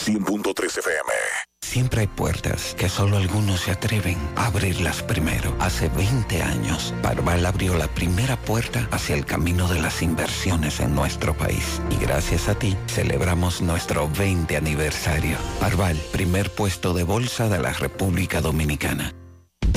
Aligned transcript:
FM. 0.08 1.12
Siempre 1.62 2.02
hay 2.02 2.06
puertas 2.06 2.76
que 2.78 2.88
solo 2.88 3.16
algunos 3.16 3.62
se 3.62 3.72
atreven 3.72 4.16
a 4.36 4.46
abrirlas 4.46 5.02
primero. 5.02 5.56
Hace 5.58 5.88
20 5.88 6.42
años, 6.42 6.94
Parval 7.02 7.44
abrió 7.44 7.76
la 7.76 7.88
primera 7.88 8.36
puerta 8.36 8.88
hacia 8.92 9.16
el 9.16 9.24
camino 9.24 9.66
de 9.66 9.80
las 9.80 10.02
inversiones 10.02 10.78
en 10.78 10.94
nuestro 10.94 11.36
país. 11.36 11.80
Y 11.90 11.96
gracias 11.96 12.48
a 12.48 12.56
ti, 12.56 12.76
celebramos 12.86 13.60
nuestro 13.62 14.08
20 14.08 14.56
aniversario. 14.56 15.36
Parval, 15.58 15.96
primer 16.12 16.50
puesto 16.50 16.94
de 16.94 17.02
bolsa 17.02 17.48
de 17.48 17.58
la 17.58 17.72
República 17.72 18.40
Dominicana. 18.40 19.12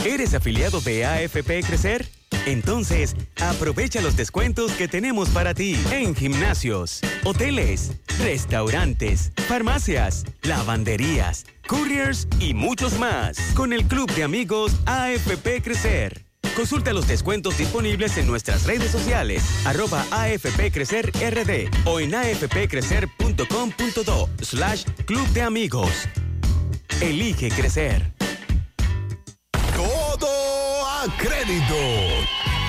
¿Eres 0.05 0.35
afiliado 0.35 0.79
de 0.81 1.05
AFP 1.05 1.63
Crecer? 1.63 2.18
Entonces, 2.45 3.15
aprovecha 3.41 4.01
los 4.01 4.15
descuentos 4.15 4.71
que 4.73 4.87
tenemos 4.87 5.29
para 5.29 5.53
ti 5.53 5.77
en 5.91 6.15
gimnasios, 6.15 7.01
hoteles, 7.23 7.93
restaurantes, 8.19 9.31
farmacias, 9.47 10.25
lavanderías, 10.41 11.45
couriers 11.67 12.27
y 12.39 12.53
muchos 12.53 12.97
más 12.97 13.37
con 13.55 13.73
el 13.73 13.85
Club 13.85 14.11
de 14.13 14.23
Amigos 14.23 14.75
AFP 14.85 15.61
Crecer. 15.61 16.25
Consulta 16.55 16.93
los 16.93 17.07
descuentos 17.07 17.57
disponibles 17.57 18.17
en 18.17 18.27
nuestras 18.27 18.65
redes 18.65 18.91
sociales, 18.91 19.43
arroba 19.65 20.05
AFP 20.11 20.71
Crecer 20.71 21.11
RD 21.13 21.69
o 21.85 21.99
en 21.99 22.15
afpcrecer.com.do 22.15 24.29
slash 24.41 24.85
Club 25.05 25.27
de 25.29 25.41
Amigos. 25.41 26.07
Elige 27.01 27.49
crecer. 27.49 28.13
Todo 31.09 31.15
a 31.15 31.17
crédito 31.17 32.68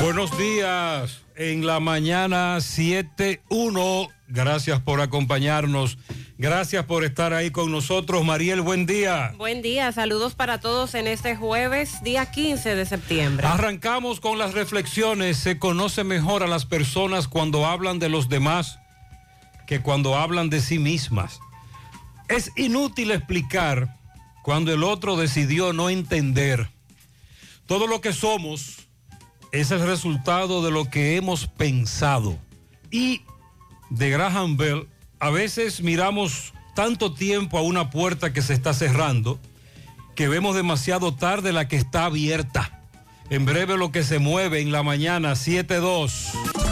Buenos 0.00 0.36
días 0.38 1.20
en 1.36 1.66
la 1.66 1.78
mañana 1.78 2.56
7.1. 2.56 4.08
Gracias 4.28 4.80
por 4.80 5.02
acompañarnos. 5.02 5.98
Gracias 6.38 6.86
por 6.86 7.04
estar 7.04 7.34
ahí 7.34 7.50
con 7.50 7.70
nosotros. 7.70 8.24
Mariel, 8.24 8.62
buen 8.62 8.86
día. 8.86 9.34
Buen 9.36 9.60
día, 9.60 9.92
saludos 9.92 10.34
para 10.34 10.58
todos 10.58 10.94
en 10.94 11.06
este 11.06 11.36
jueves, 11.36 12.02
día 12.02 12.30
15 12.30 12.76
de 12.76 12.86
septiembre. 12.86 13.46
Arrancamos 13.46 14.20
con 14.20 14.38
las 14.38 14.54
reflexiones. 14.54 15.36
Se 15.36 15.58
conoce 15.58 16.02
mejor 16.02 16.42
a 16.42 16.46
las 16.46 16.64
personas 16.64 17.28
cuando 17.28 17.66
hablan 17.66 17.98
de 17.98 18.08
los 18.08 18.30
demás 18.30 18.78
que 19.66 19.82
cuando 19.82 20.16
hablan 20.16 20.48
de 20.48 20.62
sí 20.62 20.78
mismas. 20.78 21.40
Es 22.28 22.50
inútil 22.56 23.10
explicar 23.10 23.98
cuando 24.42 24.72
el 24.72 24.82
otro 24.82 25.16
decidió 25.16 25.74
no 25.74 25.90
entender. 25.90 26.70
Todo 27.66 27.86
lo 27.86 28.00
que 28.00 28.14
somos 28.14 28.79
es 29.52 29.70
el 29.70 29.80
resultado 29.86 30.62
de 30.62 30.70
lo 30.70 30.88
que 30.90 31.16
hemos 31.16 31.46
pensado. 31.46 32.38
Y 32.90 33.22
de 33.90 34.10
Graham 34.10 34.56
Bell, 34.56 34.88
a 35.18 35.30
veces 35.30 35.82
miramos 35.82 36.52
tanto 36.74 37.12
tiempo 37.12 37.58
a 37.58 37.62
una 37.62 37.90
puerta 37.90 38.32
que 38.32 38.42
se 38.42 38.54
está 38.54 38.72
cerrando 38.72 39.38
que 40.14 40.28
vemos 40.28 40.54
demasiado 40.54 41.14
tarde 41.14 41.52
la 41.52 41.66
que 41.66 41.76
está 41.76 42.04
abierta. 42.04 42.82
En 43.30 43.44
breve 43.44 43.78
lo 43.78 43.90
que 43.90 44.02
se 44.02 44.18
mueve 44.18 44.60
en 44.60 44.72
la 44.72 44.82
mañana 44.82 45.32
7-2. 45.32 46.69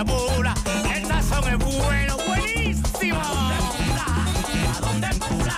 El 0.00 1.06
sazón 1.06 1.48
es 1.48 1.58
bueno, 1.58 2.16
buenísimo. 2.24 3.20
¿A 3.20 4.80
dónde 4.80 5.08
Pula? 5.18 5.56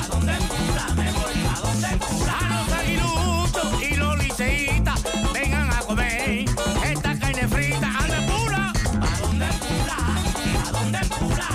¿A 0.00 0.06
dónde? 0.06 0.32
Me 0.94 1.10
voy 1.10 1.34
a 1.44 1.60
donde 1.60 1.88
Pula. 2.06 2.38
A 2.38 2.42
los 2.54 2.72
aguiluchos 2.72 3.82
y 3.82 3.96
los 3.96 4.18
liceitas 4.18 5.02
vengan 5.32 5.72
a 5.72 5.80
comer 5.80 6.44
esta 6.84 7.18
carne 7.18 7.48
frita. 7.48 7.88
¿A 7.98 8.06
dónde 8.06 8.32
Pula? 8.32 8.72
¿A 9.02 9.18
dónde 9.20 9.46
Pula? 9.58 9.98
¿A 10.62 10.70
dónde 10.70 11.00
Pula? 11.18 11.48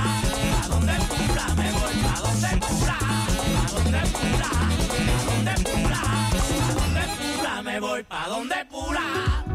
¿A 0.61 0.67
dónde 0.67 0.93
Pula? 1.07 1.45
Me 1.55 1.71
voy 1.71 1.97
a 2.03 2.19
donde 2.19 2.51
Pula. 2.67 2.97
¿A 2.99 3.71
dónde 3.71 4.01
Pula? 4.11 4.51
¿A 4.51 4.75
dónde 5.23 5.53
Pula? 5.63 6.01
¿A 6.03 6.73
dónde 6.73 7.03
Pula? 7.15 7.61
Me 7.63 7.79
voy 7.79 8.03
pa' 8.03 8.27
donde 8.27 8.65
Pula. 8.65 9.28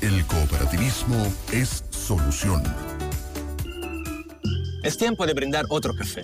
El 0.00 0.24
cooperativismo 0.24 1.30
es 1.52 1.84
solución. 1.90 2.62
Es 4.82 4.96
tiempo 4.96 5.26
de 5.26 5.34
brindar 5.34 5.66
otro 5.68 5.94
café, 5.94 6.22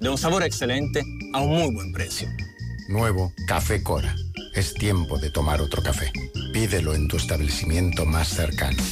de 0.00 0.08
un 0.08 0.16
sabor 0.16 0.42
excelente 0.42 1.02
a 1.34 1.40
un 1.40 1.50
muy 1.50 1.74
buen 1.74 1.92
precio. 1.92 2.28
Nuevo 2.88 3.30
Café 3.46 3.82
Cora. 3.82 4.16
Es 4.54 4.72
tiempo 4.72 5.18
de 5.18 5.30
tomar 5.30 5.60
otro 5.60 5.82
café. 5.82 6.10
Pídelo 6.54 6.94
en 6.94 7.08
tu 7.08 7.18
establecimiento 7.18 8.06
más 8.06 8.28
cercano. 8.28 8.82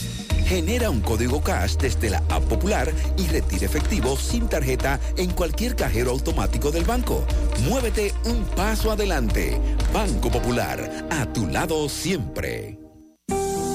Genera 0.45 0.91
un 0.91 1.01
código 1.01 1.43
cash 1.43 1.77
desde 1.79 2.11
la 2.11 2.19
app 2.29 2.45
popular 2.45 2.93
y 3.17 3.27
retira 3.29 3.65
efectivo 3.65 4.15
sin 4.19 4.47
tarjeta 4.47 5.01
en 5.17 5.31
cualquier 5.31 5.75
cajero 5.75 6.11
automático 6.11 6.71
del 6.71 6.85
banco. 6.85 7.27
Muévete 7.67 8.13
un 8.27 8.45
paso 8.45 8.93
adelante. 8.93 9.59
Banco 9.93 10.31
Popular, 10.31 11.07
a 11.11 11.33
tu 11.33 11.47
lado 11.47 11.89
siempre. 11.89 12.88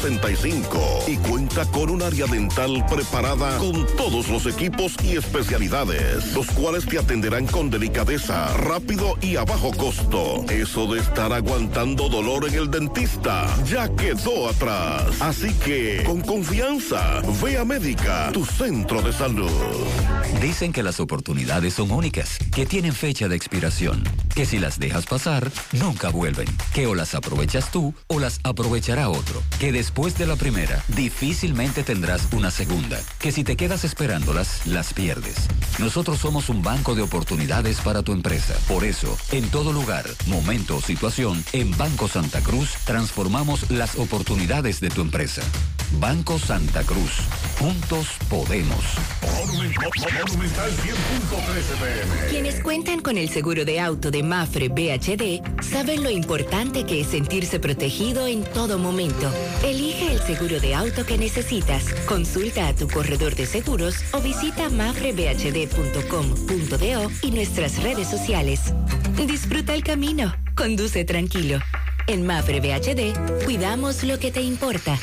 65 0.00 1.04
y 1.08 1.16
cuenta 1.18 1.66
con 1.66 1.90
un 1.90 2.02
área 2.02 2.26
dental 2.26 2.84
preparada 2.88 3.58
con 3.58 3.86
todos 3.96 4.28
los 4.28 4.46
equipos 4.46 4.94
y 5.04 5.16
especialidades, 5.16 6.32
los 6.32 6.46
cuales 6.52 6.86
te 6.86 6.98
atenderán 6.98 7.46
con 7.46 7.68
delicadeza, 7.68 8.56
rápido 8.56 9.18
y 9.20 9.36
a 9.36 9.44
bajo 9.44 9.70
costo. 9.72 10.44
Eso 10.48 10.86
de 10.86 11.00
estar 11.00 11.32
aguantando 11.32 12.08
dolor 12.08 12.48
en 12.48 12.54
el 12.54 12.70
dentista 12.70 13.46
ya 13.66 13.88
quedó 13.94 14.48
atrás. 14.48 15.20
Así 15.20 15.52
que, 15.54 16.02
con 16.06 16.22
confianza, 16.22 17.20
ve 17.42 17.58
a 17.58 17.64
Médica, 17.66 18.30
tu 18.32 18.46
centro 18.46 19.02
de 19.02 19.12
salud. 19.12 19.50
Dicen 20.40 20.72
que 20.72 20.82
las 20.82 21.00
oportunidades 21.00 21.74
son 21.74 21.90
únicas, 21.90 22.38
que 22.54 22.64
tienen 22.64 22.94
fecha 22.94 23.28
de 23.28 23.36
expiración, 23.36 24.02
que 24.34 24.46
si 24.46 24.58
las 24.58 24.78
dejas 24.78 25.04
pasar, 25.04 25.50
nunca 25.72 26.08
vuelven, 26.08 26.46
que 26.72 26.86
o 26.86 26.94
las 26.94 27.14
aprovechas 27.14 27.70
tú 27.70 27.92
o 28.06 28.18
las 28.18 28.40
aprovechará 28.44 29.10
otro, 29.10 29.42
que 29.58 29.72
de 29.94 30.26
la 30.26 30.36
primera, 30.36 30.82
difícilmente 30.88 31.82
tendrás 31.82 32.28
una 32.32 32.50
segunda, 32.50 32.98
que 33.18 33.32
si 33.32 33.44
te 33.44 33.54
quedas 33.54 33.84
esperándolas, 33.84 34.66
las 34.66 34.94
pierdes. 34.94 35.36
Nosotros 35.78 36.18
somos 36.18 36.48
un 36.48 36.62
banco 36.62 36.94
de 36.94 37.02
oportunidades 37.02 37.80
para 37.80 38.02
tu 38.02 38.12
empresa. 38.12 38.54
Por 38.66 38.84
eso, 38.84 39.18
en 39.30 39.50
todo 39.50 39.72
lugar, 39.74 40.06
momento 40.26 40.76
o 40.76 40.80
situación, 40.80 41.44
en 41.52 41.76
Banco 41.76 42.08
Santa 42.08 42.40
Cruz 42.40 42.70
transformamos 42.86 43.70
las 43.70 43.96
oportunidades 43.96 44.80
de 44.80 44.88
tu 44.88 45.02
empresa. 45.02 45.42
Banco 45.98 46.38
Santa 46.38 46.82
Cruz. 46.84 47.10
Juntos 47.58 48.06
podemos. 48.28 48.84
Monumental 49.20 50.70
100.13 50.70 50.86
pm. 51.82 52.30
Quienes 52.30 52.62
cuentan 52.62 53.00
con 53.00 53.18
el 53.18 53.28
seguro 53.28 53.64
de 53.64 53.80
auto 53.80 54.10
de 54.10 54.22
Mafre 54.22 54.68
BHD 54.68 55.62
saben 55.62 56.02
lo 56.02 56.10
importante 56.10 56.84
que 56.84 57.00
es 57.00 57.08
sentirse 57.08 57.58
protegido 57.58 58.26
en 58.26 58.44
todo 58.44 58.78
momento. 58.78 59.30
Elige 59.80 60.12
el 60.12 60.20
seguro 60.20 60.60
de 60.60 60.74
auto 60.74 61.06
que 61.06 61.16
necesitas. 61.16 61.86
Consulta 62.06 62.68
a 62.68 62.74
tu 62.74 62.86
corredor 62.86 63.34
de 63.34 63.46
seguros 63.46 63.94
o 64.12 64.20
visita 64.20 64.68
mafrebhd.com.do 64.68 67.10
y 67.22 67.30
nuestras 67.30 67.82
redes 67.82 68.06
sociales. 68.06 68.74
Disfruta 69.26 69.72
el 69.72 69.82
camino. 69.82 70.34
Conduce 70.54 71.06
tranquilo. 71.06 71.60
En 72.06 72.26
Mafre 72.26 72.60
BHD 72.60 73.44
cuidamos 73.46 74.04
lo 74.04 74.18
que 74.18 74.30
te 74.30 74.42
importa. 74.42 74.98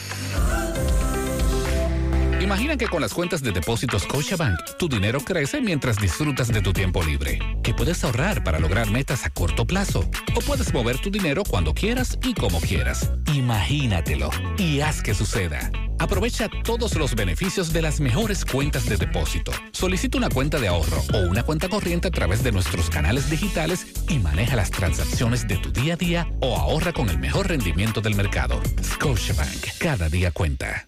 Imagina 2.47 2.77
que 2.77 2.87
con 2.87 3.01
las 3.01 3.13
cuentas 3.13 3.43
de 3.43 3.51
depósitos 3.51 4.03
Scotiabank, 4.03 4.57
tu 4.79 4.87
dinero 4.87 5.19
crece 5.19 5.59
mientras 5.59 5.97
disfrutas 5.97 6.47
de 6.47 6.61
tu 6.61 6.71
tiempo 6.71 7.03
libre. 7.03 7.39
Que 7.61 7.73
puedes 7.73 8.01
ahorrar 8.05 8.41
para 8.41 8.57
lograr 8.57 8.89
metas 8.89 9.25
a 9.25 9.29
corto 9.29 9.65
plazo. 9.65 10.09
O 10.33 10.39
puedes 10.39 10.73
mover 10.73 10.97
tu 10.97 11.11
dinero 11.11 11.43
cuando 11.43 11.73
quieras 11.73 12.17
y 12.23 12.33
como 12.33 12.61
quieras. 12.61 13.11
Imagínatelo 13.33 14.29
y 14.57 14.79
haz 14.79 15.01
que 15.01 15.13
suceda. 15.13 15.69
Aprovecha 15.99 16.47
todos 16.63 16.95
los 16.95 17.15
beneficios 17.15 17.73
de 17.73 17.81
las 17.81 17.99
mejores 17.99 18.45
cuentas 18.45 18.85
de 18.85 18.95
depósito. 18.95 19.51
Solicita 19.73 20.17
una 20.17 20.29
cuenta 20.29 20.57
de 20.57 20.69
ahorro 20.69 21.03
o 21.13 21.29
una 21.29 21.43
cuenta 21.43 21.67
corriente 21.67 22.07
a 22.07 22.11
través 22.11 22.43
de 22.43 22.53
nuestros 22.53 22.89
canales 22.89 23.29
digitales 23.29 23.87
y 24.07 24.19
maneja 24.19 24.55
las 24.55 24.71
transacciones 24.71 25.49
de 25.49 25.57
tu 25.57 25.73
día 25.73 25.95
a 25.95 25.97
día 25.97 26.31
o 26.39 26.55
ahorra 26.55 26.93
con 26.93 27.09
el 27.09 27.19
mejor 27.19 27.49
rendimiento 27.49 27.99
del 27.99 28.15
mercado. 28.15 28.61
Scotiabank, 28.81 29.79
cada 29.79 30.07
día 30.07 30.31
cuenta. 30.31 30.87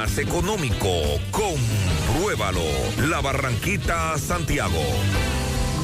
más 0.00 0.16
económico. 0.16 0.88
Compruébalo. 1.30 2.62
La 3.08 3.20
Barranquita, 3.20 4.16
Santiago. 4.16 4.82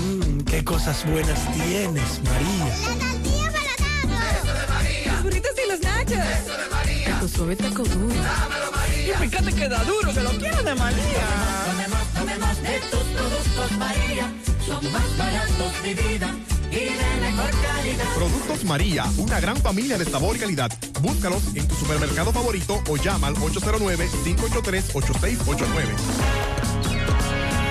Mmm, 0.00 0.40
qué 0.40 0.64
cosas 0.64 1.04
buenas 1.04 1.38
tienes, 1.52 2.22
María. 2.24 2.64
La 2.64 3.12
tortilla 3.12 3.52
para 3.52 4.32
Eso 4.32 4.54
de 4.54 4.66
María. 4.72 5.12
Los 5.12 5.22
burritos 5.22 5.50
y 5.62 5.70
los 5.70 5.80
nachos. 5.80 6.12
Eso 6.12 6.56
de 6.56 6.68
María. 6.70 7.10
Taco 7.10 7.28
suave, 7.28 7.56
taco 7.56 7.82
duro. 7.82 8.14
Dámelo, 8.14 8.72
María. 8.74 9.14
Y 9.22 9.28
fíjate 9.28 9.52
que 9.52 9.68
da 9.68 9.84
duro, 9.84 10.14
que 10.14 10.22
lo 10.22 10.30
quiero 10.30 10.62
de 10.62 10.74
María. 10.74 11.26
Tomemos, 11.66 12.08
tomemos, 12.14 12.56
tomemos 12.56 12.62
de 12.62 12.78
tus 12.90 13.04
productos, 13.16 13.72
María. 13.72 14.32
son 14.66 14.92
más 14.92 15.18
baratos 15.18 15.82
de 15.82 15.94
vida 15.94 16.55
y 16.70 16.76
de 16.76 16.90
mejor 17.20 17.50
calidad. 17.62 18.04
Productos 18.14 18.64
María, 18.64 19.04
una 19.18 19.40
gran 19.40 19.56
familia 19.56 19.98
de 19.98 20.04
sabor 20.04 20.36
y 20.36 20.38
calidad. 20.40 20.70
Búscalos 21.00 21.42
en 21.54 21.66
tu 21.68 21.74
supermercado 21.74 22.32
favorito 22.32 22.82
o 22.88 22.96
llama 22.96 23.26
al 23.28 23.36
809-583-8689. 23.36 25.66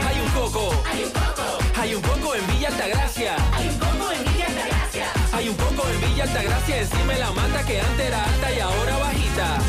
Hay 0.07 0.19
un 0.19 0.29
coco. 0.31 0.71
Hay 0.91 1.03
un 1.03 1.11
coco. 1.11 1.43
Hay 1.79 1.93
un 1.95 2.01
coco 2.01 2.35
en 2.35 2.47
Villa 2.47 2.67
Altagracia. 2.69 3.35
Hay 3.53 3.67
un 3.67 3.77
coco 3.77 4.11
en 4.11 4.23
Villa 4.23 4.47
Altagracia. 4.47 5.05
Hay 5.33 5.49
un 5.49 5.55
coco 5.55 5.87
en 5.89 6.01
Villa 6.09 6.23
Altagracia 6.23 6.81
encima 6.81 7.13
de 7.13 7.19
la 7.19 7.31
mata 7.31 7.63
que 7.65 7.79
antes 7.81 8.07
era 8.07 8.23
alta 8.23 8.53
y 8.53 8.59
ahora 8.59 8.97
bajita. 8.97 9.59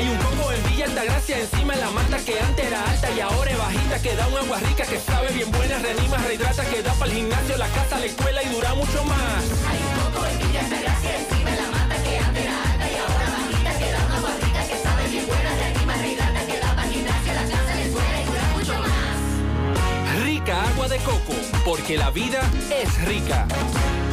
Hay 0.00 0.08
un 0.08 0.16
coco 0.16 0.50
en 0.50 0.62
Villa 0.70 0.86
Altagracia 0.86 1.38
encima 1.40 1.74
de 1.74 1.80
la 1.82 1.90
mata 1.90 2.16
que 2.24 2.40
antes 2.40 2.66
era 2.66 2.82
alta 2.90 3.10
y 3.10 3.20
ahora 3.20 3.50
es 3.50 3.58
bajita 3.58 4.00
que 4.00 4.16
da 4.16 4.28
un 4.28 4.38
agua 4.38 4.58
rica 4.60 4.84
que 4.86 4.98
sabe 4.98 5.28
bien 5.28 5.50
buena, 5.52 5.78
reanima, 5.78 6.16
rehidrata, 6.16 6.64
que 6.64 6.82
da 6.82 6.94
para 6.94 7.10
el 7.10 7.18
gimnasio, 7.18 7.58
la 7.58 7.68
casa, 7.68 7.98
la 7.98 8.06
escuela 8.06 8.42
y 8.42 8.48
dura 8.48 8.74
mucho 8.76 9.04
más. 9.04 9.44
Hay 9.68 9.78
un 9.78 9.92
coco 10.00 10.24
en 10.24 10.38
Villa 10.38 10.60
Altagracia 10.60 11.18
encima 11.18 11.50
de 11.50 11.56
la 11.60 11.68
mata 11.68 12.02
que 12.02 12.18
antes 12.18 12.44
era 12.44 12.62
alta 12.72 12.90
y 12.90 12.96
ahora 12.96 13.26
bajita 13.28 13.78
que 13.78 13.92
da 13.92 14.06
un 14.06 14.12
agua 14.12 14.30
rica 14.40 14.64
que 14.68 14.76
sabe 14.82 15.08
bien 15.08 15.26
buena, 15.26 15.50
reanima, 15.60 15.94
rehidrata, 15.96 16.46
que 16.46 16.60
da 16.60 16.74
para 16.74 16.88
el 16.88 16.94
gimnasio, 16.94 17.34
la 17.34 17.42
casa, 17.42 17.74
la 17.74 17.82
escuela 17.82 18.20
y 18.22 18.24
dura 18.24 18.44
mucho 18.56 18.74
más. 18.80 20.24
Rica 20.24 20.64
agua 20.64 20.88
de 20.88 20.98
coco, 21.00 21.34
porque 21.66 21.98
la 21.98 22.10
vida 22.10 22.40
es 22.72 23.04
rica. 23.04 23.46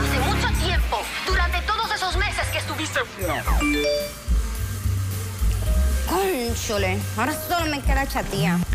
Hace 0.03 0.19
mucho 0.19 0.49
tiempo, 0.59 0.99
durante 1.25 1.61
todos 1.61 1.89
esos 1.95 2.17
meses 2.17 2.45
que 2.51 2.57
estuviste 2.57 2.99
Cónchole, 6.09 6.97
ahora 7.17 7.33
solo 7.47 7.65
me 7.69 7.81
queda 7.81 8.07
chatía. 8.07 8.57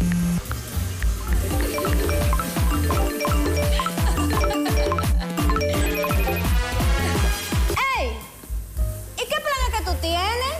¡Ey! 7.98 8.12
¿Y 9.16 9.20
qué 9.20 9.36
planes 9.40 9.70
que 9.76 9.84
tú 9.84 9.94
tienes? 10.00 10.56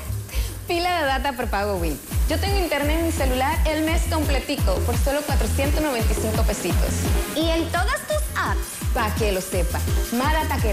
Pila 0.66 1.00
de 1.00 1.06
data 1.06 1.32
por 1.34 1.48
pago 1.48 1.76
Win. 1.76 1.98
Yo 2.28 2.38
tengo 2.38 2.58
internet 2.58 2.98
en 3.00 3.06
mi 3.06 3.12
celular 3.12 3.58
el 3.66 3.84
mes 3.84 4.02
completico 4.10 4.76
por 4.86 4.96
solo 4.96 5.20
495 5.22 6.42
pesitos. 6.44 6.88
¿Y 7.36 7.50
en 7.50 7.66
todas 7.70 8.00
tus 8.08 8.22
apps? 8.36 8.60
Para 8.94 9.14
que 9.16 9.32
lo 9.32 9.40
sepa. 9.40 9.78
Más 10.12 10.32
data 10.32 10.56
que... 10.56 10.72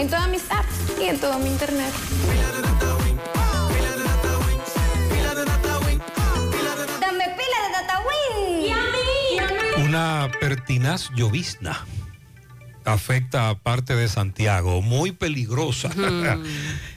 En 0.00 0.08
todas 0.08 0.28
mis 0.28 0.42
apps 0.50 0.74
y 1.00 1.04
en 1.04 1.20
todo 1.20 1.38
mi 1.38 1.50
internet. 1.50 1.92
Una 9.90 10.30
pertinaz 10.38 11.10
llovizna 11.16 11.84
afecta 12.84 13.48
a 13.48 13.58
parte 13.58 13.96
de 13.96 14.06
Santiago, 14.06 14.82
muy 14.82 15.10
peligrosa. 15.10 15.90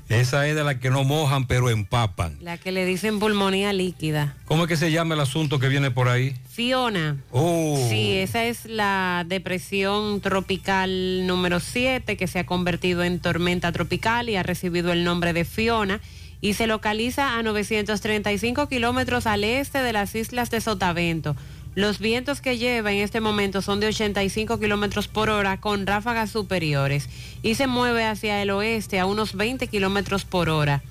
Esa 0.09 0.47
es 0.47 0.55
de 0.55 0.63
la 0.63 0.79
que 0.79 0.91
no 0.91 1.03
mojan 1.03 1.47
pero 1.47 1.71
empapan. 1.71 2.37
La 2.39 2.59
que 2.59 2.71
le 2.71 2.85
dicen 2.85 3.17
pulmonía 3.17 3.73
líquida. 3.73 4.37
¿Cómo 4.45 4.65
es 4.65 4.69
que 4.69 4.77
se 4.77 4.91
llama 4.91 5.15
el 5.15 5.21
asunto 5.21 5.57
que 5.57 5.69
viene 5.69 5.89
por 5.89 6.07
ahí? 6.07 6.35
Fiona. 6.51 7.17
Oh. 7.31 7.83
Sí, 7.89 8.11
esa 8.11 8.43
es 8.43 8.65
la 8.65 9.25
depresión 9.27 10.21
tropical 10.21 11.25
número 11.25 11.59
7 11.59 12.15
que 12.15 12.27
se 12.27 12.37
ha 12.37 12.45
convertido 12.45 13.03
en 13.03 13.19
tormenta 13.19 13.71
tropical 13.71 14.29
y 14.29 14.35
ha 14.35 14.43
recibido 14.43 14.93
el 14.93 15.03
nombre 15.03 15.33
de 15.33 15.45
Fiona 15.45 15.99
y 16.41 16.53
se 16.53 16.67
localiza 16.67 17.39
a 17.39 17.41
935 17.41 18.69
kilómetros 18.69 19.25
al 19.25 19.45
este 19.45 19.79
de 19.79 19.93
las 19.93 20.13
islas 20.13 20.51
de 20.51 20.61
Sotavento. 20.61 21.35
Los 21.75 21.97
vientos 21.97 22.39
que 22.39 22.57
lleva 22.57 22.91
en 22.91 22.99
este 22.99 23.19
momento 23.19 23.63
son 23.63 23.79
de 23.79 23.87
85 23.87 24.59
kilómetros 24.59 25.07
por 25.07 25.29
hora 25.29 25.59
con 25.59 25.87
ráfagas 25.87 26.29
superiores 26.29 27.09
y 27.41 27.55
se 27.55 27.65
mueve 27.65 28.05
hacia 28.05 28.41
el 28.41 28.51
oeste 28.51 28.99
a 28.99 29.07
unos 29.07 29.33
20 29.33 29.67
kilómetros 29.67 30.23
por 30.23 30.49
hora. 30.49 30.83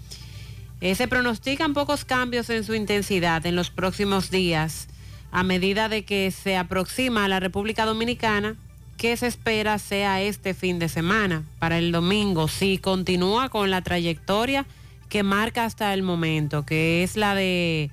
Eh, 0.81 0.97
se 0.97 1.07
pronostican 1.07 1.75
pocos 1.75 2.05
cambios 2.05 2.51
en 2.51 2.65
su 2.65 2.75
intensidad 2.75 3.47
en 3.47 3.55
los 3.55 3.71
próximos 3.71 4.31
días 4.33 4.89
a 5.31 5.45
medida 5.45 5.89
de 5.89 6.05
que 6.05 6.31
se 6.33 6.57
aproxima 6.57 7.25
a 7.25 7.29
la 7.29 7.39
República 7.39 7.87
Dominicana, 7.87 8.57
que 8.99 9.17
se 9.17 9.29
espera 9.29 9.79
sea 9.79 10.21
este 10.21 10.53
fin 10.53 10.81
de 10.81 10.89
semana. 10.89 11.45
Para 11.61 11.79
el 11.79 11.93
domingo, 11.93 12.49
si 12.49 12.79
continúa 12.79 13.49
con 13.49 13.71
la 13.71 13.83
trayectoria 13.83 14.67
que 15.09 15.23
marca 15.23 15.65
hasta 15.65 15.95
el 15.95 16.03
momento, 16.03 16.67
que 16.67 17.03
es 17.03 17.17
la 17.17 17.35
de 17.35 17.91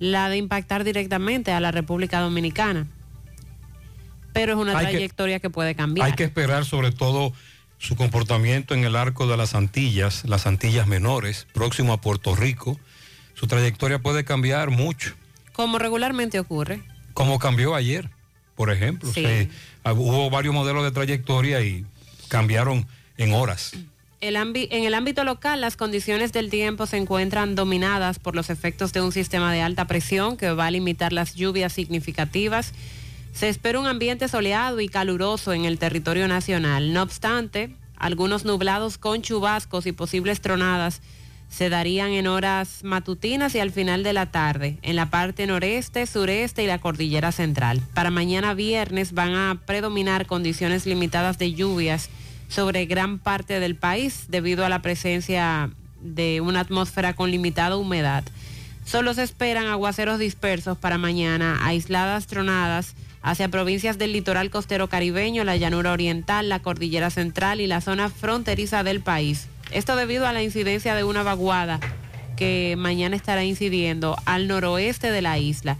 la 0.00 0.30
de 0.30 0.38
impactar 0.38 0.82
directamente 0.82 1.52
a 1.52 1.60
la 1.60 1.70
República 1.70 2.20
Dominicana. 2.20 2.86
Pero 4.32 4.54
es 4.54 4.58
una 4.58 4.76
Hay 4.78 4.86
trayectoria 4.86 5.40
que, 5.40 5.50
puede 5.50 5.74
cambiar. 5.74 6.06
Hay 6.06 6.14
que 6.14 6.24
esperar 6.24 6.64
sobre 6.64 6.90
todo 6.90 7.32
su 7.78 7.96
comportamiento 7.96 8.74
en 8.74 8.84
el 8.84 8.96
arco 8.96 9.26
de 9.26 9.36
las 9.36 9.54
Antillas, 9.54 10.24
las 10.24 10.46
Antillas 10.46 10.86
menores, 10.86 11.46
próximo 11.52 11.92
a 11.92 12.00
Puerto 12.00 12.34
Rico. 12.34 12.80
Su 13.34 13.46
trayectoria 13.46 13.98
puede 13.98 14.24
cambiar 14.24 14.70
mucho, 14.70 15.14
Como 15.52 15.78
regularmente 15.78 16.38
ocurre. 16.40 16.80
como 17.12 17.38
cambió 17.38 17.74
ayer, 17.74 18.08
por 18.54 18.70
ejemplo. 18.72 19.12
Sí. 19.12 19.22
Se- 19.22 19.50
ah, 19.84 19.92
hubo 19.92 20.30
varios 20.30 20.54
modelos 20.54 20.82
de 20.82 20.92
trayectoria 20.92 21.60
y 21.60 21.84
cambiaron 22.28 22.86
en 23.18 23.34
horas. 23.34 23.72
En 24.22 24.84
el 24.84 24.94
ámbito 24.94 25.24
local, 25.24 25.62
las 25.62 25.76
condiciones 25.78 26.30
del 26.32 26.50
tiempo 26.50 26.84
se 26.84 26.98
encuentran 26.98 27.54
dominadas 27.54 28.18
por 28.18 28.36
los 28.36 28.50
efectos 28.50 28.92
de 28.92 29.00
un 29.00 29.12
sistema 29.12 29.50
de 29.50 29.62
alta 29.62 29.86
presión 29.86 30.36
que 30.36 30.52
va 30.52 30.66
a 30.66 30.70
limitar 30.70 31.14
las 31.14 31.34
lluvias 31.34 31.72
significativas. 31.72 32.74
Se 33.32 33.48
espera 33.48 33.80
un 33.80 33.86
ambiente 33.86 34.28
soleado 34.28 34.80
y 34.80 34.88
caluroso 34.88 35.54
en 35.54 35.64
el 35.64 35.78
territorio 35.78 36.28
nacional. 36.28 36.92
No 36.92 37.02
obstante, 37.02 37.74
algunos 37.96 38.44
nublados 38.44 38.98
con 38.98 39.22
chubascos 39.22 39.86
y 39.86 39.92
posibles 39.92 40.42
tronadas 40.42 41.00
se 41.48 41.70
darían 41.70 42.10
en 42.10 42.26
horas 42.26 42.84
matutinas 42.84 43.54
y 43.54 43.60
al 43.60 43.72
final 43.72 44.02
de 44.02 44.12
la 44.12 44.30
tarde, 44.30 44.78
en 44.82 44.96
la 44.96 45.10
parte 45.10 45.46
noreste, 45.46 46.06
sureste 46.06 46.62
y 46.62 46.66
la 46.66 46.78
cordillera 46.78 47.32
central. 47.32 47.80
Para 47.94 48.10
mañana 48.10 48.52
viernes 48.52 49.12
van 49.14 49.34
a 49.34 49.60
predominar 49.64 50.26
condiciones 50.26 50.84
limitadas 50.84 51.38
de 51.38 51.54
lluvias 51.54 52.10
sobre 52.50 52.84
gran 52.84 53.18
parte 53.18 53.60
del 53.60 53.76
país 53.76 54.26
debido 54.28 54.66
a 54.66 54.68
la 54.68 54.82
presencia 54.82 55.70
de 56.02 56.42
una 56.42 56.60
atmósfera 56.60 57.14
con 57.14 57.30
limitada 57.30 57.76
humedad. 57.76 58.24
Solo 58.84 59.14
se 59.14 59.22
esperan 59.22 59.68
aguaceros 59.68 60.18
dispersos 60.18 60.76
para 60.76 60.98
mañana, 60.98 61.60
aisladas 61.64 62.26
tronadas 62.26 62.94
hacia 63.22 63.48
provincias 63.48 63.98
del 63.98 64.12
litoral 64.12 64.50
costero 64.50 64.88
caribeño, 64.88 65.44
la 65.44 65.56
llanura 65.56 65.92
oriental, 65.92 66.48
la 66.48 66.60
cordillera 66.60 67.10
central 67.10 67.60
y 67.60 67.66
la 67.66 67.80
zona 67.80 68.08
fronteriza 68.08 68.82
del 68.82 69.00
país. 69.00 69.46
Esto 69.70 69.94
debido 69.94 70.26
a 70.26 70.32
la 70.32 70.42
incidencia 70.42 70.94
de 70.94 71.04
una 71.04 71.22
vaguada 71.22 71.78
que 72.36 72.74
mañana 72.76 73.14
estará 73.14 73.44
incidiendo 73.44 74.16
al 74.24 74.48
noroeste 74.48 75.12
de 75.12 75.22
la 75.22 75.38
isla. 75.38 75.76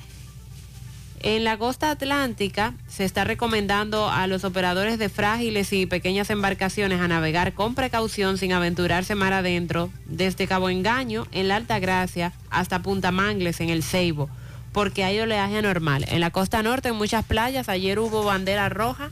En 1.22 1.44
la 1.44 1.58
costa 1.58 1.90
atlántica 1.90 2.72
se 2.88 3.04
está 3.04 3.24
recomendando 3.24 4.08
a 4.08 4.26
los 4.26 4.42
operadores 4.44 4.98
de 4.98 5.10
frágiles 5.10 5.70
y 5.74 5.84
pequeñas 5.84 6.30
embarcaciones 6.30 6.98
a 6.98 7.08
navegar 7.08 7.52
con 7.52 7.74
precaución 7.74 8.38
sin 8.38 8.54
aventurarse 8.54 9.14
mar 9.14 9.34
adentro 9.34 9.90
desde 10.06 10.46
Cabo 10.46 10.70
Engaño 10.70 11.26
en 11.30 11.48
la 11.48 11.56
Alta 11.56 11.78
Gracia 11.78 12.32
hasta 12.48 12.80
Punta 12.80 13.12
Mangles 13.12 13.60
en 13.60 13.68
el 13.68 13.82
Ceibo, 13.82 14.30
porque 14.72 15.04
hay 15.04 15.20
oleaje 15.20 15.58
anormal. 15.58 16.06
En 16.08 16.20
la 16.20 16.30
costa 16.30 16.62
norte 16.62 16.88
en 16.88 16.96
muchas 16.96 17.26
playas 17.26 17.68
ayer 17.68 17.98
hubo 17.98 18.24
bandera 18.24 18.70
roja 18.70 19.10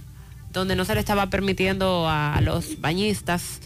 donde 0.50 0.76
no 0.76 0.86
se 0.86 0.94
le 0.94 1.00
estaba 1.00 1.26
permitiendo 1.26 2.08
a 2.08 2.40
los 2.40 2.80
bañistas 2.80 3.60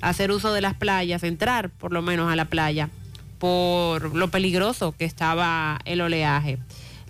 hacer 0.00 0.30
uso 0.30 0.52
de 0.52 0.60
las 0.60 0.74
playas, 0.74 1.24
entrar 1.24 1.70
por 1.70 1.92
lo 1.92 2.02
menos 2.02 2.32
a 2.32 2.36
la 2.36 2.44
playa 2.44 2.88
por 3.40 4.14
lo 4.14 4.28
peligroso 4.28 4.92
que 4.92 5.06
estaba 5.06 5.80
el 5.86 6.02
oleaje. 6.02 6.58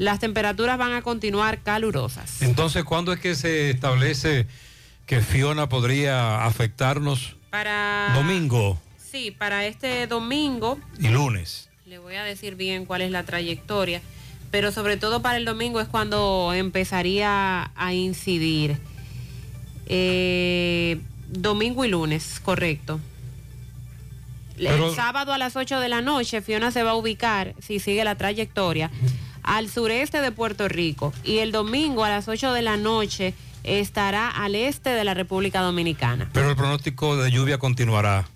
Las 0.00 0.18
temperaturas 0.18 0.78
van 0.78 0.94
a 0.94 1.02
continuar 1.02 1.58
calurosas. 1.62 2.40
Entonces, 2.40 2.84
¿cuándo 2.84 3.12
es 3.12 3.20
que 3.20 3.34
se 3.34 3.68
establece 3.68 4.46
que 5.04 5.20
Fiona 5.20 5.68
podría 5.68 6.46
afectarnos? 6.46 7.36
Para 7.50 8.10
Domingo 8.14 8.80
Sí, 9.10 9.30
para 9.30 9.66
este 9.66 10.06
domingo 10.06 10.78
y 10.98 11.08
lunes. 11.08 11.68
le 11.84 11.98
voy 11.98 12.14
a 12.14 12.24
decir 12.24 12.54
bien 12.54 12.86
cuál 12.86 13.02
es 13.02 13.10
la 13.10 13.24
trayectoria, 13.24 14.00
pero 14.50 14.72
sobre 14.72 14.96
todo 14.96 15.20
para 15.20 15.36
el 15.36 15.44
domingo 15.44 15.82
es 15.82 15.88
cuando 15.88 16.54
empezaría 16.54 17.70
a 17.76 17.92
incidir. 17.92 18.78
Eh, 19.84 20.98
domingo 21.28 21.84
y 21.84 21.88
lunes, 21.88 22.40
correcto. 22.42 23.00
Pero- 24.56 24.88
el 24.88 24.94
sábado 24.96 25.34
a 25.34 25.38
las 25.38 25.56
8 25.56 25.78
de 25.78 25.88
la 25.90 26.00
noche, 26.00 26.40
Fiona 26.40 26.70
se 26.70 26.82
va 26.84 26.92
a 26.92 26.94
ubicar, 26.94 27.54
si 27.60 27.80
sigue 27.80 28.02
la 28.04 28.14
trayectoria, 28.14 28.90
al 29.42 29.68
sureste 29.68 30.20
de 30.20 30.32
Puerto 30.32 30.68
Rico. 30.68 31.12
Y 31.24 31.38
el 31.38 31.52
domingo 31.52 32.04
a 32.04 32.08
las 32.08 32.28
8 32.28 32.52
de 32.52 32.62
la 32.62 32.76
noche 32.76 33.34
estará 33.64 34.28
al 34.28 34.54
este 34.54 34.90
de 34.90 35.04
la 35.04 35.14
República 35.14 35.60
Dominicana. 35.60 36.28
Pero 36.32 36.50
el 36.50 36.56
pronóstico 36.56 37.16
de 37.16 37.30
lluvia 37.30 37.58
continuará. 37.58 38.26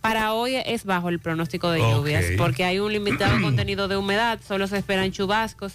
Para 0.00 0.32
hoy 0.32 0.54
es 0.56 0.84
bajo 0.84 1.08
el 1.08 1.18
pronóstico 1.18 1.70
de 1.70 1.80
lluvias 1.80 2.24
porque 2.36 2.64
hay 2.64 2.78
un 2.78 2.92
limitado 2.92 3.40
contenido 3.42 3.88
de 3.88 3.96
humedad, 3.96 4.38
solo 4.46 4.66
se 4.66 4.78
esperan 4.78 5.12
chubascos. 5.12 5.74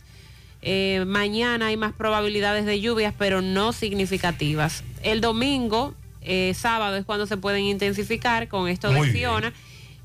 Eh, 0.61 1.03
mañana 1.05 1.67
hay 1.67 1.77
más 1.77 1.91
probabilidades 1.91 2.65
de 2.65 2.79
lluvias, 2.79 3.13
pero 3.17 3.41
no 3.41 3.73
significativas. 3.73 4.83
El 5.03 5.19
domingo, 5.19 5.93
eh, 6.21 6.53
sábado, 6.55 6.95
es 6.95 7.03
cuando 7.03 7.27
se 7.27 7.35
pueden 7.35 7.63
intensificar 7.63 8.47
con 8.47 8.69
esto 8.69 8.87
Muy 8.91 9.07
de 9.07 9.13
bien. 9.13 9.53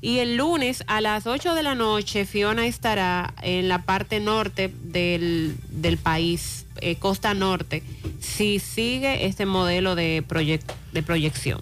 Y 0.01 0.19
el 0.19 0.37
lunes 0.37 0.83
a 0.87 1.01
las 1.01 1.27
8 1.27 1.55
de 1.55 1.63
la 1.63 1.75
noche, 1.75 2.25
Fiona 2.25 2.65
estará 2.67 3.33
en 3.41 3.67
la 3.67 3.81
parte 3.83 4.19
norte 4.21 4.71
del, 4.83 5.57
del 5.69 5.97
país, 5.97 6.65
eh, 6.79 6.95
costa 6.95 7.33
norte, 7.33 7.83
si 8.21 8.59
sigue 8.59 9.25
este 9.25 9.45
modelo 9.45 9.95
de, 9.95 10.23
proyec- 10.25 10.61
de 10.93 11.03
proyección. 11.03 11.59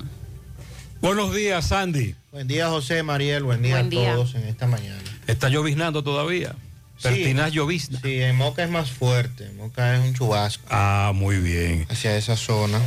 Buenos 1.02 1.34
días, 1.34 1.68
Sandy. 1.68 2.14
Buen 2.32 2.48
día, 2.48 2.70
José, 2.70 3.02
Mariel. 3.02 3.44
Buen 3.44 3.64
día 3.64 3.76
Buen 3.76 3.88
a 3.88 3.90
día. 3.90 4.14
todos 4.14 4.36
en 4.36 4.44
esta 4.44 4.68
mañana. 4.68 5.02
¿Está 5.26 5.50
lloviznando 5.50 6.04
todavía? 6.04 6.56
Pertinaz 7.02 7.52
llovizna. 7.54 8.00
Sí, 8.02 8.22
en 8.22 8.36
Moca 8.36 8.64
es 8.64 8.70
más 8.70 8.92
fuerte. 8.92 9.50
Moca 9.58 9.96
es 9.96 10.02
un 10.08 10.14
chubasco. 10.14 10.64
Ah, 10.70 11.12
muy 11.14 11.38
bien. 11.38 11.86
Hacia 11.90 12.16
esa 12.18 12.36
zona. 12.36 12.80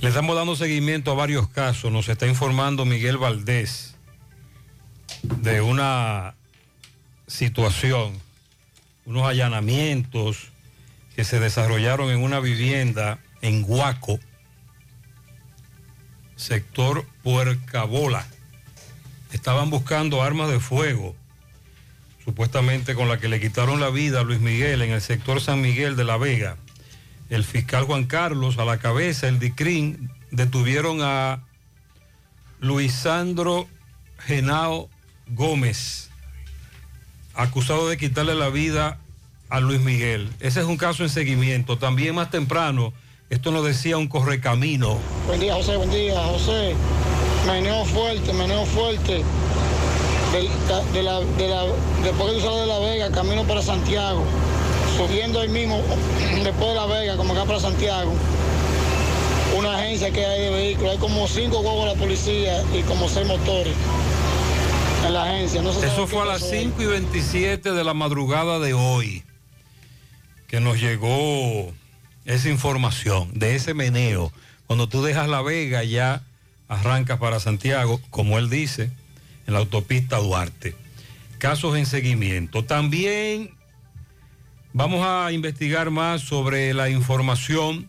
Le 0.00 0.08
estamos 0.08 0.36
dando 0.36 0.54
seguimiento 0.56 1.10
a 1.10 1.14
varios 1.14 1.48
casos. 1.48 1.90
Nos 1.92 2.08
está 2.08 2.26
informando 2.26 2.84
Miguel 2.84 3.18
Valdés 3.18 3.94
de 5.28 5.60
una 5.60 6.34
situación, 7.26 8.12
unos 9.04 9.24
allanamientos 9.24 10.48
que 11.14 11.24
se 11.24 11.40
desarrollaron 11.40 12.10
en 12.10 12.22
una 12.22 12.40
vivienda 12.40 13.18
en 13.42 13.64
Huaco, 13.66 14.18
sector 16.36 17.06
Puercabola. 17.22 18.26
Estaban 19.32 19.70
buscando 19.70 20.22
armas 20.22 20.50
de 20.50 20.60
fuego, 20.60 21.16
supuestamente 22.24 22.94
con 22.94 23.08
la 23.08 23.18
que 23.18 23.28
le 23.28 23.40
quitaron 23.40 23.80
la 23.80 23.90
vida 23.90 24.20
a 24.20 24.24
Luis 24.24 24.40
Miguel 24.40 24.82
en 24.82 24.90
el 24.90 25.00
sector 25.00 25.40
San 25.40 25.60
Miguel 25.60 25.96
de 25.96 26.04
la 26.04 26.16
Vega. 26.16 26.56
El 27.30 27.44
fiscal 27.44 27.84
Juan 27.84 28.04
Carlos 28.04 28.58
a 28.58 28.64
la 28.64 28.78
cabeza, 28.78 29.28
el 29.28 29.38
DICRIN, 29.38 30.10
detuvieron 30.30 30.98
a 31.02 31.42
Luisandro 32.60 33.68
Genao 34.18 34.88
Gómez, 35.28 36.08
acusado 37.34 37.88
de 37.88 37.96
quitarle 37.96 38.34
la 38.34 38.48
vida 38.48 38.98
a 39.48 39.60
Luis 39.60 39.80
Miguel. 39.80 40.30
Ese 40.40 40.60
es 40.60 40.66
un 40.66 40.76
caso 40.76 41.02
en 41.02 41.08
seguimiento. 41.08 41.78
También 41.78 42.14
más 42.14 42.30
temprano, 42.30 42.92
esto 43.30 43.50
nos 43.50 43.64
decía 43.64 43.96
un 43.98 44.08
correcamino. 44.08 44.98
Buen 45.26 45.40
día, 45.40 45.54
José, 45.54 45.76
buen 45.76 45.90
día, 45.90 46.18
José. 46.24 46.74
Meneo 47.46 47.84
fuerte, 47.84 48.32
meneo 48.32 48.64
fuerte. 48.66 49.22
Ca- 50.68 50.82
de 50.92 51.02
la, 51.02 51.20
de 51.20 51.48
la, 51.48 51.62
después 52.02 52.32
que 52.34 52.40
tú 52.40 52.54
de 52.56 52.66
La 52.66 52.78
Vega, 52.78 53.10
camino 53.10 53.44
para 53.44 53.62
Santiago. 53.62 54.24
Subiendo 54.96 55.40
ahí 55.40 55.48
mismo, 55.48 55.80
después 56.44 56.68
de 56.70 56.74
La 56.74 56.86
Vega, 56.86 57.16
como 57.16 57.32
acá 57.34 57.44
para 57.44 57.60
Santiago. 57.60 58.12
Una 59.56 59.76
agencia 59.78 60.10
que 60.10 60.24
hay 60.24 60.42
de 60.42 60.50
vehículos. 60.50 60.92
Hay 60.92 60.98
como 60.98 61.26
cinco 61.28 61.60
huevos 61.60 61.86
de 61.88 61.94
la 61.94 61.98
policía 62.00 62.62
y 62.74 62.82
como 62.82 63.08
seis 63.08 63.26
motores 63.26 63.72
en 65.04 65.12
la 65.12 65.24
agencia. 65.24 65.62
No 65.62 65.72
se 65.72 65.80
sabe 65.80 65.92
Eso 65.92 66.06
fue 66.06 66.22
a 66.22 66.24
las 66.26 66.42
pasó 66.42 66.54
ahí. 66.54 66.64
5 66.64 66.82
y 66.82 66.86
27 66.86 67.72
de 67.72 67.84
la 67.84 67.94
madrugada 67.94 68.58
de 68.58 68.74
hoy 68.74 69.22
que 70.46 70.60
nos 70.60 70.80
llegó 70.80 71.74
esa 72.24 72.48
información 72.48 73.30
de 73.34 73.54
ese 73.56 73.74
meneo. 73.74 74.32
Cuando 74.66 74.88
tú 74.88 75.02
dejas 75.02 75.28
La 75.28 75.42
Vega 75.42 75.84
ya 75.84 76.22
arrancas 76.68 77.18
para 77.18 77.40
Santiago, 77.40 78.00
como 78.10 78.38
él 78.38 78.50
dice, 78.50 78.90
en 79.46 79.54
la 79.54 79.60
autopista 79.60 80.18
Duarte. 80.18 80.74
Casos 81.38 81.76
en 81.76 81.86
seguimiento. 81.86 82.64
También 82.64 83.54
vamos 84.72 85.06
a 85.06 85.30
investigar 85.32 85.90
más 85.90 86.22
sobre 86.22 86.74
la 86.74 86.90
información 86.90 87.88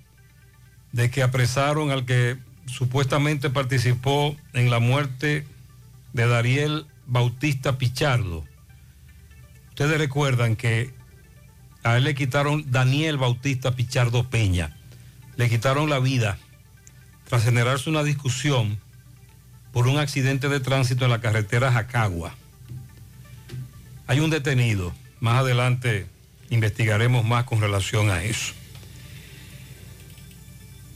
de 0.91 1.09
que 1.09 1.23
apresaron 1.23 1.91
al 1.91 2.05
que 2.05 2.37
supuestamente 2.65 3.49
participó 3.49 4.35
en 4.53 4.69
la 4.69 4.79
muerte 4.79 5.45
de 6.13 6.27
Dariel 6.27 6.85
Bautista 7.07 7.77
Pichardo. 7.77 8.43
Ustedes 9.69 9.97
recuerdan 9.97 10.57
que 10.57 10.93
a 11.83 11.97
él 11.97 12.03
le 12.03 12.15
quitaron 12.15 12.69
Daniel 12.69 13.17
Bautista 13.17 13.75
Pichardo 13.75 14.29
Peña, 14.29 14.77
le 15.37 15.49
quitaron 15.49 15.89
la 15.89 15.99
vida 15.99 16.37
tras 17.29 17.45
generarse 17.45 17.89
una 17.89 18.03
discusión 18.03 18.77
por 19.71 19.87
un 19.87 19.97
accidente 19.97 20.49
de 20.49 20.59
tránsito 20.59 21.05
en 21.05 21.11
la 21.11 21.21
carretera 21.21 21.71
Jacagua. 21.71 22.35
Hay 24.07 24.19
un 24.19 24.29
detenido, 24.29 24.93
más 25.21 25.39
adelante 25.39 26.07
investigaremos 26.49 27.23
más 27.23 27.45
con 27.45 27.61
relación 27.61 28.09
a 28.09 28.23
eso. 28.23 28.53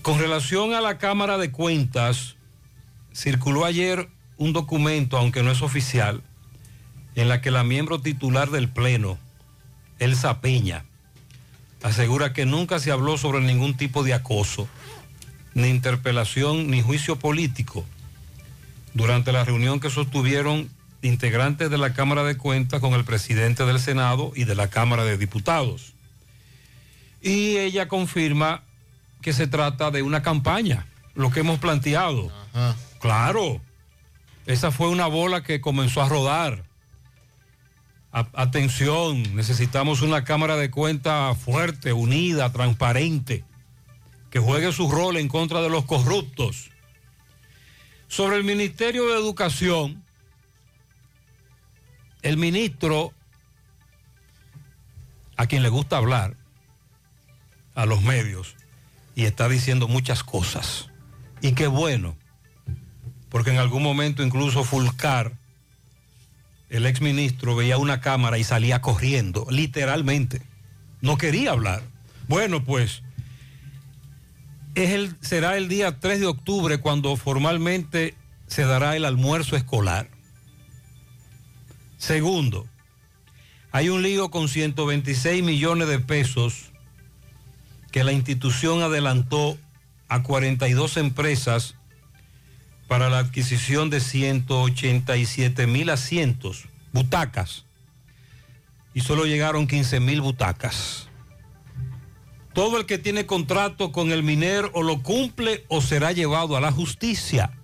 Con 0.01 0.19
relación 0.19 0.73
a 0.73 0.81
la 0.81 0.97
Cámara 0.97 1.37
de 1.37 1.51
Cuentas, 1.51 2.35
circuló 3.13 3.65
ayer 3.65 4.09
un 4.41 4.53
documento, 4.53 5.19
aunque 5.19 5.43
no 5.43 5.51
es 5.51 5.61
oficial, 5.61 6.23
en 7.13 7.29
la 7.29 7.41
que 7.41 7.51
la 7.51 7.63
miembro 7.63 8.01
titular 8.01 8.49
del 8.49 8.69
Pleno, 8.69 9.19
Elsa 9.99 10.41
Peña, 10.41 10.83
asegura 11.83 12.33
que 12.33 12.47
nunca 12.47 12.79
se 12.79 12.91
habló 12.91 13.19
sobre 13.19 13.41
ningún 13.41 13.77
tipo 13.77 14.03
de 14.03 14.15
acoso, 14.15 14.67
ni 15.53 15.67
interpelación, 15.67 16.71
ni 16.71 16.81
juicio 16.81 17.17
político 17.17 17.85
durante 18.95 19.31
la 19.31 19.45
reunión 19.45 19.79
que 19.79 19.91
sostuvieron 19.91 20.71
integrantes 21.03 21.69
de 21.69 21.77
la 21.77 21.93
Cámara 21.93 22.23
de 22.23 22.35
Cuentas 22.35 22.81
con 22.81 22.93
el 22.93 23.03
presidente 23.03 23.63
del 23.63 23.79
Senado 23.79 24.31
y 24.35 24.45
de 24.45 24.55
la 24.55 24.71
Cámara 24.71 25.03
de 25.03 25.19
Diputados. 25.19 25.93
Y 27.21 27.57
ella 27.57 27.87
confirma 27.87 28.63
que 29.21 29.33
se 29.33 29.45
trata 29.45 29.91
de 29.91 30.01
una 30.01 30.23
campaña, 30.23 30.87
lo 31.13 31.29
que 31.29 31.41
hemos 31.41 31.59
planteado. 31.59 32.31
Claro, 32.99 33.61
esa 34.45 34.71
fue 34.71 34.89
una 34.89 35.07
bola 35.07 35.43
que 35.43 35.61
comenzó 35.61 36.01
a 36.01 36.09
rodar. 36.09 36.65
Atención, 38.11 39.35
necesitamos 39.35 40.01
una 40.01 40.25
Cámara 40.25 40.57
de 40.57 40.69
Cuentas 40.69 41.37
fuerte, 41.37 41.93
unida, 41.93 42.51
transparente, 42.51 43.45
que 44.29 44.39
juegue 44.39 44.73
su 44.73 44.91
rol 44.91 45.15
en 45.17 45.29
contra 45.29 45.61
de 45.61 45.69
los 45.69 45.85
corruptos. 45.85 46.71
Sobre 48.07 48.35
el 48.35 48.43
Ministerio 48.43 49.07
de 49.07 49.13
Educación, 49.13 50.03
el 52.21 52.35
ministro, 52.35 53.13
a 55.37 55.47
quien 55.47 55.63
le 55.63 55.69
gusta 55.69 55.97
hablar, 55.97 56.35
a 57.73 57.85
los 57.85 58.01
medios, 58.01 58.55
y 59.15 59.23
está 59.23 59.47
diciendo 59.47 59.87
muchas 59.87 60.23
cosas. 60.23 60.89
Y 61.41 61.53
qué 61.53 61.67
bueno, 61.67 62.17
porque 63.31 63.49
en 63.49 63.57
algún 63.57 63.81
momento 63.81 64.21
incluso 64.21 64.65
Fulcar, 64.65 65.31
el 66.69 66.85
exministro, 66.85 67.55
veía 67.55 67.77
una 67.77 68.01
cámara 68.01 68.37
y 68.37 68.43
salía 68.43 68.81
corriendo, 68.81 69.47
literalmente. 69.49 70.41
No 70.99 71.17
quería 71.17 71.51
hablar. 71.51 71.81
Bueno, 72.27 72.63
pues 72.63 73.01
es 74.75 74.91
el, 74.91 75.15
será 75.21 75.57
el 75.57 75.69
día 75.69 75.99
3 75.99 76.19
de 76.19 76.27
octubre 76.27 76.79
cuando 76.79 77.15
formalmente 77.15 78.15
se 78.47 78.65
dará 78.65 78.95
el 78.97 79.05
almuerzo 79.05 79.55
escolar. 79.55 80.09
Segundo, 81.97 82.67
hay 83.71 83.87
un 83.87 84.01
lío 84.01 84.29
con 84.29 84.49
126 84.49 85.41
millones 85.41 85.87
de 85.87 85.99
pesos 85.99 86.71
que 87.91 88.03
la 88.03 88.11
institución 88.11 88.81
adelantó 88.81 89.57
a 90.09 90.21
42 90.21 90.97
empresas 90.97 91.75
para 92.91 93.09
la 93.09 93.19
adquisición 93.19 93.89
de 93.89 94.01
187 94.01 95.65
mil 95.65 95.89
asientos, 95.89 96.65
butacas, 96.91 97.63
y 98.93 98.99
solo 98.99 99.25
llegaron 99.25 99.65
15 99.65 100.01
mil 100.01 100.19
butacas. 100.19 101.07
Todo 102.51 102.77
el 102.77 102.85
que 102.85 102.97
tiene 102.97 103.25
contrato 103.25 103.93
con 103.93 104.11
el 104.11 104.23
minero 104.23 104.71
o 104.73 104.83
lo 104.83 105.01
cumple 105.03 105.63
o 105.69 105.79
será 105.79 106.11
llevado 106.11 106.57
a 106.57 106.59
la 106.59 106.73
justicia, 106.73 107.57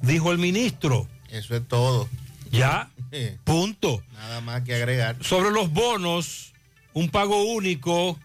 dijo 0.00 0.32
el 0.32 0.38
ministro. 0.38 1.06
Eso 1.28 1.54
es 1.54 1.68
todo. 1.68 2.08
Ya, 2.50 2.90
punto. 3.44 4.02
Nada 4.14 4.40
más 4.40 4.62
que 4.62 4.76
agregar. 4.76 5.18
Sobre 5.20 5.50
los 5.50 5.72
bonos, 5.72 6.54
un 6.94 7.10
pago 7.10 7.44
único, 7.52 8.18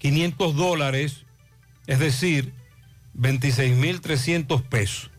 500 0.00 0.56
dólares, 0.56 1.24
es 1.86 2.00
decir, 2.00 2.52
26.300 3.16 4.62
pesos. 4.62 5.09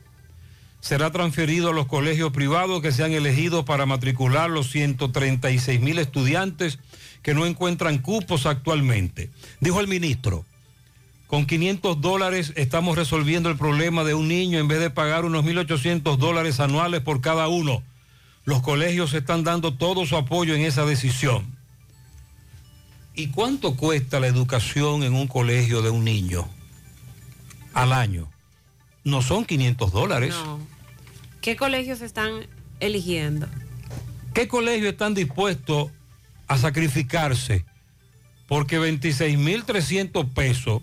Será 0.81 1.11
transferido 1.11 1.69
a 1.69 1.73
los 1.73 1.85
colegios 1.85 2.33
privados 2.33 2.81
que 2.81 2.91
se 2.91 3.03
han 3.03 3.13
elegido 3.13 3.65
para 3.65 3.85
matricular 3.85 4.49
los 4.49 4.69
136 4.71 5.79
mil 5.79 5.99
estudiantes 5.99 6.79
que 7.21 7.33
no 7.33 7.45
encuentran 7.45 7.99
cupos 7.99 8.45
actualmente. 8.45 9.29
Dijo 9.59 9.79
el 9.79 9.87
ministro, 9.87 10.43
Con 11.27 11.45
500 11.45 12.01
dólares 12.01 12.51
estamos 12.57 12.97
resolviendo 12.97 13.49
el 13.49 13.57
problema 13.57 14.03
de 14.03 14.15
un 14.15 14.27
niño 14.27 14.59
en 14.59 14.67
vez 14.67 14.79
de 14.79 14.89
pagar 14.89 15.23
unos 15.23 15.45
1.800 15.45 16.17
dólares 16.17 16.59
anuales 16.59 17.01
por 17.01 17.21
cada 17.21 17.47
uno. 17.47 17.83
Los 18.43 18.61
colegios 18.61 19.13
están 19.13 19.43
dando 19.43 19.75
todo 19.75 20.05
su 20.05 20.17
apoyo 20.17 20.55
en 20.55 20.63
esa 20.63 20.83
decisión. 20.83 21.55
¿Y 23.13 23.27
cuánto 23.27 23.75
cuesta 23.75 24.19
la 24.19 24.27
educación 24.27 25.03
en 25.03 25.13
un 25.13 25.27
colegio 25.27 25.81
de 25.81 25.89
un 25.89 26.03
niño 26.03 26.47
al 27.73 27.93
año? 27.93 28.27
No 29.03 29.21
son 29.21 29.45
500 29.45 29.91
dólares. 29.91 30.35
¿Qué 31.41 31.55
colegios 31.55 32.01
están 32.01 32.45
eligiendo? 32.79 33.47
¿Qué 34.33 34.47
colegios 34.47 34.91
están 34.91 35.13
dispuestos 35.13 35.89
a 36.47 36.57
sacrificarse? 36.57 37.65
Porque 38.47 38.79
26.300 38.79 40.29
pesos, 40.33 40.81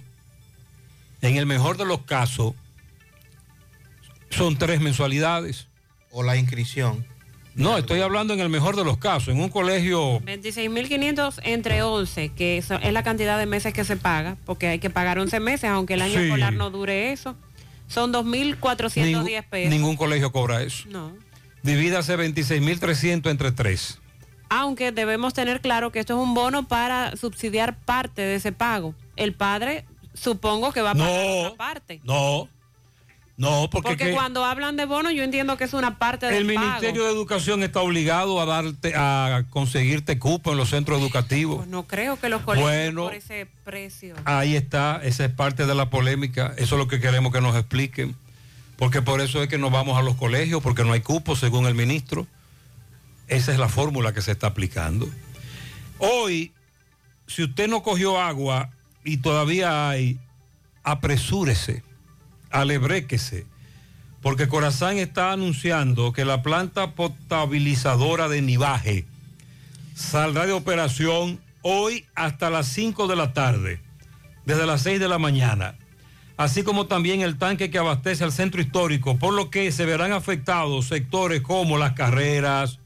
en 1.23 1.37
el 1.37 1.47
mejor 1.47 1.77
de 1.77 1.85
los 1.85 2.03
casos, 2.03 2.55
son 4.31 4.57
tres 4.59 4.81
mensualidades. 4.81 5.67
O 6.11 6.23
la 6.23 6.37
inscripción. 6.39 7.07
No, 7.55 7.77
estoy 7.77 8.01
hablando 8.01 8.33
en 8.33 8.41
el 8.41 8.49
mejor 8.49 8.77
de 8.77 8.85
los 8.85 8.97
casos. 8.97 9.29
En 9.29 9.41
un 9.41 9.51
colegio 9.51 10.21
26.500 10.21 11.41
entre 11.43 11.83
11, 11.83 12.31
que 12.31 12.57
es 12.57 12.71
la 12.71 13.03
cantidad 13.03 13.39
de 13.39 13.45
meses 13.45 13.75
que 13.75 13.85
se 13.85 13.97
paga, 13.97 14.37
porque 14.47 14.69
hay 14.69 14.79
que 14.79 14.89
pagar 14.89 15.19
11 15.19 15.39
meses, 15.41 15.69
aunque 15.69 15.95
el 15.95 16.03
año 16.03 16.15
Sí. 16.19 16.25
escolar 16.25 16.55
no 16.55 16.71
dure 16.71 17.13
eso. 17.13 17.37
Son 17.89 18.13
2.410 18.13 19.05
Ningún- 19.05 19.45
pesos. 19.51 19.71
Ningún 19.71 19.97
colegio 19.97 20.31
cobra 20.31 20.63
eso. 20.63 20.85
No. 20.89 21.13
Divídase 21.63 22.17
26.300 22.17 23.31
entre 23.31 23.51
tres. 23.53 23.99
Aunque 24.51 24.93
debemos 24.93 25.35
tener 25.35 25.61
claro 25.61 25.91
que 25.93 25.99
esto 25.99 26.15
es 26.15 26.21
un 26.23 26.33
bono 26.35 26.69
para 26.69 27.17
subsidiar 27.17 27.77
parte 27.81 28.23
de 28.23 28.37
ese 28.37 28.53
pago. 28.53 28.95
El 29.17 29.35
padre 29.35 29.85
supongo 30.15 30.73
que 30.73 30.81
va 30.81 30.93
a 30.93 30.95
pagar 30.95 31.43
No, 31.51 31.55
parte. 31.57 32.01
No, 32.05 32.49
no, 33.39 33.71
porque, 33.71 33.91
Porque 33.91 34.07
que 34.07 34.13
cuando 34.13 34.45
hablan 34.45 34.77
de 34.77 34.85
bono 34.85 35.13
yo 35.13 35.23
entiendo 35.23 35.57
que 35.57 35.63
es 35.63 35.73
una 35.73 35.97
parte 35.97 36.27
del 36.27 36.35
el 36.35 36.45
Ministerio 36.45 37.05
de 37.05 37.13
Educación 37.13 37.63
está 37.63 37.81
obligado 37.81 38.41
a 38.41 38.45
darte 38.47 38.95
a 38.97 39.45
conseguirte 39.51 40.19
cupo 40.19 40.51
en 40.51 40.57
los 40.57 40.71
centros 40.71 41.01
educativos. 41.01 41.65
No 41.69 41.87
creo 41.87 42.19
que 42.19 42.29
los 42.31 42.43
colegios 42.43 42.69
Bueno. 42.69 43.05
por 43.05 43.15
ese 43.15 43.47
precio. 43.65 44.17
Ahí 44.25 44.57
está, 44.57 45.01
esa 45.05 45.25
es 45.25 45.31
parte 45.31 45.67
de 45.67 45.75
la 45.77 45.89
polémica. 45.89 46.53
Eso 46.57 46.75
es 46.75 46.79
lo 46.81 46.89
que 46.89 46.99
queremos 46.99 47.33
que 47.33 47.41
nos 47.41 47.55
expliquen. 47.55 48.17
Porque 48.77 49.03
por 49.03 49.21
eso 49.21 49.41
es 49.41 49.49
que 49.49 49.57
nos 49.57 49.71
vamos 49.71 49.97
a 49.97 50.03
los 50.03 50.17
colegios, 50.17 50.61
porque 50.61 50.83
no 50.83 50.93
hay 50.93 51.01
cupos, 51.01 51.39
según 51.39 51.67
el 51.67 51.77
ministro. 51.77 52.27
Esa 53.29 53.53
es 53.53 53.59
la 53.61 53.69
fórmula 53.69 54.13
que 54.13 54.21
se 54.21 54.33
está 54.33 54.49
aplicando. 54.49 55.09
Hoy, 55.99 56.51
si 57.29 57.45
usted 57.45 57.69
no 57.69 57.85
cogió 57.85 58.21
agua 58.21 58.71
y 59.05 59.19
todavía 59.19 59.91
hay, 59.91 60.19
apresúrese, 60.83 61.85
alebréquese, 62.51 63.47
porque 64.23 64.49
Corazán 64.49 64.99
está 64.99 65.33
anunciando 65.33 66.13
que 66.13 66.25
la 66.25 66.43
planta 66.43 66.93
potabilizadora 66.93 68.29
de 68.29 68.43
Nivaje 68.43 69.05
saldrá 69.95 70.47
de 70.47 70.53
operación 70.53 71.41
hoy 71.63 72.05
hasta 72.15 72.51
las 72.51 72.69
5 72.69 73.07
de 73.07 73.17
la 73.17 73.33
tarde, 73.33 73.81
desde 74.45 74.67
las 74.67 74.83
6 74.83 75.01
de 75.01 75.09
la 75.09 75.19
mañana, 75.19 75.77
así 76.37 76.63
como 76.63 76.87
también 76.87 77.21
el 77.21 77.37
tanque 77.37 77.71
que 77.71 77.79
abastece 77.79 78.25
al 78.25 78.33
centro 78.33 78.61
histórico, 78.61 79.19
por 79.19 79.35
lo 79.35 79.51
que 79.51 79.71
se 79.73 79.85
verán 79.85 80.13
afectados 80.13 80.87
sectores 80.87 81.43
como 81.43 81.79
las 81.79 81.93
carreras, 81.93 82.79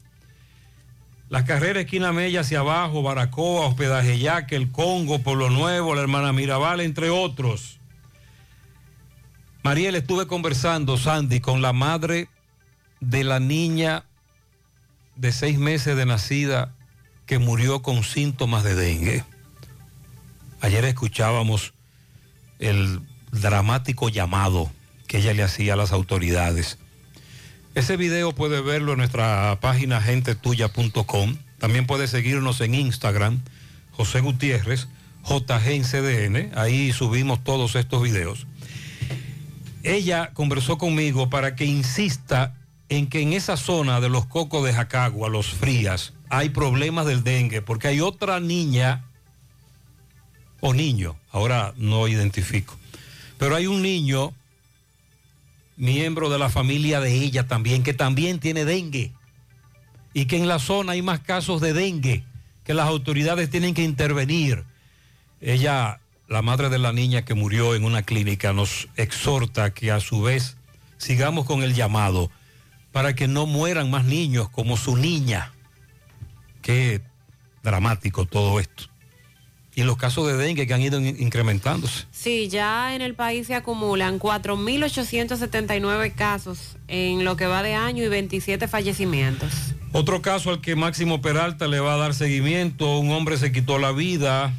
las 1.29 1.45
carreras 1.45 1.85
esquina 1.85 2.13
Mella 2.13 2.41
hacia 2.41 2.59
abajo, 2.59 3.01
Baracoa, 3.01 3.65
Hospedaje 3.65 4.19
Yaque, 4.19 4.55
El 4.55 4.71
Congo, 4.71 5.19
Pueblo 5.19 5.49
Nuevo, 5.49 5.95
la 5.95 6.01
hermana 6.01 6.31
Mirabal, 6.31 6.79
entre 6.79 7.09
otros. 7.09 7.79
Mariel, 9.63 9.95
estuve 9.95 10.27
conversando, 10.27 10.97
Sandy, 10.97 11.39
con 11.39 11.61
la 11.61 11.71
madre 11.71 12.27
de 12.99 13.23
la 13.23 13.39
niña 13.39 14.03
de 15.15 15.31
seis 15.31 15.57
meses 15.57 15.95
de 15.95 16.05
nacida 16.05 16.75
que 17.25 17.39
murió 17.39 17.81
con 17.81 18.03
síntomas 18.03 18.65
de 18.65 18.75
dengue. 18.75 19.23
Ayer 20.59 20.83
escuchábamos 20.83 21.73
el 22.59 22.99
dramático 23.31 24.09
llamado 24.09 24.69
que 25.07 25.19
ella 25.19 25.33
le 25.33 25.43
hacía 25.43 25.73
a 25.73 25.77
las 25.77 25.93
autoridades. 25.93 26.77
Ese 27.73 27.95
video 27.95 28.33
puede 28.33 28.59
verlo 28.59 28.91
en 28.91 28.97
nuestra 28.97 29.57
página 29.61 30.01
gentetuya.com. 30.01 31.37
También 31.57 31.87
puede 31.87 32.09
seguirnos 32.09 32.59
en 32.59 32.75
Instagram, 32.75 33.41
José 33.91 34.19
Gutiérrez, 34.19 34.89
JGNCDN. 35.23 36.51
Ahí 36.57 36.91
subimos 36.91 37.41
todos 37.45 37.75
estos 37.75 38.03
videos. 38.03 38.45
Ella 39.83 40.31
conversó 40.33 40.77
conmigo 40.77 41.29
para 41.29 41.55
que 41.55 41.65
insista 41.65 42.55
en 42.87 43.07
que 43.07 43.21
en 43.21 43.33
esa 43.33 43.57
zona 43.57 43.99
de 43.99 44.09
los 44.09 44.25
cocos 44.25 44.63
de 44.65 44.73
Jacagua, 44.73 45.29
los 45.29 45.47
frías, 45.47 46.13
hay 46.29 46.49
problemas 46.49 47.05
del 47.05 47.23
dengue, 47.23 47.61
porque 47.61 47.89
hay 47.89 47.99
otra 47.99 48.39
niña 48.39 49.05
o 50.61 50.73
niño, 50.73 51.17
ahora 51.31 51.73
no 51.75 52.07
identifico, 52.07 52.77
pero 53.37 53.55
hay 53.55 53.67
un 53.67 53.81
niño, 53.81 54.33
miembro 55.75 56.29
de 56.29 56.39
la 56.39 56.49
familia 56.49 57.01
de 57.01 57.13
ella 57.13 57.47
también, 57.47 57.83
que 57.83 57.93
también 57.93 58.39
tiene 58.39 58.63
dengue, 58.63 59.11
y 60.13 60.25
que 60.25 60.37
en 60.37 60.47
la 60.47 60.59
zona 60.59 60.93
hay 60.93 61.01
más 61.01 61.19
casos 61.19 61.59
de 61.59 61.73
dengue, 61.73 62.23
que 62.63 62.73
las 62.73 62.87
autoridades 62.87 63.49
tienen 63.49 63.73
que 63.73 63.83
intervenir. 63.83 64.63
Ella, 65.41 65.99
la 66.33 66.41
madre 66.41 66.69
de 66.69 66.79
la 66.79 66.91
niña 66.91 67.23
que 67.23 67.35
murió 67.35 67.75
en 67.75 67.85
una 67.85 68.01
clínica, 68.01 68.53
nos 68.53 68.87
exhorta 68.95 69.71
que 69.73 69.91
a 69.91 69.99
su 69.99 70.23
vez 70.23 70.57
sigamos 70.97 71.45
con 71.45 71.61
el 71.61 71.75
llamado 71.75 72.31
para 72.91 73.13
que 73.13 73.27
no 73.27 73.45
mueran 73.45 73.91
más 73.91 74.03
niños 74.05 74.49
como 74.49 74.75
su 74.75 74.97
niña. 74.97 75.53
Qué 76.63 77.01
dramático 77.63 78.25
todo 78.25 78.59
esto. 78.59 78.85
Y 79.75 79.83
los 79.83 79.95
casos 79.97 80.27
de 80.27 80.35
dengue 80.37 80.65
que 80.67 80.73
han 80.73 80.81
ido 80.81 80.99
in- 80.99 81.17
incrementándose. 81.19 82.05
Sí, 82.11 82.47
ya 82.47 82.95
en 82.95 83.01
el 83.03 83.13
país 83.15 83.47
se 83.47 83.55
acumulan 83.55 84.19
4.879 84.19 86.13
casos 86.15 86.77
en 86.87 87.23
lo 87.25 87.35
que 87.37 87.45
va 87.47 87.63
de 87.63 87.75
año 87.75 88.03
y 88.03 88.07
27 88.07 88.67
fallecimientos. 88.67 89.51
Otro 89.91 90.21
caso 90.23 90.49
al 90.49 90.61
que 90.61 90.75
Máximo 90.75 91.21
Peralta 91.21 91.67
le 91.67 91.79
va 91.79 91.93
a 91.93 91.97
dar 91.97 92.13
seguimiento, 92.15 92.97
un 92.97 93.11
hombre 93.11 93.37
se 93.37 93.51
quitó 93.51 93.77
la 93.77 93.91
vida 93.91 94.53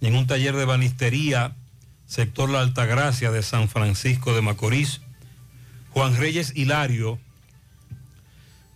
en 0.00 0.14
un 0.14 0.26
taller 0.26 0.54
de 0.56 0.64
banistería, 0.64 1.56
sector 2.06 2.50
La 2.50 2.60
Altagracia 2.60 3.30
de 3.30 3.42
San 3.42 3.68
Francisco 3.68 4.34
de 4.34 4.42
Macorís. 4.42 5.00
Juan 5.90 6.16
Reyes 6.16 6.52
Hilario, 6.54 7.18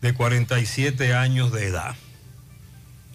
de 0.01 0.15
47 0.15 1.15
años 1.15 1.53
de 1.53 1.69
edad. 1.69 1.95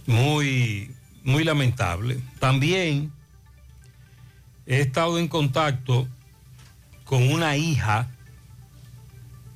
Muy, 0.05 0.95
muy 1.23 1.43
lamentable. 1.43 2.21
También 2.39 3.11
he 4.65 4.79
estado 4.79 5.19
en 5.19 5.27
contacto 5.27 6.07
con 7.03 7.29
una 7.31 7.57
hija 7.57 8.09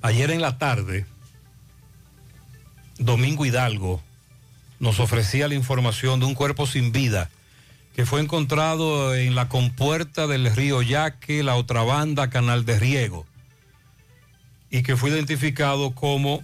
ayer 0.02 0.32
en 0.32 0.42
la 0.42 0.58
tarde 0.58 1.06
Domingo 2.98 3.46
Hidalgo 3.46 4.02
nos 4.80 5.00
ofrecía 5.00 5.48
la 5.48 5.56
información 5.56 6.20
de 6.20 6.28
un 6.28 6.36
cuerpo 6.36 6.68
sin 6.68 6.92
vida 6.92 7.30
que 7.96 8.06
fue 8.06 8.22
encontrado 8.22 9.16
en 9.16 9.36
la 9.36 9.50
compuerta 9.50 10.28
del 10.28 10.54
río 10.56 10.82
Yaque, 10.82 11.44
la 11.44 11.56
otra 11.56 11.84
banda, 11.84 12.30
Canal 12.30 12.66
de 12.66 12.80
Riego, 12.80 13.26
y 14.70 14.84
que 14.84 14.96
fue 14.96 15.10
identificado 15.10 15.94
como 15.94 16.44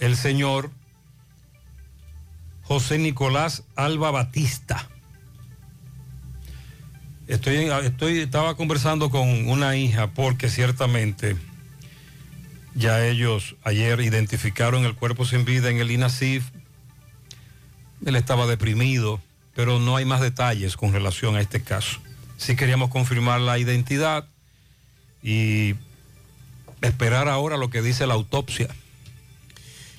el 0.00 0.16
señor 0.16 0.70
José 2.62 2.98
Nicolás 2.98 3.62
Alba 3.76 4.10
Batista. 4.10 4.88
Estoy, 7.26 7.70
estoy, 7.84 8.18
estaba 8.18 8.54
conversando 8.56 9.10
con 9.10 9.48
una 9.48 9.76
hija 9.76 10.08
porque 10.08 10.50
ciertamente 10.50 11.36
ya 12.74 13.06
ellos 13.06 13.56
ayer 13.62 14.00
identificaron 14.00 14.84
el 14.84 14.94
cuerpo 14.94 15.24
sin 15.24 15.44
vida 15.44 15.70
en 15.70 15.78
el 15.78 15.90
INASIF. 15.90 16.50
Él 18.04 18.16
estaba 18.16 18.46
deprimido, 18.46 19.22
pero 19.54 19.78
no 19.78 19.96
hay 19.96 20.04
más 20.04 20.20
detalles 20.20 20.76
con 20.76 20.92
relación 20.92 21.36
a 21.36 21.40
este 21.40 21.62
caso. 21.62 22.00
Sí 22.36 22.56
queríamos 22.56 22.90
confirmar 22.90 23.40
la 23.40 23.58
identidad 23.58 24.26
y 25.22 25.74
esperar 26.82 27.28
ahora 27.28 27.56
lo 27.56 27.70
que 27.70 27.82
dice 27.82 28.06
la 28.06 28.14
autopsia. 28.14 28.68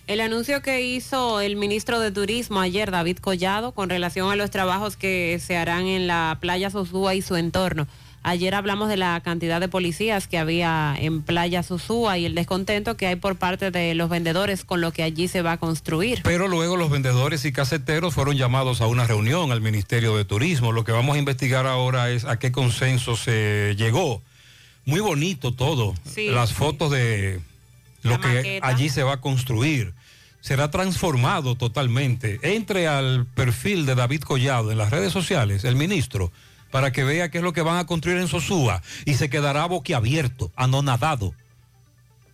El 0.07 0.21
anuncio 0.21 0.61
que 0.61 0.81
hizo 0.81 1.41
el 1.41 1.55
ministro 1.55 1.99
de 1.99 2.11
Turismo 2.11 2.59
ayer, 2.59 2.91
David 2.91 3.17
Collado, 3.17 3.71
con 3.71 3.89
relación 3.89 4.31
a 4.31 4.35
los 4.35 4.51
trabajos 4.51 4.97
que 4.97 5.39
se 5.39 5.57
harán 5.57 5.87
en 5.87 6.05
la 6.05 6.37
playa 6.39 6.69
Sosúa 6.69 7.15
y 7.15 7.23
su 7.23 7.35
entorno, 7.35 7.87
Ayer 8.27 8.55
hablamos 8.55 8.89
de 8.89 8.97
la 8.97 9.21
cantidad 9.21 9.59
de 9.61 9.67
policías 9.67 10.27
que 10.27 10.39
había 10.39 10.95
en 10.97 11.21
Playa 11.21 11.61
Susúa 11.61 12.17
y 12.17 12.25
el 12.25 12.33
descontento 12.33 12.97
que 12.97 13.05
hay 13.05 13.17
por 13.17 13.35
parte 13.35 13.69
de 13.69 13.93
los 13.93 14.09
vendedores 14.09 14.65
con 14.65 14.81
lo 14.81 14.91
que 14.91 15.03
allí 15.03 15.27
se 15.27 15.43
va 15.43 15.51
a 15.51 15.57
construir. 15.57 16.21
Pero 16.23 16.47
luego 16.47 16.75
los 16.75 16.89
vendedores 16.89 17.45
y 17.45 17.51
caseteros 17.51 18.15
fueron 18.15 18.35
llamados 18.35 18.81
a 18.81 18.87
una 18.87 19.05
reunión 19.05 19.51
al 19.51 19.61
Ministerio 19.61 20.17
de 20.17 20.25
Turismo. 20.25 20.71
Lo 20.71 20.83
que 20.83 20.91
vamos 20.91 21.15
a 21.15 21.19
investigar 21.19 21.67
ahora 21.67 22.09
es 22.09 22.25
a 22.25 22.39
qué 22.39 22.51
consenso 22.51 23.15
se 23.15 23.75
llegó. 23.77 24.23
Muy 24.85 25.01
bonito 25.01 25.53
todo. 25.53 25.93
Sí. 26.11 26.29
Las 26.29 26.51
fotos 26.51 26.89
de 26.89 27.41
lo 28.01 28.09
La 28.09 28.19
que 28.21 28.27
maqueta. 28.27 28.67
allí 28.67 28.89
se 28.89 29.03
va 29.03 29.13
a 29.13 29.21
construir. 29.21 29.93
Será 30.41 30.71
transformado 30.71 31.53
totalmente. 31.53 32.39
Entre 32.41 32.87
al 32.87 33.27
perfil 33.27 33.85
de 33.85 33.93
David 33.93 34.21
Collado 34.21 34.71
en 34.71 34.79
las 34.79 34.89
redes 34.89 35.13
sociales, 35.13 35.63
el 35.63 35.75
ministro, 35.75 36.31
para 36.71 36.91
que 36.91 37.03
vea 37.03 37.29
qué 37.29 37.37
es 37.39 37.43
lo 37.43 37.53
que 37.53 37.61
van 37.61 37.77
a 37.77 37.85
construir 37.85 38.17
en 38.17 38.27
Sosúa 38.27 38.81
y 39.05 39.13
se 39.15 39.29
quedará 39.29 39.65
boquiabierto, 39.65 40.51
anonadado. 40.55 41.33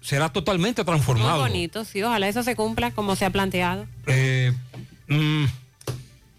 Será 0.02 0.30
totalmente 0.30 0.82
Muy 0.82 0.86
transformado. 0.88 1.42
bonito, 1.42 1.86
sí, 1.86 2.02
ojalá 2.02 2.28
eso 2.28 2.42
se 2.42 2.56
cumpla 2.56 2.90
como 2.92 3.16
se 3.16 3.26
ha 3.26 3.30
planteado. 3.30 3.86
Eh, 4.08 4.52
mm, 5.08 5.46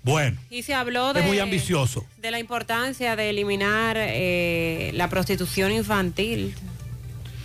bueno, 0.03 0.37
Y 0.51 0.63
se 0.65 0.75
habló 0.75 1.13
de, 1.13 1.21
es 1.21 1.27
muy 1.27 1.39
ambicioso. 1.39 2.05
de 2.21 2.33
la 2.33 2.41
importancia 2.41 3.15
de 3.15 3.31
eliminar 3.31 3.97
eh, 3.99 4.91
la 4.95 5.09
prostitución 5.09 5.71
infantil, 5.71 6.57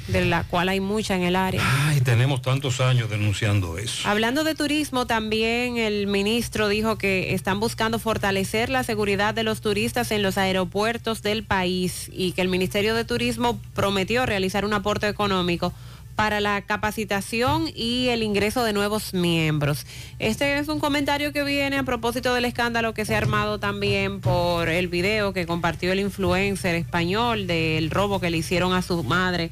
de 0.08 0.26
la 0.26 0.44
cual 0.44 0.70
hay 0.70 0.80
mucha 0.80 1.16
en 1.16 1.24
el 1.24 1.36
área. 1.36 1.62
Ay, 1.88 2.02
tenemos 2.02 2.42
tantos 2.42 2.80
años 2.80 3.10
denunciando 3.10 3.78
eso. 3.78 4.08
Hablando 4.08 4.44
de 4.44 4.56
turismo, 4.56 5.06
también 5.06 5.78
el 5.78 6.08
ministro 6.08 6.68
dijo 6.70 6.98
que 6.98 7.34
están 7.34 7.60
buscando 7.60 8.00
fortalecer 8.00 8.70
la 8.70 8.84
seguridad 8.84 9.34
de 9.34 9.44
los 9.44 9.62
turistas 9.62 10.12
en 10.12 10.24
los 10.24 10.38
aeropuertos 10.38 11.22
del 11.22 11.44
país 11.44 12.10
y 12.14 12.32
que 12.32 12.42
el 12.42 12.48
Ministerio 12.48 12.96
de 12.96 13.06
Turismo 13.06 13.60
prometió 13.74 14.26
realizar 14.26 14.66
un 14.66 14.74
aporte 14.74 15.08
económico 15.08 15.74
para 16.16 16.42
la 16.42 16.64
capacitación 16.64 17.70
y 17.76 18.08
el 18.08 18.24
ingreso 18.24 18.64
de 18.64 18.74
nuevos 18.74 19.14
miembros. 19.14 19.86
Este 20.18 20.58
es 20.58 20.68
un 20.68 20.80
comentario 20.80 21.32
que 21.32 21.44
viene 21.44 21.78
a 21.78 21.84
propósito 21.84 22.34
del 22.34 22.46
escándalo 22.46 22.96
que 22.96 23.06
se 23.06 23.14
ha 23.14 23.20
armado 23.20 23.60
también 23.60 24.20
por 24.20 24.68
el 24.68 24.88
video 24.88 25.32
que 25.32 25.46
compartió 25.46 25.92
el 25.92 26.00
influencer 26.00 26.74
español 26.74 27.46
del 27.46 27.92
robo 27.92 28.20
que 28.20 28.32
le 28.32 28.38
hicieron 28.38 28.74
a 28.74 28.82
su 28.82 29.04
madre 29.04 29.52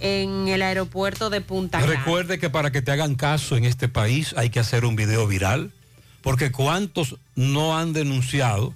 en 0.00 0.48
el 0.48 0.62
aeropuerto 0.62 1.30
de 1.30 1.40
Punta 1.40 1.80
Cana. 1.80 1.92
Recuerde 1.92 2.38
que 2.38 2.50
para 2.50 2.72
que 2.72 2.82
te 2.82 2.90
hagan 2.90 3.14
caso 3.14 3.56
en 3.56 3.64
este 3.64 3.88
país 3.88 4.34
hay 4.36 4.50
que 4.50 4.58
hacer 4.58 4.84
un 4.84 4.96
video 4.96 5.26
viral, 5.26 5.72
porque 6.22 6.50
cuántos 6.50 7.16
no 7.34 7.78
han 7.78 7.92
denunciado, 7.92 8.74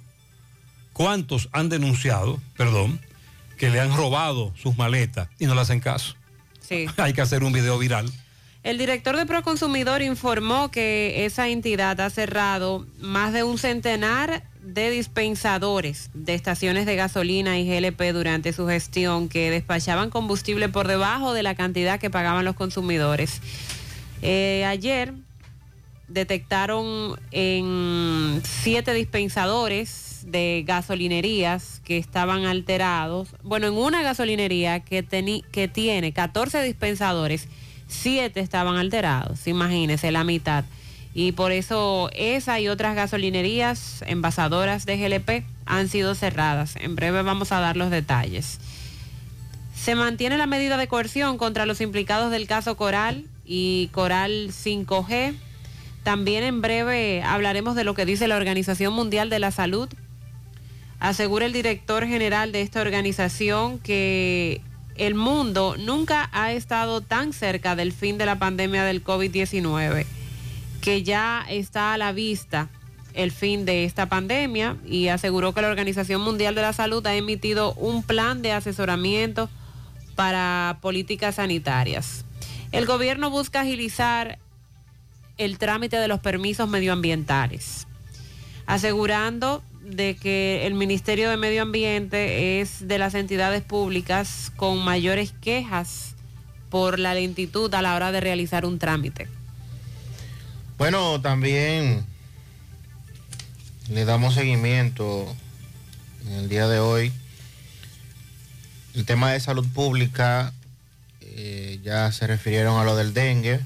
cuántos 0.93 1.49
han 1.51 1.69
denunciado, 1.69 2.39
perdón, 2.55 2.99
que 3.57 3.69
le 3.69 3.79
han 3.79 3.95
robado 3.95 4.53
sus 4.55 4.77
maletas 4.77 5.27
y 5.39 5.45
no 5.45 5.55
le 5.55 5.61
hacen 5.61 5.79
caso. 5.79 6.15
Sí. 6.61 6.87
Hay 6.97 7.13
que 7.13 7.21
hacer 7.21 7.43
un 7.43 7.53
video 7.53 7.77
viral. 7.77 8.11
El 8.63 8.77
director 8.79 9.15
de 9.15 9.27
Proconsumidor 9.27 10.01
informó 10.01 10.71
que 10.71 11.25
esa 11.25 11.49
entidad 11.49 11.99
ha 12.01 12.09
cerrado 12.09 12.87
más 12.99 13.31
de 13.31 13.43
un 13.43 13.59
centenar 13.59 14.43
de 14.65 14.89
dispensadores 14.89 16.09
de 16.13 16.33
estaciones 16.33 16.85
de 16.85 16.95
gasolina 16.95 17.59
y 17.59 17.67
GLP 17.67 18.01
durante 18.13 18.51
su 18.51 18.67
gestión 18.67 19.29
que 19.29 19.51
despachaban 19.51 20.09
combustible 20.09 20.69
por 20.69 20.87
debajo 20.87 21.33
de 21.33 21.43
la 21.43 21.55
cantidad 21.55 21.99
que 21.99 22.09
pagaban 22.09 22.45
los 22.45 22.55
consumidores. 22.55 23.41
Eh, 24.21 24.65
ayer 24.65 25.13
detectaron 26.07 27.19
en 27.31 28.41
siete 28.43 28.93
dispensadores 28.93 30.23
de 30.25 30.63
gasolinerías 30.65 31.81
que 31.83 31.97
estaban 31.97 32.45
alterados. 32.45 33.35
Bueno, 33.43 33.67
en 33.67 33.73
una 33.73 34.01
gasolinería 34.01 34.79
que, 34.79 35.05
que 35.51 35.67
tiene 35.67 36.11
14 36.11 36.63
dispensadores, 36.63 37.47
siete 37.87 38.39
estaban 38.39 38.77
alterados, 38.77 39.45
imagínense, 39.45 40.11
la 40.11 40.23
mitad. 40.23 40.65
Y 41.17 41.31
por 41.31 41.53
eso 41.53 42.09
esa 42.13 42.59
y 42.59 42.67
otras 42.67 42.93
gasolinerías 42.93 44.03
envasadoras 44.05 44.85
de 44.85 44.97
GLP 44.97 45.45
han 45.65 45.87
sido 45.87 46.13
cerradas. 46.13 46.75
En 46.75 46.97
breve 46.97 47.21
vamos 47.21 47.53
a 47.53 47.61
dar 47.61 47.77
los 47.77 47.89
detalles. 47.89 48.59
Se 49.73 49.95
mantiene 49.95 50.37
la 50.37 50.45
medida 50.45 50.75
de 50.75 50.89
coerción 50.89 51.37
contra 51.37 51.65
los 51.65 51.79
implicados 51.79 52.31
del 52.31 52.47
caso 52.47 52.75
Coral 52.75 53.23
y 53.45 53.87
Coral 53.93 54.49
5G. 54.49 55.35
También 56.03 56.43
en 56.43 56.61
breve 56.61 57.23
hablaremos 57.23 57.75
de 57.75 57.85
lo 57.85 57.93
que 57.93 58.05
dice 58.05 58.27
la 58.27 58.35
Organización 58.35 58.93
Mundial 58.93 59.29
de 59.29 59.39
la 59.39 59.51
Salud. 59.51 59.87
Asegura 60.99 61.45
el 61.45 61.53
director 61.53 62.05
general 62.05 62.51
de 62.51 62.61
esta 62.61 62.81
organización 62.81 63.79
que 63.79 64.59
el 64.97 65.15
mundo 65.15 65.75
nunca 65.77 66.29
ha 66.33 66.51
estado 66.51 66.99
tan 66.99 67.31
cerca 67.31 67.77
del 67.77 67.93
fin 67.93 68.17
de 68.17 68.25
la 68.25 68.37
pandemia 68.37 68.83
del 68.83 69.03
COVID-19, 69.03 70.05
que 70.85 71.01
ya 71.01 71.43
está 71.49 71.93
a 71.93 71.97
la 71.97 72.11
vista 72.11 72.69
el 73.15 73.31
fin 73.31 73.65
de 73.65 73.85
esta 73.85 74.05
pandemia 74.05 74.77
y 74.85 75.07
aseguró 75.07 75.51
que 75.51 75.63
la 75.63 75.69
Organización 75.69 76.21
Mundial 76.21 76.53
de 76.53 76.61
la 76.61 76.73
Salud 76.73 77.03
ha 77.07 77.15
emitido 77.15 77.73
un 77.73 78.03
plan 78.03 78.43
de 78.43 78.51
asesoramiento 78.51 79.49
para 80.15 80.77
políticas 80.81 81.35
sanitarias. 81.35 82.23
El 82.71 82.85
gobierno 82.85 83.31
busca 83.31 83.61
agilizar 83.61 84.37
el 85.39 85.57
trámite 85.57 85.97
de 85.97 86.07
los 86.07 86.19
permisos 86.19 86.69
medioambientales, 86.69 87.87
asegurando 88.67 89.63
de 89.81 90.15
que 90.15 90.67
el 90.67 90.75
Ministerio 90.75 91.31
de 91.31 91.37
Medio 91.37 91.63
Ambiente 91.63 92.61
es 92.61 92.87
de 92.87 92.99
las 92.99 93.15
entidades 93.15 93.63
públicas 93.63 94.51
con 94.55 94.85
mayores 94.85 95.33
quejas 95.41 96.13
por 96.69 96.99
la 96.99 97.15
lentitud 97.15 97.73
a 97.73 97.81
la 97.81 97.95
hora 97.95 98.11
de 98.11 98.19
realizar 98.19 98.67
un 98.67 98.77
trámite. 98.77 99.27
Bueno, 100.77 101.21
también 101.21 102.05
le 103.87 104.03
damos 104.03 104.33
seguimiento 104.33 105.33
en 106.27 106.33
el 106.33 106.49
día 106.49 106.67
de 106.67 106.79
hoy. 106.79 107.13
El 108.93 109.05
tema 109.05 109.31
de 109.31 109.39
salud 109.39 109.65
pública, 109.73 110.51
eh, 111.21 111.79
ya 111.81 112.11
se 112.11 112.27
refirieron 112.27 112.77
a 112.77 112.83
lo 112.83 112.97
del 112.97 113.13
dengue. 113.13 113.61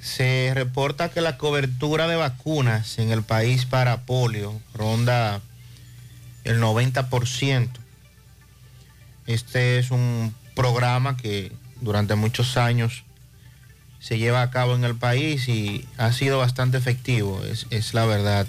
Se 0.00 0.52
reporta 0.54 1.10
que 1.10 1.20
la 1.20 1.38
cobertura 1.38 2.06
de 2.06 2.14
vacunas 2.14 3.00
en 3.00 3.10
el 3.10 3.24
país 3.24 3.66
para 3.66 4.02
polio 4.02 4.60
ronda 4.74 5.40
el 6.44 6.60
90%. 6.60 7.68
Este 9.26 9.80
es 9.80 9.90
un 9.90 10.36
programa 10.54 11.16
que 11.16 11.50
durante 11.80 12.14
muchos 12.14 12.56
años 12.56 13.02
se 14.04 14.18
lleva 14.18 14.42
a 14.42 14.50
cabo 14.50 14.74
en 14.74 14.84
el 14.84 14.96
país 14.96 15.48
y 15.48 15.88
ha 15.96 16.12
sido 16.12 16.36
bastante 16.36 16.76
efectivo, 16.76 17.42
es, 17.42 17.66
es 17.70 17.94
la 17.94 18.04
verdad. 18.04 18.46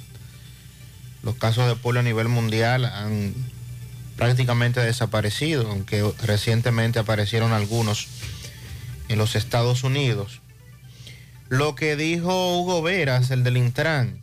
Los 1.24 1.36
casos 1.36 1.70
de 1.70 1.78
polio 1.78 2.02
a 2.02 2.04
nivel 2.04 2.28
mundial 2.28 2.84
han 2.84 3.34
prácticamente 4.18 4.82
desaparecido, 4.82 5.72
aunque 5.72 6.04
recientemente 6.24 7.00
aparecieron 7.00 7.54
algunos 7.54 8.10
en 9.08 9.18
los 9.18 9.38
Estados 9.38 9.86
Unidos. 9.86 10.42
Lo 11.48 11.74
que 11.76 11.96
dijo 11.96 12.60
Hugo 12.60 12.82
Veras, 12.82 13.32
el 13.32 13.46
del 13.46 13.56
Intran, 13.56 14.20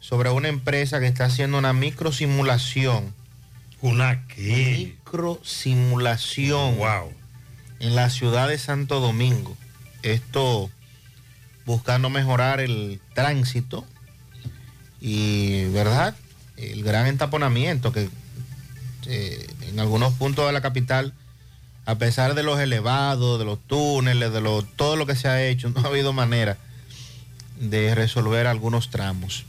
sobre 0.00 0.30
una 0.30 0.48
empresa 0.48 1.00
que 1.00 1.06
está 1.06 1.26
haciendo 1.26 1.58
una 1.58 1.74
microsimulación. 1.74 3.12
¿Una 3.82 4.26
qué? 4.28 4.94
Microsimulación. 5.04 6.78
Wow. 6.78 7.12
En 7.78 7.94
la 7.94 8.08
ciudad 8.08 8.48
de 8.48 8.56
Santo 8.56 9.00
Domingo. 9.00 9.54
Esto 10.02 10.70
buscando 11.66 12.08
mejorar 12.10 12.60
el 12.60 13.00
tránsito 13.14 13.84
y, 15.00 15.64
¿verdad? 15.66 16.14
El 16.56 16.82
gran 16.82 17.06
entaponamiento 17.06 17.92
que 17.92 18.08
eh, 19.06 19.46
en 19.68 19.78
algunos 19.80 20.14
puntos 20.14 20.46
de 20.46 20.52
la 20.52 20.60
capital, 20.60 21.12
a 21.86 21.96
pesar 21.96 22.34
de 22.34 22.42
los 22.42 22.58
elevados, 22.58 23.38
de 23.38 23.44
los 23.44 23.58
túneles, 23.66 24.32
de 24.32 24.40
lo, 24.40 24.62
todo 24.62 24.96
lo 24.96 25.06
que 25.06 25.14
se 25.14 25.28
ha 25.28 25.42
hecho, 25.46 25.70
no 25.74 25.80
ha 25.80 25.86
habido 25.86 26.12
manera 26.12 26.56
de 27.60 27.94
resolver 27.94 28.46
algunos 28.46 28.90
tramos. 28.90 29.44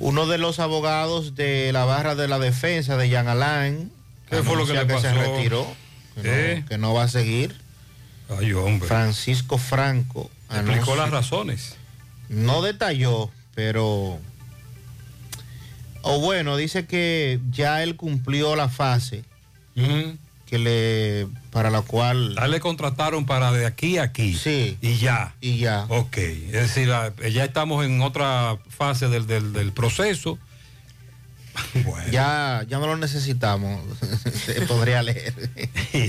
Uno 0.00 0.26
de 0.26 0.38
los 0.38 0.58
abogados 0.58 1.34
de 1.34 1.72
la 1.72 1.84
barra 1.84 2.14
de 2.14 2.26
la 2.26 2.38
defensa 2.38 2.96
de 2.96 3.08
Jean 3.08 3.28
Alain, 3.28 3.92
¿Qué 4.28 4.42
fue 4.42 4.56
lo 4.56 4.66
que 4.66 4.72
le 4.72 4.80
se 4.80 4.86
pasó? 4.86 5.12
retiró, 5.12 5.66
que, 6.20 6.52
¿Eh? 6.52 6.60
no, 6.60 6.68
que 6.68 6.78
no 6.78 6.94
va 6.94 7.04
a 7.04 7.08
seguir. 7.08 7.63
Ay, 8.28 8.52
hombre. 8.52 8.88
Francisco 8.88 9.58
Franco 9.58 10.30
Explicó 10.50 10.72
anunció- 10.92 10.96
las 10.96 11.10
razones. 11.10 11.76
no 12.28 12.62
detalló, 12.62 13.30
pero... 13.54 14.18
O 16.02 16.20
bueno, 16.20 16.56
dice 16.56 16.86
que 16.86 17.40
ya 17.50 17.82
él 17.82 17.96
cumplió 17.96 18.56
la 18.56 18.68
fase 18.68 19.24
que 20.46 20.58
le 20.58 21.26
para 21.50 21.70
la 21.70 21.80
cual 21.82 22.34
Ya 22.36 22.46
le 22.46 22.60
contrataron 22.60 23.24
para 23.24 23.50
de 23.52 23.64
aquí 23.66 23.96
a 23.98 24.04
aquí. 24.04 24.34
Sí. 24.34 24.76
Y 24.82 24.96
ya. 24.98 25.34
y 25.40 25.56
ya. 25.58 25.86
Ok. 25.88 26.18
Es 26.18 26.52
decir, 26.52 26.88
ya 27.32 27.44
estamos 27.44 27.84
en 27.86 28.02
otra 28.02 28.58
fase 28.68 29.08
del, 29.08 29.26
del- 29.26 29.52
del 29.54 29.72
proceso 29.72 30.38
Ya, 32.10 32.64
ya 32.68 32.78
no 32.78 32.86
lo 32.86 32.96
necesitamos, 32.96 33.80
se 34.46 34.62
podría 34.62 35.02
leer. 35.02 35.34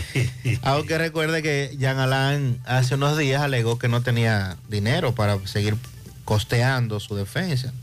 Aunque 0.61 0.97
recuerde 0.97 1.41
que 1.41 1.75
Jean 1.77 1.99
Alain 1.99 2.59
hace 2.65 2.95
unos 2.95 3.17
días 3.17 3.41
alegó 3.41 3.77
que 3.77 3.87
no 3.87 4.01
tenía 4.01 4.57
dinero 4.69 5.13
para 5.13 5.45
seguir 5.47 5.75
costeando 6.23 6.99
su 6.99 7.15
defensa. 7.15 7.73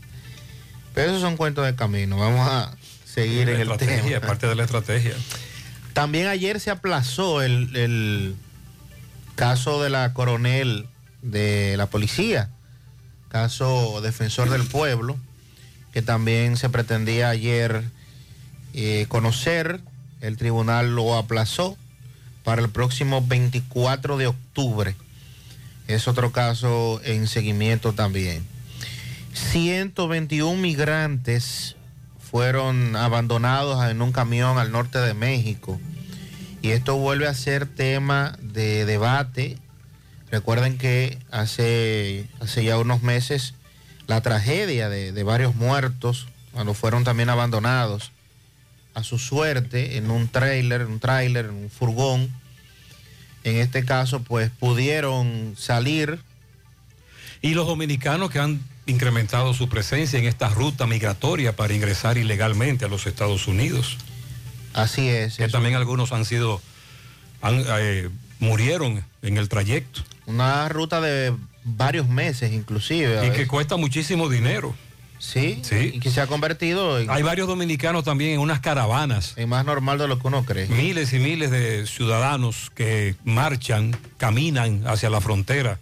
Pero 0.93 1.09
esos 1.09 1.21
son 1.21 1.37
cuentos 1.37 1.65
de 1.65 1.75
camino. 1.75 2.17
Vamos 2.17 2.47
a 2.47 2.75
seguir 3.05 3.49
en 3.49 3.61
el 3.61 3.77
tema. 3.77 4.19
parte 4.21 4.47
de 4.47 4.55
la 4.55 4.63
estrategia. 4.63 5.13
También 5.93 6.27
ayer 6.27 6.59
se 6.59 6.71
aplazó 6.71 7.41
el, 7.41 7.75
el 7.75 8.35
caso 9.35 9.81
de 9.81 9.89
la 9.89 10.13
coronel 10.13 10.87
de 11.21 11.75
la 11.77 11.87
policía, 11.87 12.49
caso 13.29 14.01
defensor 14.01 14.49
del 14.49 14.63
pueblo, 14.63 15.17
que 15.93 16.01
también 16.01 16.57
se 16.57 16.69
pretendía 16.69 17.29
ayer 17.29 17.83
eh, 18.73 19.05
conocer. 19.07 19.79
El 20.21 20.37
tribunal 20.37 20.95
lo 20.95 21.15
aplazó 21.15 21.77
para 22.43 22.61
el 22.61 22.69
próximo 22.69 23.25
24 23.25 24.17
de 24.17 24.27
octubre. 24.27 24.95
Es 25.87 26.07
otro 26.07 26.31
caso 26.31 27.01
en 27.03 27.27
seguimiento 27.27 27.93
también. 27.93 28.43
121 29.33 30.59
migrantes 30.59 31.75
fueron 32.19 32.95
abandonados 32.95 33.89
en 33.89 34.01
un 34.01 34.11
camión 34.11 34.57
al 34.57 34.71
norte 34.71 34.99
de 34.99 35.13
México. 35.13 35.79
Y 36.61 36.69
esto 36.69 36.95
vuelve 36.95 37.27
a 37.27 37.33
ser 37.33 37.67
tema 37.67 38.37
de 38.41 38.85
debate. 38.85 39.57
Recuerden 40.31 40.77
que 40.77 41.19
hace, 41.29 42.27
hace 42.39 42.63
ya 42.63 42.77
unos 42.77 43.03
meses 43.03 43.53
la 44.07 44.21
tragedia 44.21 44.89
de, 44.89 45.11
de 45.11 45.23
varios 45.23 45.55
muertos, 45.55 46.27
cuando 46.51 46.73
fueron 46.73 47.03
también 47.03 47.29
abandonados 47.29 48.11
a 48.93 49.03
su 49.03 49.17
suerte 49.17 49.97
en 49.97 50.11
un 50.11 50.27
trailer, 50.27 50.85
un 50.85 50.99
tráiler, 50.99 51.45
en 51.45 51.55
un 51.55 51.69
furgón. 51.69 52.29
En 53.43 53.57
este 53.57 53.83
caso, 53.83 54.21
pues 54.21 54.49
pudieron 54.51 55.55
salir. 55.57 56.19
Y 57.41 57.55
los 57.55 57.67
dominicanos 57.67 58.31
que 58.31 58.39
han 58.39 58.61
incrementado 58.85 59.53
su 59.53 59.69
presencia 59.69 60.19
en 60.19 60.25
esta 60.25 60.49
ruta 60.49 60.85
migratoria 60.87 61.55
para 61.55 61.73
ingresar 61.73 62.17
ilegalmente 62.17 62.85
a 62.85 62.87
los 62.87 63.05
Estados 63.07 63.47
Unidos. 63.47 63.97
Así 64.73 65.09
es. 65.09 65.37
Que 65.37 65.47
también 65.47 65.75
algunos 65.75 66.11
han 66.11 66.25
sido, 66.25 66.61
han, 67.41 67.63
eh, 67.67 68.09
murieron 68.39 69.03
en 69.21 69.37
el 69.37 69.49
trayecto. 69.49 70.01
Una 70.25 70.69
ruta 70.69 71.01
de 71.01 71.33
varios 71.63 72.07
meses 72.07 72.51
inclusive. 72.51 73.27
Y 73.27 73.31
que 73.31 73.47
cuesta 73.47 73.77
muchísimo 73.77 74.29
dinero. 74.29 74.73
Sí, 75.19 75.61
sí. 75.63 75.91
y 75.93 75.99
que 76.01 76.11
se 76.11 76.19
ha 76.19 76.27
convertido 76.27 76.99
en... 76.99 77.09
Hay 77.09 77.23
varios 77.23 77.47
dominicanos 77.47 78.03
también 78.03 78.31
en 78.31 78.39
unas 78.39 78.59
caravanas. 78.59 79.33
Es 79.37 79.47
más 79.47 79.63
normal 79.63 79.97
de 79.97 80.09
lo 80.09 80.19
que 80.19 80.27
uno 80.27 80.43
cree. 80.43 80.67
Miles 80.67 81.13
y 81.13 81.19
miles 81.19 81.49
de 81.49 81.87
ciudadanos 81.87 82.69
que 82.75 83.15
marchan, 83.23 83.95
caminan 84.17 84.85
hacia 84.85 85.09
la 85.09 85.21
frontera. 85.21 85.79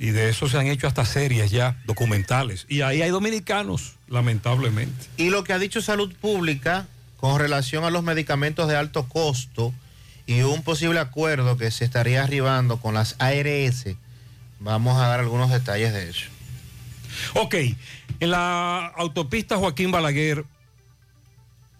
Y 0.00 0.10
de 0.10 0.30
eso 0.30 0.48
se 0.48 0.58
han 0.58 0.66
hecho 0.66 0.86
hasta 0.86 1.04
series 1.04 1.50
ya, 1.50 1.78
documentales. 1.84 2.64
Y 2.68 2.80
ahí 2.80 3.02
hay 3.02 3.10
dominicanos, 3.10 3.96
lamentablemente. 4.08 5.06
Y 5.18 5.28
lo 5.28 5.44
que 5.44 5.52
ha 5.52 5.58
dicho 5.58 5.82
Salud 5.82 6.12
Pública 6.18 6.86
con 7.18 7.38
relación 7.38 7.84
a 7.84 7.90
los 7.90 8.02
medicamentos 8.02 8.66
de 8.68 8.76
alto 8.76 9.08
costo 9.08 9.74
y 10.26 10.40
un 10.40 10.62
posible 10.62 11.00
acuerdo 11.00 11.56
que 11.56 11.70
se 11.70 11.84
estaría 11.84 12.24
arribando 12.24 12.78
con 12.78 12.94
las 12.94 13.16
ARS, 13.18 13.86
vamos 14.64 14.96
a 14.96 15.08
dar 15.08 15.20
algunos 15.20 15.50
detalles 15.50 15.92
de 15.92 16.08
eso. 16.08 16.26
Ok, 17.34 17.54
en 18.18 18.30
la 18.30 18.86
autopista 18.96 19.58
Joaquín 19.58 19.92
Balaguer, 19.92 20.44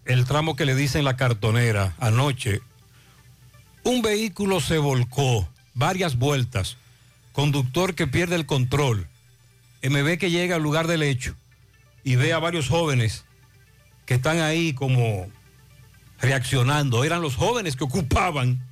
el 0.05 0.27
tramo 0.27 0.55
que 0.55 0.67
le 0.67 0.77
dicen 0.77 1.05
la 1.05 1.17
cartonera, 1.17 1.95
anoche, 1.99 2.61
un 3.83 4.03
vehículo 4.03 4.61
se 4.61 4.79
volcó 4.79 5.49
varias 5.73 6.17
vueltas, 6.17 6.77
conductor 7.33 7.95
que 7.95 8.07
pierde 8.07 8.37
el 8.37 8.47
control, 8.47 9.09
MB 9.83 10.19
que 10.19 10.31
llega 10.31 10.57
al 10.57 10.63
lugar 10.63 10.87
del 10.87 11.03
hecho 11.03 11.35
y 12.05 12.17
ve 12.17 12.35
a 12.35 12.39
varios 12.39 12.69
jóvenes 12.69 13.25
que 14.05 14.15
están 14.15 14.41
ahí 14.41 14.75
como 14.75 15.27
reaccionando, 16.21 17.03
eran 17.03 17.23
los 17.23 17.35
jóvenes 17.35 17.77
que 17.77 17.85
ocupaban 17.85 18.63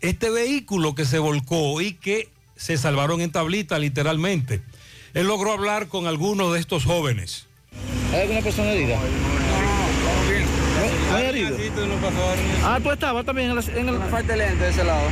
este 0.00 0.30
vehículo 0.30 0.94
que 0.94 1.04
se 1.04 1.18
volcó 1.18 1.80
y 1.82 1.92
que 1.92 2.30
se 2.60 2.76
salvaron 2.76 3.22
en 3.22 3.32
tablita 3.32 3.78
literalmente. 3.78 4.60
Él 5.14 5.26
logró 5.26 5.52
hablar 5.52 5.88
con 5.88 6.06
algunos 6.06 6.52
de 6.52 6.60
estos 6.60 6.84
jóvenes. 6.84 7.46
¿Hay 8.12 8.20
alguna 8.20 8.42
persona 8.42 8.70
herida? 8.72 8.98
¿No 11.10 11.16
hay 11.16 11.24
herido? 11.24 11.56
Ah, 12.64 12.78
tú 12.82 12.90
estabas 12.92 13.24
también 13.24 13.48
en, 13.50 13.56
la- 13.56 13.62
en 13.62 13.88
el... 13.88 13.98
Falta 14.10 14.36
lente 14.36 14.62
de 14.64 14.70
ese 14.70 14.84
lado. 14.84 15.06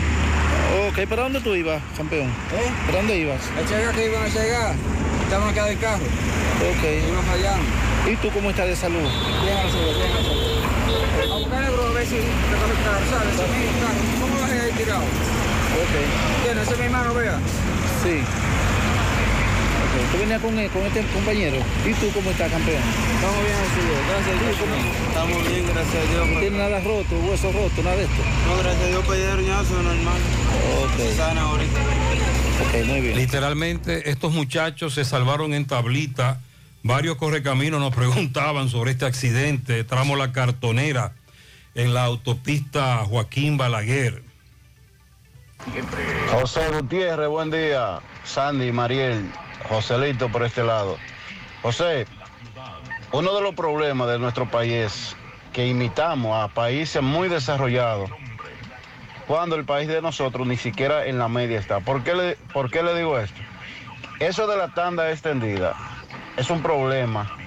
Ok, 0.88 1.08
¿para 1.08 1.22
dónde 1.22 1.40
tú 1.40 1.54
ibas, 1.54 1.82
campeón? 1.96 2.28
¿Eh? 2.28 2.70
¿Para 2.86 2.98
dónde 2.98 3.18
ibas? 3.18 3.40
A 3.56 3.62
llegar 3.68 3.94
que 3.94 4.06
iban 4.06 4.22
a 4.22 4.28
llegar. 4.28 4.74
Estaban 5.24 5.48
acá 5.48 5.64
del 5.64 5.78
carro. 5.78 6.04
Ok. 6.04 6.84
Iban 7.10 7.24
fallando. 7.24 7.64
¿Y 8.12 8.16
tú 8.16 8.30
cómo 8.30 8.50
estás 8.50 8.68
de 8.68 8.76
salud? 8.76 9.00
Bien, 9.00 9.56
gracias 9.56 9.74
a 9.74 9.78
Dios, 9.84 9.96
bien, 9.96 10.10
gracias 10.12 10.32
a 10.32 10.34
Dios. 10.34 11.32
A 11.32 11.38
buscarle, 11.38 11.70
bro, 11.70 11.86
a 11.86 11.90
ver 11.92 12.06
si 12.06 12.16
el 12.16 12.22
carro, 12.22 13.04
¿sabes? 13.10 13.34
¿Cómo 14.20 14.36
lo 14.36 14.46
dejé 14.46 14.60
ahí 14.60 14.72
tirado? 14.78 15.04
Ok. 15.76 15.94
Ese 16.50 16.72
es 16.72 16.78
mi 16.78 16.84
hermano, 16.86 17.14
vea. 17.14 17.38
Sí. 18.02 18.22
Ok, 19.88 20.12
¿Tú 20.12 20.18
venías 20.18 20.40
con, 20.40 20.54
con 20.68 20.82
este 20.86 21.02
compañero? 21.12 21.56
¿Y 21.86 21.92
tú 21.94 22.10
cómo 22.12 22.30
estás, 22.30 22.50
campeón? 22.50 22.82
Estamos 23.14 23.44
bien, 23.44 23.56
gracias 23.58 23.78
a 23.78 23.88
Dios. 23.88 24.00
Gracias 24.08 24.36
a 24.36 24.40
Dios. 24.42 24.56
Estamos 25.08 25.48
bien, 25.48 25.64
gracias 25.72 25.96
a 25.96 26.12
Dios. 26.12 26.28
¿No 26.28 26.40
tienes 26.40 26.58
nada 26.58 26.80
roto, 26.80 27.18
hueso 27.20 27.52
roto, 27.52 27.82
nada 27.82 27.96
de 27.96 28.04
esto? 28.04 28.22
No, 28.46 28.56
gracias 28.62 28.82
a 28.82 28.88
Dios, 28.88 29.04
pedí 29.06 29.46
ñazo, 29.46 29.82
normal. 29.82 30.20
Ok. 30.82 31.16
Sana 31.16 31.40
ahorita. 31.42 31.80
Ok, 32.60 32.86
muy 32.86 33.00
bien. 33.00 33.16
Literalmente 33.16 34.10
estos 34.10 34.32
muchachos 34.32 34.94
se 34.94 35.04
salvaron 35.04 35.54
en 35.54 35.66
tablita. 35.66 36.40
Varios 36.82 37.16
correcaminos 37.16 37.80
nos 37.80 37.94
preguntaban 37.96 38.68
sobre 38.68 38.92
este 38.92 39.06
accidente, 39.06 39.84
tramo 39.84 40.16
La 40.16 40.32
Cartonera, 40.32 41.12
en 41.74 41.94
la 41.94 42.04
autopista 42.04 43.04
Joaquín 43.04 43.56
Balaguer. 43.56 44.27
José 46.30 46.68
Gutiérrez, 46.70 47.28
buen 47.28 47.50
día. 47.50 48.00
Sandy, 48.24 48.72
Mariel, 48.72 49.30
Joselito 49.68 50.28
por 50.28 50.42
este 50.42 50.62
lado. 50.62 50.96
José, 51.62 52.06
uno 53.12 53.34
de 53.34 53.42
los 53.42 53.54
problemas 53.54 54.08
de 54.08 54.18
nuestro 54.18 54.50
país 54.50 55.16
que 55.52 55.66
imitamos 55.66 56.36
a 56.36 56.48
países 56.48 57.02
muy 57.02 57.28
desarrollados 57.28 58.10
cuando 59.26 59.56
el 59.56 59.64
país 59.64 59.88
de 59.88 60.00
nosotros 60.00 60.46
ni 60.46 60.56
siquiera 60.56 61.06
en 61.06 61.18
la 61.18 61.28
media 61.28 61.58
está. 61.58 61.80
¿Por 61.80 62.02
qué 62.02 62.14
le, 62.14 62.36
por 62.52 62.70
qué 62.70 62.82
le 62.82 62.94
digo 62.96 63.18
esto? 63.18 63.40
Eso 64.20 64.46
de 64.46 64.56
la 64.56 64.68
tanda 64.68 65.10
extendida 65.10 65.74
es 66.36 66.50
un 66.50 66.62
problema 66.62 67.37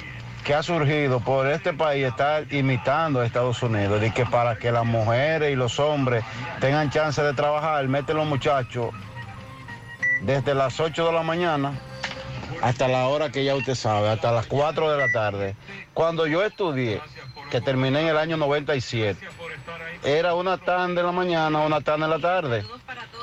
que 0.44 0.54
ha 0.54 0.64
surgido 0.64 1.20
por 1.20 1.48
este 1.48 1.74
país 1.74 2.06
estar 2.06 2.52
imitando 2.52 3.20
a 3.20 3.26
Estados 3.26 3.62
Unidos, 3.62 4.02
de 4.02 4.12
que 4.12 4.26
para 4.26 4.58
que 4.58 4.72
las 4.72 4.86
mujeres 4.86 5.52
y 5.52 5.56
los 5.56 5.80
hombres 5.80 6.24
tengan 6.60 6.90
chance 6.90 7.22
de 7.22 7.34
trabajar, 7.34 7.88
meten 7.88 8.18
los 8.18 8.26
muchachos 8.26 8.90
desde 10.22 10.56
las 10.56 10.80
8 10.80 11.08
de 11.08 11.12
la 11.14 11.24
mañana 11.24 11.74
hasta 12.62 12.88
la 12.88 13.08
hora 13.08 13.32
que 13.32 13.44
ya 13.44 13.56
usted 13.56 13.76
sabe, 13.76 14.10
hasta 14.10 14.32
las 14.32 14.46
4 14.48 14.92
de 14.92 14.98
la 14.98 15.12
tarde. 15.12 15.56
Cuando 15.94 16.28
yo 16.28 16.44
estudié, 16.44 17.02
que 17.50 17.62
terminé 17.62 18.02
en 18.02 18.08
el 18.08 18.18
año 18.18 18.38
97, 18.38 19.20
era 20.04 20.34
una 20.34 20.58
tanda 20.58 21.02
en 21.02 21.08
la 21.08 21.12
mañana, 21.12 21.60
una 21.60 21.82
tanda 21.82 22.06
en 22.06 22.12
la 22.12 22.20
tarde. 22.20 22.64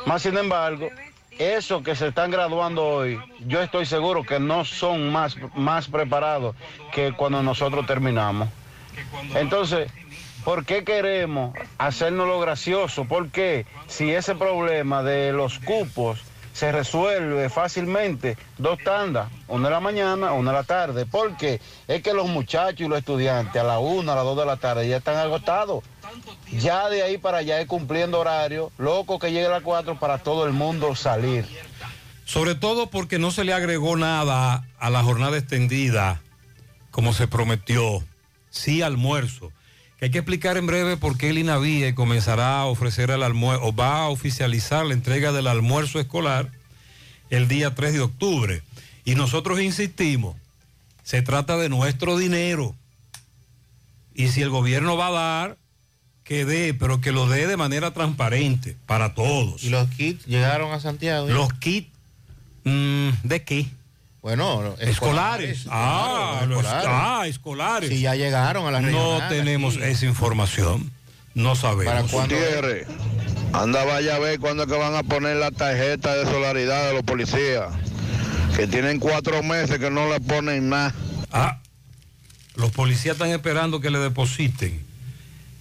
Más 0.07 0.23
sin 0.23 0.37
embargo, 0.37 0.89
esos 1.39 1.83
que 1.83 1.95
se 1.95 2.09
están 2.09 2.31
graduando 2.31 2.85
hoy, 2.85 3.19
yo 3.47 3.63
estoy 3.63 3.87
seguro 3.87 4.25
que 4.25 4.41
no 4.41 4.65
son 4.65 5.11
más, 5.11 5.37
más 5.55 5.89
preparados 5.89 6.57
que 6.93 7.13
cuando 7.13 7.43
nosotros 7.43 7.87
terminamos. 7.87 8.49
Entonces, 9.35 9.91
¿por 10.45 10.65
qué 10.65 10.85
queremos 10.85 11.55
hacernos 11.79 12.27
lo 12.27 12.41
gracioso? 12.41 13.05
Porque 13.05 13.67
si 13.87 14.11
ese 14.11 14.35
problema 14.35 15.03
de 15.03 15.33
los 15.33 15.59
cupos 15.61 16.21
se 16.53 16.73
resuelve 16.73 17.49
fácilmente, 17.51 18.37
dos 18.59 18.79
tandas, 18.83 19.29
una 19.47 19.69
en 19.69 19.75
la 19.75 19.81
mañana, 19.81 20.33
una 20.33 20.51
en 20.51 20.57
la 20.57 20.65
tarde, 20.65 21.07
porque 21.07 21.61
es 21.87 22.03
que 22.03 22.13
los 22.13 22.27
muchachos 22.27 22.81
y 22.81 22.89
los 22.89 22.99
estudiantes 22.99 23.63
a 23.63 23.65
la 23.65 23.79
una, 23.79 24.15
a 24.15 24.17
las 24.17 24.25
dos 24.25 24.37
de 24.37 24.45
la 24.45 24.57
tarde 24.57 24.89
ya 24.89 24.97
están 24.97 25.17
agotados. 25.17 25.85
Ya 26.53 26.89
de 26.89 27.03
ahí 27.03 27.19
para 27.19 27.39
allá 27.39 27.61
es 27.61 27.67
cumpliendo 27.67 28.19
horario, 28.19 28.73
loco 28.79 29.19
que 29.19 29.31
llegue 29.31 29.47
a 29.47 29.51
las 29.51 29.63
cuatro 29.63 29.99
para 29.99 30.19
todo 30.19 30.47
el 30.47 30.53
mundo 30.53 30.95
salir. 30.95 31.47
Sobre 32.25 32.55
todo 32.55 32.91
porque 32.91 33.19
no 33.19 33.31
se 33.31 33.45
le 33.45 33.53
agregó 33.53 33.97
nada 33.97 34.67
a 34.79 34.91
la 34.91 35.03
jornada 35.03 35.39
extendida, 35.39 36.21
como 36.91 37.13
se 37.13 37.27
prometió. 37.27 38.05
Sí, 38.51 38.83
almuerzo. 38.83 39.53
Que 39.99 40.07
hay 40.07 40.11
que 40.11 40.19
explicar 40.19 40.57
en 40.57 40.67
breve 40.67 40.97
por 40.97 41.17
qué 41.17 41.31
el 41.31 41.39
INAVIE 41.39 41.95
comenzará 41.95 42.61
a 42.61 42.67
ofrecer 42.67 43.11
el 43.11 43.23
almuerzo, 43.23 43.65
o 43.65 43.75
va 43.75 44.03
a 44.03 44.09
oficializar 44.09 44.85
la 44.87 44.95
entrega 44.95 45.33
del 45.33 45.47
almuerzo 45.47 46.01
escolar 46.01 46.51
el 47.31 47.49
día 47.49 47.75
3 47.75 47.95
de 47.95 48.01
octubre. 48.01 48.63
Y 49.05 49.15
nosotros 49.15 49.61
insistimos, 49.61 50.37
se 51.03 51.23
trata 51.23 51.57
de 51.57 51.69
nuestro 51.69 52.19
dinero. 52.19 52.75
Y 54.15 54.29
si 54.29 54.43
el 54.43 54.51
gobierno 54.51 54.97
va 54.97 55.07
a 55.07 55.13
dar, 55.13 55.57
que 56.29 56.45
dé, 56.45 56.75
pero 56.75 57.01
que 57.01 57.11
lo 57.11 57.27
dé 57.27 57.47
de 57.47 57.57
manera 57.57 57.93
transparente 57.93 58.77
para 58.85 59.15
todos. 59.15 59.65
¿Y 59.65 59.71
los 59.71 59.89
kits 59.89 60.27
llegaron 60.27 60.71
a 60.73 60.79
Santiago? 60.79 61.27
Los 61.27 61.51
kits, 61.55 61.89
mm, 62.65 63.09
¿de 63.23 63.43
qué? 63.45 63.67
Bueno, 64.21 64.75
escolares. 64.79 65.65
Ah, 65.71 66.35
claro, 66.41 66.47
los- 66.53 66.59
escolares. 66.65 66.89
ah, 66.93 67.23
escolares. 67.27 67.89
Si 67.89 68.01
ya 68.01 68.15
llegaron 68.15 68.67
a 68.67 68.71
la 68.71 68.81
No 68.83 69.21
tenemos 69.31 69.77
aquí. 69.77 69.85
esa 69.85 70.05
información. 70.05 70.93
No 71.33 71.57
sabemos. 71.57 72.11
Gutiérrez, 72.13 72.87
anda 73.55 73.85
vaya 73.85 74.17
a 74.17 74.19
ver 74.19 74.39
cuándo 74.39 74.65
es 74.65 74.69
que 74.69 74.77
van 74.77 74.97
a 74.97 75.03
poner 75.05 75.37
la 75.37 75.51
tarjeta 75.51 76.15
de 76.15 76.25
solidaridad 76.31 76.89
de 76.89 76.93
los 76.93 77.05
policías. 77.05 77.69
Que 78.55 78.67
tienen 78.67 78.99
cuatro 78.99 79.43
meses 79.43 79.79
que 79.79 79.91
no 79.91 80.11
le 80.13 80.21
ponen 80.21 80.69
nada. 80.69 80.93
Ah, 81.33 81.61
los 82.55 82.71
policías 82.73 83.15
están 83.15 83.31
esperando 83.31 83.81
que 83.81 83.89
le 83.89 83.99
depositen. 84.01 84.87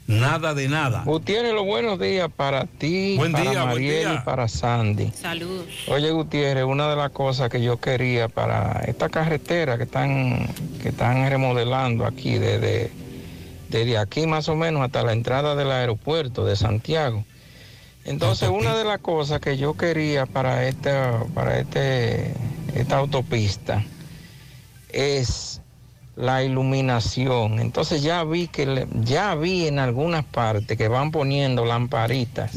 Nada 0.08 0.54
de 0.54 0.70
nada. 0.70 1.04
Gutiérrez, 1.04 1.54
los 1.54 1.66
buenos 1.66 2.00
días 2.00 2.30
para 2.34 2.66
ti, 2.66 3.18
Buen 3.18 3.34
para 3.34 3.44
día, 3.44 3.64
buen 3.64 3.74
Mariel 3.74 4.08
día. 4.08 4.20
y 4.22 4.26
para 4.26 4.48
Sandy. 4.48 5.12
Saludos. 5.12 5.66
Oye, 5.90 6.12
Gutiérrez, 6.12 6.64
una 6.64 6.90
de 6.90 6.96
las 6.96 7.10
cosas 7.12 7.50
que 7.50 7.62
yo 7.62 7.78
quería 7.82 8.30
para 8.30 8.84
esta 8.88 9.10
carretera 9.10 9.78
que 9.78 9.84
están, 9.84 10.48
que 10.82 10.90
están 10.90 11.30
remodelando 11.30 12.06
aquí, 12.06 12.38
desde, 12.38 12.90
desde 13.70 13.98
aquí 13.98 14.28
más 14.28 14.48
o 14.48 14.56
menos 14.56 14.82
hasta 14.82 15.04
la 15.04 15.12
entrada 15.12 15.56
del 15.56 15.72
aeropuerto 15.72 16.46
de 16.46 16.56
Santiago. 16.56 17.26
Entonces, 18.06 18.48
una 18.48 18.78
de 18.78 18.86
las 18.86 19.00
cosas 19.00 19.42
que 19.42 19.58
yo 19.58 19.74
quería 19.76 20.26
para 20.26 20.66
esta, 20.70 21.22
para 21.36 21.60
este, 21.60 22.34
esta 22.74 22.96
autopista 22.98 23.84
es 24.88 25.60
la 26.18 26.44
iluminación. 26.44 27.60
Entonces 27.60 28.02
ya 28.02 28.24
vi 28.24 28.48
que 28.48 28.66
le- 28.66 28.88
ya 29.02 29.36
vi 29.36 29.68
en 29.68 29.80
algunas 29.80 30.26
partes 30.26 30.78
que 30.78 30.88
van 30.88 31.12
poniendo 31.12 31.64
lamparitas. 31.66 32.52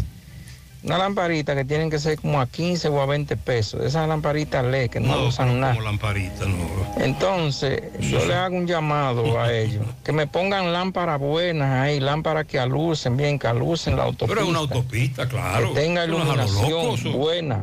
Una 0.82 0.96
lamparita 0.96 1.54
que 1.54 1.66
tienen 1.66 1.90
que 1.90 1.98
ser 1.98 2.18
como 2.18 2.40
a 2.40 2.46
15 2.46 2.88
o 2.88 3.02
a 3.02 3.06
20 3.06 3.36
pesos. 3.36 3.84
Esas 3.84 4.08
lamparitas 4.08 4.64
LED 4.64 4.88
que 4.88 4.98
no, 4.98 5.26
usan 5.26 5.61
nada. 5.61 5.74
Como 5.74 5.84
lamparita, 5.84 6.46
no. 6.46 7.04
Entonces, 7.04 7.82
yo 8.00 8.24
le 8.24 8.32
hago 8.34 8.56
un 8.56 8.66
llamado 8.66 9.38
a 9.38 9.52
ellos, 9.52 9.84
que 10.04 10.12
me 10.12 10.26
pongan 10.26 10.72
lámparas 10.72 11.20
buenas 11.20 11.70
ahí, 11.70 12.00
lámparas 12.00 12.46
que 12.46 12.58
alucen 12.58 13.14
bien, 13.18 13.38
que 13.38 13.46
alucen 13.46 13.94
la 13.94 14.04
autopista. 14.04 14.28
Pero 14.34 14.40
es 14.40 14.48
una 14.48 14.58
autopista, 14.61 15.28
claro. 15.28 15.74
Que 15.74 15.80
tenga 15.82 16.06
no 16.06 16.18
loco, 16.18 16.32
iluminación 16.32 17.12
buena. 17.12 17.61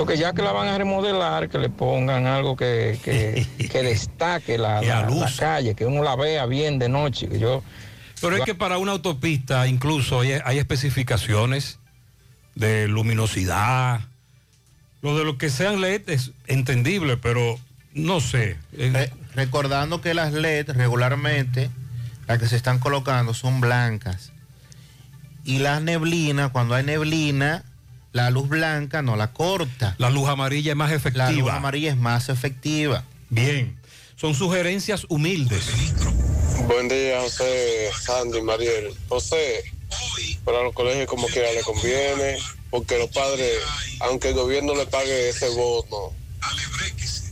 Porque 0.00 0.16
ya 0.16 0.32
que 0.32 0.40
la 0.42 0.52
van 0.52 0.68
a 0.68 0.78
remodelar, 0.78 1.48
que 1.50 1.58
le 1.58 1.68
pongan 1.68 2.26
algo 2.26 2.56
que, 2.56 2.98
que, 3.04 3.46
que 3.70 3.82
destaque 3.82 4.56
la, 4.58 4.80
la- 4.80 5.08
la 5.08 5.30
calle, 5.36 5.74
que 5.74 5.84
uno 5.84 6.02
la 6.02 6.16
vea 6.16 6.46
bien 6.46 6.78
de 6.78 6.88
noche. 6.88 7.28
Que 7.28 7.38
yo, 7.38 7.62
Pero 8.20 8.36
es 8.36 8.42
que 8.42 8.54
para 8.54 8.78
una 8.78 8.92
autopista 8.92 9.66
incluso 9.66 10.20
hay, 10.20 10.38
hay 10.44 10.58
especificaciones 10.58 11.78
de 12.54 12.88
luminosidad. 12.88 14.00
Lo 15.02 15.16
de 15.18 15.24
lo 15.24 15.36
que 15.38 15.50
sean 15.50 15.80
LED 15.80 16.08
es 16.08 16.32
entendible, 16.46 17.16
pero 17.16 17.58
no 17.94 18.20
sé. 18.20 18.56
Re- 18.72 19.12
recordando 19.34 20.00
que 20.00 20.14
las 20.14 20.32
LED 20.32 20.70
regularmente, 20.70 21.70
las 22.26 22.38
que 22.38 22.46
se 22.48 22.56
están 22.56 22.78
colocando 22.78 23.34
son 23.34 23.60
blancas. 23.60 24.32
Y 25.44 25.58
las 25.58 25.80
neblinas, 25.82 26.50
cuando 26.50 26.74
hay 26.74 26.84
neblina, 26.84 27.64
la 28.12 28.30
luz 28.30 28.48
blanca 28.48 29.02
no 29.02 29.16
la 29.16 29.32
corta. 29.32 29.94
La 29.98 30.10
luz 30.10 30.28
amarilla 30.28 30.72
es 30.72 30.76
más 30.76 30.92
efectiva. 30.92 31.26
La 31.26 31.32
luz 31.32 31.50
amarilla 31.50 31.90
es 31.90 31.96
más 31.96 32.28
efectiva. 32.28 33.04
Bien. 33.28 33.78
Son 34.16 34.34
sugerencias 34.34 35.06
humildes. 35.08 35.64
Buen 36.66 36.88
día, 36.88 37.20
José, 37.20 37.90
Sandy, 38.02 38.42
Mariel. 38.42 38.94
José, 39.08 39.64
para 40.44 40.62
los 40.62 40.74
colegios 40.74 41.06
como 41.06 41.26
quiera 41.28 41.52
le 41.52 41.62
conviene, 41.62 42.38
porque 42.70 42.98
los 42.98 43.10
padres, 43.10 43.58
aunque 44.00 44.28
el 44.28 44.34
gobierno 44.34 44.74
le 44.74 44.86
pague 44.86 45.30
ese 45.30 45.48
bono 45.50 46.12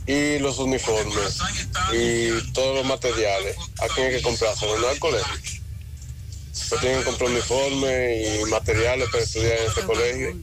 y 0.07 0.39
los 0.39 0.57
uniformes 0.57 1.39
y 1.93 2.51
todos 2.53 2.77
los 2.77 2.85
materiales, 2.85 3.55
¿a 3.81 3.87
quién 3.93 4.07
hay 4.07 4.13
que 4.13 4.21
comprárselo? 4.21 4.79
No 4.79 4.87
al 4.87 4.99
colegio. 4.99 5.33
Pues 6.69 6.81
tienen 6.81 6.99
que 6.99 7.05
comprar 7.05 7.29
uniformes 7.29 8.27
y 8.27 8.49
materiales 8.49 9.09
para 9.09 9.23
estudiar 9.23 9.57
en 9.59 9.71
ese 9.71 9.81
colegio. 9.81 10.37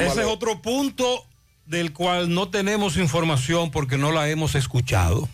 Ese 0.00 0.20
es 0.22 0.26
otro 0.26 0.60
punto 0.62 1.24
del 1.66 1.92
cual 1.92 2.32
no 2.32 2.48
tenemos 2.48 2.96
información 2.96 3.70
porque 3.70 3.98
no 3.98 4.12
la 4.12 4.28
hemos 4.28 4.54
escuchado. 4.54 5.28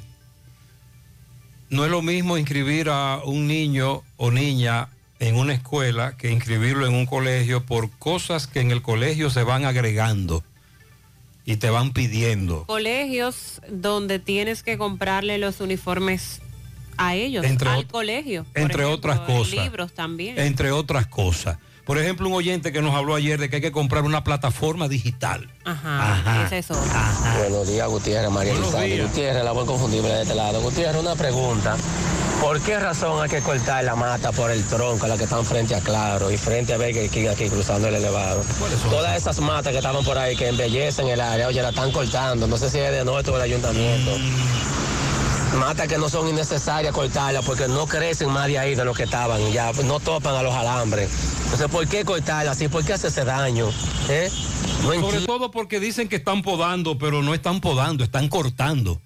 No 1.70 1.84
es 1.84 1.90
lo 1.90 2.02
mismo 2.02 2.38
inscribir 2.38 2.88
a 2.88 3.20
un 3.24 3.46
niño 3.46 4.02
o 4.16 4.30
niña 4.30 4.88
en 5.18 5.36
una 5.36 5.52
escuela 5.52 6.16
que 6.16 6.30
inscribirlo 6.30 6.86
en 6.86 6.94
un 6.94 7.06
colegio 7.06 7.64
por 7.66 7.90
cosas 7.98 8.46
que 8.46 8.60
en 8.60 8.70
el 8.70 8.82
colegio 8.82 9.30
se 9.30 9.42
van 9.42 9.64
agregando 9.64 10.42
y 11.44 11.56
te 11.56 11.70
van 11.70 11.92
pidiendo. 11.92 12.64
Colegios 12.66 13.60
donde 13.68 14.18
tienes 14.18 14.62
que 14.62 14.78
comprarle 14.78 15.38
los 15.38 15.60
uniformes 15.60 16.40
a 16.96 17.14
ellos, 17.14 17.44
Entre 17.44 17.68
al 17.68 17.86
colegio. 17.86 18.40
entre 18.54 18.84
ejemplo, 18.84 18.90
otras 18.90 19.20
cosas. 19.20 19.64
Libros 19.64 19.92
también. 19.92 20.38
Entre 20.38 20.70
otras 20.72 21.06
cosas. 21.06 21.58
Por 21.88 21.96
ejemplo, 21.96 22.28
un 22.28 22.34
oyente 22.34 22.70
que 22.70 22.82
nos 22.82 22.94
habló 22.94 23.14
ayer 23.14 23.40
de 23.40 23.48
que 23.48 23.56
hay 23.56 23.62
que 23.62 23.72
comprar 23.72 24.04
una 24.04 24.22
plataforma 24.22 24.88
digital. 24.88 25.50
Ajá, 25.64 26.12
Ajá. 26.16 26.54
es 26.54 26.70
otro. 26.70 26.82
Buenos 27.38 27.66
días, 27.66 27.88
Gutiérrez, 27.88 28.30
María 28.30 28.52
Buenos 28.52 28.68
Elizabeth. 28.74 28.92
días. 28.94 29.08
Gutiérrez, 29.08 29.42
la 29.44 29.52
voy 29.52 29.64
confundible 29.64 30.08
de 30.10 30.20
este 30.22 30.34
lado. 30.34 30.60
Gutiérrez, 30.60 31.00
una 31.00 31.14
pregunta. 31.14 31.76
¿Por 32.42 32.60
qué 32.60 32.78
razón 32.78 33.22
hay 33.22 33.30
que 33.30 33.40
cortar 33.40 33.82
la 33.84 33.96
mata 33.96 34.32
por 34.32 34.50
el 34.50 34.62
tronco, 34.64 35.06
la 35.06 35.16
que 35.16 35.24
están 35.24 35.46
frente 35.46 35.74
a 35.74 35.80
Claro 35.80 36.30
y 36.30 36.36
frente 36.36 36.74
a 36.74 36.76
Burger 36.76 37.08
King 37.08 37.28
aquí 37.28 37.48
cruzando 37.48 37.88
el 37.88 37.94
elevado? 37.94 38.42
Todas 38.90 39.16
esas 39.16 39.40
matas 39.40 39.72
que 39.72 39.78
estaban 39.78 40.04
por 40.04 40.18
ahí 40.18 40.36
que 40.36 40.48
embellecen 40.48 41.08
el 41.08 41.22
área, 41.22 41.48
oye, 41.48 41.62
la 41.62 41.70
están 41.70 41.90
cortando. 41.90 42.46
No 42.46 42.58
sé 42.58 42.68
si 42.68 42.78
es 42.80 42.92
de 42.92 43.02
nuestro 43.06 43.32
o 43.32 43.38
del 43.38 43.46
ayuntamiento. 43.50 44.10
Matas 45.56 45.88
que 45.88 45.98
no 45.98 46.08
son 46.08 46.28
innecesarias 46.28 46.92
cortarlas 46.92 47.44
porque 47.44 47.68
no 47.68 47.86
crecen 47.86 48.30
más 48.30 48.46
de 48.48 48.58
ahí 48.58 48.74
de 48.74 48.84
lo 48.84 48.94
que 48.94 49.04
estaban 49.04 49.40
ya 49.50 49.72
no 49.84 49.98
topan 49.98 50.34
a 50.34 50.42
los 50.42 50.54
alambres. 50.54 51.10
Entonces, 51.44 51.68
¿por 51.68 51.88
qué 51.88 52.04
cortarlas 52.04 52.56
así? 52.56 52.68
¿Por 52.68 52.84
qué 52.84 52.92
hace 52.92 53.08
ese 53.08 53.24
daño? 53.24 53.70
¿Eh? 54.08 54.30
No 54.82 54.94
Sobre 54.94 55.20
todo 55.22 55.50
porque 55.50 55.80
dicen 55.80 56.08
que 56.08 56.16
están 56.16 56.42
podando, 56.42 56.98
pero 56.98 57.22
no 57.22 57.34
están 57.34 57.60
podando, 57.60 58.04
están 58.04 58.28
cortando. 58.28 59.00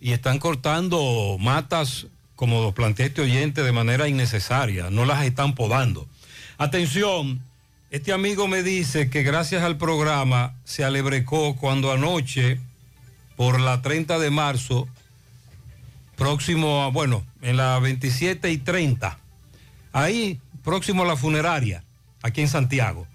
Y 0.00 0.12
están 0.12 0.38
cortando 0.38 1.36
matas, 1.38 2.06
como 2.34 2.62
lo 2.62 2.72
plantea 2.72 3.06
este 3.06 3.22
oyente, 3.22 3.62
de 3.62 3.72
manera 3.72 4.08
innecesaria. 4.08 4.90
No 4.90 5.04
las 5.04 5.24
están 5.24 5.54
podando. 5.54 6.06
Atención, 6.58 7.42
este 7.90 8.12
amigo 8.12 8.48
me 8.48 8.62
dice 8.62 9.08
que 9.10 9.22
gracias 9.22 9.62
al 9.62 9.76
programa 9.76 10.54
se 10.64 10.84
alebrecó 10.84 11.56
cuando 11.56 11.92
anoche, 11.92 12.58
por 13.36 13.60
la 13.60 13.82
30 13.82 14.18
de 14.18 14.30
marzo, 14.30 14.88
próximo, 16.16 16.82
a, 16.82 16.88
bueno, 16.88 17.24
en 17.42 17.56
la 17.56 17.78
27 17.78 18.50
y 18.50 18.58
30, 18.58 19.18
ahí, 19.92 20.40
próximo 20.62 21.02
a 21.02 21.06
la 21.06 21.16
funeraria, 21.16 21.84
aquí 22.22 22.40
en 22.40 22.48
Santiago. 22.48 23.06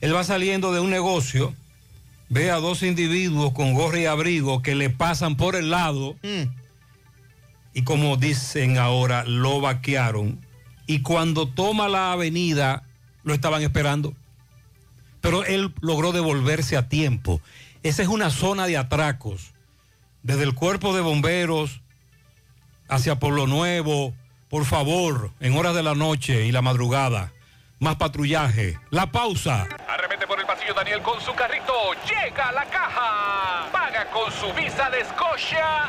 Él 0.00 0.14
va 0.14 0.24
saliendo 0.24 0.72
de 0.72 0.80
un 0.80 0.90
negocio, 0.90 1.54
ve 2.28 2.50
a 2.50 2.56
dos 2.56 2.82
individuos 2.82 3.52
con 3.52 3.74
gorra 3.74 4.00
y 4.00 4.06
abrigo 4.06 4.62
que 4.62 4.74
le 4.74 4.90
pasan 4.90 5.36
por 5.36 5.54
el 5.54 5.70
lado 5.70 6.16
y 7.74 7.82
como 7.82 8.16
dicen 8.16 8.78
ahora, 8.78 9.24
lo 9.24 9.60
vaquearon. 9.60 10.44
Y 10.86 11.00
cuando 11.00 11.48
toma 11.48 11.88
la 11.88 12.12
avenida, 12.12 12.82
lo 13.22 13.32
estaban 13.32 13.62
esperando. 13.62 14.14
Pero 15.20 15.44
él 15.44 15.72
logró 15.80 16.12
devolverse 16.12 16.76
a 16.76 16.88
tiempo. 16.88 17.40
Esa 17.82 18.02
es 18.02 18.08
una 18.08 18.30
zona 18.30 18.66
de 18.66 18.76
atracos. 18.76 19.52
Desde 20.22 20.42
el 20.42 20.54
cuerpo 20.54 20.94
de 20.94 21.00
bomberos 21.00 21.81
hacia 22.92 23.16
Pueblo 23.16 23.46
Nuevo, 23.46 24.14
por 24.50 24.66
favor, 24.66 25.30
en 25.40 25.56
horas 25.56 25.74
de 25.74 25.82
la 25.82 25.94
noche 25.94 26.44
y 26.44 26.52
la 26.52 26.60
madrugada, 26.60 27.32
más 27.78 27.96
patrullaje. 27.96 28.78
La 28.90 29.06
pausa. 29.10 29.66
Arremete 29.88 30.26
por 30.26 30.38
el 30.38 30.44
pasillo 30.44 30.74
Daniel 30.74 31.00
con 31.00 31.18
su 31.20 31.32
carrito. 31.34 31.72
Llega 32.06 32.48
a 32.48 32.52
la 32.52 32.64
caja. 32.66 33.68
Paga 33.72 34.10
con 34.10 34.30
su 34.30 34.52
visa 34.52 34.90
de 34.90 35.04
Scotia. 35.06 35.88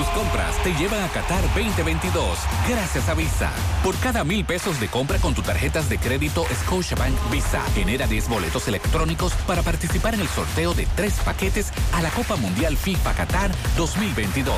Tus 0.00 0.08
compras 0.08 0.56
te 0.62 0.72
llevan 0.76 1.02
a 1.02 1.08
Qatar 1.08 1.42
2022 1.54 2.38
gracias 2.66 3.06
a 3.10 3.12
Visa. 3.12 3.52
Por 3.84 3.94
cada 3.98 4.24
mil 4.24 4.46
pesos 4.46 4.80
de 4.80 4.88
compra 4.88 5.18
con 5.18 5.34
tus 5.34 5.44
tarjetas 5.44 5.90
de 5.90 5.98
crédito 5.98 6.46
Scotiabank 6.62 7.14
Visa, 7.30 7.62
genera 7.74 8.06
10 8.06 8.30
boletos 8.30 8.66
electrónicos 8.66 9.34
para 9.46 9.60
participar 9.62 10.14
en 10.14 10.20
el 10.20 10.28
sorteo 10.28 10.72
de 10.72 10.86
tres 10.96 11.12
paquetes 11.22 11.70
a 11.92 12.00
la 12.00 12.08
Copa 12.08 12.36
Mundial 12.36 12.78
FIFA 12.78 13.12
Qatar 13.12 13.50
2022. 13.76 14.54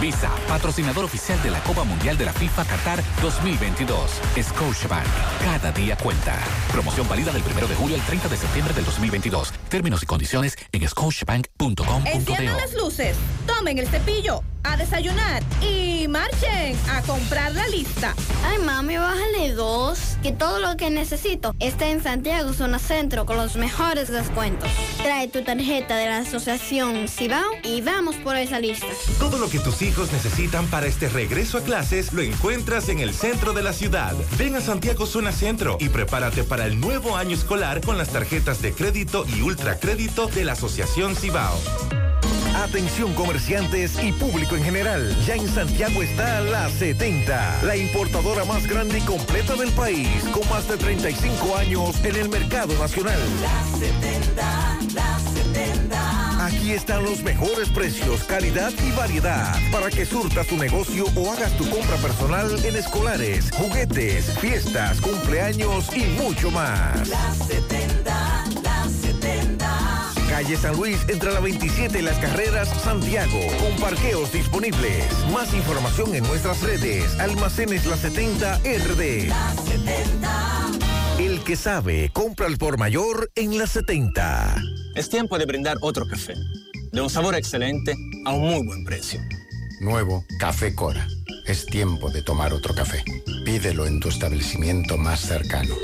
Visa, 0.00 0.30
patrocinador 0.48 1.04
oficial 1.04 1.42
de 1.42 1.50
la 1.50 1.60
Copa 1.60 1.84
Mundial 1.84 2.16
de 2.16 2.24
la 2.24 2.32
FIFA 2.32 2.64
Qatar 2.64 3.02
2022. 3.20 4.10
Scotiabank, 4.40 5.06
cada 5.44 5.72
día 5.72 5.98
cuenta. 5.98 6.38
Promoción 6.72 7.06
válida 7.06 7.32
del 7.32 7.42
1 7.42 7.66
de 7.66 7.74
julio 7.74 7.96
al 7.96 8.02
30 8.06 8.28
de 8.28 8.36
septiembre 8.38 8.72
del 8.72 8.86
2022. 8.86 9.52
Términos 9.68 10.02
y 10.02 10.06
condiciones 10.06 10.56
en 10.72 10.88
scotiabank.com.do. 10.88 12.00
Enciendan 12.06 12.56
las 12.56 12.72
luces, 12.72 13.14
tomen 13.46 13.76
el 13.76 13.88
cepillo, 13.88 14.42
a 14.66 14.76
desayunar 14.76 15.42
y 15.62 16.08
marchen 16.08 16.76
a 16.90 17.02
comprar 17.02 17.54
la 17.54 17.66
lista. 17.68 18.14
Ay, 18.44 18.58
mami, 18.58 18.96
bájale 18.96 19.52
dos. 19.52 20.16
Que 20.22 20.32
todo 20.32 20.58
lo 20.58 20.76
que 20.76 20.90
necesito 20.90 21.54
está 21.60 21.88
en 21.88 22.02
Santiago, 22.02 22.52
zona 22.52 22.78
centro, 22.78 23.26
con 23.26 23.36
los 23.36 23.56
mejores 23.56 24.08
descuentos. 24.10 24.68
Trae 25.02 25.28
tu 25.28 25.42
tarjeta 25.42 25.96
de 25.96 26.06
la 26.06 26.18
asociación 26.18 27.08
Cibao 27.08 27.44
y 27.62 27.80
vamos 27.80 28.16
por 28.16 28.36
esa 28.36 28.58
lista. 28.58 28.86
Todo 29.18 29.38
lo 29.38 29.48
que 29.48 29.60
tus 29.60 29.82
hijos 29.82 30.12
necesitan 30.12 30.66
para 30.66 30.86
este 30.86 31.08
regreso 31.08 31.58
a 31.58 31.60
clases 31.62 32.12
lo 32.12 32.22
encuentras 32.22 32.88
en 32.88 32.98
el 32.98 33.14
centro 33.14 33.52
de 33.52 33.62
la 33.62 33.72
ciudad. 33.72 34.14
Ven 34.36 34.56
a 34.56 34.60
Santiago 34.60 35.06
Zona 35.06 35.32
Centro 35.32 35.76
y 35.80 35.88
prepárate 35.88 36.44
para 36.44 36.66
el 36.66 36.80
nuevo 36.80 37.16
año 37.16 37.34
escolar 37.34 37.80
con 37.80 37.98
las 37.98 38.08
tarjetas 38.08 38.62
de 38.62 38.72
crédito 38.72 39.24
y 39.28 39.42
ultracrédito 39.42 40.26
de 40.26 40.44
la 40.44 40.52
Asociación 40.52 41.14
Cibao. 41.14 41.56
Atención 42.64 43.12
comerciantes 43.12 44.02
y 44.02 44.12
público 44.12 44.56
en 44.56 44.64
general. 44.64 45.14
Ya 45.26 45.34
en 45.34 45.46
Santiago 45.46 46.02
está 46.02 46.40
La 46.40 46.70
70, 46.70 47.62
la 47.62 47.76
importadora 47.76 48.44
más 48.46 48.66
grande 48.66 48.98
y 48.98 49.02
completa 49.02 49.54
del 49.56 49.70
país, 49.72 50.08
con 50.32 50.48
más 50.48 50.66
de 50.66 50.78
35 50.78 51.56
años 51.56 52.02
en 52.02 52.16
el 52.16 52.28
mercado 52.30 52.72
nacional. 52.78 53.18
La 53.42 53.78
70, 53.78 54.78
la 54.94 55.18
70. 55.18 56.46
Aquí 56.46 56.72
están 56.72 57.04
los 57.04 57.22
mejores 57.22 57.68
precios, 57.68 58.22
calidad 58.24 58.72
y 58.82 58.90
variedad 58.92 59.54
para 59.70 59.90
que 59.90 60.06
surtas 60.06 60.46
tu 60.46 60.56
negocio 60.56 61.04
o 61.14 61.32
hagas 61.32 61.54
tu 61.58 61.68
compra 61.68 61.96
personal 61.96 62.64
en 62.64 62.76
escolares, 62.76 63.50
juguetes, 63.52 64.38
fiestas, 64.38 65.00
cumpleaños 65.02 65.94
y 65.94 66.04
mucho 66.22 66.50
más. 66.50 67.06
La 67.08 67.34
70, 67.34 67.56
la 67.56 67.84
70. 67.84 67.95
Calle 70.36 70.58
San 70.58 70.76
Luis 70.76 70.98
entre 71.08 71.32
la 71.32 71.40
27 71.40 71.98
y 71.98 72.02
las 72.02 72.18
carreras 72.18 72.68
Santiago, 72.68 73.40
con 73.58 73.74
parqueos 73.80 74.30
disponibles. 74.30 75.06
Más 75.32 75.54
información 75.54 76.14
en 76.14 76.24
nuestras 76.24 76.60
redes. 76.60 77.18
Almacenes 77.18 77.86
La 77.86 77.96
70 77.96 78.58
RD. 78.58 79.28
La 79.28 79.54
70. 79.54 80.66
El 81.18 81.42
que 81.42 81.56
sabe, 81.56 82.10
compra 82.12 82.44
al 82.44 82.58
por 82.58 82.76
mayor 82.76 83.30
en 83.34 83.56
La 83.56 83.66
70. 83.66 84.62
Es 84.94 85.08
tiempo 85.08 85.38
de 85.38 85.46
brindar 85.46 85.78
otro 85.80 86.06
café, 86.06 86.34
de 86.92 87.00
un 87.00 87.08
sabor 87.08 87.34
excelente 87.34 87.94
a 88.26 88.32
un 88.34 88.42
muy 88.42 88.66
buen 88.66 88.84
precio. 88.84 89.18
Nuevo 89.80 90.22
Café 90.38 90.74
Cora. 90.74 91.08
Es 91.46 91.64
tiempo 91.64 92.10
de 92.10 92.20
tomar 92.20 92.52
otro 92.52 92.74
café. 92.74 93.02
Pídelo 93.56 93.86
en 93.86 93.98
tu 94.00 94.10
establecimiento 94.10 94.98
más 94.98 95.18
cercano. 95.20 95.74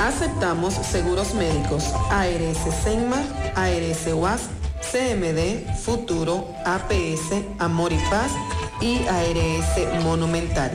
Aceptamos 0.00 0.74
seguros 0.74 1.34
médicos 1.34 1.84
ARS 2.10 2.58
Senma, 2.84 3.22
ARS 3.54 4.06
UAS, 4.12 4.42
CMD, 4.92 5.64
Futuro, 5.82 6.48
APS, 6.64 7.32
Amor 7.58 7.92
y 7.92 7.98
Paz 8.10 8.30
y 8.80 9.00
ARS 9.08 10.04
Monumental. 10.04 10.70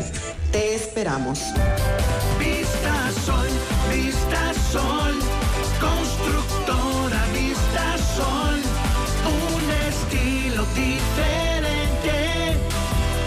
Te 0.52 0.76
esperamos. 0.76 1.40
Vista 2.40 3.12
Sol, 3.26 3.48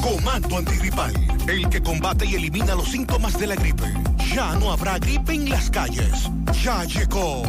Comando 0.00 0.58
antigripal, 0.58 1.12
el 1.46 1.68
que 1.68 1.82
combate 1.82 2.26
y 2.26 2.34
elimina 2.34 2.74
los 2.74 2.88
síntomas 2.88 3.38
de 3.38 3.46
la 3.46 3.54
gripe. 3.54 3.92
Ya 4.34 4.54
no 4.56 4.72
habrá 4.72 4.98
gripe 4.98 5.32
en 5.32 5.50
las 5.50 5.70
calles. 5.70 6.30
Ya 6.62 6.84
llegó. 6.84 7.42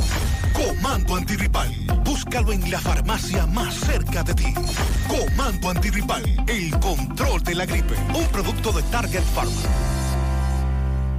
Comando 0.53 1.15
antigripal. 1.15 1.73
Búscalo 2.03 2.51
en 2.51 2.69
la 2.71 2.79
farmacia 2.79 3.45
más 3.47 3.73
cerca 3.75 4.23
de 4.23 4.33
ti. 4.33 4.53
Comando 5.07 5.69
antigripal, 5.69 6.23
el 6.47 6.71
control 6.79 7.43
de 7.43 7.55
la 7.55 7.65
gripe. 7.65 7.95
Un 8.13 8.25
producto 8.27 8.71
de 8.71 8.83
Target 8.83 9.23
Pharma. 9.35 9.98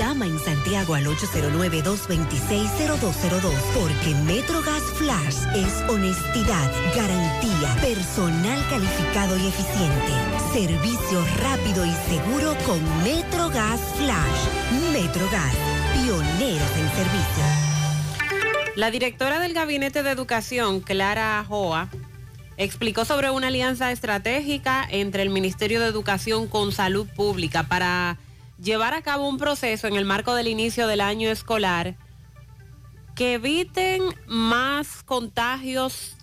Llama 0.00 0.24
en 0.24 0.38
Santiago 0.38 0.94
al 0.94 1.04
809-226-0202 1.04 3.52
porque 3.78 4.14
MetroGas 4.24 4.82
Flash 4.94 5.36
es 5.54 5.82
honestidad, 5.90 6.72
garantía, 6.96 7.76
personal 7.82 8.66
calificado 8.70 9.36
y 9.36 9.48
eficiente, 9.48 10.12
servicio 10.54 11.22
rápido 11.42 11.84
y 11.84 11.92
seguro 12.08 12.56
con 12.64 12.80
MetroGas 13.04 13.78
Flash. 13.98 14.48
MetroGas, 14.90 15.54
pioneros 15.92 16.70
en 16.78 16.88
servicio. 16.96 17.44
La 18.76 18.90
directora 18.90 19.38
del 19.38 19.52
Gabinete 19.52 20.02
de 20.02 20.12
Educación, 20.12 20.80
Clara 20.80 21.44
Joa, 21.46 21.90
explicó 22.56 23.04
sobre 23.04 23.28
una 23.28 23.48
alianza 23.48 23.92
estratégica 23.92 24.88
entre 24.90 25.22
el 25.22 25.28
Ministerio 25.28 25.78
de 25.78 25.88
Educación 25.88 26.46
con 26.46 26.72
Salud 26.72 27.06
Pública 27.14 27.64
para 27.64 28.16
llevar 28.62 28.94
a 28.94 29.02
cabo 29.02 29.28
un 29.28 29.38
proceso 29.38 29.86
en 29.86 29.96
el 29.96 30.04
marco 30.04 30.34
del 30.34 30.48
inicio 30.48 30.86
del 30.86 31.00
año 31.00 31.30
escolar 31.30 31.96
que 33.14 33.34
eviten 33.34 34.02
más 34.26 35.02
contagios 35.02 36.16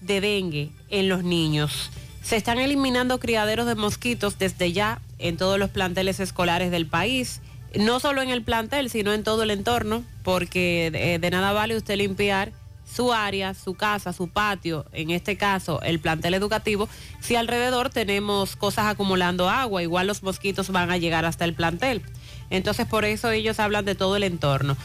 de 0.00 0.20
dengue 0.20 0.70
en 0.90 1.08
los 1.08 1.24
niños. 1.24 1.90
Se 2.22 2.36
están 2.36 2.58
eliminando 2.58 3.18
criaderos 3.18 3.66
de 3.66 3.74
mosquitos 3.74 4.38
desde 4.38 4.72
ya 4.72 5.00
en 5.18 5.36
todos 5.36 5.58
los 5.58 5.70
planteles 5.70 6.20
escolares 6.20 6.70
del 6.70 6.86
país, 6.86 7.40
no 7.74 8.00
solo 8.00 8.22
en 8.22 8.30
el 8.30 8.42
plantel, 8.42 8.88
sino 8.88 9.12
en 9.12 9.24
todo 9.24 9.42
el 9.42 9.50
entorno, 9.50 10.04
porque 10.22 10.90
de, 10.92 11.18
de 11.18 11.30
nada 11.30 11.52
vale 11.52 11.76
usted 11.76 11.96
limpiar 11.96 12.52
su 12.94 13.12
área, 13.12 13.54
su 13.54 13.74
casa, 13.74 14.12
su 14.12 14.28
patio, 14.28 14.86
en 14.92 15.10
este 15.10 15.36
caso 15.36 15.80
el 15.82 15.98
plantel 15.98 16.34
educativo, 16.34 16.88
si 17.20 17.36
alrededor 17.36 17.90
tenemos 17.90 18.56
cosas 18.56 18.86
acumulando 18.86 19.48
agua, 19.48 19.82
igual 19.82 20.06
los 20.06 20.22
mosquitos 20.22 20.70
van 20.70 20.90
a 20.90 20.96
llegar 20.96 21.24
hasta 21.24 21.44
el 21.44 21.54
plantel. 21.54 22.02
Entonces 22.50 22.86
por 22.86 23.04
eso 23.04 23.30
ellos 23.30 23.58
hablan 23.58 23.84
de 23.84 23.94
todo 23.94 24.16
el 24.16 24.22
entorno. 24.22 24.76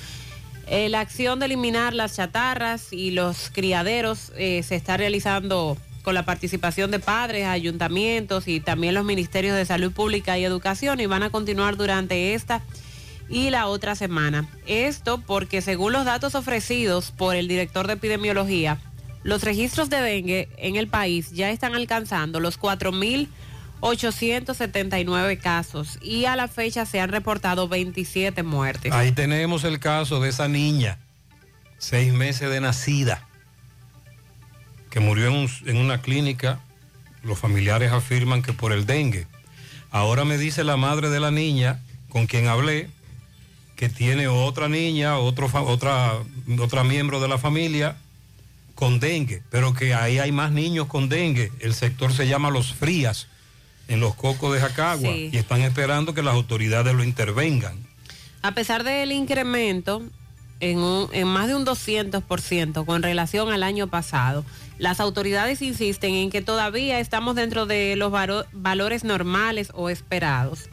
Eh, 0.67 0.89
la 0.89 0.99
acción 0.99 1.39
de 1.39 1.47
eliminar 1.47 1.93
las 1.93 2.15
chatarras 2.15 2.93
y 2.93 3.11
los 3.11 3.49
criaderos 3.51 4.31
eh, 4.37 4.61
se 4.63 4.75
está 4.75 4.97
realizando 4.97 5.77
con 6.03 6.13
la 6.13 6.25
participación 6.25 6.91
de 6.91 6.99
padres, 6.99 7.45
ayuntamientos 7.45 8.47
y 8.47 8.59
también 8.59 8.93
los 8.93 9.05
ministerios 9.05 9.55
de 9.55 9.65
salud 9.65 9.91
pública 9.91 10.37
y 10.37 10.45
educación 10.45 10.99
y 10.99 11.05
van 11.05 11.23
a 11.23 11.29
continuar 11.29 11.75
durante 11.75 12.33
esta 12.33 12.61
y 13.29 13.49
la 13.51 13.67
otra 13.67 13.95
semana. 13.95 14.47
Esto 14.65 15.21
porque 15.21 15.61
según 15.61 15.93
los 15.93 16.05
datos 16.05 16.35
ofrecidos 16.35 17.11
por 17.11 17.35
el 17.35 17.47
director 17.47 17.87
de 17.87 17.93
epidemiología, 17.93 18.79
los 19.23 19.43
registros 19.43 19.89
de 19.89 20.01
dengue 20.01 20.49
en 20.57 20.75
el 20.77 20.87
país 20.87 21.31
ya 21.31 21.49
están 21.51 21.75
alcanzando 21.75 22.39
los 22.39 22.57
4.879 23.81 25.39
casos 25.39 25.97
y 26.01 26.25
a 26.25 26.35
la 26.35 26.47
fecha 26.47 26.85
se 26.85 26.99
han 26.99 27.09
reportado 27.11 27.67
27 27.67 28.43
muertes. 28.43 28.91
Ahí 28.93 29.11
tenemos 29.11 29.63
el 29.63 29.79
caso 29.79 30.19
de 30.19 30.29
esa 30.29 30.47
niña, 30.47 30.97
seis 31.77 32.13
meses 32.13 32.49
de 32.49 32.61
nacida, 32.61 33.27
que 34.89 34.99
murió 34.99 35.27
en, 35.27 35.33
un- 35.35 35.49
en 35.65 35.77
una 35.77 36.01
clínica. 36.01 36.59
Los 37.23 37.37
familiares 37.37 37.91
afirman 37.91 38.41
que 38.41 38.53
por 38.53 38.71
el 38.71 38.85
dengue. 38.85 39.27
Ahora 39.91 40.23
me 40.23 40.37
dice 40.37 40.63
la 40.63 40.77
madre 40.77 41.09
de 41.09 41.19
la 41.19 41.31
niña 41.31 41.81
con 42.09 42.27
quien 42.27 42.47
hablé 42.47 42.89
que 43.79 43.87
tiene 43.87 44.27
otra 44.27 44.67
niña, 44.67 45.17
otro 45.19 45.49
otra, 45.65 46.11
otra 46.59 46.83
miembro 46.83 47.21
de 47.21 47.29
la 47.29 47.37
familia 47.37 47.95
con 48.75 48.99
dengue, 48.99 49.41
pero 49.49 49.73
que 49.73 49.93
ahí 49.93 50.19
hay 50.19 50.33
más 50.33 50.51
niños 50.51 50.87
con 50.87 51.07
dengue. 51.07 51.49
El 51.61 51.73
sector 51.73 52.11
se 52.11 52.27
llama 52.27 52.49
Los 52.49 52.73
Frías, 52.73 53.27
en 53.87 54.01
los 54.01 54.15
cocos 54.15 54.53
de 54.53 54.59
Jacagua, 54.59 55.13
Sí. 55.13 55.29
y 55.31 55.37
están 55.37 55.61
esperando 55.61 56.13
que 56.13 56.21
las 56.21 56.33
autoridades 56.33 56.93
lo 56.93 57.05
intervengan. 57.05 57.77
A 58.41 58.51
pesar 58.53 58.83
del 58.83 59.13
incremento 59.13 60.03
en, 60.59 60.79
un- 60.79 61.07
en 61.13 61.27
más 61.29 61.47
de 61.47 61.55
un 61.55 61.63
200% 61.65 62.85
con 62.85 63.01
relación 63.01 63.49
al 63.53 63.63
año 63.63 63.87
pasado, 63.87 64.43
las 64.77 64.99
autoridades 64.99 65.61
insisten 65.61 66.15
en 66.15 66.29
que 66.31 66.41
todavía 66.41 66.99
estamos 66.99 67.35
dentro 67.37 67.65
de 67.65 67.95
los 67.95 68.11
valores 68.51 69.05
normales 69.05 69.71
o 69.73 69.89
esperados 69.89 70.69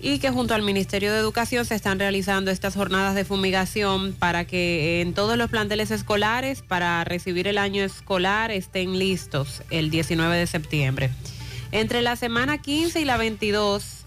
y 0.00 0.18
que 0.18 0.30
junto 0.30 0.54
al 0.54 0.62
Ministerio 0.62 1.12
de 1.12 1.18
Educación 1.18 1.64
se 1.64 1.74
están 1.74 1.98
realizando 1.98 2.50
estas 2.50 2.74
jornadas 2.74 3.14
de 3.14 3.24
fumigación 3.24 4.12
para 4.12 4.44
que 4.44 5.00
en 5.00 5.12
todos 5.12 5.36
los 5.36 5.50
planteles 5.50 5.90
escolares 5.90 6.62
para 6.62 7.02
recibir 7.04 7.48
el 7.48 7.58
año 7.58 7.82
escolar 7.82 8.50
estén 8.50 8.98
listos 8.98 9.62
el 9.70 9.90
19 9.90 10.36
de 10.36 10.46
septiembre. 10.46 11.10
Entre 11.72 12.00
la 12.02 12.16
semana 12.16 12.58
15 12.58 13.00
y 13.00 13.04
la 13.04 13.16
22 13.16 14.04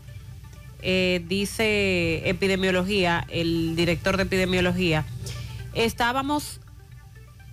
eh, 0.81 1.21
dice 1.27 2.27
epidemiología, 2.27 3.25
el 3.29 3.75
director 3.75 4.17
de 4.17 4.23
epidemiología, 4.23 5.05
estábamos 5.73 6.59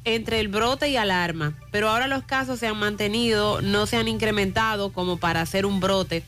entre 0.04 0.40
el 0.40 0.48
brote 0.48 0.88
y 0.88 0.96
alarma, 0.96 1.54
pero 1.70 1.90
ahora 1.90 2.06
los 2.06 2.22
casos 2.22 2.60
se 2.60 2.66
han 2.66 2.78
mantenido, 2.78 3.60
no 3.60 3.86
se 3.86 3.96
han 3.96 4.08
incrementado 4.08 4.92
como 4.92 5.18
para 5.18 5.42
hacer 5.42 5.66
un 5.66 5.80
brote, 5.80 6.22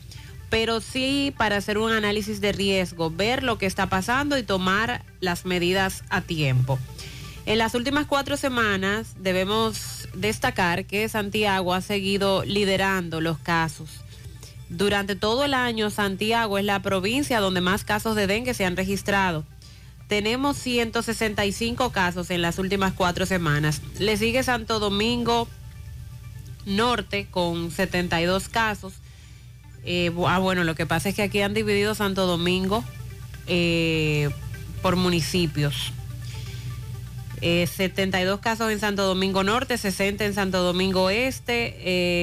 pero 0.51 0.81
sí 0.81 1.33
para 1.35 1.57
hacer 1.57 1.79
un 1.79 1.91
análisis 1.91 2.41
de 2.41 2.51
riesgo, 2.51 3.09
ver 3.09 3.41
lo 3.41 3.57
que 3.57 3.65
está 3.65 3.87
pasando 3.87 4.37
y 4.37 4.43
tomar 4.43 5.03
las 5.21 5.45
medidas 5.45 6.03
a 6.09 6.21
tiempo. 6.21 6.77
En 7.45 7.57
las 7.57 7.73
últimas 7.73 8.05
cuatro 8.05 8.35
semanas 8.37 9.15
debemos 9.17 10.09
destacar 10.13 10.85
que 10.85 11.07
Santiago 11.07 11.73
ha 11.73 11.81
seguido 11.81 12.43
liderando 12.43 13.21
los 13.21 13.39
casos. 13.39 14.01
Durante 14.69 15.15
todo 15.15 15.45
el 15.45 15.53
año, 15.53 15.89
Santiago 15.89 16.57
es 16.57 16.65
la 16.65 16.81
provincia 16.81 17.39
donde 17.39 17.61
más 17.61 17.85
casos 17.85 18.15
de 18.17 18.27
dengue 18.27 18.53
se 18.53 18.65
han 18.65 18.75
registrado. 18.75 19.45
Tenemos 20.09 20.57
165 20.57 21.91
casos 21.91 22.29
en 22.29 22.41
las 22.41 22.59
últimas 22.59 22.91
cuatro 22.91 23.25
semanas. 23.25 23.81
Le 23.99 24.17
sigue 24.17 24.43
Santo 24.43 24.79
Domingo 24.79 25.47
Norte 26.65 27.27
con 27.31 27.71
72 27.71 28.49
casos. 28.49 29.00
Eh, 29.83 30.11
ah, 30.27 30.39
bueno, 30.39 30.63
lo 30.63 30.75
que 30.75 30.85
pasa 30.85 31.09
es 31.09 31.15
que 31.15 31.23
aquí 31.23 31.41
han 31.41 31.53
dividido 31.53 31.95
Santo 31.95 32.27
Domingo 32.27 32.83
eh, 33.47 34.29
por 34.81 34.95
municipios. 34.95 35.93
Eh, 37.41 37.65
72 37.65 38.39
casos 38.39 38.71
en 38.71 38.79
Santo 38.79 39.03
Domingo 39.03 39.43
Norte, 39.43 39.77
60 39.77 40.25
en 40.25 40.33
Santo 40.35 40.61
Domingo 40.61 41.09
Este, 41.09 41.75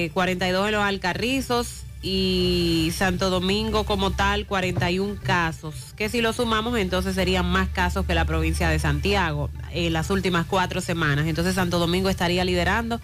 eh, 0.05 0.11
42 0.13 0.67
en 0.67 0.71
los 0.71 0.83
Alcarrizos 0.83 1.83
y 2.01 2.93
Santo 2.95 3.29
Domingo 3.29 3.83
como 3.83 4.11
tal 4.11 4.45
41 4.45 5.17
casos, 5.21 5.93
que 5.97 6.07
si 6.07 6.21
lo 6.21 6.31
sumamos 6.31 6.77
entonces 6.77 7.15
serían 7.15 7.45
más 7.45 7.67
casos 7.67 8.05
que 8.05 8.15
la 8.15 8.23
provincia 8.23 8.69
de 8.69 8.79
Santiago 8.79 9.49
en 9.73 9.91
las 9.91 10.09
últimas 10.09 10.45
cuatro 10.45 10.79
semanas. 10.79 11.27
Entonces 11.27 11.55
Santo 11.55 11.79
Domingo 11.79 12.09
estaría 12.09 12.45
liderando 12.45 13.01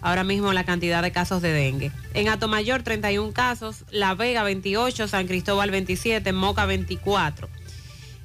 ahora 0.00 0.24
mismo 0.24 0.52
la 0.52 0.64
cantidad 0.64 1.02
de 1.02 1.12
casos 1.12 1.42
de 1.42 1.52
dengue. 1.52 1.92
En 2.14 2.28
Atomayor 2.28 2.82
31 2.82 3.32
casos, 3.32 3.84
La 3.90 4.14
Vega 4.14 4.42
28, 4.42 5.08
San 5.08 5.26
Cristóbal 5.26 5.70
27, 5.70 6.32
Moca 6.32 6.66
24 6.66 7.48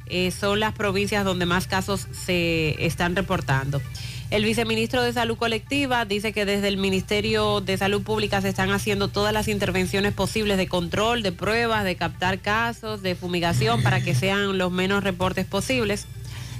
eh, 0.07 0.31
son 0.31 0.59
las 0.59 0.73
provincias 0.73 1.25
donde 1.25 1.45
más 1.45 1.67
casos 1.67 2.07
se 2.11 2.85
están 2.85 3.15
reportando. 3.15 3.81
El 4.29 4.45
viceministro 4.45 5.03
de 5.03 5.13
Salud 5.13 5.37
Colectiva 5.37 6.05
dice 6.05 6.33
que 6.33 6.45
desde 6.45 6.67
el 6.67 6.77
Ministerio 6.77 7.61
de 7.61 7.77
Salud 7.77 8.01
Pública 8.01 8.41
se 8.41 8.49
están 8.49 8.71
haciendo 8.71 9.07
todas 9.07 9.31
las 9.31 9.47
intervenciones 9.47 10.13
posibles 10.13 10.57
de 10.57 10.67
control, 10.67 11.21
de 11.21 11.31
pruebas, 11.31 11.83
de 11.83 11.95
captar 11.95 12.39
casos, 12.39 13.01
de 13.03 13.15
fumigación 13.15 13.83
para 13.83 14.01
que 14.01 14.15
sean 14.15 14.57
los 14.57 14.71
menos 14.71 15.03
reportes 15.03 15.45
posibles. 15.45 16.07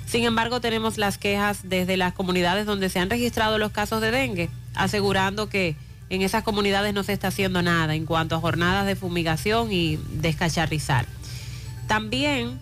Sin 0.05 0.24
embargo, 0.24 0.61
tenemos 0.61 0.97
las 0.97 1.18
quejas 1.18 1.61
desde 1.64 1.97
las 1.97 2.14
comunidades 2.14 2.68
donde 2.68 2.89
se 2.89 2.99
han 2.99 3.09
registrado 3.09 3.57
los 3.57 3.72
casos 3.72 4.01
de 4.01 4.11
dengue, 4.11 4.49
asegurando 4.76 5.49
que 5.49 5.76
en 6.09 6.21
esas 6.21 6.43
comunidades 6.43 6.93
no 6.93 7.03
se 7.03 7.13
está 7.13 7.30
haciendo 7.30 7.61
nada 7.61 7.95
en 7.95 8.05
cuanto 8.05 8.36
a 8.36 8.39
jornadas 8.39 8.86
de 8.86 8.95
fumigación 8.95 9.71
y 9.71 9.97
descacharrizar. 10.11 11.05
También 11.88 12.59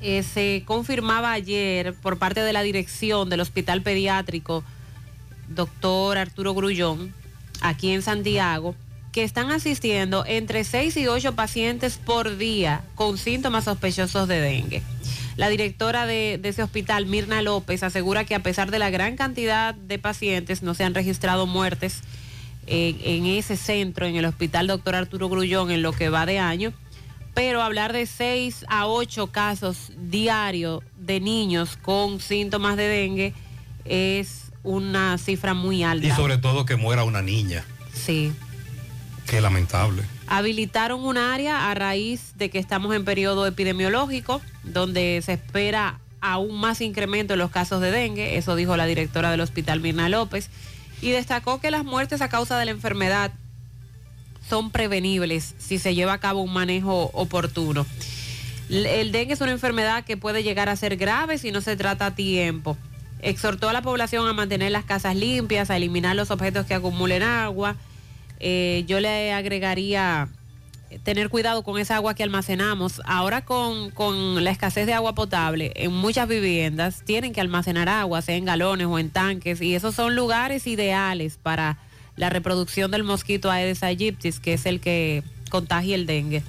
eh, 0.00 0.22
se 0.22 0.62
confirmaba 0.64 1.32
ayer 1.32 1.94
por 1.94 2.18
parte 2.18 2.40
de 2.40 2.52
la 2.52 2.62
dirección 2.62 3.28
del 3.28 3.40
Hospital 3.40 3.82
Pediátrico, 3.82 4.64
doctor 5.48 6.18
Arturo 6.18 6.54
Grullón, 6.54 7.14
aquí 7.60 7.92
en 7.92 8.02
Santiago, 8.02 8.74
que 9.12 9.24
están 9.24 9.50
asistiendo 9.50 10.24
entre 10.26 10.64
6 10.64 10.96
y 10.98 11.06
8 11.06 11.34
pacientes 11.34 11.96
por 11.96 12.36
día 12.36 12.84
con 12.94 13.16
síntomas 13.16 13.64
sospechosos 13.64 14.28
de 14.28 14.40
dengue. 14.40 14.82
La 15.36 15.48
directora 15.48 16.06
de, 16.06 16.38
de, 16.40 16.48
ese 16.48 16.62
hospital, 16.62 17.06
Mirna 17.06 17.42
López, 17.42 17.82
asegura 17.82 18.24
que 18.24 18.34
a 18.34 18.42
pesar 18.42 18.70
de 18.70 18.78
la 18.78 18.90
gran 18.90 19.16
cantidad 19.16 19.74
de 19.74 19.98
pacientes, 19.98 20.62
no 20.62 20.74
se 20.74 20.84
han 20.84 20.94
registrado 20.94 21.46
muertes 21.46 22.00
en, 22.66 22.96
en 23.02 23.26
ese 23.26 23.56
centro, 23.56 24.06
en 24.06 24.16
el 24.16 24.24
hospital 24.24 24.66
doctor 24.66 24.94
Arturo 24.94 25.28
Grullón, 25.28 25.70
en 25.70 25.82
lo 25.82 25.92
que 25.92 26.08
va 26.08 26.24
de 26.24 26.38
año. 26.38 26.72
Pero 27.34 27.62
hablar 27.62 27.92
de 27.92 28.06
6 28.06 28.64
a 28.68 28.86
8 28.86 29.26
casos 29.26 29.92
diarios 29.98 30.82
de 30.96 31.20
niños 31.20 31.76
con 31.76 32.18
síntomas 32.18 32.78
de 32.78 32.88
dengue 32.88 33.34
es 33.84 34.46
una 34.62 35.18
cifra 35.18 35.52
muy 35.52 35.82
alta. 35.82 36.06
Y 36.06 36.10
sobre 36.12 36.38
todo 36.38 36.64
que 36.64 36.76
muera 36.76 37.04
una 37.04 37.20
niña. 37.20 37.62
Sí. 37.92 38.32
Qué 39.26 39.42
lamentable. 39.42 40.02
Habilitaron 40.28 41.04
un 41.04 41.18
área 41.18 41.70
a 41.70 41.74
raíz 41.74 42.32
de 42.36 42.50
que 42.50 42.58
estamos 42.58 42.94
en 42.94 43.04
periodo 43.04 43.46
epidemiológico, 43.46 44.40
donde 44.64 45.22
se 45.24 45.34
espera 45.34 46.00
aún 46.20 46.58
más 46.58 46.80
incremento 46.80 47.34
en 47.34 47.38
los 47.38 47.50
casos 47.50 47.80
de 47.80 47.90
dengue, 47.90 48.36
eso 48.36 48.56
dijo 48.56 48.76
la 48.76 48.86
directora 48.86 49.30
del 49.30 49.40
hospital 49.40 49.80
Mirna 49.80 50.08
López, 50.08 50.50
y 51.00 51.10
destacó 51.10 51.60
que 51.60 51.70
las 51.70 51.84
muertes 51.84 52.20
a 52.22 52.28
causa 52.28 52.58
de 52.58 52.64
la 52.64 52.70
enfermedad 52.72 53.32
son 54.48 54.70
prevenibles 54.70 55.54
si 55.58 55.78
se 55.78 55.94
lleva 55.94 56.14
a 56.14 56.20
cabo 56.20 56.40
un 56.40 56.52
manejo 56.52 57.10
oportuno. 57.12 57.86
El 58.68 59.12
dengue 59.12 59.34
es 59.34 59.40
una 59.40 59.52
enfermedad 59.52 60.04
que 60.04 60.16
puede 60.16 60.42
llegar 60.42 60.68
a 60.68 60.76
ser 60.76 60.96
grave 60.96 61.38
si 61.38 61.52
no 61.52 61.60
se 61.60 61.76
trata 61.76 62.06
a 62.06 62.14
tiempo. 62.14 62.76
Exhortó 63.22 63.68
a 63.68 63.72
la 63.72 63.82
población 63.82 64.26
a 64.26 64.32
mantener 64.32 64.72
las 64.72 64.84
casas 64.84 65.14
limpias, 65.14 65.70
a 65.70 65.76
eliminar 65.76 66.16
los 66.16 66.30
objetos 66.30 66.66
que 66.66 66.74
acumulen 66.74 67.22
agua. 67.22 67.76
Eh, 68.40 68.84
yo 68.86 69.00
le 69.00 69.32
agregaría 69.32 70.28
tener 71.02 71.28
cuidado 71.30 71.62
con 71.62 71.78
esa 71.78 71.96
agua 71.96 72.14
que 72.14 72.22
almacenamos. 72.22 73.00
Ahora 73.04 73.44
con, 73.44 73.90
con, 73.90 74.42
la 74.44 74.50
escasez 74.50 74.86
de 74.86 74.94
agua 74.94 75.14
potable, 75.14 75.72
en 75.74 75.92
muchas 75.92 76.28
viviendas 76.28 77.02
tienen 77.04 77.32
que 77.32 77.40
almacenar 77.40 77.88
agua, 77.88 78.22
sea 78.22 78.36
en 78.36 78.44
galones 78.44 78.86
o 78.86 78.98
en 78.98 79.10
tanques, 79.10 79.60
y 79.60 79.74
esos 79.74 79.94
son 79.94 80.14
lugares 80.14 80.66
ideales 80.66 81.38
para 81.42 81.78
la 82.16 82.30
reproducción 82.30 82.90
del 82.90 83.04
mosquito 83.04 83.50
Aedes 83.50 83.82
aegyptis, 83.82 84.40
que 84.40 84.54
es 84.54 84.66
el 84.66 84.80
que 84.80 85.22
contagia 85.50 85.94
el 85.94 86.06
dengue. 86.06 86.42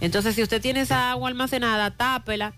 Entonces, 0.00 0.34
si 0.34 0.42
usted 0.42 0.60
tiene 0.60 0.80
esa 0.80 1.12
agua 1.12 1.28
almacenada, 1.28 1.92
tápela, 1.92 2.54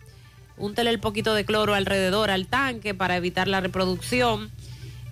úntele 0.57 0.91
el 0.91 0.99
poquito 0.99 1.35
de 1.35 1.45
cloro 1.45 1.75
alrededor 1.75 2.31
al 2.31 2.47
tanque 2.47 2.95
para 2.95 3.17
evitar 3.17 3.49
la 3.49 3.61
reproducción. 3.61 4.51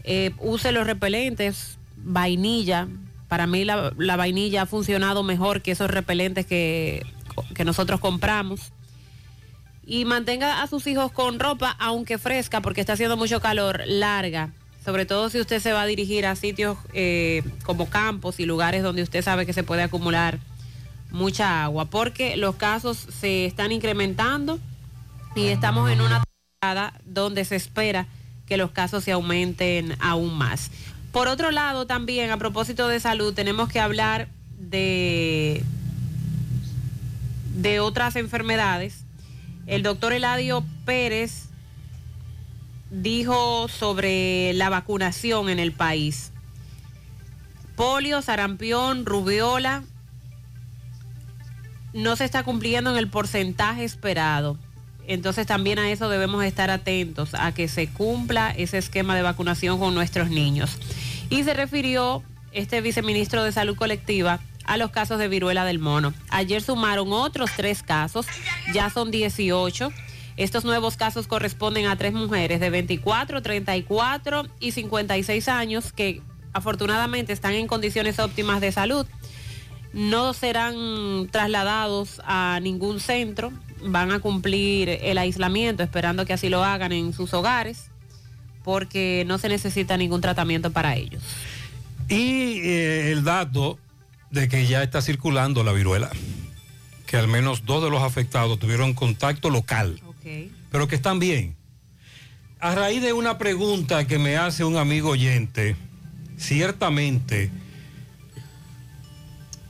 Eh, 0.05 0.33
use 0.39 0.73
los 0.73 0.87
repelentes, 0.87 1.79
vainilla. 1.97 2.89
Para 3.33 3.47
mí 3.47 3.65
la, 3.65 3.95
la, 3.97 4.17
vainilla 4.17 4.61
ha 4.61 4.67
funcionado 4.67 5.23
mejor 5.23 5.63
que 5.63 5.71
esos 5.71 5.91
repelentes 5.91 6.45
que, 6.45 7.07
que 7.55 7.65
nosotros 7.65 7.99
compramos. 7.99 8.75
Y 9.87 10.05
mantenga 10.05 10.61
a 10.61 10.67
sus 10.67 10.87
hijos 10.87 11.11
con 11.13 11.41
ropa, 11.41 11.75
aunque 11.79 12.19
fresca, 12.19 12.61
porque 12.61 12.83
está 12.83 12.93
haciendo 12.93 13.17
mucho 13.17 13.41
calor, 13.41 13.85
larga 13.87 14.51
sobre 14.85 15.07
todo 15.07 15.31
si 15.31 15.41
usted 15.41 15.61
se 15.61 15.73
va 15.73 15.81
a 15.81 15.87
dirigir 15.87 16.27
a 16.27 16.37
sitios 16.37 16.77
eh, 16.93 17.43
como 17.65 17.89
campos 17.89 18.39
y 18.39 18.45
lugares 18.45 18.83
donde 18.83 19.03
usted 19.03 19.23
sabe 19.23 19.47
que 19.47 19.55
se 19.55 19.63
puede 19.63 19.83
acumular 19.83 20.39
mucha 21.11 21.65
agua, 21.65 21.87
porque 21.87 22.37
los 22.37 22.57
casos 22.57 22.99
se 22.99 23.47
están 23.47 23.73
incrementando 23.73 24.61
y 25.35 25.47
estamos 25.47 25.91
en 25.91 26.03
una 26.03 26.23
temporada 26.23 27.01
donde 27.07 27.47
se 27.47 27.57
espera 27.57 28.09
que 28.47 28.59
los 28.59 28.73
casos 28.73 29.05
se 29.05 29.13
aumenten 29.13 29.97
aún 30.01 30.37
más. 30.37 30.71
Por 31.13 31.29
otro 31.29 31.51
lado, 31.51 31.87
también 31.87 32.31
a 32.31 32.39
propósito 32.39 32.89
de 32.89 32.99
salud, 32.99 33.35
tenemos 33.35 33.69
que 33.69 33.81
hablar 33.81 34.29
de, 34.59 35.63
de 37.55 37.81
otras 37.81 38.17
enfermedades. 38.17 39.05
El 39.67 39.83
doctor 39.83 40.15
Eladio 40.15 40.65
Pérez 40.87 41.51
dijo 42.91 43.69
sobre 43.69 44.55
la 44.55 44.71
vacunación 44.71 45.51
en 45.51 45.59
el 45.59 45.73
país. 45.73 46.33
Polio, 47.77 48.23
sarampión, 48.23 49.05
rubiola, 49.05 49.85
no 51.93 52.17
se 52.17 52.25
está 52.25 52.43
cumpliendo 52.43 52.91
en 52.91 52.97
el 52.97 53.09
porcentaje 53.09 53.85
esperado. 53.85 54.59
Entonces 55.07 55.47
también 55.47 55.79
a 55.79 55.91
eso 55.91 56.09
debemos 56.09 56.45
estar 56.45 56.71
atentos, 56.71 57.35
a 57.35 57.53
que 57.53 57.69
se 57.69 57.89
cumpla 57.89 58.51
ese 58.51 58.79
esquema 58.79 59.17
de 59.17 59.23
vacunación 59.23 59.79
con 59.79 59.95
nuestros 59.95 60.31
niños. 60.31 60.79
Y 61.31 61.45
se 61.45 61.55
refirió 61.55 62.23
este 62.53 62.81
viceministro 62.81 63.43
de 63.45 63.53
Salud 63.53 63.77
Colectiva 63.77 64.41
a 64.65 64.77
los 64.77 64.91
casos 64.91 65.19
de 65.19 65.29
viruela 65.29 65.65
del 65.65 65.79
mono. 65.79 66.15
Ayer 66.29 66.63
sumaron 66.63 67.13
otros 67.13 67.51
tres 67.57 67.83
casos, 67.83 68.27
ya 68.73 68.91
son 68.91 69.11
18 69.11 69.93
estos 70.37 70.65
nuevos 70.65 70.97
casos 70.97 71.27
corresponden 71.27 71.87
a 71.87 71.97
tres 71.97 72.13
mujeres 72.13 72.59
de 72.61 72.71
24, 72.71 73.43
34 73.43 74.47
y 74.61 74.73
56 74.73 75.49
años 75.49 75.93
que 75.93 76.23
afortunadamente 76.55 77.33
están 77.33 77.53
en 77.53 77.67
condiciones 77.67 78.19
óptimas 78.19 78.61
de 78.61 78.73
salud. 78.73 79.07
No 79.93 80.33
serán 80.33 81.29
trasladados 81.31 82.23
a 82.25 82.59
ningún 82.63 82.99
centro, 82.99 83.53
van 83.85 84.11
a 84.13 84.21
cumplir 84.21 84.89
el 84.89 85.19
aislamiento 85.19 85.83
esperando 85.83 86.25
que 86.27 86.33
así 86.33 86.49
lo 86.49 86.65
hagan 86.65 86.93
en 86.93 87.13
sus 87.13 87.35
hogares 87.35 87.87
porque 88.65 89.25
no 89.27 89.39
se 89.39 89.49
necesita 89.49 89.97
ningún 89.97 90.21
tratamiento 90.21 90.71
para 90.71 90.97
ellos. 90.97 91.23
Y 92.09 92.61
eh, 92.61 93.13
el 93.13 93.25
dato 93.25 93.79
de 94.31 94.49
que 94.49 94.67
ya 94.67 94.83
está 94.83 95.03
circulando 95.03 95.65
la 95.65 95.73
viruela, 95.73 96.11
que 97.07 97.17
al 97.17 97.29
menos 97.29 97.65
dos 97.65 97.83
de 97.83 97.91
los 97.91 98.03
afectados 98.03 98.59
tuvieron 98.59 98.95
contacto 98.95 99.51
local 99.51 100.01
pero 100.71 100.89
que 100.89 100.97
están 100.97 101.19
bien. 101.19 101.57
A 102.61 102.75
raíz 102.75 103.03
de 103.03 103.13
una 103.13 103.39
pregunta 103.39 104.07
que 104.07 104.19
me 104.19 104.37
hace 104.37 104.65
un 104.65 104.77
amigo 104.77 105.11
oyente, 105.11 105.77
ciertamente 106.37 107.51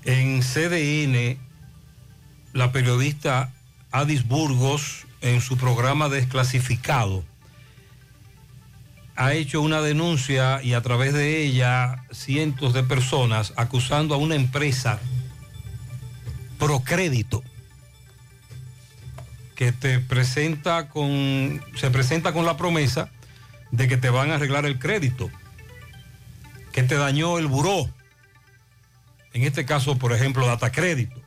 en 0.04 0.42
CDN, 0.42 1.38
la 2.52 2.70
periodista 2.70 3.52
Adis 3.92 4.26
Burgos, 4.26 5.06
en 5.20 5.40
su 5.40 5.56
programa 5.56 6.08
Desclasificado, 6.08 7.22
ha 9.16 9.34
hecho 9.34 9.60
una 9.60 9.82
denuncia 9.82 10.62
y 10.62 10.72
a 10.72 10.80
través 10.80 11.12
de 11.12 11.44
ella 11.44 12.04
cientos 12.10 12.72
de 12.72 12.82
personas 12.82 13.52
acusando 13.56 14.14
a 14.14 14.18
una 14.18 14.34
empresa 14.34 14.98
Procrédito 16.58 17.42
que 19.56 19.72
te 19.72 19.98
presenta 19.98 20.88
con, 20.88 21.62
se 21.76 21.90
presenta 21.90 22.32
con 22.32 22.46
la 22.46 22.56
promesa 22.56 23.10
de 23.70 23.88
que 23.88 23.96
te 23.96 24.10
van 24.10 24.30
a 24.30 24.36
arreglar 24.36 24.66
el 24.66 24.78
crédito, 24.78 25.30
que 26.72 26.82
te 26.82 26.96
dañó 26.96 27.38
el 27.38 27.46
buró. 27.46 27.88
En 29.32 29.42
este 29.42 29.64
caso, 29.64 29.98
por 29.98 30.12
ejemplo, 30.12 30.46
data 30.46 30.70
crédito. 30.70 31.21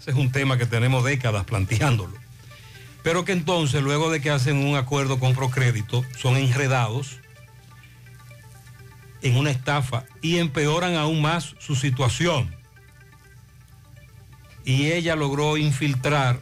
Ese 0.00 0.10
es 0.10 0.16
un 0.16 0.30
tema 0.32 0.58
que 0.58 0.66
tenemos 0.66 1.04
décadas 1.04 1.44
planteándolo. 1.44 2.14
Pero 3.02 3.24
que 3.24 3.32
entonces, 3.32 3.82
luego 3.82 4.10
de 4.10 4.20
que 4.20 4.30
hacen 4.30 4.56
un 4.56 4.76
acuerdo 4.76 5.18
con 5.18 5.34
Procrédito, 5.34 6.04
son 6.16 6.36
enredados 6.36 7.20
en 9.22 9.36
una 9.36 9.50
estafa 9.50 10.04
y 10.22 10.38
empeoran 10.38 10.94
aún 10.96 11.22
más 11.22 11.54
su 11.58 11.76
situación. 11.76 12.54
Y 14.64 14.90
ella 14.90 15.14
logró 15.14 15.56
infiltrar 15.56 16.40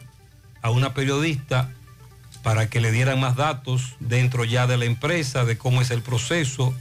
a 0.61 0.71
una 0.71 0.93
periodista 0.93 1.71
para 2.41 2.69
que 2.69 2.81
le 2.81 2.91
dieran 2.91 3.19
más 3.19 3.35
datos 3.35 3.95
dentro 3.99 4.45
ya 4.45 4.67
de 4.67 4.77
la 4.77 4.85
empresa, 4.85 5.45
de 5.45 5.57
cómo 5.57 5.81
es 5.81 5.91
el 5.91 6.01
proceso. 6.01 6.73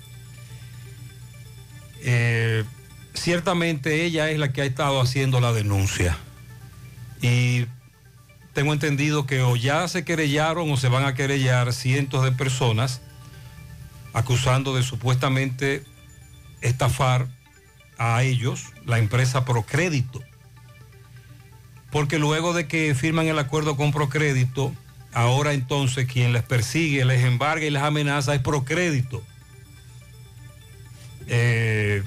Eh, 2.02 2.64
ciertamente 3.14 4.04
ella 4.04 4.30
es 4.30 4.38
la 4.38 4.52
que 4.52 4.62
ha 4.62 4.64
estado 4.64 5.00
haciendo 5.00 5.40
la 5.40 5.52
denuncia. 5.52 6.16
Y 7.24 7.66
tengo 8.52 8.74
entendido 8.74 9.24
que 9.24 9.40
o 9.40 9.56
ya 9.56 9.88
se 9.88 10.04
querellaron 10.04 10.70
o 10.70 10.76
se 10.76 10.88
van 10.88 11.06
a 11.06 11.14
querellar 11.14 11.72
cientos 11.72 12.22
de 12.22 12.32
personas 12.32 13.00
acusando 14.12 14.76
de 14.76 14.82
supuestamente 14.82 15.82
estafar 16.60 17.26
a 17.96 18.22
ellos, 18.22 18.66
la 18.84 18.98
empresa 18.98 19.46
Procrédito 19.46 20.20
porque 21.94 22.18
luego 22.18 22.52
de 22.52 22.66
que 22.66 22.92
firman 22.96 23.28
el 23.28 23.38
acuerdo 23.38 23.76
con 23.76 23.92
Procrédito, 23.92 24.74
ahora 25.12 25.52
entonces 25.52 26.06
quien 26.06 26.32
les 26.32 26.42
persigue, 26.42 27.04
les 27.04 27.22
embarga 27.24 27.64
y 27.64 27.70
les 27.70 27.84
amenaza 27.84 28.34
es 28.34 28.40
Procrédito. 28.42 29.22
Eh, 31.28 32.02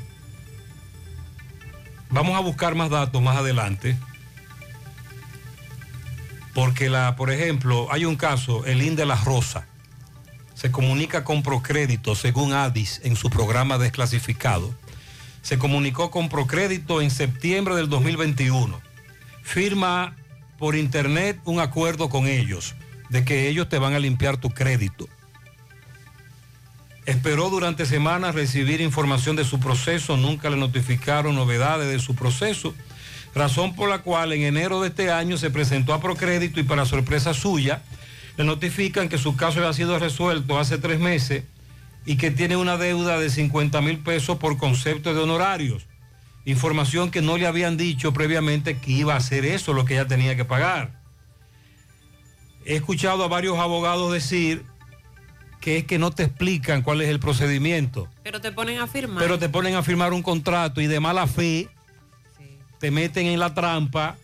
Vamos 2.09 2.35
a 2.35 2.41
buscar 2.41 2.75
más 2.75 2.89
datos 2.89 3.21
más 3.21 3.37
adelante. 3.37 3.97
Porque, 6.57 6.89
la, 6.89 7.15
por 7.15 7.29
ejemplo, 7.29 7.87
hay 7.91 8.05
un 8.05 8.15
caso, 8.15 8.65
el 8.65 8.95
de 8.95 9.05
la 9.05 9.13
Rosa. 9.13 9.67
Se 10.55 10.71
comunica 10.71 11.23
con 11.23 11.43
Procrédito, 11.43 12.15
según 12.15 12.51
Adis, 12.51 12.99
en 13.03 13.15
su 13.15 13.29
programa 13.29 13.77
desclasificado. 13.77 14.73
Se 15.43 15.59
comunicó 15.59 16.09
con 16.09 16.29
Procrédito 16.29 16.99
en 16.99 17.11
septiembre 17.11 17.75
del 17.75 17.89
2021. 17.89 18.81
Firma 19.43 20.15
por 20.57 20.75
internet 20.75 21.39
un 21.45 21.59
acuerdo 21.59 22.09
con 22.09 22.25
ellos 22.25 22.73
de 23.09 23.23
que 23.23 23.49
ellos 23.49 23.69
te 23.69 23.77
van 23.77 23.93
a 23.93 23.99
limpiar 23.99 24.37
tu 24.37 24.49
crédito. 24.49 25.07
Esperó 27.05 27.51
durante 27.51 27.85
semanas 27.85 28.33
recibir 28.33 28.81
información 28.81 29.35
de 29.35 29.45
su 29.45 29.59
proceso, 29.59 30.17
nunca 30.17 30.49
le 30.49 30.57
notificaron 30.57 31.35
novedades 31.35 31.87
de 31.87 31.99
su 31.99 32.15
proceso, 32.15 32.73
razón 33.37 33.75
por 33.75 33.89
la 33.89 33.99
cual 33.99 34.33
en 34.33 34.43
enero 34.43 34.81
de 34.81 34.89
este 34.89 35.11
año 35.11 35.37
se 35.37 35.49
presentó 35.49 35.93
a 35.93 36.01
Procrédito 36.01 36.59
y 36.59 36.63
para 36.63 36.85
sorpresa 36.85 37.33
suya, 37.33 37.81
le 38.37 38.43
notifican 38.43 39.09
que 39.09 39.17
su 39.17 39.35
caso 39.35 39.59
había 39.59 39.73
sido 39.73 39.97
resuelto 39.97 40.59
hace 40.59 40.77
tres 40.77 40.99
meses 40.99 41.43
y 42.05 42.17
que 42.17 42.31
tiene 42.31 42.55
una 42.55 42.77
deuda 42.77 43.19
de 43.19 43.29
50 43.29 43.81
mil 43.81 43.99
pesos 43.99 44.37
por 44.37 44.57
concepto 44.57 45.13
de 45.13 45.21
honorarios. 45.21 45.85
Información 46.45 47.11
que 47.11 47.21
no 47.21 47.37
le 47.37 47.47
habían 47.47 47.75
dicho 47.75 48.13
previamente 48.13 48.77
que 48.77 48.91
iba 48.91 49.15
a 49.15 49.19
ser 49.19 49.45
eso 49.45 49.73
lo 49.73 49.83
que 49.83 49.95
ella 49.95 50.07
tenía 50.07 50.35
que 50.35 50.45
pagar. 50.45 51.01
He 52.65 52.75
escuchado 52.75 53.23
a 53.23 53.27
varios 53.27 53.57
abogados 53.57 54.13
decir 54.13 54.63
que 55.59 55.79
es 55.79 55.83
que 55.85 55.99
no 55.99 56.11
te 56.11 56.23
explican 56.23 56.81
cuál 56.81 57.01
es 57.01 57.09
el 57.09 57.19
procedimiento. 57.19 58.07
Pero 58.23 58.39
te 58.39 58.51
ponen 58.51 58.79
a 58.79 58.87
firmar. 58.87 59.21
Pero 59.21 59.39
te 59.39 59.49
ponen 59.49 59.75
a 59.75 59.83
firmar 59.83 60.13
un 60.13 60.21
contrato 60.21 60.79
y 60.79 60.87
de 60.87 60.99
mala 60.99 61.27
fe 61.27 61.69
te 62.79 62.91
meten 62.91 63.27
en 63.27 63.39
la 63.39 63.53
trampa 63.53 64.17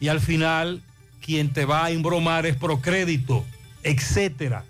y 0.00 0.08
al 0.08 0.20
final 0.20 0.82
quien 1.20 1.52
te 1.52 1.64
va 1.64 1.86
a 1.86 1.90
embromar 1.90 2.46
es 2.46 2.56
Procrédito, 2.56 3.44
etcétera. 3.82 4.64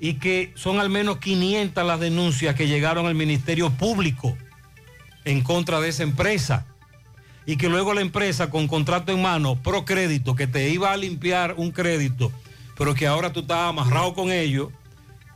Y 0.00 0.14
que 0.14 0.52
son 0.54 0.80
al 0.80 0.90
menos 0.90 1.18
500 1.18 1.84
las 1.84 2.00
denuncias 2.00 2.54
que 2.54 2.68
llegaron 2.68 3.06
al 3.06 3.14
Ministerio 3.14 3.70
Público 3.70 4.36
en 5.24 5.42
contra 5.42 5.80
de 5.80 5.88
esa 5.88 6.02
empresa. 6.02 6.66
Y 7.46 7.56
que 7.56 7.68
luego 7.68 7.92
la 7.92 8.00
empresa 8.00 8.48
con 8.48 8.66
contrato 8.66 9.12
en 9.12 9.20
mano, 9.20 9.56
Procrédito, 9.56 10.34
que 10.34 10.46
te 10.46 10.70
iba 10.70 10.92
a 10.92 10.96
limpiar 10.96 11.54
un 11.58 11.70
crédito, 11.70 12.32
pero 12.76 12.94
que 12.94 13.06
ahora 13.06 13.32
tú 13.32 13.40
estás 13.40 13.68
amarrado 13.68 14.14
con 14.14 14.32
ellos, 14.32 14.70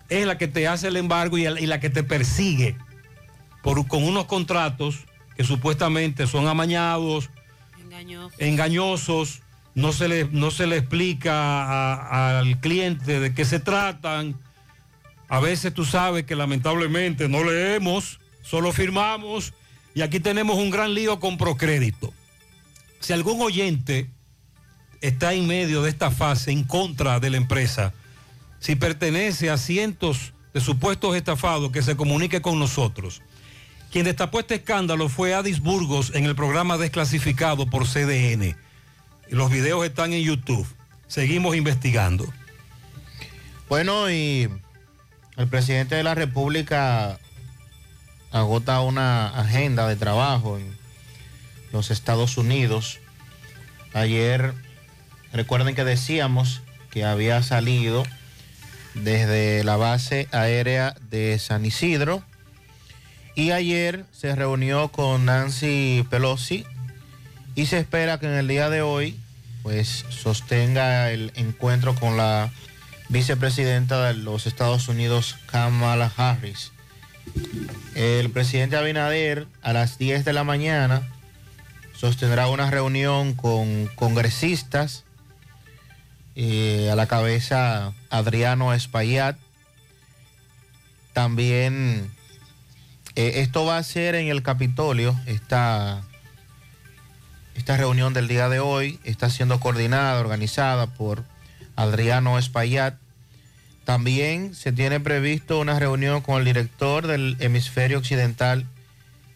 es 0.09 0.27
la 0.27 0.39
que 0.39 0.49
te 0.49 0.67
hace 0.67 0.89
el 0.89 0.97
embargo 0.97 1.37
y 1.37 1.45
la 1.45 1.81
que 1.81 1.91
te 1.91 2.03
persigue 2.03 2.77
por, 3.63 3.87
con 3.87 4.03
unos 4.05 4.25
contratos 4.25 5.08
que 5.39 5.45
supuestamente 5.45 6.27
son 6.27 6.49
amañados, 6.49 7.31
engañosos, 8.39 9.41
no, 9.77 9.93
se 9.93 10.09
le, 10.09 10.25
no 10.33 10.51
se 10.51 10.67
le 10.67 10.79
explica 10.79 11.33
a- 11.33 12.41
al 12.41 12.59
cliente 12.59 13.21
de 13.21 13.33
qué 13.33 13.45
se 13.45 13.61
tratan. 13.61 14.35
A 15.29 15.39
veces 15.39 15.73
tú 15.73 15.85
sabes 15.85 16.25
que 16.25 16.35
lamentablemente 16.35 17.29
no 17.29 17.45
leemos, 17.45 18.19
solo 18.43 18.73
firmamos 18.73 19.55
y 19.95 20.03
aquí 20.03 20.19
tenemos 20.19 20.57
un 20.59 20.71
gran 20.71 20.93
lío 20.93 21.21
con 21.21 21.39
Procrédito. 21.39 22.13
Si 22.99 23.13
algún 23.13 23.41
oyente 23.41 24.11
está 25.01 25.35
en 25.35 25.47
medio 25.47 25.83
de 25.83 25.91
esta 25.91 26.11
fase 26.11 26.51
en 26.51 26.65
contra 26.65 27.21
de 27.21 27.31
la 27.31 27.37
empresa, 27.37 27.93
si 28.59 28.75
pertenece 28.75 29.51
a 29.51 29.57
cientos 29.57 30.33
de 30.53 30.61
supuestos 30.61 31.15
estafados, 31.15 31.71
que 31.71 31.83
se 31.83 31.95
comunique 31.97 32.41
con 32.43 32.59
nosotros. 32.59 33.23
Quien 33.91 34.05
destapó 34.05 34.41
este 34.41 34.57
escándalo 34.57 35.09
fue 35.09 35.35
Adis 35.35 35.61
Burgos 35.61 36.13
en 36.15 36.27
el 36.27 36.35
programa 36.35 36.77
desclasificado 36.77 37.67
por 37.67 37.87
CDN. 37.87 38.55
Los 39.31 39.51
videos 39.51 39.85
están 39.87 40.13
en 40.13 40.23
YouTube. 40.23 40.67
Seguimos 41.07 41.57
investigando. 41.57 42.31
Bueno, 43.69 44.11
y 44.11 44.51
el 45.37 45.49
presidente 45.49 45.95
de 45.95 46.03
la 46.03 46.15
República 46.15 47.19
agota 48.31 48.83
una 48.83 49.29
agenda 49.29 49.89
de 49.89 49.97
trabajo 49.97 50.59
en 50.59 50.77
los 51.73 51.91
Estados 51.91 52.37
Unidos. 52.37 52.99
Ayer, 53.95 54.53
recuerden 55.33 55.75
que 55.75 55.85
decíamos 55.85 56.61
que 56.91 57.05
había 57.05 57.43
salido 57.43 58.05
desde 58.93 59.65
la 59.65 59.77
base 59.77 60.29
aérea 60.31 60.95
de 61.09 61.39
San 61.39 61.65
Isidro 61.65 62.23
y 63.39 63.53
ayer 63.53 64.05
se 64.11 64.35
reunió 64.35 64.89
con 64.89 65.27
Nancy 65.27 66.05
Pelosi 66.11 66.67
y 67.55 67.67
se 67.67 67.79
espera 67.79 68.19
que 68.19 68.27
en 68.27 68.33
el 68.33 68.49
día 68.49 68.69
de 68.69 68.83
hoy 68.83 69.17
pues 69.63 70.05
sostenga 70.09 71.13
el 71.13 71.31
encuentro 71.37 71.95
con 71.95 72.17
la 72.17 72.51
vicepresidenta 73.09 74.09
de 74.09 74.15
los 74.15 74.49
Estados 74.49 74.89
Unidos, 74.89 75.37
Kamala 75.47 76.13
Harris. 76.17 76.73
El 77.95 78.29
presidente 78.31 78.77
Abinader 78.77 79.47
a 79.63 79.73
las 79.73 79.99
10 79.99 80.25
de 80.25 80.33
la 80.33 80.43
mañana 80.43 81.09
sostendrá 81.95 82.49
una 82.49 82.73
reunión 82.73 83.35
con 83.35 83.87
congresistas 83.95 85.05
eh, 86.35 86.89
a 86.91 86.97
la 86.97 87.07
cabeza 87.07 87.93
Adriano 88.11 88.75
Espaillat. 88.75 89.37
También 91.13 92.18
eh, 93.19 93.41
esto 93.41 93.65
va 93.65 93.79
a 93.79 93.83
ser 93.83 94.15
en 94.15 94.29
el 94.29 94.45
Capitolio, 94.45 95.19
esta, 95.27 96.05
esta 97.57 97.77
reunión 97.77 98.15
del 98.15 98.29
día 98.29 98.49
de 98.49 98.61
hoy 98.61 99.01
está 99.03 99.29
siendo 99.29 99.59
coordinada, 99.59 100.21
organizada 100.21 100.87
por 100.87 101.25
Adriano 101.75 102.39
Espaillat. 102.39 102.95
También 103.83 104.55
se 104.55 104.71
tiene 104.71 105.01
previsto 105.01 105.59
una 105.59 105.81
reunión 105.81 106.21
con 106.21 106.39
el 106.39 106.45
director 106.45 107.09
del 107.09 107.37
hemisferio 107.41 107.99
occidental 107.99 108.67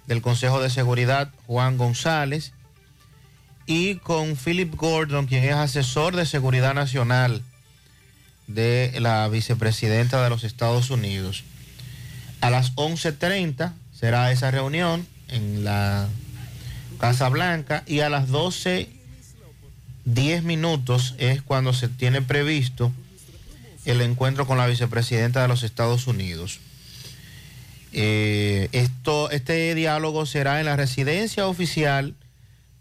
del 0.07 0.23
Consejo 0.23 0.61
de 0.61 0.71
Seguridad, 0.71 1.33
Juan 1.49 1.77
González, 1.77 2.53
y 3.67 3.97
con 3.97 4.37
Philip 4.37 4.73
Gordon, 4.77 5.27
quien 5.27 5.43
es 5.43 5.55
asesor 5.55 6.15
de 6.15 6.25
seguridad 6.25 6.75
nacional 6.75 7.43
de 8.47 8.95
la 9.01 9.27
vicepresidenta 9.27 10.23
de 10.23 10.31
los 10.31 10.45
Estados 10.45 10.91
Unidos. 10.91 11.43
A 12.43 12.51
las 12.51 12.75
11.30 12.75 13.73
será 13.93 14.31
esa 14.33 14.51
reunión 14.51 15.07
en 15.29 15.63
la 15.63 16.09
Casa 16.99 17.29
Blanca 17.29 17.85
y 17.87 18.01
a 18.01 18.11
las 18.11 18.31
12.10 18.31 20.43
minutos 20.43 21.15
es 21.19 21.41
cuando 21.41 21.73
se 21.73 21.89
tiene 21.89 22.21
previsto 22.21 22.93
el 23.85 24.01
encuentro 24.01 24.45
con 24.45 24.59
la 24.59 24.67
vicepresidenta 24.67 25.41
de 25.41 25.47
los 25.47 25.63
Estados 25.63 26.09
Unidos. 26.09 26.59
Eh, 27.93 28.69
esto, 28.73 29.31
este 29.31 29.73
diálogo 29.77 30.27
será 30.27 30.59
en 30.59 30.67
la 30.67 30.75
residencia 30.75 31.47
oficial 31.47 32.17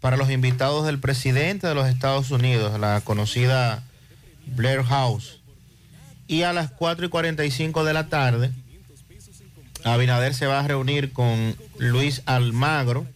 para 0.00 0.16
los 0.16 0.28
invitados 0.32 0.86
del 0.86 0.98
presidente 0.98 1.68
de 1.68 1.76
los 1.76 1.88
Estados 1.88 2.32
Unidos, 2.32 2.80
la 2.80 3.00
conocida 3.02 3.84
Blair 4.44 4.82
House. 4.82 5.38
Y 6.26 6.42
a 6.42 6.52
las 6.52 6.72
4 6.72 7.06
y 7.06 7.10
45 7.10 7.84
de 7.84 7.92
la 7.92 8.08
tarde, 8.08 8.50
Abinader 9.84 10.34
se 10.34 10.46
va 10.46 10.60
a 10.60 10.68
reunir 10.68 11.12
con 11.12 11.56
Luis 11.78 12.22
Almagro, 12.26 13.06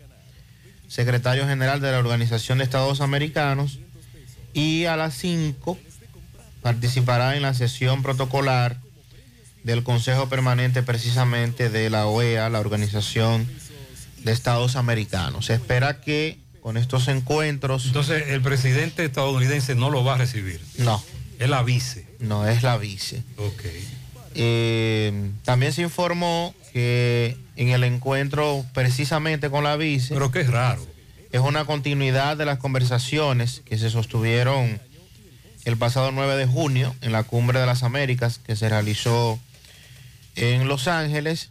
secretario 0.88 1.46
general 1.46 1.80
de 1.80 1.92
la 1.92 1.98
Organización 1.98 2.58
de 2.58 2.64
Estados 2.64 3.00
Americanos, 3.00 3.78
y 4.52 4.86
a 4.86 4.96
las 4.96 5.14
5 5.14 5.78
participará 6.62 7.36
en 7.36 7.42
la 7.42 7.54
sesión 7.54 8.02
protocolar 8.02 8.78
del 9.62 9.82
Consejo 9.82 10.28
Permanente 10.28 10.82
precisamente 10.82 11.70
de 11.70 11.90
la 11.90 12.06
OEA, 12.06 12.48
la 12.50 12.60
Organización 12.60 13.48
de 14.22 14.32
Estados 14.32 14.76
Americanos. 14.76 15.46
Se 15.46 15.54
espera 15.54 16.00
que 16.00 16.38
con 16.60 16.76
estos 16.76 17.08
encuentros... 17.08 17.86
Entonces, 17.86 18.28
el 18.28 18.42
presidente 18.42 19.04
estadounidense 19.04 19.74
no 19.74 19.90
lo 19.90 20.04
va 20.04 20.14
a 20.14 20.18
recibir. 20.18 20.60
No. 20.78 21.02
Es 21.38 21.48
la 21.48 21.62
vice. 21.62 22.06
No, 22.18 22.48
es 22.48 22.62
la 22.62 22.78
vice. 22.78 23.22
Ok. 23.36 23.62
Eh, 24.38 25.30
también 25.44 25.72
se 25.72 25.82
informó 25.82 26.54
que 26.72 27.38
en 27.56 27.70
el 27.70 27.84
encuentro 27.84 28.66
precisamente 28.74 29.48
con 29.48 29.64
la 29.64 29.76
vice... 29.76 30.12
Pero 30.12 30.30
que 30.30 30.40
es 30.40 30.50
raro. 30.50 30.86
Es 31.32 31.40
una 31.40 31.64
continuidad 31.64 32.36
de 32.36 32.44
las 32.44 32.58
conversaciones 32.58 33.62
que 33.64 33.78
se 33.78 33.88
sostuvieron 33.88 34.78
el 35.64 35.76
pasado 35.78 36.12
9 36.12 36.36
de 36.36 36.46
junio 36.46 36.94
en 37.00 37.12
la 37.12 37.22
Cumbre 37.22 37.58
de 37.60 37.66
las 37.66 37.82
Américas 37.82 38.38
que 38.38 38.56
se 38.56 38.68
realizó 38.68 39.40
en 40.34 40.68
Los 40.68 40.86
Ángeles. 40.86 41.50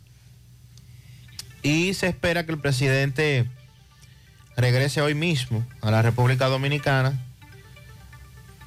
Y 1.64 1.96
se 1.96 2.08
espera 2.08 2.46
que 2.46 2.52
el 2.52 2.60
presidente 2.60 3.48
regrese 4.56 5.02
hoy 5.02 5.16
mismo 5.16 5.66
a 5.82 5.90
la 5.90 6.04
República 6.04 6.46
Dominicana 6.46 7.20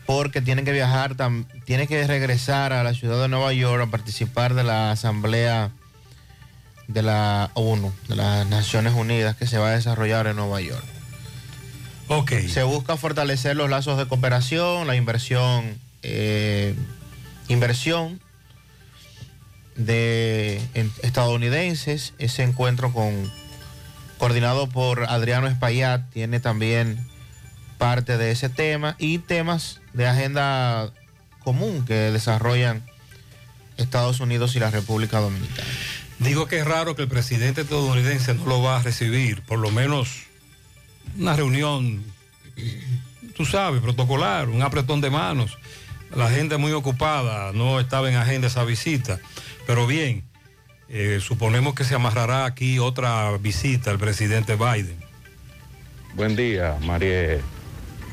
porque 0.09 0.41
tiene 0.41 0.65
que 0.65 0.73
viajar, 0.73 1.17
tiene 1.67 1.87
que 1.87 2.07
regresar 2.07 2.73
a 2.73 2.83
la 2.83 2.95
ciudad 2.95 3.21
de 3.21 3.29
Nueva 3.29 3.53
York 3.53 3.83
a 3.83 3.91
participar 3.91 4.55
de 4.55 4.65
la 4.65 4.91
asamblea 4.91 5.71
de 6.87 7.03
la 7.03 7.51
ONU, 7.53 7.93
de 8.09 8.17
las 8.17 8.47
Naciones 8.47 8.95
Unidas, 8.95 9.37
que 9.37 9.47
se 9.47 9.59
va 9.59 9.69
a 9.69 9.73
desarrollar 9.73 10.27
en 10.27 10.37
Nueva 10.37 10.63
York. 10.63 10.83
Se 12.49 12.63
busca 12.63 12.97
fortalecer 12.97 13.55
los 13.55 13.69
lazos 13.69 13.99
de 13.99 14.07
cooperación, 14.09 14.87
la 14.87 14.97
inversión, 14.97 15.77
eh, 16.03 16.75
inversión 17.49 18.19
de 19.77 20.63
en- 20.73 20.91
estadounidenses. 21.03 22.15
Ese 22.19 22.45
encuentro 22.45 22.95
con 22.95 23.31
coordinado 24.17 24.71
por 24.71 25.05
Adriano 25.05 25.49
Espaillat 25.49 26.09
tiene 26.09 26.41
también 26.41 27.07
parte 27.79 28.19
de 28.19 28.31
ese 28.31 28.49
tema 28.49 28.97
y 28.99 29.19
temas 29.19 29.81
de 29.95 30.07
agenda 30.07 30.93
común 31.43 31.85
que 31.87 31.95
desarrollan 31.95 32.85
Estados 33.77 34.21
Unidos 34.21 34.57
y 34.57 34.61
la 34.61 34.71
República 34.71 35.21
Dominicana. 35.21 35.69
Digo 36.19 36.47
que 36.47 36.59
es 36.59 36.67
raro 36.67 36.97
que 36.97 37.03
el 37.03 37.09
presidente 37.09 37.61
estadounidense 37.61 38.35
no 38.35 38.45
lo 38.45 38.61
va 38.61 38.79
a 38.79 38.83
recibir, 38.83 39.43
por 39.43 39.61
lo 39.61 39.71
menos 39.71 40.25
una 41.17 41.37
reunión, 41.37 42.05
tú 43.37 43.47
sabes, 43.47 43.81
protocolar, 43.81 44.49
un 44.49 44.63
apretón 44.63 45.01
de 45.01 45.11
manos. 45.11 45.57
La 46.15 46.29
gente 46.31 46.57
muy 46.57 46.73
ocupada, 46.73 47.53
no 47.53 47.79
estaba 47.79 48.11
en 48.11 48.17
agenda 48.17 48.49
esa 48.49 48.65
visita. 48.65 49.21
Pero 49.67 49.87
bien, 49.87 50.25
eh, 50.89 51.21
suponemos 51.23 51.75
que 51.75 51.85
se 51.85 51.95
amarrará 51.95 52.47
aquí 52.47 52.79
otra 52.79 53.37
visita 53.39 53.91
al 53.91 53.99
presidente 53.99 54.57
Biden. 54.57 54.97
Buen 56.15 56.35
día, 56.35 56.77
María 56.81 57.39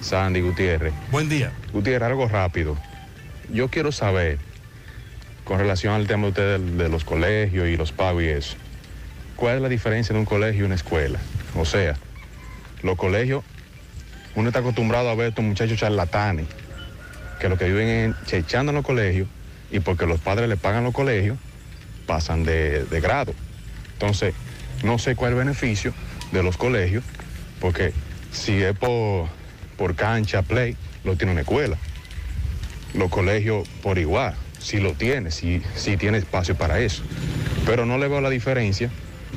Sandy 0.01 0.41
Gutiérrez. 0.41 0.93
Buen 1.11 1.29
día. 1.29 1.51
Gutiérrez, 1.73 2.07
algo 2.07 2.27
rápido. 2.27 2.77
Yo 3.51 3.69
quiero 3.69 3.91
saber, 3.91 4.37
con 5.43 5.59
relación 5.59 5.93
al 5.93 6.07
tema 6.07 6.23
de 6.23 6.29
ustedes 6.29 6.77
de 6.77 6.89
los 6.89 7.03
colegios 7.03 7.67
y 7.67 7.77
los 7.77 7.91
pagos 7.91 8.23
y 8.23 8.27
eso, 8.27 8.55
¿cuál 9.35 9.57
es 9.57 9.61
la 9.61 9.69
diferencia 9.69 10.13
de 10.13 10.19
un 10.19 10.25
colegio 10.25 10.63
y 10.63 10.65
una 10.65 10.75
escuela? 10.75 11.19
O 11.55 11.65
sea, 11.65 11.95
los 12.81 12.97
colegios, 12.97 13.43
uno 14.35 14.49
está 14.49 14.59
acostumbrado 14.59 15.09
a 15.09 15.15
ver 15.15 15.25
a 15.25 15.29
estos 15.29 15.45
muchachos 15.45 15.79
charlatanes, 15.79 16.47
que 17.39 17.49
lo 17.49 17.57
que 17.57 17.65
viven 17.65 17.87
es 17.87 18.27
chechando 18.27 18.71
en 18.71 18.75
los 18.75 18.85
colegios 18.85 19.27
y 19.71 19.79
porque 19.79 20.05
los 20.05 20.19
padres 20.19 20.49
le 20.49 20.57
pagan 20.57 20.83
los 20.83 20.93
colegios, 20.93 21.37
pasan 22.05 22.43
de, 22.43 22.85
de 22.85 23.01
grado. 23.01 23.33
Entonces, 23.93 24.33
no 24.83 24.99
sé 24.99 25.15
cuál 25.15 25.33
es 25.33 25.39
el 25.39 25.45
beneficio 25.45 25.93
de 26.31 26.43
los 26.43 26.57
colegios, 26.57 27.03
porque 27.59 27.93
si 28.31 28.61
es 28.61 28.77
por, 28.77 29.27
por 29.77 29.95
cancha, 29.95 30.41
play, 30.41 30.75
lo 31.03 31.15
tiene 31.15 31.31
una 31.31 31.41
escuela. 31.41 31.77
Los 32.93 33.09
colegios 33.09 33.67
por 33.81 33.97
igual, 33.97 34.35
si 34.59 34.79
lo 34.79 34.93
tiene, 34.93 35.31
si, 35.31 35.61
si 35.75 35.97
tiene 35.97 36.17
espacio 36.17 36.55
para 36.55 36.79
eso. 36.79 37.03
Pero 37.65 37.85
no 37.85 37.97
le 37.97 38.07
veo 38.07 38.21
la 38.21 38.29
diferencia, 38.29 38.89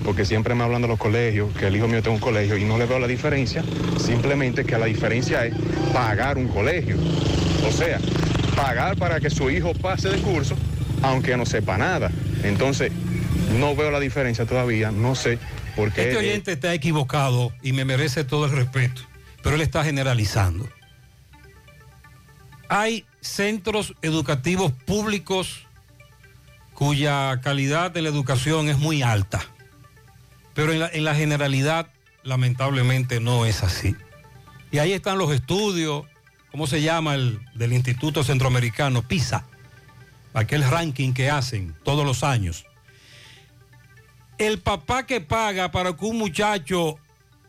porque 0.05 0.25
siempre 0.25 0.55
me 0.55 0.65
hablan 0.65 0.83
de 0.83 0.89
los 0.89 0.99
colegios, 0.99 1.53
que 1.57 1.67
el 1.67 1.77
hijo 1.77 1.89
mío 1.89 2.03
tiene 2.03 2.17
un 2.17 2.23
colegio, 2.23 2.57
y 2.57 2.65
no 2.65 2.79
le 2.79 2.87
veo 2.87 2.99
la 2.99 3.07
diferencia, 3.07 3.65
simplemente 3.99 4.65
que 4.65 4.79
la 4.79 4.87
diferencia 4.87 5.45
es 5.45 5.55
pagar 5.93 6.39
un 6.39 6.49
colegio. 6.49 6.97
O 7.67 7.73
sea, 7.73 7.99
pagar 8.55 8.97
para 8.97 9.21
que 9.21 9.31
su 9.31 9.51
hijo 9.51 9.73
pase 9.75 10.09
de 10.09 10.19
curso, 10.19 10.57
aunque 11.03 11.37
no 11.37 11.47
sepa 11.47 11.79
nada. 11.79 12.11
Entonces, 12.45 12.93
no 13.59 13.75
veo 13.75 13.91
la 13.91 14.01
diferencia 14.01 14.47
todavía, 14.47 14.91
no 14.91 15.15
sé 15.15 15.39
por 15.77 15.93
qué. 15.93 16.03
Este 16.03 16.17
oyente 16.17 16.53
está 16.53 16.75
equivocado 16.75 17.53
y 17.63 17.73
me 17.73 17.85
merece 17.85 18.25
todo 18.25 18.47
el 18.47 18.53
respeto, 18.53 19.03
pero 19.49 19.57
él 19.57 19.63
está 19.63 19.83
generalizando. 19.83 20.69
Hay 22.69 23.07
centros 23.23 23.95
educativos 24.03 24.73
públicos 24.73 25.65
cuya 26.75 27.41
calidad 27.41 27.91
de 27.91 28.03
la 28.03 28.11
educación 28.11 28.69
es 28.69 28.77
muy 28.77 29.01
alta, 29.01 29.41
pero 30.53 30.75
en 30.75 30.81
la, 30.81 30.89
en 30.89 31.03
la 31.03 31.15
generalidad 31.15 31.87
lamentablemente 32.25 33.21
no 33.21 33.47
es 33.47 33.63
así. 33.63 33.97
Y 34.71 34.81
ahí 34.81 34.93
están 34.93 35.17
los 35.17 35.33
estudios, 35.33 36.05
¿cómo 36.51 36.67
se 36.67 36.83
llama 36.83 37.15
el 37.15 37.41
del 37.55 37.73
Instituto 37.73 38.25
Centroamericano? 38.25 39.01
PISA, 39.01 39.47
aquel 40.35 40.63
ranking 40.63 41.15
que 41.15 41.31
hacen 41.31 41.75
todos 41.85 42.05
los 42.05 42.23
años. 42.23 42.67
El 44.37 44.59
papá 44.59 45.07
que 45.07 45.23
paga 45.23 45.71
para 45.71 45.95
que 45.97 46.05
un 46.05 46.19
muchacho 46.19 46.99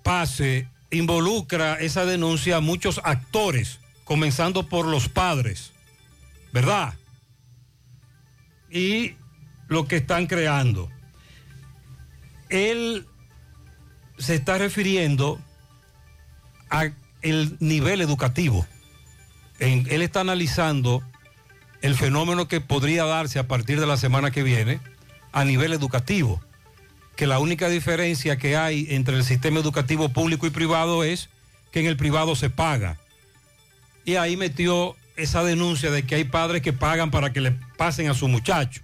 pase 0.02 0.70
involucra 0.92 1.76
esa 1.76 2.06
denuncia 2.06 2.58
a 2.58 2.62
muchos 2.62 3.00
actores, 3.04 3.80
comenzando 4.04 4.68
por 4.68 4.86
los 4.86 5.10
padres, 5.10 5.72
¿verdad? 6.52 6.96
Y 8.70 9.16
lo 9.68 9.88
que 9.88 9.98
están 9.98 10.28
creando. 10.28 10.90
Él 12.50 13.06
se 14.18 14.36
está 14.36 14.58
refiriendo 14.58 15.40
a 16.70 16.90
el 17.22 17.58
nivel 17.60 18.02
educativo. 18.02 18.66
Él 19.60 20.02
está 20.02 20.22
analizando 20.22 21.04
el 21.82 21.96
fenómeno 21.96 22.48
que 22.48 22.62
podría 22.62 23.06
darse 23.06 23.40
a 23.40 23.48
partir 23.48 23.80
de 23.80 23.86
la 23.86 23.98
semana 23.98 24.32
que 24.32 24.44
viene 24.44 24.80
a 25.32 25.46
nivel 25.46 25.74
educativo 25.74 26.42
que 27.20 27.28
la 27.28 27.40
única 27.40 27.68
diferencia 27.68 28.38
que 28.38 28.56
hay 28.56 28.88
entre 28.92 29.18
el 29.18 29.26
sistema 29.26 29.60
educativo 29.60 30.08
público 30.08 30.48
y 30.48 30.52
privado 30.52 31.04
es 31.04 31.28
que 31.70 31.82
en 31.82 31.88
el 31.88 31.98
privado 31.98 32.34
se 32.34 32.50
paga. 32.50 32.98
Y 34.06 34.16
ahí 34.16 34.38
metió 34.38 34.96
esa 35.18 35.44
denuncia 35.44 35.92
de 35.92 36.04
que 36.04 36.16
hay 36.16 36.24
padres 36.24 36.62
que 36.62 36.72
pagan 36.72 37.12
para 37.12 37.34
que 37.34 37.42
le 37.42 37.52
pasen 37.76 38.08
a 38.08 38.14
su 38.14 38.30
muchacho. 38.30 38.84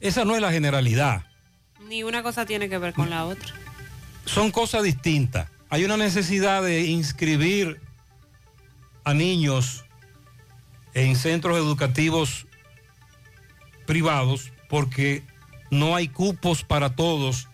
Esa 0.00 0.24
no 0.24 0.36
es 0.36 0.40
la 0.40 0.52
generalidad. 0.52 1.26
Ni 1.88 2.04
una 2.04 2.22
cosa 2.22 2.46
tiene 2.46 2.68
que 2.68 2.78
ver 2.78 2.94
con 2.94 3.10
la 3.10 3.24
otra. 3.24 3.52
Son 4.24 4.52
cosas 4.52 4.84
distintas. 4.84 5.50
Hay 5.68 5.84
una 5.84 5.96
necesidad 5.96 6.62
de 6.62 6.82
inscribir 6.82 7.80
a 9.02 9.12
niños 9.12 9.84
en 10.94 11.16
centros 11.16 11.58
educativos 11.58 12.46
privados 13.86 14.52
porque 14.68 15.24
no 15.78 15.94
hay 15.94 16.08
cupos 16.08 16.64
para 16.64 16.96
todos 16.96 17.48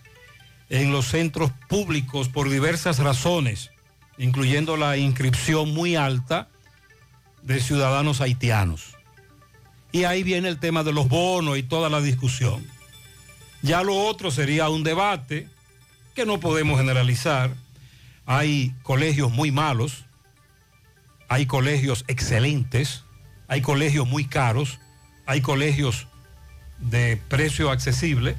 en 0.69 0.91
los 0.91 1.05
centros 1.05 1.51
públicos 1.69 2.29
por 2.29 2.49
diversas 2.49 2.99
razones, 2.99 3.71
incluyendo 4.17 4.77
la 4.77 4.97
inscripción 4.97 5.73
muy 5.73 5.95
alta 5.95 6.49
de 7.43 7.59
ciudadanos 7.59 8.21
haitianos. 8.21 8.95
Y 9.91 10.05
ahí 10.05 10.23
viene 10.23 10.49
el 10.49 10.59
tema 10.59 10.83
de 10.83 10.93
los 10.93 11.07
bonos 11.07 11.57
y 11.57 11.63
toda 11.63 11.89
la 11.89 12.01
discusión. 12.01 12.65
Ya 13.61 13.83
lo 13.83 13.95
otro 13.95 14.31
sería 14.31 14.69
un 14.69 14.83
debate 14.83 15.47
que 16.15 16.25
no 16.25 16.39
podemos 16.39 16.79
generalizar. 16.79 17.53
Hay 18.25 18.73
colegios 18.83 19.31
muy 19.31 19.51
malos, 19.51 20.05
hay 21.29 21.45
colegios 21.45 22.05
excelentes, 22.07 23.03
hay 23.47 23.61
colegios 23.61 24.07
muy 24.07 24.25
caros, 24.25 24.79
hay 25.25 25.41
colegios 25.41 26.07
de 26.89 27.19
precio 27.27 27.71
accesible. 27.71 28.35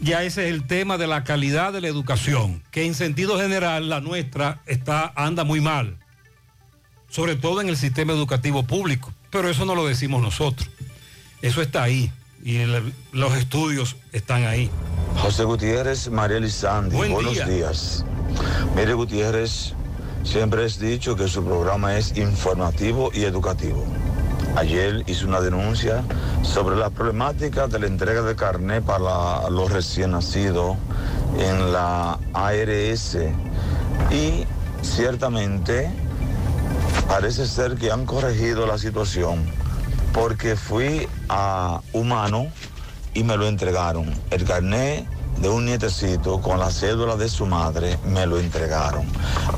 Ya 0.00 0.24
ese 0.24 0.48
es 0.48 0.54
el 0.54 0.66
tema 0.66 0.98
de 0.98 1.06
la 1.06 1.22
calidad 1.22 1.72
de 1.72 1.80
la 1.80 1.86
educación, 1.88 2.62
que 2.72 2.84
en 2.86 2.94
sentido 2.94 3.38
general 3.38 3.88
la 3.88 4.00
nuestra 4.00 4.60
está, 4.66 5.12
anda 5.14 5.44
muy 5.44 5.60
mal, 5.60 5.96
sobre 7.08 7.36
todo 7.36 7.60
en 7.60 7.68
el 7.68 7.76
sistema 7.76 8.12
educativo 8.12 8.64
público, 8.64 9.12
pero 9.30 9.48
eso 9.48 9.64
no 9.64 9.76
lo 9.76 9.86
decimos 9.86 10.20
nosotros, 10.20 10.68
eso 11.40 11.62
está 11.62 11.84
ahí 11.84 12.10
y 12.42 12.56
el- 12.56 12.92
los 13.12 13.34
estudios 13.34 13.94
están 14.12 14.44
ahí. 14.44 14.68
José 15.18 15.44
Gutiérrez, 15.44 16.10
María 16.10 16.40
Lizandi, 16.40 16.96
Buen 16.96 17.12
buenos 17.12 17.34
día. 17.34 17.46
días. 17.46 18.04
Mire 18.74 18.94
Gutiérrez, 18.94 19.72
siempre 20.24 20.64
has 20.64 20.80
dicho 20.80 21.14
que 21.14 21.28
su 21.28 21.44
programa 21.44 21.96
es 21.96 22.16
informativo 22.16 23.12
y 23.14 23.22
educativo. 23.22 23.86
Ayer 24.56 25.02
hice 25.06 25.24
una 25.24 25.40
denuncia 25.40 26.02
sobre 26.42 26.76
la 26.76 26.90
problemática 26.90 27.68
de 27.68 27.78
la 27.78 27.86
entrega 27.86 28.22
de 28.22 28.36
carnet 28.36 28.84
para 28.84 29.48
los 29.48 29.72
recién 29.72 30.10
nacidos 30.10 30.76
en 31.38 31.72
la 31.72 32.18
ARS 32.34 33.16
y 34.10 34.44
ciertamente 34.82 35.90
parece 37.08 37.46
ser 37.46 37.76
que 37.76 37.90
han 37.90 38.04
corregido 38.04 38.66
la 38.66 38.76
situación 38.76 39.42
porque 40.12 40.56
fui 40.56 41.08
a 41.30 41.80
Humano 41.94 42.48
y 43.14 43.24
me 43.24 43.38
lo 43.38 43.46
entregaron. 43.46 44.12
El 44.30 44.44
carnet 44.44 45.06
de 45.40 45.48
un 45.48 45.64
nietecito 45.64 46.40
con 46.42 46.58
la 46.58 46.70
cédula 46.70 47.16
de 47.16 47.28
su 47.30 47.46
madre 47.46 47.98
me 48.04 48.26
lo 48.26 48.38
entregaron. 48.38 49.06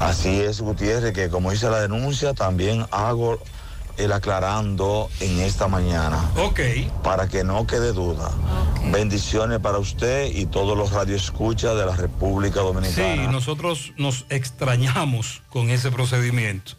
Así 0.00 0.40
es, 0.40 0.60
Gutiérrez, 0.60 1.12
que 1.12 1.28
como 1.28 1.52
hice 1.52 1.68
la 1.68 1.80
denuncia, 1.80 2.32
también 2.32 2.86
hago 2.92 3.38
el 3.96 4.12
aclarando 4.12 5.08
en 5.20 5.40
esta 5.40 5.68
mañana. 5.68 6.18
Ok. 6.36 6.60
Para 7.02 7.28
que 7.28 7.44
no 7.44 7.66
quede 7.66 7.92
duda. 7.92 8.30
Bendiciones 8.90 9.60
para 9.60 9.78
usted 9.78 10.26
y 10.34 10.46
todos 10.46 10.76
los 10.76 10.92
radioescuchas 10.92 11.76
de 11.76 11.86
la 11.86 11.96
República 11.96 12.60
Sí, 12.60 12.66
Dominicana. 12.66 13.32
nosotros 13.32 13.92
nos 13.96 14.26
extrañamos 14.28 15.42
con 15.48 15.70
ese 15.70 15.90
procedimiento, 15.90 16.72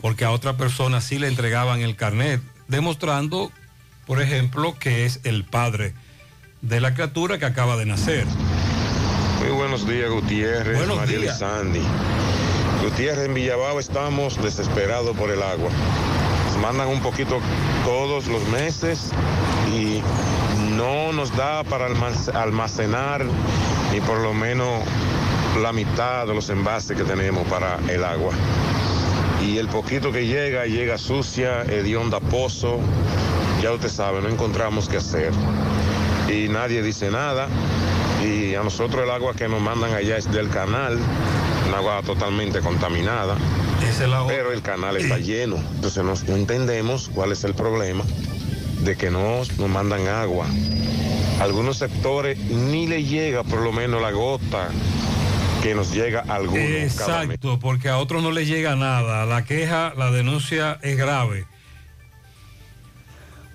porque 0.00 0.24
a 0.24 0.30
otra 0.30 0.56
persona 0.56 1.00
sí 1.00 1.18
le 1.18 1.28
entregaban 1.28 1.80
el 1.80 1.96
carnet, 1.96 2.40
demostrando, 2.68 3.50
por 4.06 4.22
ejemplo, 4.22 4.76
que 4.78 5.04
es 5.04 5.20
el 5.24 5.44
padre 5.44 5.94
de 6.62 6.80
la 6.80 6.94
criatura 6.94 7.38
que 7.38 7.44
acaba 7.46 7.76
de 7.76 7.86
nacer. 7.86 8.26
Muy 9.40 9.50
buenos 9.54 9.86
días, 9.86 10.10
Gutiérrez, 10.10 10.78
Buenos 10.78 10.96
María 10.96 11.18
y 11.18 11.22
días. 11.22 11.38
Sandy. 11.38 11.82
Gutiérrez, 12.82 13.26
en 13.26 13.34
Villabao 13.34 13.78
estamos 13.78 14.40
desesperados 14.42 15.16
por 15.16 15.30
el 15.30 15.42
agua. 15.42 15.70
Mandan 16.60 16.88
un 16.88 17.00
poquito 17.00 17.38
todos 17.84 18.26
los 18.26 18.46
meses 18.48 19.10
y 19.72 20.02
no 20.76 21.12
nos 21.12 21.34
da 21.36 21.62
para 21.64 21.88
almac- 21.88 22.34
almacenar 22.34 23.24
ni 23.92 24.00
por 24.00 24.18
lo 24.18 24.34
menos 24.34 24.82
la 25.62 25.72
mitad 25.72 26.26
de 26.26 26.34
los 26.34 26.48
envases 26.50 26.96
que 26.96 27.04
tenemos 27.04 27.46
para 27.48 27.78
el 27.88 28.04
agua. 28.04 28.32
Y 29.42 29.58
el 29.58 29.68
poquito 29.68 30.10
que 30.10 30.26
llega, 30.26 30.66
llega 30.66 30.98
sucia, 30.98 31.62
hedionda 31.62 32.20
pozo. 32.20 32.78
Ya 33.62 33.72
usted 33.72 33.88
sabe, 33.88 34.20
no 34.20 34.28
encontramos 34.28 34.88
qué 34.88 34.96
hacer. 34.96 35.32
Y 36.28 36.48
nadie 36.48 36.82
dice 36.82 37.10
nada. 37.10 37.46
Y 38.24 38.54
a 38.54 38.62
nosotros 38.62 39.04
el 39.04 39.10
agua 39.10 39.34
que 39.34 39.46
nos 39.48 39.60
mandan 39.60 39.94
allá 39.94 40.16
es 40.16 40.30
del 40.32 40.48
canal, 40.48 40.98
un 41.68 41.74
agua 41.74 42.00
totalmente 42.04 42.60
contaminada. 42.60 43.36
Pero 44.28 44.52
el 44.52 44.62
canal 44.62 44.96
está 44.96 45.18
lleno. 45.18 45.56
Entonces 45.56 46.04
nos- 46.04 46.24
no 46.24 46.36
entendemos 46.36 47.08
cuál 47.14 47.32
es 47.32 47.44
el 47.44 47.54
problema 47.54 48.04
de 48.80 48.96
que 48.96 49.10
no 49.10 49.38
nos 49.38 49.68
mandan 49.70 50.06
agua. 50.08 50.46
Algunos 51.40 51.78
sectores 51.78 52.38
ni 52.38 52.86
le 52.86 53.04
llega 53.04 53.42
por 53.44 53.60
lo 53.60 53.72
menos 53.72 54.00
la 54.00 54.10
gota 54.10 54.68
que 55.62 55.74
nos 55.74 55.92
llega 55.92 56.24
a 56.28 56.34
algunos 56.36 56.94
cada 56.94 57.18
mes. 57.24 57.34
Exacto, 57.36 57.58
porque 57.58 57.88
a 57.88 57.98
otros 57.98 58.22
no 58.22 58.30
les 58.30 58.46
llega 58.48 58.76
nada. 58.76 59.26
La 59.26 59.44
queja, 59.44 59.92
la 59.96 60.10
denuncia 60.10 60.78
es 60.82 60.96
grave. 60.96 61.46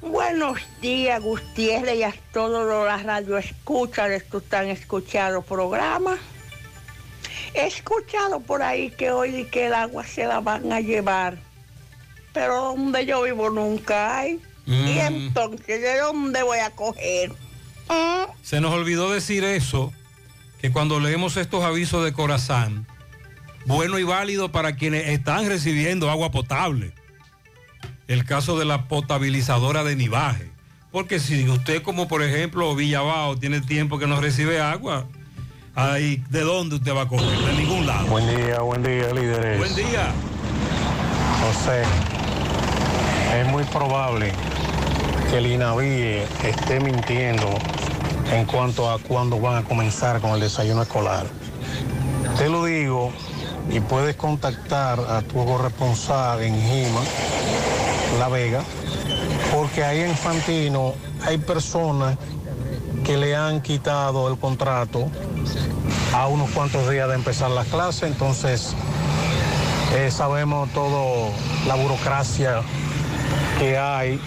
Buenos 0.02 0.58
días, 0.82 1.22
Gutiérrez, 1.22 1.96
y 1.98 2.04
a 2.04 2.14
todos 2.34 2.68
los 2.68 2.86
la 2.88 2.98
radio 2.98 3.38
escucha 3.38 4.08
de 4.08 4.16
estos 4.18 4.44
tan 4.44 4.68
escuchados 4.68 5.46
programas. 5.46 6.20
He 7.54 7.68
escuchado 7.68 8.40
por 8.40 8.62
ahí 8.62 8.92
que 8.92 9.12
hoy 9.12 9.46
que 9.46 9.68
el 9.68 9.74
agua 9.74 10.06
se 10.06 10.26
la 10.26 10.40
van 10.40 10.72
a 10.72 10.80
llevar, 10.80 11.38
pero 12.34 12.76
donde 12.76 13.06
yo 13.06 13.24
vivo 13.24 13.50
nunca 13.50 14.18
hay. 14.20 14.40
Y 14.66 15.00
entonces, 15.00 15.82
¿de 15.82 16.00
dónde 16.00 16.44
voy 16.44 16.60
a 16.60 16.70
coger? 16.70 17.32
¿Mm? 17.90 18.32
Se 18.42 18.62
nos 18.62 18.72
olvidó 18.74 19.12
decir 19.12 19.44
eso, 19.44 19.92
que 20.62 20.72
cuando 20.72 21.00
leemos 21.00 21.36
estos 21.36 21.64
avisos 21.64 22.06
de 22.06 22.14
Corazán, 22.14 22.86
bueno 23.66 24.00
y 24.00 24.04
válido 24.04 24.52
para 24.52 24.76
quienes 24.76 25.10
están 25.10 25.48
recibiendo 25.48 26.10
agua 26.10 26.32
potable. 26.32 26.94
El 28.08 28.24
caso 28.26 28.58
de 28.58 28.66
la 28.66 28.88
potabilizadora 28.88 29.84
de 29.84 29.96
Nivaje. 29.96 30.52
Porque 30.92 31.20
si 31.20 31.48
usted, 31.48 31.82
como 31.82 32.08
por 32.08 32.22
ejemplo 32.22 32.76
Villabao, 32.76 33.38
tiene 33.38 33.62
tiempo 33.62 33.98
que 33.98 34.08
no 34.08 34.20
recibe 34.20 34.62
agua, 34.62 35.08
ahí, 35.76 36.24
¿de 36.30 36.42
dónde 36.42 36.76
usted 36.76 36.96
va 36.96 37.04
a 37.04 37.08
coger? 37.08 37.38
De 37.38 37.54
ningún 37.54 37.86
lado. 37.86 38.08
Buen 38.08 38.28
día, 38.28 38.60
buen 38.60 38.84
día, 38.84 39.14
líderes. 39.14 39.58
Buen 39.58 39.76
día. 39.76 40.12
José, 41.42 41.84
es 43.40 43.48
muy 43.48 43.64
probable 43.66 44.32
que 45.30 45.38
el 45.38 45.48
INAVIE 45.48 46.24
esté 46.44 46.80
mintiendo 46.80 47.48
en 48.32 48.46
cuanto 48.46 48.90
a 48.90 49.00
cuándo 49.00 49.40
van 49.40 49.58
a 49.58 49.64
comenzar 49.64 50.22
con 50.22 50.32
el 50.32 50.40
desayuno 50.40 50.82
escolar. 50.84 51.26
Te 52.38 52.50
lo 52.50 52.66
digo 52.66 53.12
y 53.70 53.80
puedes 53.80 54.16
contactar 54.16 55.00
a 55.00 55.22
tu 55.22 55.46
corresponsal 55.46 56.42
en 56.42 56.56
Gima, 56.56 57.02
La 58.20 58.28
Vega, 58.28 58.62
porque 59.54 59.84
ahí 59.84 60.02
en 60.02 60.16
Fantino 60.16 60.94
hay 61.26 61.38
personas 61.38 62.18
que 63.04 63.18
le 63.18 63.36
han 63.36 63.62
quitado 63.62 64.30
el 64.30 64.38
contrato 64.38 65.10
a 66.14 66.28
unos 66.28 66.50
cuantos 66.52 66.90
días 66.90 67.08
de 67.08 67.16
empezar 67.16 67.52
las 67.52 67.68
clases, 67.68 68.04
entonces 68.04 68.76
eh, 69.96 70.12
sabemos 70.12 70.70
todo 70.72 71.32
la 71.68 71.76
burocracia 71.76 72.62
que 73.60 73.78
hay 73.78 74.20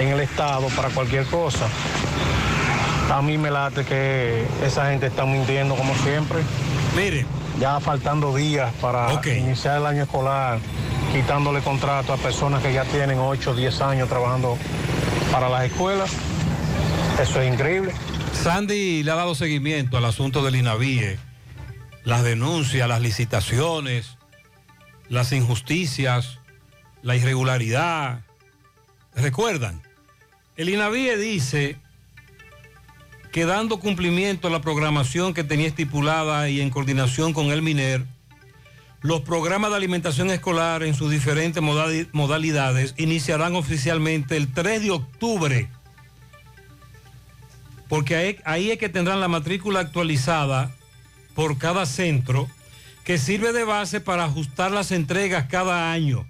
en 0.00 0.08
el 0.08 0.20
Estado 0.20 0.66
para 0.76 0.88
cualquier 0.90 1.26
cosa. 1.26 1.66
A 3.12 3.20
mí 3.20 3.36
me 3.36 3.50
late 3.50 3.84
que 3.84 4.46
esa 4.64 4.90
gente 4.90 5.06
está 5.06 5.24
mintiendo 5.24 5.74
como 5.74 5.94
siempre. 5.96 6.38
Mire. 6.96 7.26
Ya 7.60 7.78
faltando 7.80 8.34
días 8.34 8.72
para 8.80 9.12
iniciar 9.26 9.78
el 9.78 9.86
año 9.86 10.04
escolar, 10.04 10.58
quitándole 11.12 11.60
contrato 11.60 12.12
a 12.12 12.16
personas 12.16 12.62
que 12.62 12.72
ya 12.72 12.84
tienen 12.84 13.18
8 13.18 13.50
o 13.50 13.54
10 13.54 13.80
años 13.82 14.08
trabajando 14.08 14.56
para 15.30 15.48
las 15.48 15.64
escuelas. 15.64 16.10
Eso 17.20 17.40
es 17.40 17.52
increíble. 17.52 17.92
Sandy 18.42 19.04
le 19.04 19.10
ha 19.12 19.14
dado 19.14 19.36
seguimiento 19.36 19.96
al 19.96 20.04
asunto 20.04 20.42
del 20.42 20.56
INAVIE, 20.56 21.16
las 22.02 22.24
denuncias, 22.24 22.88
las 22.88 23.00
licitaciones, 23.00 24.18
las 25.08 25.30
injusticias, 25.30 26.40
la 27.02 27.14
irregularidad. 27.14 28.24
¿Recuerdan? 29.14 29.80
El 30.56 30.70
INAVIE 30.70 31.16
dice 31.18 31.76
que 33.30 33.46
dando 33.46 33.78
cumplimiento 33.78 34.48
a 34.48 34.50
la 34.50 34.60
programación 34.60 35.34
que 35.34 35.44
tenía 35.44 35.68
estipulada 35.68 36.48
y 36.48 36.60
en 36.60 36.70
coordinación 36.70 37.32
con 37.34 37.52
el 37.52 37.62
MINER, 37.62 38.04
los 39.02 39.20
programas 39.20 39.70
de 39.70 39.76
alimentación 39.76 40.30
escolar 40.30 40.82
en 40.82 40.94
sus 40.94 41.12
diferentes 41.12 41.62
modali- 41.62 42.08
modalidades 42.10 42.94
iniciarán 42.96 43.54
oficialmente 43.54 44.36
el 44.36 44.52
3 44.52 44.82
de 44.82 44.90
octubre 44.90 45.68
porque 47.92 48.40
ahí, 48.46 48.70
es 48.70 48.78
que 48.78 48.88
tendrán 48.88 49.20
la 49.20 49.28
matrícula 49.28 49.80
actualizada 49.80 50.74
por 51.34 51.58
cada 51.58 51.84
centro, 51.84 52.48
que 53.04 53.18
sirve 53.18 53.52
de 53.52 53.64
base 53.64 54.00
para 54.00 54.24
ajustar 54.24 54.70
las 54.70 54.92
entregas 54.92 55.44
cada 55.50 55.92
año, 55.92 56.26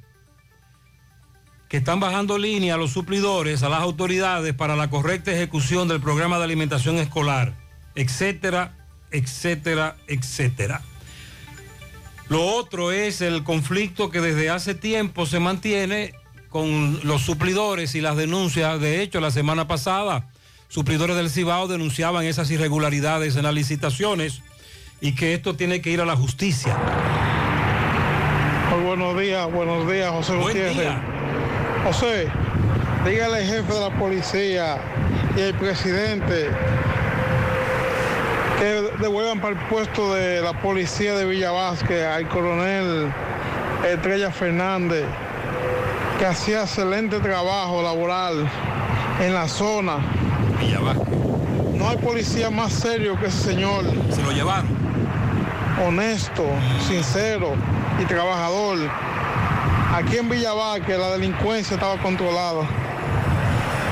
que 1.68 1.76
están 1.76 2.00
bajando 2.00 2.36
línea 2.36 2.74
a 2.74 2.78
los 2.78 2.90
suplidores, 2.90 3.62
a 3.62 3.68
las 3.68 3.80
autoridades 3.80 4.54
para 4.54 4.74
la 4.74 4.90
correcta 4.90 5.30
ejecución 5.30 5.86
del 5.86 6.00
programa 6.00 6.38
de 6.38 6.44
alimentación 6.46 6.96
escolar, 6.96 7.54
etcétera, 7.94 8.74
etcétera, 9.12 9.94
etcétera. 10.08 10.82
Lo 12.28 12.44
otro 12.44 12.90
es 12.90 13.20
el 13.20 13.44
conflicto 13.44 14.10
que 14.10 14.20
desde 14.20 14.50
hace 14.50 14.74
tiempo 14.74 15.26
se 15.26 15.38
mantiene 15.38 16.12
con 16.48 16.98
los 17.04 17.22
suplidores 17.22 17.94
y 17.94 18.00
las 18.00 18.16
denuncias. 18.16 18.80
De 18.80 19.00
hecho, 19.00 19.20
la 19.20 19.30
semana 19.30 19.68
pasada, 19.68 20.31
suplidores 20.72 21.16
del 21.16 21.28
Cibao 21.28 21.68
denunciaban 21.68 22.24
esas 22.24 22.50
irregularidades 22.50 23.36
en 23.36 23.42
las 23.42 23.52
licitaciones 23.52 24.40
y 25.02 25.14
que 25.14 25.34
esto 25.34 25.54
tiene 25.54 25.82
que 25.82 25.90
ir 25.90 26.00
a 26.00 26.06
la 26.06 26.16
justicia. 26.16 26.74
Muy 28.70 28.82
buenos 28.86 29.20
días, 29.20 29.52
buenos 29.52 29.86
días, 29.86 30.10
José 30.10 30.32
Buen 30.32 30.46
Gutiérrez. 30.46 30.78
día. 30.78 31.02
José, 31.84 32.28
dígale 33.04 33.36
al 33.36 33.44
jefe 33.44 33.70
de 33.70 33.80
la 33.80 33.98
policía 33.98 34.78
y 35.36 35.42
al 35.42 35.54
presidente 35.58 36.48
que 38.58 38.82
devuelvan 38.98 39.42
para 39.42 39.60
el 39.60 39.66
puesto 39.66 40.14
de 40.14 40.40
la 40.40 40.58
policía 40.58 41.14
de 41.16 41.26
Villa 41.26 41.50
Vázquez 41.50 42.02
al 42.06 42.26
coronel 42.28 43.12
Estrella 43.86 44.30
Fernández, 44.30 45.04
que 46.18 46.24
hacía 46.24 46.62
excelente 46.62 47.18
trabajo 47.18 47.82
laboral 47.82 48.48
en 49.20 49.34
la 49.34 49.46
zona. 49.48 50.21
Villa 50.62 50.80
Vázquez. 50.80 51.08
No 51.74 51.88
hay 51.88 51.96
policía 51.96 52.50
más 52.50 52.72
serio 52.72 53.18
que 53.18 53.26
ese 53.26 53.38
señor. 53.38 53.84
Se 54.10 54.22
lo 54.22 54.32
llevaron. 54.32 54.70
Honesto, 55.84 56.44
sincero 56.86 57.54
y 58.00 58.04
trabajador. 58.04 58.78
Aquí 59.92 60.16
en 60.16 60.28
Villa 60.28 60.52
Vázquez 60.52 60.98
la 60.98 61.10
delincuencia 61.10 61.74
estaba 61.74 62.00
controlada. 62.00 62.66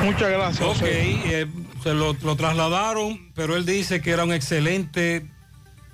Muchas 0.05 0.30
gracias. 0.30 0.66
Ok, 0.66 0.82
eh, 0.82 1.47
se 1.82 1.92
lo, 1.92 2.14
lo 2.22 2.36
trasladaron, 2.36 3.30
pero 3.34 3.56
él 3.56 3.66
dice 3.66 4.01
que 4.01 4.12
era 4.12 4.24
un 4.24 4.32
excelente, 4.32 5.26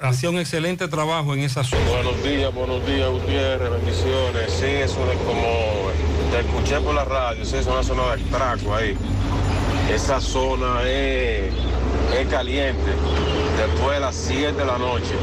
hacía 0.01 0.31
un 0.31 0.39
excelente 0.39 0.87
trabajo 0.89 1.35
en 1.35 1.41
esa 1.41 1.65
zona. 1.65 1.83
Buenos 1.91 2.23
días, 2.23 2.55
buenos 2.55 2.87
días, 2.87 3.09
Gutiérrez, 3.11 3.71
bendiciones. 3.71 4.53
Sí, 4.53 4.67
eso 4.67 5.05
de 5.07 5.17
como 5.25 5.91
te 6.31 6.41
escuché 6.41 6.81
por 6.81 6.95
la 6.95 7.05
radio, 7.05 7.45
sí, 7.45 7.57
es 7.57 7.67
una 7.67 7.83
zona 7.83 8.15
de 8.15 8.23
atraco 8.23 8.75
ahí. 8.75 8.97
Esa 9.93 10.21
zona 10.21 10.83
es, 10.83 11.53
es 12.19 12.27
caliente 12.29 12.93
después 13.57 13.95
de 13.95 14.01
las 14.01 14.15
7 14.15 14.53
de 14.53 14.65
la 14.65 14.79
noche. 14.79 15.15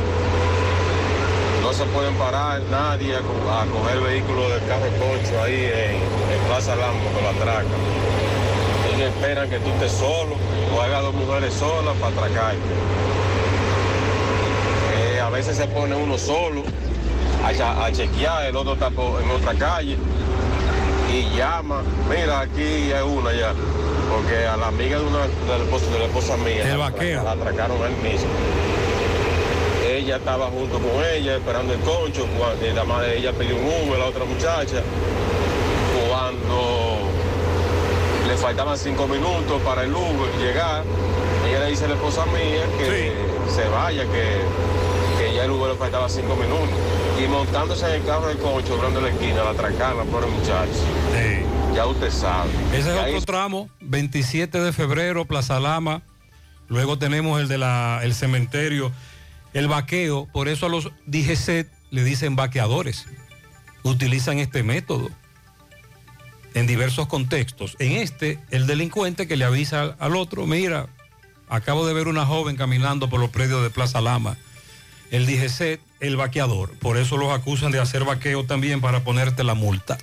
No 1.62 1.74
se 1.74 1.86
pueden 1.86 2.16
parar 2.16 2.62
nadie 2.72 3.16
a, 3.16 3.20
co- 3.20 3.78
coger 3.80 4.00
vehículos 4.02 4.50
del 4.52 4.66
carro 4.68 4.88
concho 5.00 5.42
ahí 5.44 5.70
en, 5.74 6.14
Plaza 6.48 6.76
Lambo 6.76 7.10
con 7.14 7.24
la 7.24 7.32
traca. 7.44 7.68
Ellos 8.94 9.02
esperan 9.10 9.50
que 9.50 9.60
tú 9.60 9.70
estés 9.70 9.92
solo 9.94 10.36
o 10.76 10.82
hagas 10.82 11.02
dos 11.04 11.14
mujeres 11.16 11.54
solas 11.54 11.96
para 11.98 12.14
atracarte. 12.16 12.58
Eh, 14.98 15.20
a 15.22 15.30
veces 15.30 15.56
se 15.58 15.68
pone 15.68 15.96
uno 15.96 16.18
solo 16.18 16.64
a, 17.44 17.86
a 17.86 17.92
chequear, 17.92 18.46
el 18.46 18.56
otro 18.56 18.74
está 18.74 18.88
en 18.88 19.32
otra 19.32 19.54
calle 19.56 19.98
y 21.12 21.36
llama, 21.38 21.82
mira 22.10 22.42
aquí 22.42 22.92
hay 22.92 23.04
una 23.04 23.32
ya, 23.34 23.54
porque 24.14 24.46
a 24.46 24.58
la 24.58 24.68
amiga 24.68 25.00
de 25.00 25.06
una 25.06 25.22
de 25.22 25.58
la 25.58 25.64
esposa, 25.64 25.86
de 25.92 26.00
la 26.00 26.06
esposa 26.06 26.38
mía 26.38 26.64
la, 26.78 27.24
la 27.24 27.32
atracaron 27.32 27.78
él 27.82 27.96
mismo. 28.04 28.30
ella 29.90 30.18
estaba 30.18 30.48
junto 30.48 30.78
con 30.78 31.04
ella 31.16 31.38
esperando 31.38 31.74
el 31.74 31.80
concho, 31.80 32.28
cuando, 32.38 32.66
la 32.74 32.84
madre 32.84 33.12
de 33.12 33.18
ella 33.18 33.32
pidió 33.34 33.56
un 33.56 33.66
Uber, 33.66 33.98
la 34.00 34.06
otra 34.06 34.26
muchacha, 34.26 34.84
cuando 36.08 37.00
le 38.28 38.38
faltaban 38.38 38.78
cinco 38.78 39.08
minutos 39.08 39.62
para 39.64 39.84
el 39.84 39.94
Uber 39.94 40.30
llegar, 40.40 40.84
ella 41.48 41.60
le 41.62 41.70
dice 41.72 41.86
a 41.86 41.88
la 41.88 41.96
esposa 41.96 42.26
mía 42.28 42.66
que 42.78 43.14
se 43.50 43.68
vaya, 43.70 44.04
que, 44.04 45.24
que 45.24 45.34
ya 45.34 45.46
el 45.46 45.52
Uber 45.52 45.72
le 45.72 45.78
faltaba 45.78 46.08
cinco 46.08 46.36
minutos. 46.36 46.70
Y 47.24 47.28
montándose 47.28 47.86
en 47.88 48.02
el 48.02 48.06
carro 48.06 48.28
del 48.28 48.38
concho, 48.38 48.74
abriendo 48.76 49.02
la 49.02 49.10
esquina, 49.10 49.44
la 49.44 49.52
atracaron 49.52 50.08
por 50.08 50.24
el 50.24 50.30
muchacho. 50.32 51.53
Ya 51.74 51.88
usted 51.88 52.12
sabe. 52.12 52.52
Ese 52.72 52.94
es 52.94 53.00
ahí 53.00 53.16
otro 53.16 53.26
tramo, 53.26 53.70
27 53.82 54.60
de 54.60 54.72
febrero, 54.74 55.26
Plaza 55.26 55.60
Lama. 55.60 56.04
Luego 56.68 57.00
tenemos 57.00 57.42
el 57.42 57.48
de 57.48 57.58
la, 57.58 58.02
el 58.04 58.14
cementerio, 58.14 58.92
el 59.54 59.68
vaqueo. 59.68 60.28
Por 60.32 60.50
eso 60.50 60.68
a 60.68 60.70
los 60.70 60.92
DGC 61.08 61.68
le 61.90 62.04
dicen 62.04 62.36
vaqueadores. 62.36 63.08
Utilizan 63.82 64.38
este 64.38 64.62
método 64.62 65.10
en 66.54 66.68
diversos 66.68 67.08
contextos. 67.08 67.76
En 67.80 67.94
este, 67.94 68.40
el 68.52 68.68
delincuente 68.68 69.28
que 69.28 69.36
le 69.36 69.46
avisa 69.46 69.82
al, 69.82 69.96
al 70.00 70.16
otro, 70.16 70.46
mira, 70.46 70.88
acabo 71.50 71.88
de 71.88 71.94
ver 71.94 72.08
una 72.08 72.26
joven 72.26 72.56
caminando 72.56 73.10
por 73.10 73.20
los 73.20 73.32
predios 73.32 73.64
de 73.64 73.72
Plaza 73.72 74.00
Lama. 74.00 74.38
El 75.10 75.26
DGC, 75.26 75.80
el 76.02 76.18
vaqueador. 76.18 76.72
Por 76.78 76.98
eso 76.98 77.18
los 77.18 77.32
acusan 77.32 77.72
de 77.72 77.80
hacer 77.80 78.04
vaqueo 78.04 78.46
también 78.46 78.80
para 78.80 79.04
ponerte 79.04 79.44
la 79.44 79.56
multa. 79.56 79.98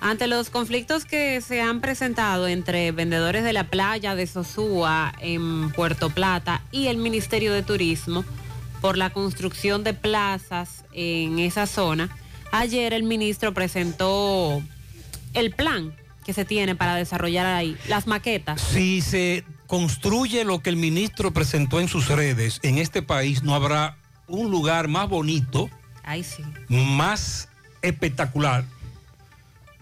Ante 0.00 0.26
los 0.26 0.50
conflictos 0.50 1.04
que 1.04 1.40
se 1.40 1.62
han 1.62 1.80
presentado 1.80 2.48
entre 2.48 2.92
vendedores 2.92 3.44
de 3.44 3.52
la 3.52 3.64
playa 3.64 4.14
de 4.14 4.26
Sosúa 4.26 5.14
en 5.20 5.70
Puerto 5.72 6.10
Plata 6.10 6.62
y 6.70 6.88
el 6.88 6.98
Ministerio 6.98 7.52
de 7.52 7.62
Turismo 7.62 8.24
por 8.80 8.98
la 8.98 9.10
construcción 9.10 9.84
de 9.84 9.94
plazas 9.94 10.84
en 10.92 11.38
esa 11.38 11.66
zona, 11.66 12.10
ayer 12.52 12.92
el 12.92 13.02
ministro 13.04 13.54
presentó 13.54 14.62
el 15.32 15.50
plan 15.52 15.94
que 16.24 16.32
se 16.32 16.44
tiene 16.44 16.74
para 16.74 16.94
desarrollar 16.96 17.46
ahí, 17.46 17.76
las 17.88 18.06
maquetas. 18.06 18.60
Si 18.60 19.00
se 19.00 19.44
construye 19.66 20.44
lo 20.44 20.60
que 20.60 20.70
el 20.70 20.76
ministro 20.76 21.32
presentó 21.32 21.80
en 21.80 21.88
sus 21.88 22.08
redes, 22.08 22.60
en 22.62 22.78
este 22.78 23.00
país 23.00 23.42
no 23.42 23.54
habrá 23.54 23.96
un 24.28 24.50
lugar 24.50 24.88
más 24.88 25.08
bonito, 25.08 25.70
Ay, 26.02 26.22
sí. 26.22 26.42
más 26.68 27.48
espectacular, 27.82 28.64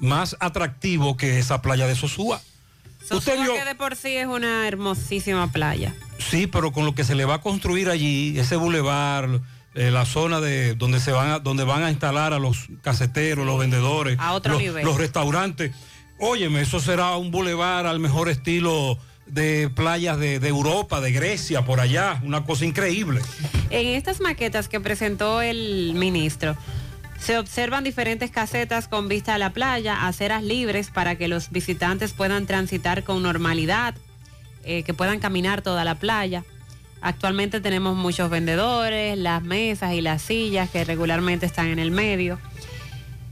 más 0.04 0.36
atractivo 0.40 1.16
que 1.16 1.38
esa 1.38 1.60
playa 1.62 1.86
de 1.86 1.94
Sosúa. 1.96 2.40
Usted 3.02 3.16
Sosúa 3.16 3.34
vio, 3.42 3.54
que 3.54 3.64
de 3.64 3.74
por 3.74 3.96
sí 3.96 4.16
es 4.16 4.26
una 4.26 4.66
hermosísima 4.68 5.50
playa. 5.52 5.94
sí, 6.18 6.46
pero 6.46 6.72
con 6.72 6.84
lo 6.86 6.94
que 6.94 7.04
se 7.04 7.14
le 7.14 7.24
va 7.24 7.34
a 7.34 7.40
construir 7.40 7.90
allí, 7.90 8.38
ese 8.38 8.56
bulevar, 8.56 9.40
eh, 9.74 9.90
la 9.90 10.04
zona 10.06 10.40
de 10.40 10.74
donde 10.74 11.00
se 11.00 11.10
van 11.12 11.30
a, 11.30 11.38
donde 11.40 11.64
van 11.64 11.82
a 11.82 11.90
instalar 11.90 12.32
a 12.32 12.38
los 12.38 12.68
caseteros, 12.82 13.44
los 13.44 13.58
vendedores, 13.58 14.16
A 14.20 14.32
otro 14.32 14.52
los, 14.54 14.62
nivel. 14.62 14.84
los 14.84 14.96
restaurantes. 14.96 15.72
Óyeme, 16.18 16.60
eso 16.60 16.78
será 16.80 17.16
un 17.16 17.30
bulevar 17.32 17.86
al 17.86 17.98
mejor 17.98 18.28
estilo 18.28 18.96
de 19.26 19.68
playas 19.74 20.18
de, 20.18 20.38
de 20.38 20.48
Europa, 20.48 21.00
de 21.00 21.10
Grecia, 21.10 21.64
por 21.64 21.80
allá, 21.80 22.20
una 22.22 22.44
cosa 22.44 22.64
increíble. 22.64 23.20
En 23.70 23.88
estas 23.88 24.20
maquetas 24.20 24.68
que 24.68 24.80
presentó 24.80 25.42
el 25.42 25.92
ministro, 25.94 26.56
se 27.24 27.38
observan 27.38 27.84
diferentes 27.84 28.30
casetas 28.30 28.86
con 28.86 29.08
vista 29.08 29.34
a 29.34 29.38
la 29.38 29.48
playa, 29.48 30.06
aceras 30.06 30.42
libres 30.42 30.90
para 30.90 31.16
que 31.16 31.26
los 31.26 31.50
visitantes 31.50 32.12
puedan 32.12 32.44
transitar 32.44 33.02
con 33.02 33.22
normalidad, 33.22 33.94
eh, 34.62 34.82
que 34.82 34.92
puedan 34.92 35.20
caminar 35.20 35.62
toda 35.62 35.84
la 35.84 35.94
playa. 35.94 36.44
Actualmente 37.00 37.62
tenemos 37.62 37.96
muchos 37.96 38.28
vendedores, 38.28 39.16
las 39.16 39.42
mesas 39.42 39.94
y 39.94 40.02
las 40.02 40.20
sillas 40.20 40.68
que 40.68 40.84
regularmente 40.84 41.46
están 41.46 41.68
en 41.68 41.78
el 41.78 41.90
medio. 41.90 42.38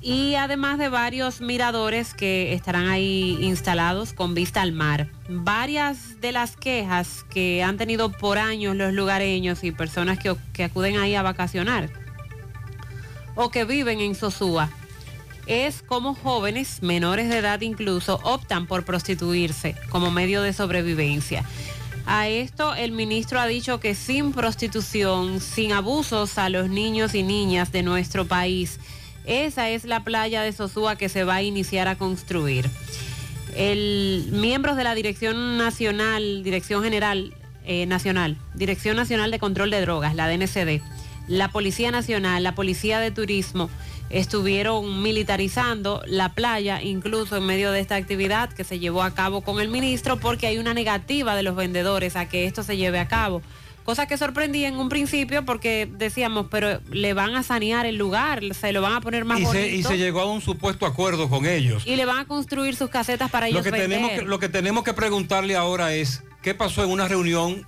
Y 0.00 0.36
además 0.36 0.78
de 0.78 0.88
varios 0.88 1.42
miradores 1.42 2.14
que 2.14 2.54
estarán 2.54 2.88
ahí 2.88 3.36
instalados 3.42 4.14
con 4.14 4.32
vista 4.32 4.62
al 4.62 4.72
mar. 4.72 5.08
Varias 5.28 6.18
de 6.22 6.32
las 6.32 6.56
quejas 6.56 7.26
que 7.28 7.62
han 7.62 7.76
tenido 7.76 8.10
por 8.10 8.38
años 8.38 8.74
los 8.74 8.94
lugareños 8.94 9.62
y 9.64 9.70
personas 9.70 10.18
que, 10.18 10.34
que 10.54 10.64
acuden 10.64 10.96
ahí 10.96 11.14
a 11.14 11.20
vacacionar 11.20 12.01
o 13.34 13.50
que 13.50 13.64
viven 13.64 14.00
en 14.00 14.14
Sosúa 14.14 14.70
es 15.46 15.82
como 15.82 16.14
jóvenes 16.14 16.82
menores 16.82 17.28
de 17.28 17.38
edad 17.38 17.60
incluso 17.60 18.20
optan 18.22 18.66
por 18.66 18.84
prostituirse 18.84 19.74
como 19.90 20.10
medio 20.10 20.42
de 20.42 20.52
sobrevivencia. 20.52 21.44
A 22.06 22.28
esto 22.28 22.74
el 22.74 22.92
ministro 22.92 23.40
ha 23.40 23.46
dicho 23.46 23.78
que 23.78 23.94
sin 23.94 24.32
prostitución, 24.32 25.40
sin 25.40 25.72
abusos 25.72 26.38
a 26.38 26.48
los 26.48 26.68
niños 26.68 27.14
y 27.14 27.22
niñas 27.22 27.70
de 27.72 27.82
nuestro 27.82 28.26
país, 28.26 28.78
esa 29.24 29.68
es 29.70 29.84
la 29.84 30.02
playa 30.02 30.42
de 30.42 30.52
Sosúa 30.52 30.96
que 30.96 31.08
se 31.08 31.24
va 31.24 31.36
a 31.36 31.42
iniciar 31.42 31.86
a 31.86 31.96
construir. 31.96 32.68
El 33.54 34.28
miembros 34.32 34.76
de 34.76 34.84
la 34.84 34.94
Dirección 34.94 35.58
Nacional, 35.58 36.42
Dirección 36.42 36.82
General 36.82 37.34
eh, 37.64 37.86
Nacional, 37.86 38.36
Dirección 38.54 38.96
Nacional 38.96 39.30
de 39.30 39.38
Control 39.38 39.70
de 39.70 39.80
Drogas, 39.80 40.16
la 40.16 40.26
DNCD, 40.26 40.82
la 41.28 41.48
Policía 41.48 41.90
Nacional, 41.90 42.42
la 42.42 42.54
Policía 42.54 42.98
de 43.00 43.10
Turismo, 43.10 43.70
estuvieron 44.10 45.02
militarizando 45.02 46.02
la 46.06 46.30
playa, 46.34 46.82
incluso 46.82 47.36
en 47.36 47.46
medio 47.46 47.72
de 47.72 47.80
esta 47.80 47.96
actividad 47.96 48.52
que 48.52 48.64
se 48.64 48.78
llevó 48.78 49.02
a 49.02 49.14
cabo 49.14 49.40
con 49.40 49.60
el 49.60 49.68
ministro, 49.68 50.18
porque 50.18 50.46
hay 50.46 50.58
una 50.58 50.74
negativa 50.74 51.34
de 51.34 51.42
los 51.42 51.56
vendedores 51.56 52.16
a 52.16 52.28
que 52.28 52.44
esto 52.46 52.62
se 52.62 52.76
lleve 52.76 52.98
a 52.98 53.08
cabo. 53.08 53.40
Cosa 53.84 54.06
que 54.06 54.16
sorprendía 54.16 54.68
en 54.68 54.76
un 54.76 54.88
principio 54.88 55.44
porque 55.44 55.88
decíamos, 55.90 56.46
pero 56.50 56.80
le 56.92 57.14
van 57.14 57.34
a 57.34 57.42
sanear 57.42 57.84
el 57.84 57.96
lugar, 57.96 58.40
se 58.54 58.70
lo 58.72 58.80
van 58.80 58.92
a 58.92 59.00
poner 59.00 59.24
más 59.24 59.40
Y 59.40 59.44
bonito. 59.44 59.64
se, 59.64 59.74
y 59.74 59.82
se 59.82 59.98
llegó 59.98 60.20
a 60.20 60.26
un 60.30 60.40
supuesto 60.40 60.86
acuerdo 60.86 61.28
con 61.28 61.46
ellos. 61.46 61.82
y 61.84 61.96
le 61.96 62.04
van 62.04 62.18
a 62.18 62.24
construir 62.26 62.76
sus 62.76 62.90
casetas 62.90 63.28
para 63.30 63.48
ellos 63.48 63.58
Lo 63.58 63.64
que, 63.64 63.70
vender. 63.72 63.88
tenemos 63.88 64.10
que, 64.12 64.22
lo 64.22 64.38
que 64.38 64.48
tenemos 64.48 64.84
que 64.84 64.94
preguntarle 64.94 65.56
ahora 65.56 65.94
es, 65.94 66.22
¿qué 66.42 66.54
pasó 66.54 66.84
en 66.84 66.90
una 66.90 67.08
reunión? 67.08 67.66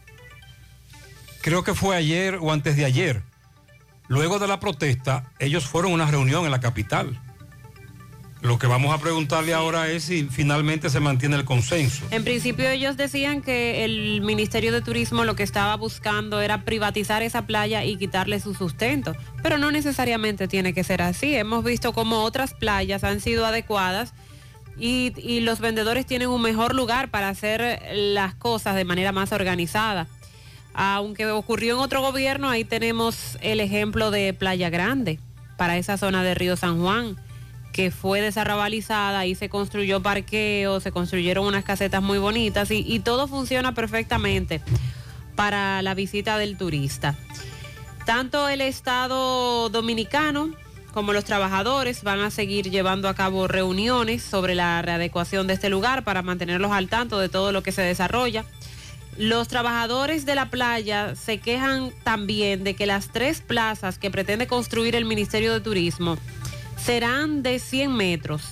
Creo 1.41 1.65
que 1.65 1.75
fue 1.75 1.97
ayer 1.97 2.37
o 2.41 2.53
antes 2.53 2.77
de 2.77 2.85
ayer. 2.85 3.23
Luego 4.09 4.39
de 4.39 4.47
la 4.47 4.61
protesta, 4.61 5.31
ellos 5.39 5.65
fueron 5.65 5.93
a 5.93 5.95
una 5.95 6.11
reunión 6.11 6.45
en 6.45 6.51
la 6.51 6.61
capital. 6.61 7.19
Lo 8.45 8.59
que 8.59 8.67
vamos 8.67 8.95
a 8.95 8.99
preguntarle 8.99 9.55
ahora 9.55 9.89
es 9.89 10.05
si 10.05 10.25
finalmente 10.25 10.91
se 10.91 11.01
mantiene 11.01 11.37
el 11.37 11.47
consenso. 11.47 12.05
En 12.11 12.25
principio 12.25 12.69
ellos 12.69 12.99
decían 12.99 13.41
que 13.41 13.87
el 13.87 14.21
Ministerio 14.21 14.71
de 14.71 14.83
Turismo 14.83 15.25
lo 15.25 15.35
que 15.35 15.43
estaba 15.43 15.75
buscando 15.77 16.43
era 16.43 16.63
privatizar 16.63 17.23
esa 17.23 17.47
playa 17.47 17.85
y 17.85 17.97
quitarle 17.97 18.41
su 18.41 18.53
sustento, 18.53 19.17
pero 19.43 19.57
no 19.57 19.71
necesariamente 19.71 20.47
tiene 20.47 20.75
que 20.75 20.85
ser 20.85 21.01
así. 21.01 21.35
Hemos 21.35 21.65
visto 21.65 21.95
cómo 21.95 22.23
otras 22.23 22.53
playas 22.53 23.03
han 23.03 23.23
sido 23.23 23.47
adecuadas 23.47 24.13
y, 24.77 25.15
y 25.17 25.41
los 25.41 25.61
vendedores 25.61 26.05
tienen 26.05 26.29
un 26.29 26.43
mejor 26.43 26.75
lugar 26.75 27.11
para 27.11 27.31
hacer 27.31 27.81
las 27.95 28.35
cosas 28.35 28.77
de 28.77 28.85
manera 28.85 29.13
más 29.13 29.33
organizada. 29.33 30.07
Aunque 30.75 31.27
ocurrió 31.31 31.75
en 31.75 31.81
otro 31.81 32.03
gobierno, 32.03 32.51
ahí 32.51 32.65
tenemos 32.65 33.39
el 33.41 33.61
ejemplo 33.61 34.11
de 34.11 34.35
Playa 34.35 34.71
Grande, 34.71 35.19
para 35.57 35.79
esa 35.79 35.97
zona 35.97 36.23
de 36.23 36.35
Río 36.35 36.57
San 36.57 36.81
Juan 36.81 37.17
que 37.73 37.91
fue 37.91 38.21
desarrabalizada, 38.21 39.19
ahí 39.19 39.35
se 39.35 39.49
construyó 39.49 40.01
parqueo, 40.01 40.79
se 40.79 40.93
construyeron 40.93 41.45
unas 41.45 41.65
casetas 41.65 42.01
muy 42.01 42.19
bonitas 42.19 42.71
y, 42.71 42.85
y 42.87 43.01
todo 43.01 43.27
funciona 43.27 43.75
perfectamente 43.75 44.61
para 45.35 45.83
la 45.83 45.95
visita 45.95 46.39
del 46.39 46.57
turista. 46.57 47.17
Tanto 48.07 48.49
el 48.49 48.61
Estado 48.61 49.71
dominicano 49.71 50.53
como 50.93 51.13
los 51.13 51.25
trabajadores 51.25 52.05
van 52.05 52.21
a 52.21 52.31
seguir 52.31 52.71
llevando 52.71 53.09
a 53.09 53.15
cabo 53.15 53.49
reuniones 53.49 54.23
sobre 54.23 54.55
la 54.55 54.81
readecuación 54.81 55.49
de 55.49 55.55
este 55.55 55.69
lugar 55.69 56.05
para 56.05 56.23
mantenerlos 56.23 56.71
al 56.71 56.89
tanto 56.89 57.19
de 57.19 57.29
todo 57.29 57.51
lo 57.51 57.65
que 57.65 57.73
se 57.73 57.83
desarrolla. 57.83 58.45
Los 59.17 59.47
trabajadores 59.47 60.27
de 60.27 60.35
la 60.35 60.51
playa 60.51 61.15
se 61.15 61.39
quejan 61.39 61.93
también 62.03 62.65
de 62.65 62.75
que 62.75 62.87
las 62.87 63.09
tres 63.09 63.41
plazas 63.41 63.99
que 63.99 64.11
pretende 64.11 64.47
construir 64.47 64.97
el 64.97 65.05
Ministerio 65.05 65.53
de 65.53 65.61
Turismo 65.61 66.19
serán 66.83 67.43
de 67.43 67.61
100 67.61 67.95
metros. 67.95 68.43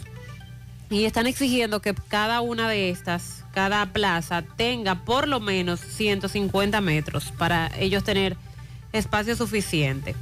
Y 0.89 1.05
están 1.05 1.27
exigiendo 1.27 1.81
que 1.81 1.95
cada 1.95 2.41
una 2.43 2.69
de 2.69 2.91
estas, 2.91 3.45
cada 3.53 3.87
plaza, 3.93 4.43
tenga 4.43 5.05
por 5.05 5.27
lo 5.27 5.41
menos 5.41 5.81
150 5.81 6.81
metros 6.81 7.33
para 7.39 7.71
ellos 7.79 8.05
tener 8.05 8.37
espacio 8.93 9.35
suficiente. 9.35 10.15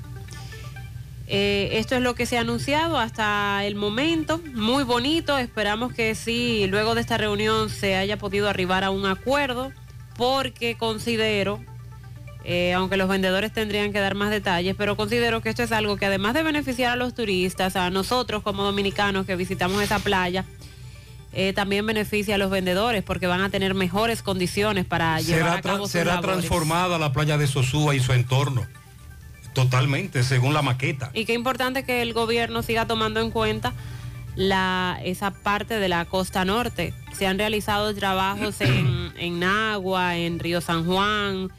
Eh, 1.27 1.79
esto 1.79 1.95
es 1.95 2.03
lo 2.03 2.15
que 2.15 2.27
se 2.27 2.39
ha 2.39 2.41
anunciado 2.41 2.99
hasta 2.99 3.65
el 3.65 3.77
momento, 3.77 4.41
muy 4.55 4.83
bonito, 4.83 5.39
esperamos 5.39 5.93
que 5.93 6.17
sí, 6.17 6.67
luego 6.69 6.97
de 6.97 7.03
esta 7.03 7.19
reunión 7.19 7.71
se 7.71 7.95
haya 7.95 8.17
podido 8.17 8.49
arribar 8.49 8.83
a 8.83 8.91
un 8.91 9.07
acuerdo, 9.07 9.71
porque 10.21 10.77
considero 10.77 11.65
eh, 12.45 12.75
aunque 12.75 12.99
los 12.99 13.09
vendedores 13.09 13.55
tendrían 13.55 13.91
que 13.91 14.01
dar 14.01 14.15
más 14.15 14.31
detalles, 14.31 14.75
pero 14.77 14.95
considero 14.95 15.41
que 15.41 15.49
esto 15.49 15.63
es 15.63 15.73
algo 15.73 15.97
que 15.97 16.05
además 16.05 16.35
de 16.35 16.43
beneficiar 16.43 16.93
a 16.93 16.97
los 16.97 17.15
turistas, 17.15 17.75
a 17.75 17.89
nosotros 17.89 18.43
como 18.43 18.63
dominicanos 18.63 19.25
que 19.25 19.35
visitamos 19.35 19.83
esa 19.83 19.99
playa, 19.99 20.45
eh, 21.33 21.55
también 21.55 21.87
beneficia 21.87 22.35
a 22.35 22.39
los 22.39 22.51
vendedores 22.51 23.03
porque 23.03 23.27
van 23.27 23.41
a 23.41 23.49
tener 23.49 23.73
mejores 23.73 24.23
condiciones 24.23 24.85
para 24.85 25.19
llevar 25.23 25.41
Será, 25.41 25.55
a 25.55 25.63
cabo 25.63 25.85
sus 25.85 25.93
será 25.93 26.15
labores. 26.17 26.37
transformada 26.37 26.99
la 26.99 27.15
playa 27.15 27.39
de 27.39 27.47
Sosúa 27.47 27.95
y 27.95 28.01
su 28.01 28.13
entorno. 28.13 28.67
Totalmente, 29.55 30.23
según 30.23 30.53
la 30.53 30.61
maqueta. 30.61 31.11
Y 31.15 31.25
qué 31.25 31.33
importante 31.33 31.83
que 31.85 32.03
el 32.03 32.13
gobierno 32.13 32.63
siga 32.63 32.87
tomando 32.87 33.21
en 33.21 33.31
cuenta 33.31 33.73
la, 34.41 34.99
esa 35.05 35.33
parte 35.33 35.79
de 35.79 35.89
la 35.91 36.07
costa 36.07 36.47
norte. 36.47 36.95
Se 37.13 37.27
han 37.27 37.39
realizado 37.39 37.95
trabajos 37.95 38.59
en, 38.63 39.13
en 39.19 39.39
Nagua, 39.39 40.17
en 40.17 40.39
Río 40.39 40.63
San 40.63 40.87
Juan, 40.87 41.51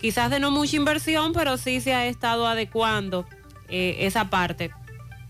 quizás 0.00 0.30
de 0.30 0.38
no 0.38 0.52
mucha 0.52 0.76
inversión, 0.76 1.32
pero 1.32 1.56
sí 1.56 1.80
se 1.80 1.94
ha 1.94 2.06
estado 2.06 2.46
adecuando 2.46 3.26
eh, 3.68 3.96
esa 4.00 4.30
parte, 4.30 4.70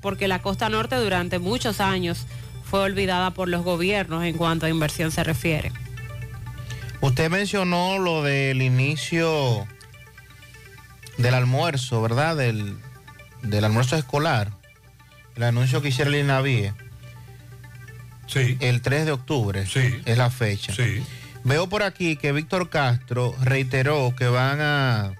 porque 0.02 0.28
la 0.28 0.42
costa 0.42 0.68
norte 0.68 0.96
durante 0.96 1.38
muchos 1.38 1.80
años 1.80 2.26
fue 2.62 2.80
olvidada 2.80 3.30
por 3.30 3.48
los 3.48 3.64
gobiernos 3.64 4.22
en 4.24 4.36
cuanto 4.36 4.66
a 4.66 4.68
inversión 4.68 5.10
se 5.10 5.24
refiere. 5.24 5.72
Usted 7.00 7.30
mencionó 7.30 7.98
lo 7.98 8.22
del 8.22 8.60
inicio 8.60 9.66
del 11.16 11.32
almuerzo, 11.32 12.02
¿verdad? 12.02 12.36
Del, 12.36 12.76
del 13.42 13.64
almuerzo 13.64 13.96
escolar. 13.96 14.52
El 15.36 15.44
anuncio 15.44 15.80
que 15.80 15.88
hiciera 15.88 16.10
el 16.10 16.16
INAVIE. 16.16 16.74
Sí. 18.28 18.56
El 18.60 18.80
3 18.82 19.06
de 19.06 19.12
octubre 19.12 19.66
Sí. 19.66 20.00
es 20.04 20.16
la 20.16 20.30
fecha. 20.30 20.72
Sí. 20.72 21.02
Veo 21.44 21.68
por 21.68 21.82
aquí 21.82 22.16
que 22.16 22.30
Víctor 22.32 22.68
Castro 22.70 23.34
reiteró 23.42 24.14
que 24.16 24.28
van 24.28 24.60
a, 24.60 25.14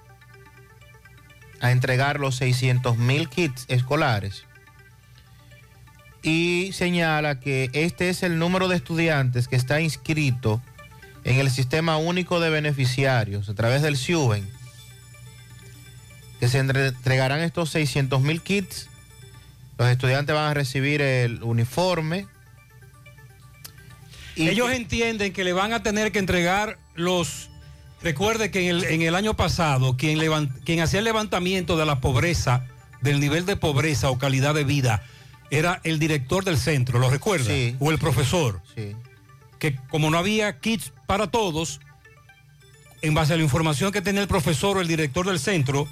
a 1.59 1.71
entregar 1.71 2.19
los 2.19 2.35
600 2.37 2.97
mil 2.97 3.27
kits 3.29 3.65
escolares 3.67 4.45
y 6.21 6.71
señala 6.73 7.39
que 7.39 7.69
este 7.73 8.09
es 8.09 8.23
el 8.23 8.37
número 8.39 8.67
de 8.67 8.75
estudiantes 8.75 9.47
que 9.47 9.55
está 9.55 9.79
inscrito 9.81 10.61
en 11.23 11.37
el 11.39 11.49
Sistema 11.49 11.97
Único 11.97 12.39
de 12.39 12.49
Beneficiarios 12.49 13.47
a 13.49 13.53
través 13.55 13.81
del 13.81 13.97
SIUBEN, 13.97 14.47
que 16.39 16.47
se 16.49 16.59
entre- 16.59 16.87
entregarán 16.87 17.39
estos 17.39 17.69
600 17.71 18.21
mil 18.21 18.41
kits. 18.41 18.87
Los 19.77 19.87
estudiantes 19.89 20.35
van 20.35 20.51
a 20.51 20.53
recibir 20.53 21.01
el 21.01 21.41
uniforme. 21.43 22.27
Ellos 24.35 24.71
entienden 24.71 25.33
que 25.33 25.43
le 25.43 25.53
van 25.53 25.73
a 25.73 25.83
tener 25.83 26.11
que 26.11 26.19
entregar 26.19 26.79
los... 26.95 27.49
Recuerde 28.01 28.49
que 28.49 28.69
en 28.69 28.75
el, 28.77 28.83
en 28.85 29.01
el 29.01 29.15
año 29.15 29.35
pasado, 29.35 29.97
quien, 29.97 30.19
hacía 30.79 30.99
el 30.99 31.05
levantamiento 31.05 31.75
de 31.75 31.85
la 31.85 31.99
pobreza, 31.99 32.65
del 33.01 33.19
nivel 33.19 33.45
de 33.45 33.57
pobreza 33.57 34.09
o 34.09 34.17
calidad 34.17 34.55
de 34.55 34.63
vida, 34.63 35.03
era 35.51 35.81
el 35.83 35.99
director 35.99 36.45
del 36.45 36.57
centro, 36.57 36.99
¿lo 36.99 37.09
recuerda? 37.09 37.51
O 37.79 37.91
el 37.91 37.97
profesor. 37.97 38.61
Sí. 38.75 38.95
Que 39.57 39.75
como 39.89 40.09
no 40.09 40.17
había 40.17 40.59
kits 40.59 40.93
para 41.07 41.27
todos, 41.27 41.81
en 43.01 43.13
base 43.13 43.33
a 43.33 43.37
la 43.37 43.43
información 43.43 43.91
que 43.91 44.01
tenía 44.01 44.21
el 44.21 44.27
profesor 44.27 44.77
o 44.77 44.81
el 44.81 44.87
director 44.87 45.25
del 45.25 45.39
centro, 45.39 45.87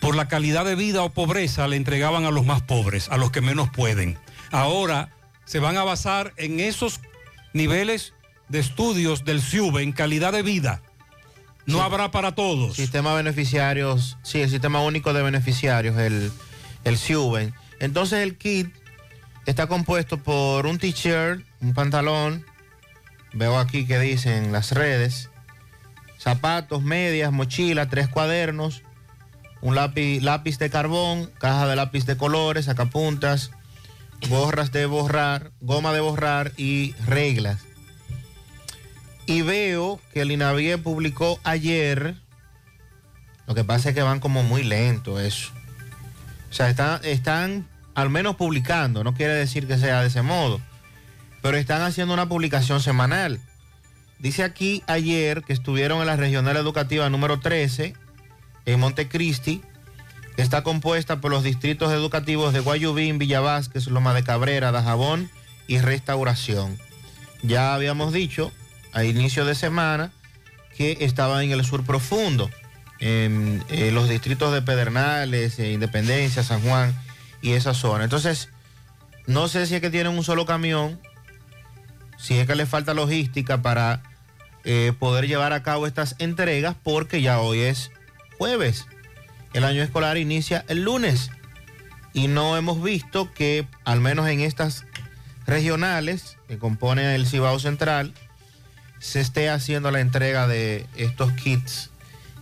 por 0.00 0.16
la 0.16 0.28
calidad 0.28 0.64
de 0.64 0.74
vida 0.74 1.02
o 1.02 1.10
pobreza 1.10 1.68
le 1.68 1.76
entregaban 1.76 2.24
a 2.24 2.30
los 2.30 2.44
más 2.44 2.60
pobres, 2.62 3.08
a 3.08 3.16
los 3.16 3.30
que 3.30 3.40
menos 3.40 3.70
pueden. 3.70 4.18
Ahora 4.50 5.10
se 5.44 5.60
van 5.60 5.76
a 5.76 5.84
basar 5.84 6.34
en 6.36 6.60
esos 6.60 7.00
niveles 7.52 8.14
de 8.48 8.58
estudios 8.58 9.24
del 9.24 9.40
SIUBE 9.40 9.82
en 9.82 9.92
calidad 9.92 10.32
de 10.32 10.42
vida. 10.42 10.82
No 11.66 11.82
habrá 11.82 12.10
para 12.10 12.34
todos. 12.34 12.76
Sistema 12.76 13.14
beneficiarios, 13.14 14.18
sí, 14.22 14.40
el 14.40 14.50
sistema 14.50 14.82
único 14.82 15.12
de 15.12 15.22
beneficiarios, 15.22 15.96
el, 15.98 16.32
el 16.84 16.98
SIUBEN. 16.98 17.54
Entonces 17.78 18.20
el 18.20 18.36
kit 18.36 18.72
está 19.46 19.66
compuesto 19.66 20.18
por 20.18 20.66
un 20.66 20.78
t-shirt, 20.78 21.44
un 21.60 21.74
pantalón, 21.74 22.44
veo 23.32 23.58
aquí 23.58 23.86
que 23.86 23.98
dicen 23.98 24.52
las 24.52 24.72
redes, 24.72 25.30
zapatos, 26.18 26.82
medias, 26.82 27.32
mochila, 27.32 27.88
tres 27.88 28.08
cuadernos, 28.08 28.82
un 29.60 29.74
lápiz, 29.74 30.20
lápiz 30.20 30.58
de 30.58 30.70
carbón, 30.70 31.30
caja 31.38 31.66
de 31.66 31.76
lápiz 31.76 32.04
de 32.06 32.16
colores, 32.16 32.66
sacapuntas, 32.66 33.52
gorras 34.28 34.72
de 34.72 34.86
borrar, 34.86 35.52
goma 35.60 35.92
de 35.92 36.00
borrar 36.00 36.52
y 36.56 36.92
reglas. 37.06 37.60
Y 39.26 39.42
veo 39.42 40.00
que 40.12 40.22
el 40.22 40.32
INAVIE 40.32 40.78
publicó 40.78 41.40
ayer, 41.44 42.16
lo 43.46 43.54
que 43.54 43.64
pasa 43.64 43.90
es 43.90 43.94
que 43.94 44.02
van 44.02 44.20
como 44.20 44.42
muy 44.42 44.64
lento 44.64 45.20
eso. 45.20 45.52
O 46.50 46.54
sea, 46.54 46.68
están, 46.68 47.00
están 47.04 47.68
al 47.94 48.10
menos 48.10 48.36
publicando, 48.36 49.04
no 49.04 49.14
quiere 49.14 49.34
decir 49.34 49.66
que 49.66 49.78
sea 49.78 50.02
de 50.02 50.08
ese 50.08 50.22
modo, 50.22 50.60
pero 51.40 51.56
están 51.56 51.82
haciendo 51.82 52.14
una 52.14 52.28
publicación 52.28 52.80
semanal. 52.80 53.40
Dice 54.18 54.44
aquí 54.44 54.82
ayer 54.86 55.42
que 55.42 55.52
estuvieron 55.52 56.00
en 56.00 56.06
la 56.06 56.16
regional 56.16 56.56
educativa 56.56 57.08
número 57.10 57.40
13 57.40 57.94
en 58.66 58.80
Montecristi, 58.80 59.62
está 60.36 60.62
compuesta 60.62 61.20
por 61.20 61.30
los 61.30 61.42
distritos 61.42 61.92
educativos 61.92 62.52
de 62.52 62.60
Guayubín, 62.60 63.18
Villa 63.18 63.40
Vázquez, 63.40 63.86
Loma 63.86 64.14
de 64.14 64.24
Cabrera, 64.24 64.72
Dajabón 64.72 65.30
y 65.66 65.78
Restauración. 65.78 66.78
Ya 67.42 67.74
habíamos 67.74 68.12
dicho 68.12 68.52
a 68.92 69.04
inicio 69.04 69.44
de 69.44 69.54
semana 69.54 70.12
que 70.76 70.98
estaba 71.00 71.42
en 71.42 71.50
el 71.50 71.64
sur 71.64 71.84
profundo, 71.84 72.50
en, 72.98 73.62
en 73.68 73.94
los 73.94 74.08
distritos 74.08 74.52
de 74.52 74.62
Pedernales, 74.62 75.58
eh, 75.58 75.72
Independencia, 75.72 76.42
San 76.42 76.60
Juan 76.62 76.94
y 77.42 77.52
esa 77.52 77.74
zona. 77.74 78.04
Entonces, 78.04 78.48
no 79.26 79.48
sé 79.48 79.66
si 79.66 79.74
es 79.74 79.80
que 79.80 79.90
tienen 79.90 80.16
un 80.16 80.24
solo 80.24 80.46
camión, 80.46 81.00
si 82.16 82.38
es 82.38 82.46
que 82.46 82.54
le 82.54 82.66
falta 82.66 82.94
logística 82.94 83.60
para 83.62 84.02
eh, 84.64 84.92
poder 84.98 85.26
llevar 85.26 85.52
a 85.52 85.62
cabo 85.62 85.86
estas 85.86 86.14
entregas, 86.18 86.76
porque 86.82 87.20
ya 87.20 87.40
hoy 87.40 87.60
es 87.60 87.90
jueves. 88.38 88.86
El 89.52 89.64
año 89.64 89.82
escolar 89.82 90.16
inicia 90.16 90.64
el 90.68 90.82
lunes 90.82 91.30
y 92.14 92.28
no 92.28 92.56
hemos 92.56 92.82
visto 92.82 93.32
que, 93.32 93.66
al 93.84 94.00
menos 94.00 94.28
en 94.28 94.40
estas 94.40 94.84
regionales 95.46 96.36
que 96.48 96.58
componen 96.58 97.06
el 97.06 97.26
Cibao 97.26 97.58
Central, 97.58 98.14
se 98.98 99.20
esté 99.20 99.50
haciendo 99.50 99.90
la 99.90 100.00
entrega 100.00 100.46
de 100.46 100.86
estos 100.96 101.32
kits 101.32 101.90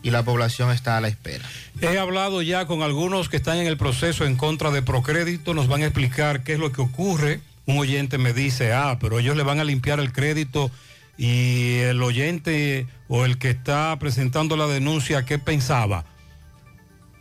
y 0.02 0.10
la 0.10 0.22
población 0.22 0.70
está 0.70 0.96
a 0.96 1.00
la 1.00 1.08
espera. 1.08 1.44
He 1.80 1.98
hablado 1.98 2.42
ya 2.42 2.66
con 2.66 2.82
algunos 2.82 3.28
que 3.28 3.36
están 3.36 3.58
en 3.58 3.66
el 3.66 3.76
proceso 3.76 4.24
en 4.24 4.36
contra 4.36 4.70
de 4.70 4.82
Procrédito, 4.82 5.54
nos 5.54 5.68
van 5.68 5.82
a 5.82 5.86
explicar 5.86 6.42
qué 6.42 6.54
es 6.54 6.58
lo 6.58 6.72
que 6.72 6.80
ocurre. 6.80 7.40
Un 7.66 7.78
oyente 7.78 8.18
me 8.18 8.32
dice, 8.32 8.72
ah, 8.72 8.98
pero 9.00 9.18
ellos 9.18 9.36
le 9.36 9.42
van 9.42 9.60
a 9.60 9.64
limpiar 9.64 10.00
el 10.00 10.12
crédito 10.12 10.70
y 11.18 11.78
el 11.78 12.02
oyente 12.02 12.86
o 13.08 13.24
el 13.24 13.38
que 13.38 13.50
está 13.50 13.96
presentando 13.98 14.56
la 14.56 14.66
denuncia, 14.66 15.24
¿qué 15.24 15.38
pensaba? 15.38 16.04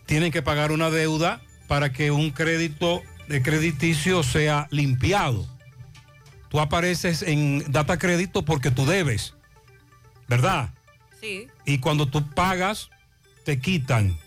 Tienen 0.10 0.32
que 0.32 0.42
pagar 0.42 0.72
una 0.72 0.90
deuda 0.90 1.40
para 1.68 1.92
que 1.94 2.10
un 2.10 2.32
crédito 2.32 3.04
de 3.28 3.44
crediticio 3.44 4.24
sea 4.24 4.68
limpiado. 4.72 5.46
Tú 6.50 6.60
apareces 6.60 7.22
en 7.22 7.72
data 7.72 8.00
crédito 8.00 8.44
porque 8.44 8.72
tú 8.72 8.88
debes, 8.88 9.36
¿verdad? 10.28 10.72
Sí. 11.22 11.46
y 11.64 11.78
cuando 11.78 12.08
tú 12.08 12.28
pagas, 12.34 12.90
te 13.46 13.60
quitan. 13.60 14.18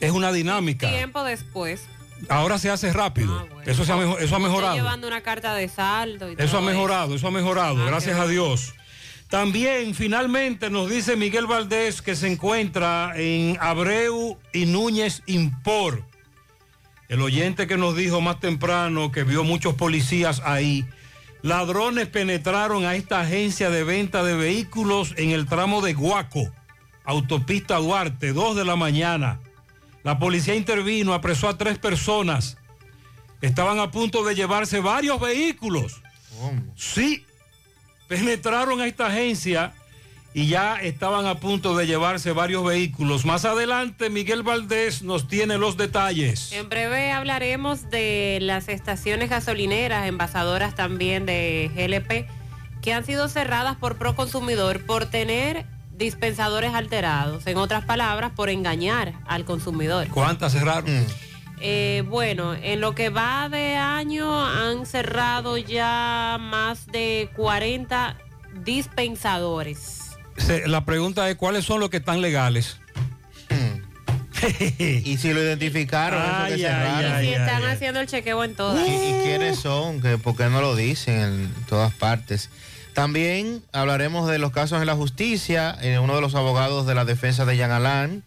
Es 0.00 0.12
una 0.12 0.32
dinámica. 0.32 0.88
Tiempo 0.88 1.22
después. 1.22 1.82
Ahora 2.30 2.56
se 2.58 2.70
hace 2.70 2.94
rápido. 2.94 3.46
eso, 3.66 3.84
se 3.84 3.92
ha, 3.92 3.96
eso 3.96 4.14
ha 4.16 4.20
Estoy 4.22 4.40
mejorado. 4.40 4.74
llevando 4.76 5.06
una 5.06 5.20
carta 5.20 5.54
de 5.54 5.68
saldo 5.68 6.30
y 6.30 6.34
Eso 6.38 6.44
ha 6.56 6.60
todo 6.60 6.62
mejorado, 6.62 7.14
eso 7.14 7.28
ha 7.28 7.30
mejorado, 7.30 7.82
Ah, 7.82 7.86
gracias 7.88 8.18
a. 8.18 8.26
Dios. 8.26 8.74
También 9.30 9.94
finalmente 9.94 10.70
nos 10.70 10.90
dice 10.90 11.14
Miguel 11.14 11.46
Valdés 11.46 12.02
que 12.02 12.16
se 12.16 12.26
encuentra 12.26 13.12
en 13.14 13.56
Abreu 13.60 14.36
y 14.52 14.66
Núñez 14.66 15.22
Impor. 15.26 16.04
El 17.08 17.22
oyente 17.22 17.68
que 17.68 17.76
nos 17.76 17.94
dijo 17.94 18.20
más 18.20 18.40
temprano 18.40 19.12
que 19.12 19.22
vio 19.22 19.44
muchos 19.44 19.74
policías 19.74 20.42
ahí. 20.44 20.84
Ladrones 21.42 22.08
penetraron 22.08 22.84
a 22.84 22.96
esta 22.96 23.20
agencia 23.20 23.70
de 23.70 23.84
venta 23.84 24.24
de 24.24 24.34
vehículos 24.34 25.14
en 25.16 25.30
el 25.30 25.46
tramo 25.46 25.80
de 25.80 25.94
Guaco, 25.94 26.52
autopista 27.04 27.76
Duarte, 27.76 28.32
2 28.32 28.56
de 28.56 28.64
la 28.64 28.74
mañana. 28.74 29.40
La 30.02 30.18
policía 30.18 30.56
intervino, 30.56 31.14
apresó 31.14 31.48
a 31.48 31.56
tres 31.56 31.78
personas. 31.78 32.58
Estaban 33.42 33.78
a 33.78 33.92
punto 33.92 34.24
de 34.24 34.34
llevarse 34.34 34.80
varios 34.80 35.20
vehículos. 35.20 36.02
Sí, 36.74 37.24
penetraron 38.10 38.80
a 38.80 38.88
esta 38.88 39.06
agencia 39.06 39.72
y 40.34 40.48
ya 40.48 40.82
estaban 40.82 41.26
a 41.26 41.36
punto 41.36 41.76
de 41.76 41.86
llevarse 41.86 42.32
varios 42.32 42.64
vehículos. 42.64 43.24
Más 43.24 43.44
adelante, 43.44 44.10
Miguel 44.10 44.42
Valdés 44.42 45.02
nos 45.02 45.28
tiene 45.28 45.58
los 45.58 45.76
detalles. 45.76 46.50
En 46.50 46.68
breve 46.68 47.12
hablaremos 47.12 47.88
de 47.88 48.38
las 48.42 48.68
estaciones 48.68 49.30
gasolineras, 49.30 50.08
envasadoras 50.08 50.74
también 50.74 51.24
de 51.24 51.70
GLP, 51.72 52.28
que 52.82 52.92
han 52.92 53.06
sido 53.06 53.28
cerradas 53.28 53.76
por 53.76 53.96
Proconsumidor 53.96 54.84
por 54.84 55.06
tener 55.06 55.64
dispensadores 55.96 56.74
alterados. 56.74 57.46
En 57.46 57.58
otras 57.58 57.84
palabras, 57.84 58.32
por 58.34 58.50
engañar 58.50 59.14
al 59.28 59.44
consumidor. 59.44 60.08
¿Cuántas 60.08 60.52
cerraron? 60.52 61.06
Eh, 61.60 62.02
bueno, 62.08 62.54
en 62.54 62.80
lo 62.80 62.94
que 62.94 63.10
va 63.10 63.48
de 63.48 63.76
año 63.76 64.44
han 64.46 64.86
cerrado 64.86 65.56
ya 65.58 66.38
más 66.40 66.86
de 66.86 67.30
40 67.36 68.16
dispensadores. 68.64 70.00
Se- 70.38 70.66
la 70.68 70.84
pregunta 70.84 71.28
es, 71.28 71.36
¿cuáles 71.36 71.64
son 71.64 71.80
los 71.80 71.90
que 71.90 71.98
están 71.98 72.20
legales? 72.22 72.78
y 74.78 75.18
si 75.18 75.34
lo 75.34 75.42
identificaron, 75.42 76.22
eso 76.22 76.46
que 76.46 76.52
Ay, 76.54 76.60
cerraron. 76.62 77.22
y 77.22 77.26
si 77.26 77.32
están 77.34 77.64
haciendo 77.66 78.00
el 78.00 78.06
chequeo 78.06 78.42
en 78.42 78.54
todas. 78.54 78.88
¿Y, 78.88 78.90
y 78.92 79.20
quiénes 79.22 79.58
son? 79.58 80.00
que 80.00 80.16
¿Por 80.16 80.34
qué 80.34 80.44
no 80.48 80.62
lo 80.62 80.74
dicen 80.76 81.20
en 81.20 81.54
todas 81.68 81.92
partes? 81.92 82.48
También 82.94 83.62
hablaremos 83.72 84.28
de 84.30 84.38
los 84.38 84.50
casos 84.52 84.80
en 84.80 84.86
la 84.86 84.94
justicia. 84.94 85.76
Eh, 85.82 85.98
uno 85.98 86.14
de 86.14 86.22
los 86.22 86.34
abogados 86.34 86.86
de 86.86 86.94
la 86.94 87.04
defensa 87.04 87.44
de 87.44 87.56
Jean 87.58 87.70
Alain, 87.70 88.24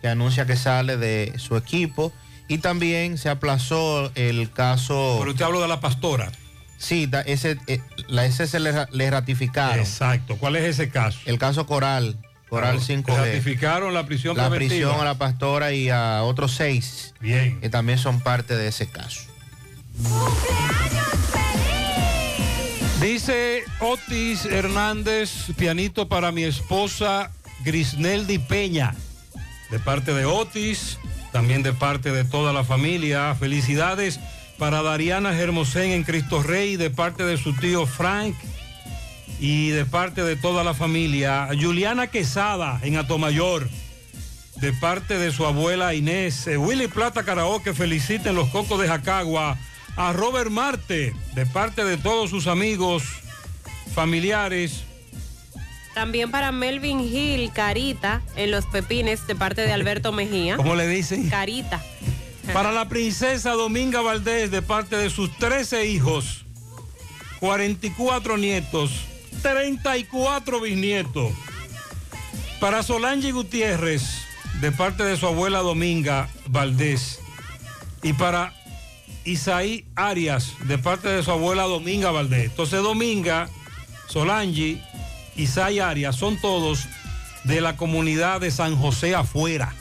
que 0.00 0.08
anuncia 0.08 0.46
que 0.46 0.56
sale 0.56 0.96
de 0.96 1.32
su 1.38 1.56
equipo. 1.56 2.12
Y 2.52 2.58
también 2.58 3.16
se 3.16 3.30
aplazó 3.30 4.12
el 4.14 4.50
caso. 4.50 5.16
Pero 5.20 5.30
usted 5.30 5.44
habló 5.44 5.62
de 5.62 5.68
la 5.68 5.80
pastora. 5.80 6.30
Sí, 6.76 7.06
da- 7.06 7.22
ese, 7.22 7.56
eh, 7.66 7.80
la 8.08 8.26
ese 8.26 8.46
se 8.46 8.60
le, 8.60 8.72
ra- 8.72 8.88
le 8.92 9.10
ratificaron. 9.10 9.78
Exacto. 9.78 10.36
¿Cuál 10.36 10.56
es 10.56 10.64
ese 10.64 10.90
caso? 10.90 11.18
El 11.24 11.38
caso 11.38 11.64
Coral, 11.64 12.18
Coral 12.50 12.76
Claro, 12.78 13.02
5G. 13.02 13.16
Ratificaron 13.16 13.94
la 13.94 14.04
prisión 14.04 14.36
la 14.36 14.50
preventiva. 14.50 14.88
prisión 14.90 15.00
a 15.00 15.04
la 15.04 15.14
pastora 15.16 15.72
y 15.72 15.88
a 15.88 16.22
otros 16.24 16.52
seis 16.52 17.14
Bien. 17.20 17.58
que 17.60 17.70
también 17.70 17.98
son 17.98 18.20
parte 18.20 18.54
de 18.56 18.68
ese 18.68 18.86
caso. 18.90 19.22
Dice 23.00 23.62
Otis 23.80 24.44
Hernández, 24.44 25.30
pianito 25.56 26.08
para 26.08 26.30
mi 26.32 26.44
esposa 26.44 27.30
Grisneldi 27.64 28.38
Peña, 28.38 28.94
de 29.70 29.78
parte 29.78 30.12
de 30.14 30.24
Otis, 30.24 30.98
también 31.32 31.62
de 31.62 31.72
parte 31.72 32.12
de 32.12 32.24
toda 32.24 32.52
la 32.52 32.62
familia. 32.62 33.34
Felicidades 33.34 34.20
para 34.58 34.82
Dariana 34.82 35.34
Germosén 35.34 35.90
en 35.90 36.04
Cristo 36.04 36.42
Rey, 36.42 36.76
de 36.76 36.90
parte 36.90 37.24
de 37.24 37.36
su 37.36 37.54
tío 37.54 37.86
Frank 37.86 38.36
y 39.40 39.70
de 39.70 39.84
parte 39.84 40.22
de 40.22 40.36
toda 40.36 40.62
la 40.62 40.74
familia. 40.74 41.48
Juliana 41.60 42.06
Quesada 42.06 42.78
en 42.82 42.96
Atomayor, 42.96 43.68
de 44.60 44.72
parte 44.74 45.18
de 45.18 45.32
su 45.32 45.44
abuela 45.46 45.94
Inés. 45.94 46.46
Eh, 46.46 46.56
Willy 46.56 46.86
Plata 46.86 47.24
Karaoke 47.24 47.74
feliciten 47.74 48.36
los 48.36 48.48
cocos 48.50 48.80
de 48.80 48.86
Jacagua. 48.86 49.58
A 49.96 50.12
Robert 50.14 50.50
Marte, 50.50 51.14
de 51.34 51.44
parte 51.44 51.84
de 51.84 51.98
todos 51.98 52.30
sus 52.30 52.46
amigos, 52.46 53.02
familiares. 53.94 54.84
También 55.94 56.30
para 56.30 56.52
Melvin 56.52 57.00
Hill, 57.00 57.50
Carita, 57.52 58.22
en 58.36 58.50
Los 58.50 58.66
Pepines, 58.66 59.26
de 59.26 59.34
parte 59.34 59.62
de 59.62 59.72
Alberto 59.72 60.12
Mejía. 60.12 60.56
¿Cómo 60.56 60.74
le 60.74 60.86
dicen? 60.86 61.28
Carita. 61.28 61.82
Para 62.52 62.72
la 62.72 62.88
princesa 62.88 63.52
Dominga 63.52 64.00
Valdés, 64.00 64.50
de 64.50 64.62
parte 64.62 64.96
de 64.96 65.10
sus 65.10 65.30
13 65.38 65.86
hijos, 65.86 66.44
44 67.40 68.36
nietos, 68.36 68.90
34 69.42 70.60
bisnietos. 70.60 71.32
Para 72.60 72.82
Solange 72.82 73.32
Gutiérrez, 73.32 74.02
de 74.60 74.72
parte 74.72 75.04
de 75.04 75.16
su 75.16 75.26
abuela 75.26 75.60
Dominga 75.60 76.28
Valdés. 76.46 77.20
Y 78.02 78.12
para 78.12 78.54
Isaí 79.24 79.84
Arias, 79.94 80.54
de 80.64 80.78
parte 80.78 81.08
de 81.08 81.22
su 81.22 81.30
abuela 81.30 81.62
Dominga 81.64 82.10
Valdés. 82.10 82.46
Entonces 82.46 82.82
Dominga, 82.82 83.48
Solange, 84.08 84.82
Isaí 85.36 85.78
Arias, 85.78 86.16
son 86.16 86.40
todos 86.40 86.86
de 87.44 87.60
la 87.60 87.76
comunidad 87.76 88.40
de 88.40 88.50
San 88.50 88.76
José 88.76 89.14
afuera. 89.14 89.74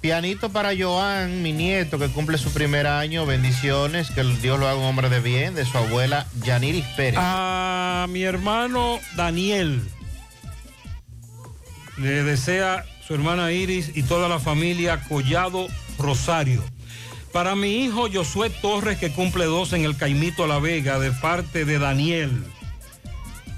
Pianito 0.00 0.50
para 0.50 0.72
Joan, 0.78 1.42
mi 1.42 1.52
nieto, 1.52 1.98
que 1.98 2.08
cumple 2.08 2.36
su 2.36 2.52
primer 2.52 2.86
año. 2.86 3.24
Bendiciones, 3.24 4.10
que 4.10 4.22
Dios 4.22 4.58
lo 4.58 4.68
haga 4.68 4.78
un 4.78 4.84
hombre 4.84 5.08
de 5.08 5.20
bien, 5.20 5.54
de 5.54 5.64
su 5.64 5.78
abuela 5.78 6.26
Yaniris 6.42 6.84
Pérez. 6.96 7.18
A 7.22 8.06
mi 8.10 8.22
hermano 8.22 8.98
Daniel 9.16 9.80
le 11.96 12.22
desea 12.22 12.84
su 13.06 13.14
hermana 13.14 13.52
Iris 13.52 13.92
y 13.94 14.02
toda 14.02 14.28
la 14.28 14.38
familia 14.38 15.00
Collado 15.08 15.68
Rosario. 15.98 16.62
Para 17.32 17.54
mi 17.54 17.84
hijo 17.84 18.08
Josué 18.12 18.50
Torres, 18.50 18.98
que 18.98 19.10
cumple 19.10 19.46
dos 19.46 19.72
en 19.72 19.84
el 19.84 19.96
Caimito 19.96 20.46
La 20.46 20.58
Vega, 20.58 20.98
de 20.98 21.12
parte 21.12 21.64
de 21.64 21.78
Daniel. 21.78 22.44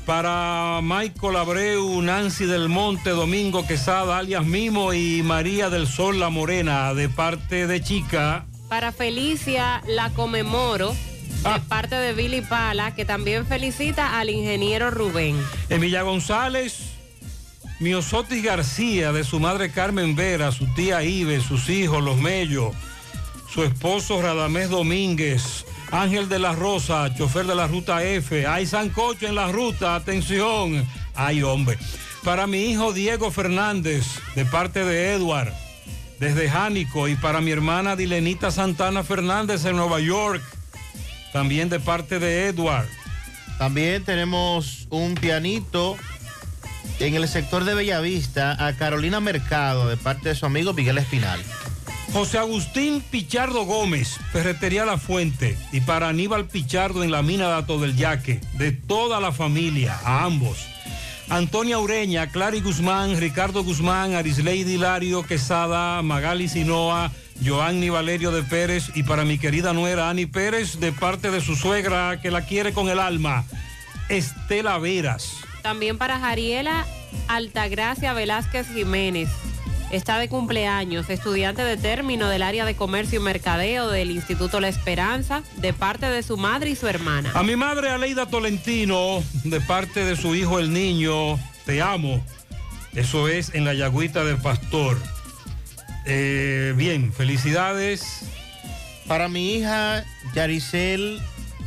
Para 0.06 0.78
Michael 0.84 1.34
Abreu, 1.34 2.00
Nancy 2.00 2.46
del 2.46 2.68
Monte, 2.68 3.10
Domingo 3.10 3.66
Quesada, 3.66 4.18
alias 4.18 4.46
Mimo 4.46 4.94
y 4.94 5.24
María 5.24 5.68
del 5.68 5.88
Sol 5.88 6.20
La 6.20 6.30
Morena, 6.30 6.94
de 6.94 7.08
parte 7.08 7.66
de 7.66 7.82
Chica. 7.82 8.46
Para 8.68 8.92
Felicia, 8.92 9.82
la 9.88 10.10
conmemoro, 10.10 10.94
de 11.42 11.60
parte 11.68 11.96
de 11.96 12.12
Billy 12.12 12.40
Pala, 12.40 12.94
que 12.94 13.04
también 13.04 13.46
felicita 13.46 14.20
al 14.20 14.30
ingeniero 14.30 14.92
Rubén. 14.92 15.36
Emilia 15.70 16.02
González, 16.02 16.92
Miosotis 17.80 18.44
García, 18.44 19.10
de 19.10 19.24
su 19.24 19.40
madre 19.40 19.72
Carmen 19.72 20.14
Vera, 20.14 20.52
su 20.52 20.72
tía 20.74 21.02
Ibe, 21.02 21.40
sus 21.40 21.68
hijos, 21.68 22.00
los 22.04 22.16
Mellos, 22.16 22.76
su 23.52 23.64
esposo 23.64 24.22
Radamés 24.22 24.70
Domínguez, 24.70 25.66
Ángel 25.90 26.28
de 26.28 26.38
la 26.38 26.52
Rosa, 26.52 27.14
chofer 27.14 27.46
de 27.46 27.54
la 27.54 27.66
ruta 27.66 28.02
F, 28.02 28.46
hay 28.46 28.66
Sancocho 28.66 29.26
en 29.26 29.34
la 29.34 29.52
ruta, 29.52 29.94
atención, 29.94 30.86
ay 31.14 31.42
hombre. 31.42 31.78
Para 32.24 32.46
mi 32.46 32.64
hijo 32.64 32.92
Diego 32.92 33.30
Fernández, 33.30 34.04
de 34.34 34.44
parte 34.44 34.84
de 34.84 35.12
Edward, 35.12 35.52
desde 36.18 36.50
Jánico, 36.50 37.08
y 37.08 37.14
para 37.14 37.40
mi 37.40 37.52
hermana 37.52 37.94
Dilenita 37.94 38.50
Santana 38.50 39.04
Fernández 39.04 39.64
en 39.64 39.76
Nueva 39.76 40.00
York, 40.00 40.42
también 41.32 41.68
de 41.68 41.78
parte 41.78 42.18
de 42.18 42.46
Edward. 42.46 42.88
También 43.58 44.04
tenemos 44.04 44.86
un 44.90 45.14
pianito 45.14 45.96
en 46.98 47.14
el 47.14 47.28
sector 47.28 47.64
de 47.64 47.74
Bellavista 47.74 48.66
a 48.66 48.72
Carolina 48.74 49.20
Mercado, 49.20 49.88
de 49.88 49.96
parte 49.96 50.30
de 50.30 50.34
su 50.34 50.46
amigo 50.46 50.72
Miguel 50.72 50.98
Espinal. 50.98 51.40
José 52.16 52.38
Agustín 52.38 53.02
Pichardo 53.02 53.66
Gómez, 53.66 54.18
Ferretería 54.32 54.86
La 54.86 54.96
Fuente, 54.96 55.58
y 55.70 55.82
para 55.82 56.08
Aníbal 56.08 56.46
Pichardo 56.46 57.04
en 57.04 57.10
la 57.10 57.20
mina 57.20 57.46
Dato 57.46 57.78
del 57.78 57.94
Yaque, 57.94 58.40
de 58.54 58.72
toda 58.72 59.20
la 59.20 59.32
familia, 59.32 60.00
a 60.02 60.24
ambos. 60.24 60.66
Antonia 61.28 61.78
Ureña, 61.78 62.28
Clary 62.28 62.62
Guzmán, 62.62 63.20
Ricardo 63.20 63.62
Guzmán, 63.62 64.14
Arisleidi 64.14 64.76
Hilario 64.76 65.24
Quesada, 65.24 66.00
Magali 66.00 66.48
Sinoa, 66.48 67.12
Joanny 67.44 67.90
Valerio 67.90 68.30
de 68.30 68.42
Pérez 68.42 68.92
y 68.94 69.02
para 69.02 69.26
mi 69.26 69.36
querida 69.36 69.74
nuera 69.74 70.08
Ani 70.08 70.24
Pérez 70.24 70.80
de 70.80 70.92
parte 70.92 71.30
de 71.30 71.42
su 71.42 71.54
suegra 71.54 72.18
que 72.22 72.30
la 72.30 72.46
quiere 72.46 72.72
con 72.72 72.88
el 72.88 72.98
alma, 72.98 73.44
Estela 74.08 74.78
Veras. 74.78 75.34
También 75.60 75.98
para 75.98 76.18
Jariela 76.18 76.86
Altagracia 77.28 78.14
Velázquez 78.14 78.68
Jiménez. 78.72 79.28
Está 79.90 80.18
de 80.18 80.28
cumpleaños, 80.28 81.08
estudiante 81.10 81.62
de 81.62 81.76
término 81.76 82.28
del 82.28 82.42
área 82.42 82.64
de 82.64 82.74
comercio 82.74 83.20
y 83.20 83.22
mercadeo 83.22 83.88
del 83.88 84.10
Instituto 84.10 84.60
La 84.60 84.68
Esperanza, 84.68 85.42
de 85.56 85.72
parte 85.72 86.06
de 86.06 86.22
su 86.24 86.36
madre 86.36 86.70
y 86.70 86.76
su 86.76 86.88
hermana. 86.88 87.30
A 87.34 87.44
mi 87.44 87.54
madre 87.54 87.90
Aleida 87.90 88.26
Tolentino, 88.26 89.22
de 89.44 89.60
parte 89.60 90.04
de 90.04 90.16
su 90.16 90.34
hijo 90.34 90.58
el 90.58 90.72
niño, 90.72 91.38
te 91.64 91.82
amo. 91.82 92.24
Eso 92.94 93.28
es 93.28 93.54
en 93.54 93.64
la 93.64 93.74
Yagüita 93.74 94.24
del 94.24 94.38
Pastor. 94.38 95.00
Eh, 96.04 96.74
bien, 96.76 97.12
felicidades. 97.12 98.22
Para 99.06 99.28
mi 99.28 99.54
hija 99.54 100.04
Yaricel 100.34 101.20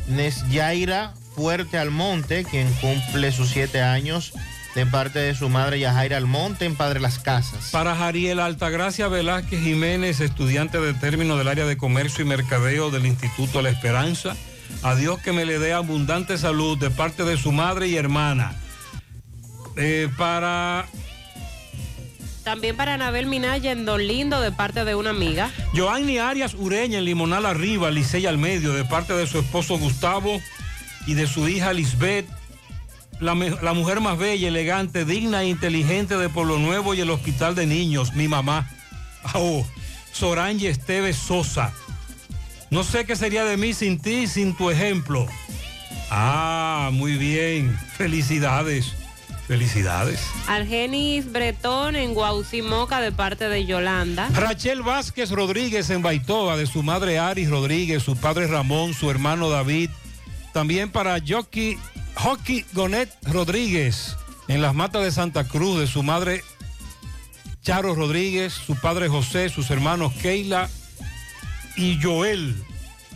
Nesyaira 0.08 1.14
Fuerte 1.34 1.78
Almonte, 1.78 2.44
quien 2.44 2.70
cumple 2.74 3.32
sus 3.32 3.48
siete 3.48 3.80
años, 3.80 4.34
de 4.74 4.86
parte 4.86 5.18
de 5.18 5.34
su 5.34 5.48
madre 5.48 5.80
Yajaira 5.80 6.16
Almonte 6.16 6.64
en 6.64 6.76
Padre 6.76 7.00
Las 7.00 7.18
Casas. 7.18 7.70
Para 7.72 7.96
Jariel 7.96 8.40
Altagracia 8.40 9.08
Velázquez 9.08 9.62
Jiménez, 9.62 10.20
estudiante 10.20 10.80
de 10.80 10.94
término 10.94 11.36
del 11.36 11.48
área 11.48 11.66
de 11.66 11.76
comercio 11.76 12.24
y 12.24 12.28
mercadeo 12.28 12.90
del 12.90 13.06
Instituto 13.06 13.62
La 13.62 13.70
Esperanza. 13.70 14.36
A 14.82 14.94
Dios 14.94 15.20
que 15.20 15.32
me 15.32 15.44
le 15.44 15.58
dé 15.58 15.72
abundante 15.72 16.38
salud 16.38 16.78
de 16.78 16.90
parte 16.90 17.24
de 17.24 17.36
su 17.36 17.52
madre 17.52 17.88
y 17.88 17.96
hermana. 17.96 18.54
Eh, 19.76 20.08
para 20.16 20.86
También 22.44 22.76
para 22.76 22.94
Anabel 22.94 23.26
Minaya 23.26 23.72
en 23.72 23.84
Don 23.84 24.06
Lindo, 24.06 24.40
de 24.40 24.52
parte 24.52 24.84
de 24.84 24.94
una 24.94 25.10
amiga. 25.10 25.50
Joanny 25.74 26.18
Arias 26.18 26.54
Ureña 26.54 26.98
en 26.98 27.04
Limonal 27.04 27.46
Arriba, 27.46 27.90
Licey 27.90 28.26
al 28.26 28.38
medio, 28.38 28.72
de 28.72 28.84
parte 28.84 29.14
de 29.14 29.26
su 29.26 29.40
esposo 29.40 29.78
Gustavo 29.78 30.40
y 31.06 31.14
de 31.14 31.26
su 31.26 31.48
hija 31.48 31.72
Lisbeth. 31.72 32.26
La, 33.20 33.34
mujer 33.34 34.00
más 34.00 34.16
bella, 34.16 34.48
elegante, 34.48 35.04
digna 35.04 35.42
e 35.42 35.48
inteligente 35.48 36.16
de 36.16 36.30
Pueblo 36.30 36.58
Nuevo 36.58 36.94
y 36.94 37.00
el 37.00 37.10
Hospital 37.10 37.54
de 37.54 37.66
Niños, 37.66 38.14
mi 38.14 38.28
mamá. 38.28 38.70
Oh, 39.34 39.66
Sorange 40.10 40.70
Esteves 40.70 41.16
Sosa. 41.16 41.72
No 42.70 42.82
sé 42.82 43.04
qué 43.04 43.16
sería 43.16 43.44
de 43.44 43.58
mí 43.58 43.74
sin 43.74 44.00
ti, 44.00 44.26
sin 44.26 44.56
tu 44.56 44.70
ejemplo. 44.70 45.26
Ah, 46.10 46.88
muy 46.92 47.16
bien. 47.18 47.78
Felicidades. 47.96 48.94
Felicidades. 49.46 50.20
Argenis 50.46 51.30
Bretón 51.30 51.96
en 51.96 52.14
Guaucimoca, 52.14 53.00
de 53.00 53.12
parte 53.12 53.48
de 53.48 53.66
Yolanda. 53.66 54.28
Rachel 54.32 54.80
Vázquez 54.80 55.30
Rodríguez 55.30 55.90
en 55.90 56.02
Baitoa, 56.02 56.56
de 56.56 56.66
su 56.66 56.82
madre 56.82 57.18
Aris 57.18 57.50
Rodríguez, 57.50 58.02
su 58.02 58.16
padre 58.16 58.46
Ramón, 58.46 58.94
su 58.94 59.10
hermano 59.10 59.50
David. 59.50 59.90
También 60.52 60.90
para 60.90 61.18
Jockey, 61.26 61.76
Hockey 62.22 62.66
Gonet 62.74 63.08
Rodríguez 63.22 64.14
en 64.46 64.60
las 64.60 64.74
matas 64.74 65.02
de 65.02 65.10
Santa 65.10 65.44
Cruz, 65.44 65.80
de 65.80 65.86
su 65.86 66.02
madre 66.02 66.44
Charo 67.62 67.94
Rodríguez, 67.94 68.52
su 68.52 68.76
padre 68.76 69.08
José, 69.08 69.48
sus 69.48 69.70
hermanos 69.70 70.12
Keila 70.20 70.68
y 71.76 71.98
Joel. 72.02 72.62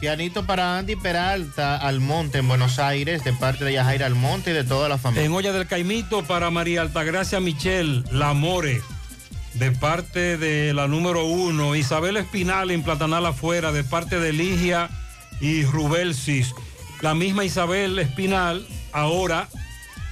Pianito 0.01 0.47
para 0.47 0.79
Andy 0.79 0.97
Peralta 0.97 1.77
Almonte 1.77 2.39
en 2.39 2.49
Buenos 2.49 2.79
Aires, 2.79 3.23
de 3.25 3.35
parte 3.35 3.67
de 3.67 3.75
Yajaira 3.75 4.07
Almonte 4.07 4.53
y 4.53 4.55
de 4.55 4.65
toda 4.65 4.89
la 4.89 4.97
familia. 4.97 5.27
En 5.27 5.33
olla 5.33 5.53
del 5.53 5.67
Caimito 5.67 6.25
para 6.25 6.51
María 6.51 6.81
Altagracia 6.81 7.41
Michel, 7.41 8.07
La 8.11 8.33
More, 8.33 8.81
de 9.53 9.71
parte 9.71 10.39
de 10.39 10.73
la 10.73 10.89
número 10.89 11.27
uno. 11.27 11.77
Isabel 11.77 12.17
Espinal 12.17 12.71
en 12.71 12.83
Platanal 12.83 13.27
afuera, 13.27 13.71
de 13.71 13.85
parte 13.85 14.19
de 14.19 14.33
Ligia 14.33 14.89
y 15.43 15.65
Rubelsis. 15.65 16.55
La 17.05 17.15
misma 17.15 17.45
Isabel 17.45 17.99
Espinal, 17.99 18.67
ahora, 18.91 19.51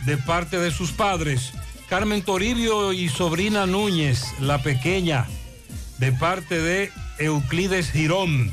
de 0.04 0.18
parte 0.18 0.58
de 0.58 0.70
sus 0.70 0.92
padres. 0.92 1.54
Carmen 1.88 2.20
Toribio 2.20 2.92
y 2.92 3.08
sobrina 3.08 3.64
Núñez, 3.64 4.22
la 4.40 4.62
pequeña, 4.62 5.26
de 5.96 6.12
parte 6.12 6.60
de 6.60 6.92
Euclides 7.18 7.90
Girón. 7.90 8.52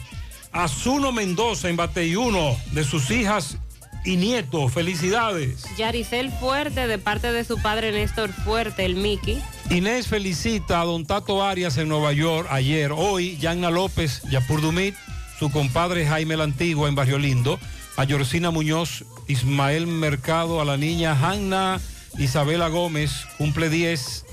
Azuno 0.53 1.11
Mendoza 1.11 1.68
en 1.68 1.76
Bateyuno, 1.76 2.56
de 2.72 2.86
sus 2.86 3.11
hijas 3.11 3.57
y 4.06 4.16
nietos. 4.16 4.72
Felicidades. 4.72 5.66
Yaricel 5.78 6.32
Fuerte 6.32 6.88
de 6.88 6.98
parte 6.98 7.34
de 7.34 7.44
su 7.44 7.61
padre 7.61 7.91
Néstor 7.91 8.32
Fuerte, 8.32 8.86
el 8.86 8.95
Mickey. 8.95 9.44
Inés 9.70 10.07
felicita 10.07 10.80
a 10.80 10.86
don 10.86 11.06
Tato 11.06 11.44
Arias 11.44 11.78
en 11.78 11.90
Nueva 11.90 12.14
York 12.14 12.48
ayer. 12.49 12.94
Hoy, 12.94 13.36
Yanna 13.36 13.70
López, 13.70 14.22
Yapur 14.32 14.61
Dumit, 14.61 14.95
su 15.38 15.52
compadre 15.52 16.07
Jaime 16.07 16.38
la 16.38 16.45
Antigua 16.45 16.88
en 16.88 16.95
Barrio 16.95 17.20
Lindo. 17.20 17.60
A 17.99 18.05
Yorcina 18.05 18.49
Muñoz, 18.49 19.03
Ismael 19.27 19.85
Mercado, 19.85 20.61
a 20.61 20.65
la 20.65 20.77
niña 20.77 21.17
Hanna 21.19 21.81
Isabela 22.17 22.69
Gómez, 22.69 23.11
cumple 23.38 23.69
10. 23.69 24.26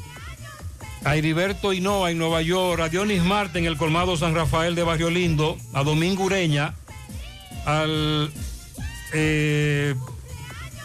A 1.03 1.17
Heriberto 1.17 1.73
Hinoa 1.73 2.13
en 2.13 2.19
Nueva 2.19 2.43
York, 2.43 2.81
a 2.81 2.89
Dionis 2.89 3.25
Marte 3.25 3.59
en 3.59 3.65
el 3.65 3.77
colmado 3.77 4.17
San 4.17 4.37
Rafael 4.37 4.77
de 4.77 4.85
Barrio 4.85 5.11
Lindo, 5.11 5.59
a 5.73 5.83
Domingo 5.83 6.23
Ureña, 6.23 6.77
al 7.65 8.31
eh, 9.13 9.97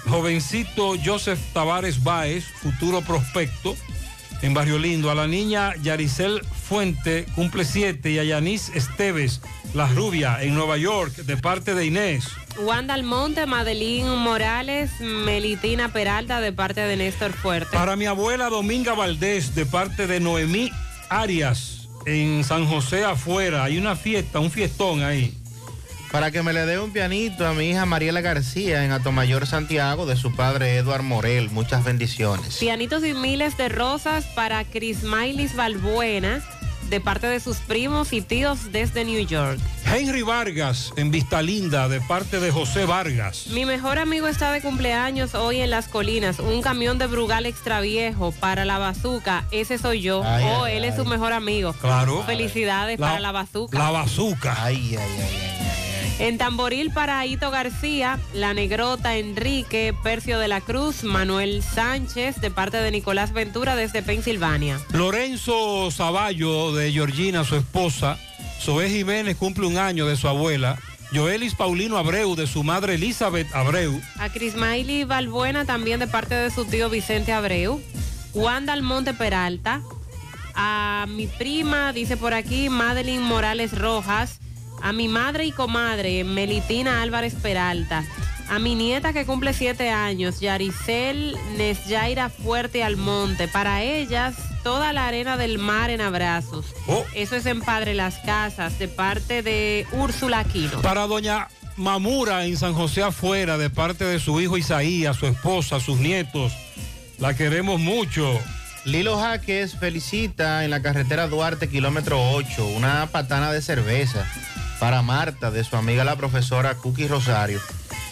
jovencito 0.10 0.96
Joseph 1.06 1.40
Tavares 1.54 2.04
Báez, 2.04 2.46
futuro 2.64 3.02
prospecto 3.02 3.76
en 4.42 4.56
Barrio 4.56 4.80
Lindo, 4.80 5.12
a 5.12 5.16
la 5.16 5.28
niña 5.28 5.76
Yaricel 5.84 6.42
Fuente, 6.68 7.28
cumple 7.36 7.64
7, 7.64 8.10
y 8.10 8.18
a 8.18 8.24
Yanis 8.24 8.70
Esteves, 8.70 9.42
la 9.76 9.88
rubia, 9.88 10.42
en 10.42 10.56
Nueva 10.56 10.78
York, 10.78 11.16
de 11.16 11.38
parte 11.38 11.76
de 11.76 11.86
Inés. 11.86 12.26
Wanda 12.60 12.94
Almonte, 12.94 13.46
Madeline 13.46 14.10
Morales, 14.18 14.92
Melitina 15.00 15.90
Peralta 15.90 16.42
de 16.42 16.52
parte 16.52 16.82
de 16.82 16.98
Néstor 16.98 17.34
Fuerte. 17.34 17.76
Para 17.76 17.96
mi 17.96 18.06
abuela 18.06 18.50
Dominga 18.50 18.94
Valdés, 18.94 19.56
de 19.56 19.66
parte 19.66 20.08
de 20.08 20.20
Noemí 20.20 20.72
Arias, 21.10 21.90
en 22.06 22.44
San 22.44 22.68
José 22.68 23.04
afuera, 23.06 23.64
hay 23.64 23.78
una 23.78 23.96
fiesta, 23.96 24.40
un 24.40 24.52
fiestón 24.52 25.04
ahí. 25.04 25.38
Para 26.12 26.30
que 26.30 26.44
me 26.44 26.52
le 26.52 26.66
dé 26.66 26.78
un 26.78 26.92
pianito 26.92 27.48
a 27.48 27.54
mi 27.54 27.70
hija 27.70 27.86
Mariela 27.86 28.20
García 28.20 28.84
en 28.84 28.92
Atomayor, 28.92 29.48
Santiago, 29.48 30.06
de 30.06 30.18
su 30.18 30.36
padre 30.36 30.76
Eduard 30.76 31.04
Morel. 31.04 31.50
Muchas 31.52 31.86
bendiciones. 31.86 32.58
Pianitos 32.58 33.06
y 33.06 33.14
miles 33.14 33.56
de 33.56 33.70
rosas 33.70 34.26
para 34.36 34.66
Chris 34.66 35.04
Mailis 35.04 35.56
Balbuena, 35.56 36.44
de 36.92 37.00
parte 37.00 37.26
de 37.26 37.40
sus 37.40 37.58
primos 37.58 38.12
y 38.12 38.22
tíos 38.22 38.72
desde 38.74 39.06
New 39.06 39.26
York. 39.26 39.58
Henry 39.86 40.24
Vargas, 40.24 40.92
en 40.98 41.10
Vista 41.10 41.42
Linda, 41.42 41.88
de 41.88 42.02
parte 42.02 42.42
de 42.42 42.52
José 42.52 42.86
Vargas. 42.86 43.48
Mi 43.48 43.64
mejor 43.66 43.98
amigo 43.98 44.28
está 44.28 44.52
de 44.52 44.62
cumpleaños 44.62 45.34
hoy 45.34 45.62
en 45.62 45.70
Las 45.70 45.88
Colinas. 45.88 46.40
Un 46.40 46.62
camión 46.62 46.98
de 46.98 47.08
Brugal 47.08 47.46
extra 47.46 47.80
viejo 47.80 48.34
para 48.34 48.66
la 48.66 48.78
bazuca. 48.78 49.46
Ese 49.52 49.78
soy 49.78 50.02
yo. 50.02 50.22
Ay, 50.26 50.44
oh, 50.46 50.66
ay, 50.66 50.78
él 50.78 50.84
es 50.84 50.98
su 50.98 51.06
mejor 51.06 51.32
amigo. 51.32 51.72
Claro. 51.74 52.24
Felicidades 52.26 53.00
La- 53.00 53.08
para 53.08 53.20
la 53.22 53.32
bazuca. 53.32 53.78
La 53.80 53.90
bazuca. 53.90 54.62
Ay, 54.62 54.98
ay, 55.00 55.18
ay, 55.18 55.91
En 56.20 56.38
Tamboril 56.38 56.92
para 56.92 57.20
Aito 57.20 57.50
García, 57.50 58.20
La 58.34 58.54
Negrota, 58.54 59.18
Enrique, 59.18 59.96
Percio 60.04 60.38
de 60.38 60.48
la 60.48 60.62
Cruz, 60.62 61.04
Manuel 61.04 61.64
Sánchez, 61.64 62.40
de 62.42 62.52
parte 62.52 62.78
de 62.78 62.92
Nicolás 62.92 63.34
Ventura 63.34 63.76
desde 63.76 64.04
Pensilvania. 64.04 64.80
Lorenzo 64.94 65.90
Zavallo, 65.92 66.74
de 66.74 66.92
Georgina, 66.92 67.44
su 67.44 67.56
esposa. 67.56 68.20
Zoé 68.62 68.90
Jiménez 68.90 69.36
cumple 69.38 69.66
un 69.66 69.78
año 69.78 70.06
de 70.06 70.16
su 70.16 70.28
abuela. 70.28 70.78
Joelis 71.14 71.56
Paulino 71.56 71.98
Abreu, 71.98 72.36
de 72.36 72.48
su 72.48 72.64
madre 72.64 72.96
Elizabeth 72.96 73.54
Abreu. 73.54 74.00
A 74.18 74.30
Crismaili 74.30 75.04
Balbuena 75.04 75.66
también 75.66 76.00
de 76.00 76.08
parte 76.08 76.36
de 76.36 76.52
su 76.52 76.66
tío 76.66 76.90
Vicente 76.90 77.34
Abreu. 77.34 77.82
Wanda 78.34 78.74
Almonte 78.74 79.14
Peralta. 79.14 79.82
A 80.54 81.06
mi 81.10 81.28
prima, 81.28 81.92
dice 81.92 82.16
por 82.16 82.34
aquí, 82.34 82.70
Madeline 82.70 83.24
Morales 83.24 83.78
Rojas. 83.78 84.40
A 84.82 84.94
mi 84.94 85.08
madre 85.08 85.46
y 85.46 85.52
comadre, 85.52 86.24
Melitina 86.24 87.02
Álvarez 87.02 87.36
Peralta. 87.36 88.04
A 88.50 88.60
mi 88.60 88.76
nieta 88.76 89.14
que 89.14 89.26
cumple 89.26 89.54
siete 89.54 89.90
años, 89.90 90.40
Yaricel 90.40 91.38
Nesyaira 91.56 92.30
Fuerte 92.30 92.84
Almonte. 92.84 93.48
Para 93.48 93.84
ellas, 93.84 94.36
toda 94.64 94.92
la 94.92 95.08
arena 95.08 95.38
del 95.38 95.60
mar 95.60 95.90
en 95.90 96.02
abrazos. 96.02 96.66
Eso 97.14 97.36
es 97.36 97.46
en 97.46 97.62
Padre 97.62 97.94
Las 97.94 98.18
Casas, 98.20 98.78
de 98.80 98.88
parte 98.88 99.44
de 99.44 99.86
Úrsula 99.94 100.40
Aquino. 100.40 100.82
Para 100.82 101.08
doña 101.08 101.48
Mamura 101.78 102.46
en 102.46 102.58
San 102.58 102.74
José 102.74 103.04
afuera, 103.04 103.58
de 103.58 103.70
parte 103.70 104.04
de 104.04 104.20
su 104.20 104.42
hijo 104.42 104.58
Isaías, 104.58 105.16
su 105.16 105.28
esposa, 105.28 105.80
sus 105.80 106.00
nietos. 106.00 106.52
La 107.20 107.36
queremos 107.36 107.80
mucho. 107.80 108.38
Lilo 108.84 109.18
Jaques 109.20 109.78
felicita 109.78 110.66
en 110.66 110.72
la 110.72 110.82
carretera 110.82 111.28
Duarte, 111.28 111.70
kilómetro 111.70 112.20
8, 112.32 112.66
una 112.66 113.08
patana 113.12 113.54
de 113.54 113.62
cerveza 113.62 114.28
para 114.82 115.04
Marta, 115.04 115.52
de 115.52 115.64
su 115.64 115.76
amiga 115.78 116.04
la 116.04 116.16
profesora 116.16 116.74
Cookie 116.74 117.08
Rosario. 117.08 117.62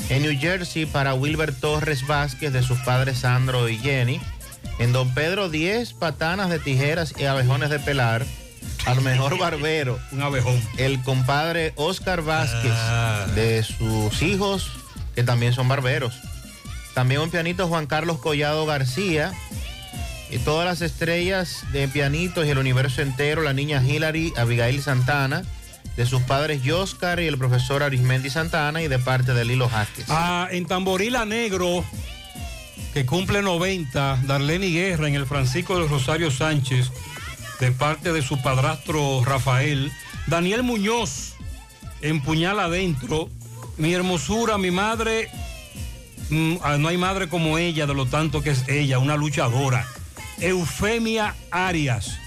En 0.09 0.21
New 0.21 0.39
Jersey, 0.39 0.85
para 0.85 1.15
Wilber 1.15 1.51
Torres 1.51 2.05
Vázquez, 2.05 2.53
de 2.53 2.61
sus 2.61 2.77
padres 2.81 3.17
Sandro 3.17 3.67
y 3.69 3.77
Jenny. 3.79 4.21
En 4.77 4.91
Don 4.93 5.11
Pedro, 5.15 5.49
10 5.49 5.93
patanas 5.93 6.51
de 6.51 6.59
tijeras 6.59 7.15
y 7.17 7.25
abejones 7.25 7.71
de 7.71 7.79
pelar. 7.79 8.23
Al 8.85 9.01
mejor 9.01 9.37
barbero. 9.39 9.97
Un 10.11 10.21
abejón. 10.21 10.61
El 10.77 11.01
compadre 11.01 11.73
Oscar 11.75 12.21
Vázquez, 12.21 12.71
Ah. 12.71 13.25
de 13.33 13.63
sus 13.63 14.21
hijos, 14.21 14.71
que 15.15 15.23
también 15.23 15.53
son 15.53 15.67
barberos. 15.67 16.19
También 16.93 17.21
un 17.21 17.31
pianito 17.31 17.67
Juan 17.67 17.87
Carlos 17.87 18.19
Collado 18.19 18.67
García. 18.67 19.33
Y 20.29 20.37
todas 20.37 20.67
las 20.67 20.81
estrellas 20.83 21.63
de 21.71 21.87
pianitos 21.87 22.45
y 22.45 22.49
el 22.51 22.59
universo 22.59 23.01
entero, 23.01 23.41
la 23.41 23.53
niña 23.53 23.83
Hilary 23.83 24.31
Abigail 24.37 24.83
Santana, 24.83 25.41
de 25.95 26.05
sus 26.05 26.21
padres 26.21 26.63
Yoscar 26.63 27.19
y 27.19 27.27
el 27.27 27.37
profesor 27.37 27.83
Arismendi 27.83 28.29
Santana 28.29 28.81
y 28.81 28.87
de 28.87 28.99
parte 28.99 29.33
de 29.33 29.45
Lilo 29.45 29.67
Jaques. 29.69 30.05
Ah, 30.09 30.47
en 30.51 30.65
Tamborila 30.65 31.25
Negro, 31.25 31.83
que 32.93 33.05
cumple 33.05 33.41
90, 33.41 34.19
Darlene 34.23 34.67
Guerra 34.67 35.07
en 35.07 35.15
el 35.15 35.25
Francisco 35.25 35.77
del 35.77 35.89
Rosario 35.89 36.31
Sánchez, 36.31 36.91
de 37.59 37.71
parte 37.71 38.13
de 38.13 38.21
su 38.21 38.41
padrastro 38.41 39.23
Rafael. 39.25 39.91
Daniel 40.27 40.63
Muñoz, 40.63 41.35
en 42.01 42.21
Puñal 42.21 42.59
Adentro. 42.59 43.29
Mi 43.77 43.93
hermosura, 43.93 44.57
mi 44.57 44.71
madre, 44.71 45.29
mm, 46.29 46.55
ah, 46.63 46.77
no 46.77 46.89
hay 46.89 46.97
madre 46.97 47.29
como 47.29 47.57
ella, 47.57 47.85
de 47.87 47.93
lo 47.93 48.05
tanto 48.05 48.41
que 48.41 48.51
es 48.51 48.67
ella, 48.67 48.99
una 48.99 49.15
luchadora. 49.15 49.85
Eufemia 50.39 51.35
Arias, 51.51 52.19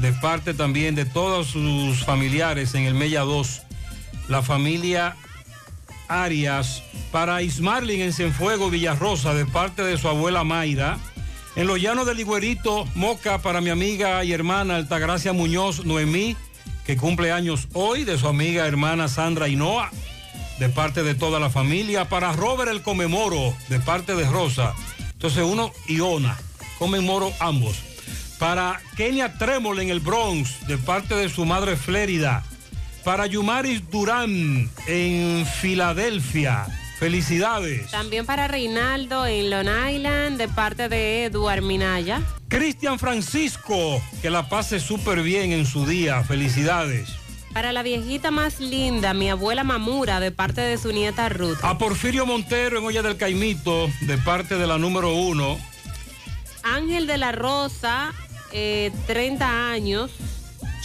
de 0.00 0.12
parte 0.12 0.54
también 0.54 0.94
de 0.94 1.04
todos 1.04 1.48
sus 1.48 2.04
familiares 2.04 2.74
en 2.74 2.84
el 2.84 2.94
Mella 2.94 3.22
2. 3.22 3.62
La 4.28 4.42
familia 4.42 5.16
Arias 6.08 6.82
para 7.10 7.42
Ismarlin 7.42 8.00
en 8.00 8.12
Cienfuego, 8.12 8.70
Villarrosa, 8.70 9.34
de 9.34 9.46
parte 9.46 9.82
de 9.82 9.98
su 9.98 10.08
abuela 10.08 10.44
Mayra. 10.44 10.98
En 11.56 11.66
los 11.66 11.80
llanos 11.80 12.06
del 12.06 12.20
Higuerito, 12.20 12.86
Moca 12.94 13.38
para 13.38 13.60
mi 13.60 13.70
amiga 13.70 14.22
y 14.24 14.32
hermana 14.32 14.76
Altagracia 14.76 15.32
Muñoz 15.32 15.84
Noemí, 15.84 16.36
que 16.86 16.96
cumple 16.96 17.32
años 17.32 17.68
hoy, 17.72 18.04
de 18.04 18.18
su 18.18 18.28
amiga 18.28 18.66
hermana 18.66 19.08
Sandra 19.08 19.48
Hinoa, 19.48 19.90
de 20.58 20.68
parte 20.68 21.02
de 21.02 21.14
toda 21.14 21.40
la 21.40 21.50
familia. 21.50 22.08
Para 22.08 22.32
Robert 22.32 22.70
el 22.70 22.82
Comemoro, 22.82 23.54
de 23.68 23.80
parte 23.80 24.14
de 24.14 24.28
Rosa. 24.28 24.74
Entonces 25.12 25.42
uno 25.44 25.72
y 25.88 26.00
Ona, 26.00 26.38
conmemoro 26.78 27.32
ambos. 27.40 27.87
Para 28.38 28.80
Kenia 28.96 29.36
Tremol 29.36 29.80
en 29.80 29.88
el 29.90 30.00
Bronx, 30.00 30.66
de 30.68 30.78
parte 30.78 31.14
de 31.16 31.28
su 31.28 31.44
madre 31.44 31.76
Flérida. 31.76 32.44
Para 33.04 33.26
Yumaris 33.26 33.88
Durán 33.90 34.70
en 34.86 35.46
Filadelfia. 35.46 36.66
Felicidades. 36.98 37.90
También 37.90 38.26
para 38.26 38.48
Reinaldo 38.48 39.24
en 39.26 39.50
Long 39.50 39.68
Island, 39.92 40.36
de 40.36 40.48
parte 40.48 40.88
de 40.88 41.24
Eduard 41.24 41.62
Minaya. 41.62 42.22
Cristian 42.48 42.98
Francisco, 42.98 44.02
que 44.20 44.30
la 44.30 44.48
pase 44.48 44.80
súper 44.80 45.22
bien 45.22 45.52
en 45.52 45.64
su 45.64 45.86
día. 45.86 46.22
Felicidades. 46.24 47.08
Para 47.52 47.72
la 47.72 47.82
viejita 47.82 48.30
más 48.30 48.60
linda, 48.60 49.14
mi 49.14 49.30
abuela 49.30 49.64
Mamura, 49.64 50.20
de 50.20 50.30
parte 50.32 50.60
de 50.60 50.76
su 50.78 50.92
nieta 50.92 51.28
Ruth. 51.28 51.58
A 51.62 51.78
Porfirio 51.78 52.26
Montero 52.26 52.78
en 52.78 52.84
Olla 52.84 53.02
del 53.02 53.16
Caimito, 53.16 53.88
de 54.02 54.18
parte 54.18 54.56
de 54.58 54.66
la 54.66 54.78
número 54.78 55.12
uno. 55.12 55.58
Ángel 56.62 57.06
de 57.06 57.16
la 57.16 57.32
Rosa, 57.32 58.12
eh, 58.52 58.90
30 59.06 59.70
años, 59.70 60.10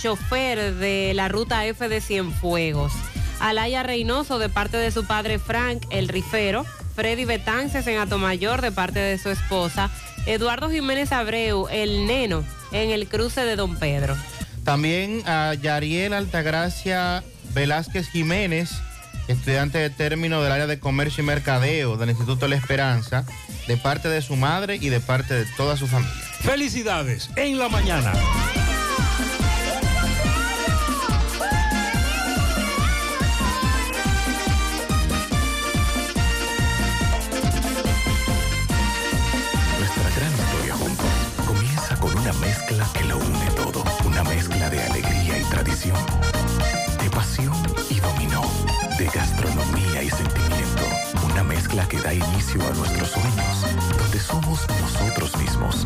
chofer 0.02 0.76
de 0.76 1.14
la 1.14 1.28
ruta 1.28 1.66
F 1.66 1.88
de 1.88 2.02
Cienfuegos. 2.02 2.94
Alaya 3.40 3.84
Reynoso 3.84 4.40
de 4.40 4.50
parte 4.50 4.78
de 4.78 4.92
su 4.92 5.06
padre 5.06 5.40
Frank, 5.40 5.84
el 5.90 6.08
rifero. 6.08 6.66
Freddy 6.96 7.26
Betances 7.26 7.88
en 7.88 7.98
Atomayor 7.98 8.62
de 8.62 8.72
parte 8.72 9.00
de 9.00 9.18
su 9.18 9.30
esposa. 9.30 9.90
Eduardo 10.26 10.70
Jiménez 10.70 11.12
Abreu, 11.12 11.68
el 11.70 12.06
neno, 12.06 12.46
en 12.72 12.92
el 12.92 13.08
cruce 13.08 13.42
de 13.42 13.56
Don 13.56 13.76
Pedro. 13.78 14.16
También 14.64 15.24
a 15.28 15.56
Yariel 15.56 16.14
Altagracia 16.14 17.24
Velázquez 17.54 18.10
Jiménez, 18.10 18.72
estudiante 19.28 19.78
de 19.78 19.90
término 19.90 20.42
del 20.42 20.52
área 20.52 20.68
de 20.68 20.80
comercio 20.80 21.24
y 21.24 21.28
mercadeo 21.28 21.98
del 21.98 22.12
Instituto 22.12 22.48
La 22.48 22.56
Esperanza, 22.56 23.26
de 23.68 23.76
parte 23.78 24.08
de 24.08 24.22
su 24.22 24.36
madre 24.36 24.78
y 24.80 24.90
de 24.90 25.00
parte 25.00 25.34
de 25.34 25.46
toda 25.58 25.76
su 25.76 25.88
familia. 25.88 26.14
Felicidades 26.44 27.30
en 27.38 27.58
la 27.58 27.70
mañana. 27.70 28.12
Nuestra 39.80 40.10
gran 40.18 40.34
historia 40.34 40.76
juntos 40.76 41.08
comienza 41.48 41.96
con 41.96 42.18
una 42.18 42.34
mezcla 42.34 42.90
que 42.94 43.06
lo 43.06 43.18
une 43.18 43.52
todo. 43.56 43.82
Una 44.06 44.24
mezcla 44.26 44.70
de 44.70 44.84
alegría 44.84 45.40
y 45.40 45.44
tradición, 45.46 45.96
de 47.02 47.10
pasión 47.10 47.56
y 47.90 48.02
dominó, 48.02 48.44
de 49.00 49.06
gastronomía 49.06 50.04
y 50.04 50.10
sentimiento. 50.10 50.84
Una 51.32 51.44
mezcla 51.46 51.88
que 51.88 52.02
da 52.02 52.14
inicio 52.14 52.62
a 52.68 52.74
nuestros 52.74 53.12
sueños, 53.12 53.66
donde 53.98 54.20
somos 54.20 54.68
nosotros 54.82 55.36
mismos, 55.38 55.86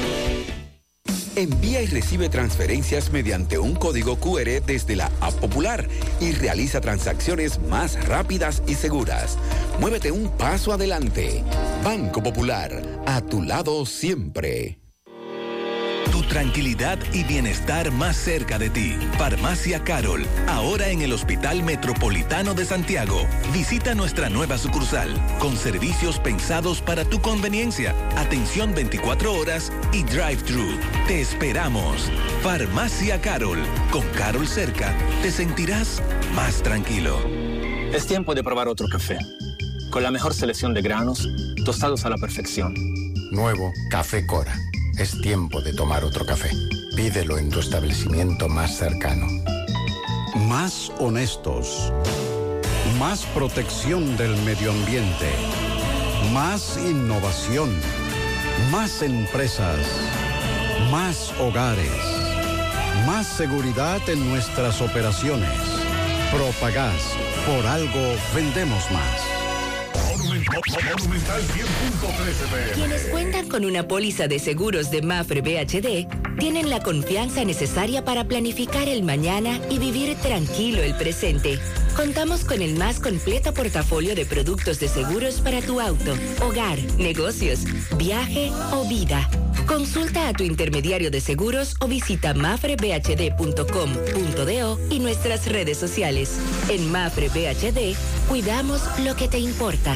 Envía 1.35 1.81
y 1.81 1.87
recibe 1.87 2.27
transferencias 2.27 3.11
mediante 3.11 3.57
un 3.57 3.75
código 3.75 4.17
QR 4.17 4.61
desde 4.65 4.97
la 4.97 5.09
App 5.21 5.33
Popular 5.35 5.87
y 6.19 6.33
realiza 6.33 6.81
transacciones 6.81 7.59
más 7.59 8.03
rápidas 8.07 8.61
y 8.67 8.75
seguras. 8.75 9.37
Muévete 9.79 10.11
un 10.11 10.29
paso 10.37 10.73
adelante. 10.73 11.43
Banco 11.83 12.21
Popular, 12.21 12.81
a 13.05 13.21
tu 13.21 13.41
lado 13.41 13.85
siempre. 13.85 14.80
Tu 16.11 16.21
tranquilidad 16.23 16.99
y 17.13 17.23
bienestar 17.23 17.89
más 17.91 18.17
cerca 18.17 18.59
de 18.59 18.69
ti. 18.69 18.97
Farmacia 19.17 19.83
Carol, 19.83 20.25
ahora 20.47 20.89
en 20.89 21.01
el 21.01 21.13
Hospital 21.13 21.63
Metropolitano 21.63 22.53
de 22.53 22.65
Santiago. 22.65 23.25
Visita 23.53 23.95
nuestra 23.95 24.29
nueva 24.29 24.57
sucursal, 24.57 25.09
con 25.39 25.55
servicios 25.55 26.19
pensados 26.19 26.81
para 26.81 27.05
tu 27.05 27.21
conveniencia, 27.21 27.95
atención 28.17 28.73
24 28.75 29.33
horas 29.33 29.71
y 29.93 30.03
drive-thru. 30.03 30.77
Te 31.07 31.21
esperamos. 31.21 32.11
Farmacia 32.43 33.21
Carol, 33.21 33.59
con 33.91 34.05
Carol 34.09 34.47
cerca, 34.47 34.93
te 35.21 35.31
sentirás 35.31 36.01
más 36.35 36.61
tranquilo. 36.61 37.19
Es 37.93 38.05
tiempo 38.05 38.35
de 38.35 38.43
probar 38.43 38.67
otro 38.67 38.87
café. 38.87 39.17
Con 39.89 40.03
la 40.03 40.11
mejor 40.11 40.33
selección 40.33 40.73
de 40.73 40.81
granos, 40.81 41.27
tostados 41.65 42.05
a 42.05 42.09
la 42.09 42.17
perfección. 42.17 42.73
Nuevo 43.31 43.71
Café 43.89 44.25
Cora. 44.25 44.57
Es 44.97 45.19
tiempo 45.21 45.61
de 45.61 45.73
tomar 45.73 46.03
otro 46.03 46.25
café. 46.25 46.49
Pídelo 46.95 47.37
en 47.37 47.49
tu 47.49 47.59
establecimiento 47.59 48.47
más 48.47 48.77
cercano. 48.77 49.27
Más 50.47 50.91
honestos. 50.99 51.91
Más 52.99 53.25
protección 53.27 54.15
del 54.17 54.35
medio 54.43 54.71
ambiente. 54.71 55.29
Más 56.33 56.77
innovación. 56.77 57.69
Más 58.69 59.01
empresas. 59.01 59.79
Más 60.91 61.33
hogares. 61.39 61.91
Más 63.05 63.25
seguridad 63.25 64.07
en 64.07 64.29
nuestras 64.29 64.81
operaciones. 64.81 65.59
Propagás. 66.31 67.15
Por 67.47 67.65
algo 67.65 68.15
vendemos 68.35 68.91
más. 68.91 69.40
Monumental 70.51 71.41
100.13 71.41 72.73
Quienes 72.73 73.03
cuentan 73.03 73.47
con 73.47 73.63
una 73.63 73.87
póliza 73.87 74.27
de 74.27 74.37
seguros 74.37 74.91
de 74.91 75.01
Mafre 75.01 75.39
BHD 75.39 76.09
tienen 76.39 76.69
la 76.69 76.81
confianza 76.81 77.45
necesaria 77.45 78.03
para 78.03 78.25
planificar 78.25 78.89
el 78.89 79.03
mañana 79.03 79.61
y 79.69 79.79
vivir 79.79 80.13
tranquilo 80.17 80.81
el 80.81 80.93
presente. 80.95 81.57
Contamos 81.95 82.43
con 82.43 82.61
el 82.61 82.75
más 82.75 82.99
completo 82.99 83.53
portafolio 83.53 84.13
de 84.13 84.25
productos 84.25 84.77
de 84.81 84.89
seguros 84.89 85.39
para 85.39 85.61
tu 85.61 85.79
auto, 85.79 86.15
hogar, 86.41 86.77
negocios, 86.97 87.61
viaje 87.97 88.51
o 88.73 88.85
vida. 88.89 89.29
Consulta 89.67 90.27
a 90.27 90.33
tu 90.33 90.43
intermediario 90.43 91.11
de 91.11 91.21
seguros 91.21 91.75
o 91.79 91.87
visita 91.87 92.33
mafrebhd.com.do 92.33 94.79
y 94.89 94.99
nuestras 94.99 95.47
redes 95.47 95.77
sociales. 95.77 96.37
En 96.67 96.91
Mafre 96.91 97.29
BHD, 97.29 97.95
cuidamos 98.27 98.81
lo 99.05 99.15
que 99.15 99.29
te 99.29 99.39
importa. 99.39 99.95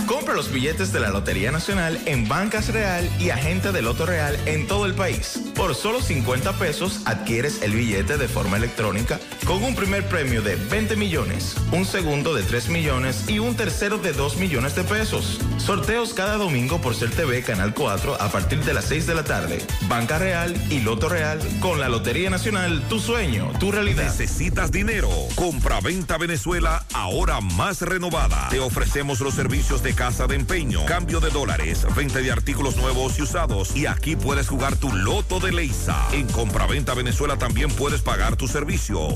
Compra 0.07 0.33
los 0.33 0.51
billetes 0.51 0.91
de 0.91 0.99
la 0.99 1.09
Lotería 1.09 1.53
Nacional 1.53 1.97
en 2.05 2.27
Bancas 2.27 2.73
Real 2.73 3.09
y 3.17 3.29
Agente 3.29 3.71
de 3.71 3.81
Loto 3.81 4.05
Real 4.05 4.37
en 4.45 4.67
todo 4.67 4.85
el 4.85 4.93
país. 4.93 5.39
Por 5.55 5.73
solo 5.73 6.01
50 6.01 6.59
pesos 6.59 6.99
adquieres 7.05 7.61
el 7.61 7.73
billete 7.73 8.17
de 8.17 8.27
forma 8.27 8.57
electrónica 8.57 9.20
con 9.45 9.63
un 9.63 9.75
primer 9.75 10.07
premio 10.07 10.41
de 10.41 10.55
20 10.55 10.95
millones, 10.95 11.55
un 11.71 11.85
segundo 11.85 12.33
de 12.33 12.43
3 12.43 12.69
millones 12.69 13.27
y 13.27 13.39
un 13.39 13.55
tercero 13.55 13.97
de 13.97 14.13
2 14.13 14.37
millones 14.37 14.75
de 14.75 14.83
pesos. 14.83 15.39
Sorteos 15.57 16.13
cada 16.13 16.37
domingo 16.37 16.79
por 16.79 16.95
Ser 16.95 17.11
TV 17.11 17.43
Canal 17.43 17.73
4 17.73 18.21
a 18.21 18.31
partir 18.31 18.63
de 18.63 18.73
las 18.73 18.85
6 18.85 19.07
de 19.07 19.15
la 19.15 19.23
tarde. 19.23 19.59
Banca 19.87 20.19
Real 20.19 20.55
y 20.69 20.79
Loto 20.79 21.09
Real 21.09 21.39
con 21.59 21.79
la 21.79 21.89
Lotería 21.89 22.29
Nacional, 22.29 22.81
tu 22.87 22.99
sueño, 22.99 23.51
tu 23.59 23.71
realidad. 23.71 24.05
¿Necesitas 24.05 24.71
dinero? 24.71 25.09
Compra-venta 25.35 26.17
Venezuela 26.17 26.85
ahora 26.93 27.41
más 27.41 27.81
renovada. 27.81 28.47
Te 28.49 28.59
ofrecemos 28.59 29.19
los 29.19 29.33
servicios 29.33 29.83
de 29.83 29.93
casa 29.93 30.27
de 30.27 30.35
empeño, 30.35 30.85
cambio 30.85 31.19
de 31.19 31.29
dólares, 31.29 31.85
venta 31.95 32.19
de 32.19 32.31
artículos 32.31 32.77
nuevos 32.77 33.17
y 33.19 33.23
usados. 33.23 33.75
Y 33.75 33.85
aquí 33.85 34.15
puedes 34.15 34.47
jugar 34.47 34.75
tu 34.75 34.91
loto 34.93 35.39
de 35.39 35.51
Leisa. 35.51 36.07
En 36.11 36.27
Compra-venta 36.27 36.93
Venezuela 36.93 37.37
también 37.37 37.69
puedes 37.71 38.01
pagar 38.01 38.35
tus 38.35 38.51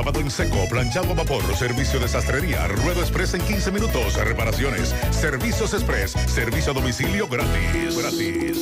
Lavado 0.01 0.19
en 0.19 0.31
seco, 0.31 0.67
planchado 0.67 1.11
a 1.11 1.13
vapor, 1.13 1.43
servicio 1.55 1.99
de 1.99 2.07
sastrería, 2.07 2.67
ruedo 2.67 3.01
express 3.01 3.35
en 3.35 3.41
15 3.41 3.69
minutos, 3.69 4.15
reparaciones, 4.15 4.95
servicios 5.11 5.75
express, 5.75 6.13
servicio 6.25 6.71
a 6.71 6.73
domicilio 6.73 7.27
gratis. 7.27 7.95
Gratis. 7.95 8.57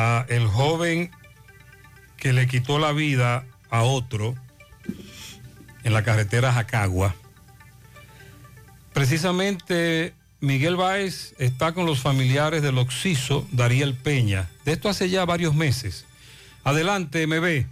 a 0.00 0.26
el 0.28 0.46
joven 0.46 1.10
que 2.16 2.32
le 2.32 2.46
quitó 2.46 2.78
la 2.78 2.92
vida 2.92 3.44
a 3.68 3.82
otro 3.82 4.36
en 5.82 5.92
la 5.92 6.04
carretera 6.04 6.52
Jacagua. 6.52 7.16
Precisamente 8.92 10.14
Miguel 10.38 10.76
Báez 10.76 11.34
está 11.38 11.72
con 11.72 11.84
los 11.84 11.98
familiares 11.98 12.62
del 12.62 12.78
occiso 12.78 13.44
Dariel 13.50 13.94
Peña. 13.94 14.48
De 14.64 14.70
esto 14.70 14.88
hace 14.88 15.10
ya 15.10 15.24
varios 15.24 15.56
meses. 15.56 16.06
Adelante, 16.62 17.26
MB. 17.26 17.66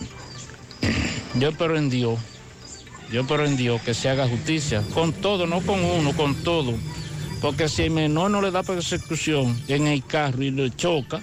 yo 1.34 1.48
espero 1.48 1.76
en 1.76 1.90
Dios, 1.90 2.18
yo 3.10 3.22
espero 3.22 3.44
en 3.44 3.56
Dios 3.56 3.82
que 3.82 3.92
se 3.92 4.08
haga 4.08 4.28
justicia, 4.28 4.82
con 4.94 5.12
todo, 5.12 5.48
no 5.48 5.60
con 5.62 5.84
uno, 5.84 6.12
con 6.12 6.36
todo. 6.44 6.74
Porque 7.40 7.68
si 7.68 7.82
el 7.82 7.90
menor 7.90 8.30
no 8.30 8.40
le 8.40 8.52
da 8.52 8.62
persecución 8.62 9.60
en 9.66 9.88
el 9.88 10.04
carro 10.04 10.44
y 10.44 10.52
le 10.52 10.70
choca, 10.70 11.22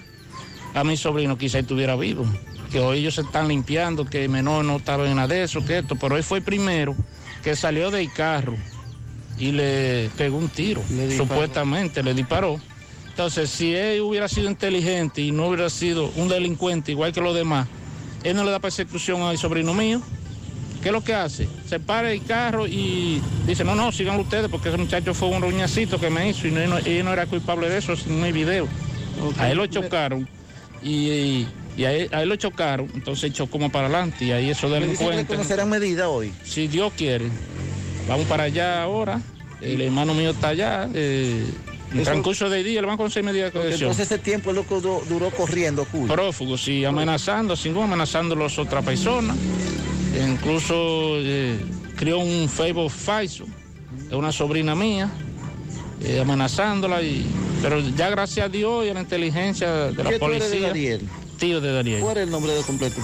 a 0.74 0.84
mi 0.84 0.98
sobrino 0.98 1.38
quizá 1.38 1.60
estuviera 1.60 1.96
vivo. 1.96 2.26
Que 2.72 2.80
hoy 2.80 3.00
ellos 3.00 3.16
se 3.16 3.22
están 3.22 3.48
limpiando, 3.48 4.06
que 4.06 4.26
el 4.26 4.30
menor 4.30 4.66
no 4.66 4.78
estaba 4.78 5.08
en 5.08 5.16
nada 5.16 5.30
de 5.30 5.44
eso, 5.44 5.64
que 5.66 5.80
esto, 5.80 5.96
pero 5.96 6.16
hoy 6.16 6.24
fue 6.24 6.40
el 6.40 6.44
primero 6.44 6.94
que 7.42 7.56
salió 7.56 7.90
del 7.90 8.12
carro 8.12 8.58
y 9.42 9.52
le 9.52 10.12
pegó 10.16 10.38
un 10.38 10.50
tiro, 10.50 10.84
supuestamente 11.18 12.04
le 12.04 12.14
disparó. 12.14 12.62
Entonces, 13.08 13.50
si 13.50 13.76
él 13.76 14.02
hubiera 14.02 14.28
sido 14.28 14.50
inteligente 14.50 15.22
y 15.22 15.32
no 15.32 15.48
hubiera 15.48 15.70
sido 15.72 16.12
un 16.16 16.28
delincuente 16.28 16.92
igual 16.92 17.12
que 17.12 17.22
los 17.22 17.34
demás, 17.34 17.68
él 18.24 18.36
no 18.36 18.44
le 18.44 18.52
da 18.52 18.60
persecución 18.60 19.24
al 19.24 19.40
sobrino 19.40 19.74
mío. 19.74 20.00
¿Qué 20.84 20.90
es 20.90 20.94
lo 20.94 21.04
que 21.04 21.16
hace? 21.16 21.50
Se 21.68 21.80
para 21.80 22.12
el 22.12 22.24
carro 22.24 22.68
y 22.68 23.20
dice, 23.48 23.64
no, 23.64 23.74
no, 23.74 23.92
sigan 23.92 24.20
ustedes 24.20 24.48
porque 24.48 24.70
ese 24.70 24.78
muchacho 24.78 25.14
fue 25.16 25.30
un 25.30 25.42
ruñacito 25.42 26.00
que 26.00 26.10
me 26.12 26.30
hizo 26.30 26.48
y 26.48 26.52
no, 26.52 26.80
y 26.80 27.02
no 27.04 27.12
era 27.12 27.26
culpable 27.26 27.68
de 27.68 27.80
eso, 27.80 27.94
no 28.08 28.24
hay 28.24 28.32
video. 28.32 28.68
A 29.38 29.50
él 29.50 29.58
lo 29.58 29.66
chocaron 29.66 30.28
y, 30.84 31.48
y 31.78 31.84
a, 31.84 31.94
él, 31.94 32.10
a 32.12 32.22
él 32.22 32.30
lo 32.30 32.36
chocaron, 32.36 32.90
entonces 32.94 33.32
echó 33.32 33.48
como 33.48 33.72
para 33.72 33.88
adelante 33.88 34.26
y 34.26 34.32
ahí 34.32 34.54
que 34.54 34.68
delincuentes... 34.68 35.26
conocerán 35.26 35.70
medidas 35.70 36.08
hoy. 36.08 36.32
Si 36.44 36.68
Dios 36.68 36.94
quiere. 36.96 37.26
Vamos 38.08 38.26
para 38.26 38.44
allá 38.44 38.82
ahora. 38.82 39.22
El 39.62 39.82
hermano 39.82 40.14
mío 40.14 40.32
está 40.32 40.50
allá. 40.50 40.90
eh, 40.94 41.46
en 41.94 42.04
transcurso 42.04 42.50
del 42.50 42.64
día 42.64 42.80
le 42.80 42.88
van 42.88 42.96
a 42.96 42.98
conseguir 42.98 43.26
medidas 43.26 43.52
de 43.54 43.60
cohesión. 43.60 43.92
entonces 43.92 44.06
ese 44.12 44.18
tiempo 44.18 44.54
loco 44.54 44.80
du- 44.80 45.02
duró 45.10 45.30
corriendo, 45.30 45.86
Julio. 45.92 46.08
Prófugo, 46.14 46.58
sí, 46.58 46.86
amenazando, 46.86 47.56
sin 47.58 47.78
amenazando 47.78 48.34
a 48.34 48.38
las 48.40 48.58
otras 48.58 48.84
personas. 48.86 49.36
Incluso 50.20 50.74
eh, 51.20 51.58
crió 51.98 52.20
un 52.20 52.48
Facebook 52.50 52.90
falso 52.92 53.46
de 54.10 54.16
una 54.16 54.32
sobrina 54.32 54.74
mía, 54.76 55.10
eh, 56.04 56.20
amenazándola. 56.22 57.02
Y, 57.02 57.26
pero 57.62 57.80
ya 57.82 58.10
gracias 58.10 58.46
a 58.46 58.50
Dios 58.50 58.86
y 58.86 58.90
a 58.90 58.94
la 58.94 59.02
inteligencia 59.02 59.70
de 59.92 60.04
la 60.04 60.10
¿Qué 60.12 60.20
tú 60.20 60.26
eres 60.28 60.44
de 60.44 60.48
policía. 60.50 60.68
Dariel? 60.68 61.02
Tío 61.40 61.62
de 61.62 61.72
Dariel. 61.74 62.02
¿Cuál 62.02 62.18
es 62.18 62.24
el 62.24 62.30
nombre 62.32 62.54
de 62.54 62.62
completo? 62.64 63.02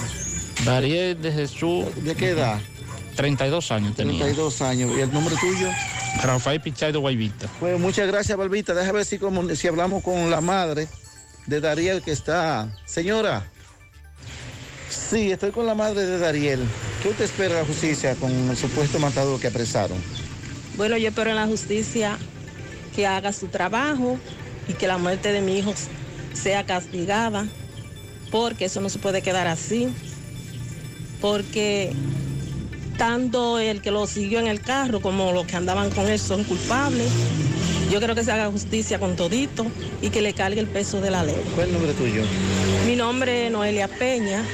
Dariel 0.64 1.20
de 1.20 1.32
Jesús. 1.32 1.84
¿De 2.02 2.14
qué 2.14 2.30
edad? 2.30 2.58
32 3.18 3.72
años 3.72 3.96
tenía. 3.96 4.16
32 4.22 4.62
años. 4.62 4.92
¿Y 4.96 5.00
el 5.00 5.12
nombre 5.12 5.34
tuyo? 5.40 5.68
Rafael 6.22 6.60
Pichay 6.60 6.92
de 6.92 6.98
Guaivita. 6.98 7.48
Pues 7.58 7.76
muchas 7.78 8.06
gracias, 8.06 8.38
Balbita. 8.38 8.74
Déjame 8.74 8.98
ver 8.98 9.04
si, 9.04 9.18
como- 9.18 9.52
si 9.56 9.66
hablamos 9.66 10.04
con 10.04 10.30
la 10.30 10.40
madre 10.40 10.86
de 11.46 11.60
Dariel 11.60 12.00
que 12.00 12.12
está. 12.12 12.68
Señora. 12.86 13.44
Sí, 14.88 15.32
estoy 15.32 15.50
con 15.50 15.66
la 15.66 15.74
madre 15.74 16.06
de 16.06 16.18
Dariel. 16.18 16.60
¿Qué 17.02 17.08
usted 17.08 17.24
espera 17.24 17.54
de 17.56 17.60
la 17.62 17.66
justicia 17.66 18.14
con 18.14 18.30
el 18.50 18.56
supuesto 18.56 19.00
matador 19.00 19.40
que 19.40 19.48
apresaron? 19.48 19.98
Bueno, 20.76 20.96
yo 20.96 21.08
espero 21.08 21.30
en 21.30 21.36
la 21.36 21.46
justicia 21.48 22.16
que 22.94 23.04
haga 23.04 23.32
su 23.32 23.48
trabajo 23.48 24.16
y 24.68 24.74
que 24.74 24.86
la 24.86 24.96
muerte 24.96 25.32
de 25.32 25.40
mi 25.40 25.58
hijo 25.58 25.74
sea 26.34 26.64
castigada, 26.64 27.48
porque 28.30 28.66
eso 28.66 28.80
no 28.80 28.88
se 28.90 29.00
puede 29.00 29.22
quedar 29.22 29.48
así, 29.48 29.88
porque 31.20 31.92
tanto 32.98 33.58
el 33.58 33.80
que 33.80 33.90
lo 33.90 34.06
siguió 34.06 34.40
en 34.40 34.48
el 34.48 34.60
carro 34.60 35.00
como 35.00 35.32
los 35.32 35.46
que 35.46 35.56
andaban 35.56 35.90
con 35.90 36.08
él 36.08 36.18
son 36.18 36.44
culpables. 36.44 37.08
Yo 37.90 38.00
creo 38.00 38.14
que 38.14 38.24
se 38.24 38.32
haga 38.32 38.50
justicia 38.50 38.98
con 38.98 39.16
todito 39.16 39.64
y 40.02 40.10
que 40.10 40.20
le 40.20 40.34
cargue 40.34 40.60
el 40.60 40.66
peso 40.66 41.00
de 41.00 41.10
la 41.10 41.24
ley. 41.24 41.36
¿Cuál 41.54 41.68
es 41.68 41.74
el 41.74 41.80
nombre 41.80 41.94
tuyo? 41.94 42.22
Mi 42.86 42.96
nombre 42.96 43.46
es 43.46 43.52
Noelia 43.52 43.88
Peña. 43.88 44.44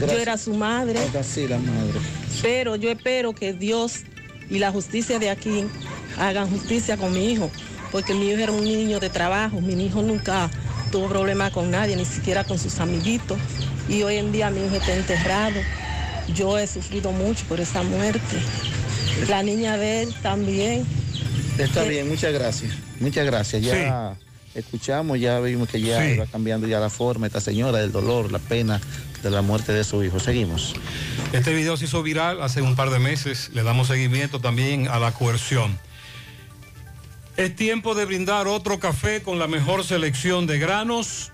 Yo 0.00 0.18
era 0.18 0.36
su 0.38 0.54
madre. 0.54 0.98
Sí, 1.22 1.46
la 1.46 1.58
madre. 1.58 2.00
Pero 2.40 2.74
yo 2.74 2.90
espero 2.90 3.34
que 3.34 3.52
Dios 3.52 4.00
y 4.50 4.58
la 4.58 4.72
justicia 4.72 5.18
de 5.18 5.30
aquí 5.30 5.64
hagan 6.18 6.48
justicia 6.50 6.96
con 6.96 7.12
mi 7.12 7.30
hijo, 7.32 7.50
porque 7.92 8.14
mi 8.14 8.30
hijo 8.30 8.40
era 8.40 8.50
un 8.50 8.64
niño 8.64 8.98
de 8.98 9.10
trabajo, 9.10 9.60
mi 9.60 9.74
hijo 9.84 10.02
nunca 10.02 10.50
tuvo 10.90 11.08
problema 11.08 11.50
con 11.50 11.70
nadie, 11.70 11.96
ni 11.96 12.04
siquiera 12.04 12.44
con 12.44 12.58
sus 12.58 12.80
amiguitos, 12.80 13.38
y 13.88 14.02
hoy 14.02 14.16
en 14.16 14.32
día 14.32 14.50
mi 14.50 14.64
hijo 14.64 14.74
está 14.76 14.94
enterrado. 14.94 15.62
Yo 16.34 16.58
he 16.58 16.66
sufrido 16.66 17.12
mucho 17.12 17.44
por 17.48 17.60
esa 17.60 17.82
muerte. 17.82 18.36
La 19.28 19.42
niña 19.42 19.76
de 19.76 20.02
él 20.02 20.14
también. 20.22 20.84
Está 21.58 21.84
Eh, 21.84 21.88
bien, 21.88 22.08
muchas 22.08 22.32
gracias. 22.32 22.72
Muchas 23.00 23.26
gracias. 23.26 23.62
Ya 23.62 24.16
escuchamos, 24.54 25.18
ya 25.20 25.38
vimos 25.40 25.68
que 25.68 25.80
ya 25.80 26.00
Sí. 26.02 26.16
va 26.16 26.26
cambiando 26.26 26.66
ya 26.66 26.78
la 26.80 26.90
forma 26.90 27.26
esta 27.26 27.40
señora 27.40 27.78
del 27.78 27.92
dolor, 27.92 28.30
la 28.32 28.38
pena 28.38 28.80
de 29.22 29.30
la 29.30 29.42
muerte 29.42 29.72
de 29.72 29.84
su 29.84 30.02
hijo. 30.02 30.18
Seguimos. 30.20 30.74
Este 31.32 31.54
video 31.54 31.76
se 31.76 31.84
hizo 31.86 32.02
viral 32.02 32.42
hace 32.42 32.62
un 32.62 32.74
par 32.76 32.90
de 32.90 32.98
meses. 32.98 33.50
Le 33.54 33.62
damos 33.62 33.88
seguimiento 33.88 34.40
también 34.40 34.88
a 34.88 34.98
la 34.98 35.12
coerción. 35.12 35.78
Es 37.36 37.54
tiempo 37.56 37.94
de 37.94 38.04
brindar 38.04 38.46
otro 38.46 38.78
café 38.78 39.22
con 39.22 39.38
la 39.38 39.46
mejor 39.46 39.84
selección 39.84 40.46
de 40.46 40.58
granos, 40.58 41.32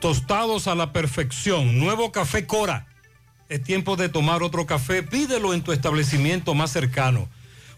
tostados 0.00 0.66
a 0.66 0.74
la 0.74 0.92
perfección. 0.92 1.78
Nuevo 1.78 2.10
café 2.10 2.46
Cora. 2.46 2.86
Es 3.52 3.62
tiempo 3.62 3.96
de 3.96 4.08
tomar 4.08 4.42
otro 4.42 4.64
café. 4.64 5.02
Pídelo 5.02 5.52
en 5.52 5.60
tu 5.60 5.72
establecimiento 5.72 6.54
más 6.54 6.72
cercano. 6.72 7.28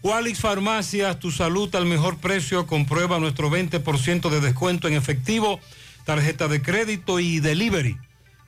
Walix 0.03 0.39
Farmacias, 0.39 1.19
tu 1.19 1.31
salud 1.31 1.75
al 1.75 1.85
mejor 1.85 2.19
precio. 2.19 2.65
Comprueba 2.65 3.19
nuestro 3.19 3.51
20% 3.51 4.29
de 4.29 4.39
descuento 4.39 4.87
en 4.87 4.93
efectivo, 4.93 5.59
tarjeta 6.05 6.47
de 6.47 6.61
crédito 6.61 7.19
y 7.19 7.41
delivery. 7.41 7.97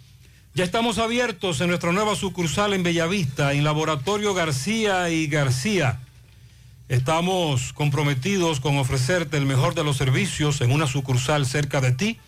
Ya 0.53 0.65
estamos 0.65 0.97
abiertos 0.97 1.61
en 1.61 1.69
nuestra 1.69 1.93
nueva 1.93 2.17
sucursal 2.17 2.73
en 2.73 2.83
Bellavista, 2.83 3.53
en 3.53 3.63
Laboratorio 3.63 4.33
García 4.33 5.09
y 5.09 5.27
García. 5.27 6.01
Estamos 6.89 7.71
comprometidos 7.71 8.59
con 8.59 8.77
ofrecerte 8.77 9.37
el 9.37 9.45
mejor 9.45 9.75
de 9.75 9.85
los 9.85 9.95
servicios 9.95 10.59
en 10.59 10.73
una 10.73 10.87
sucursal 10.87 11.45
cerca 11.45 11.79
de 11.79 11.93
ti. 11.93 12.19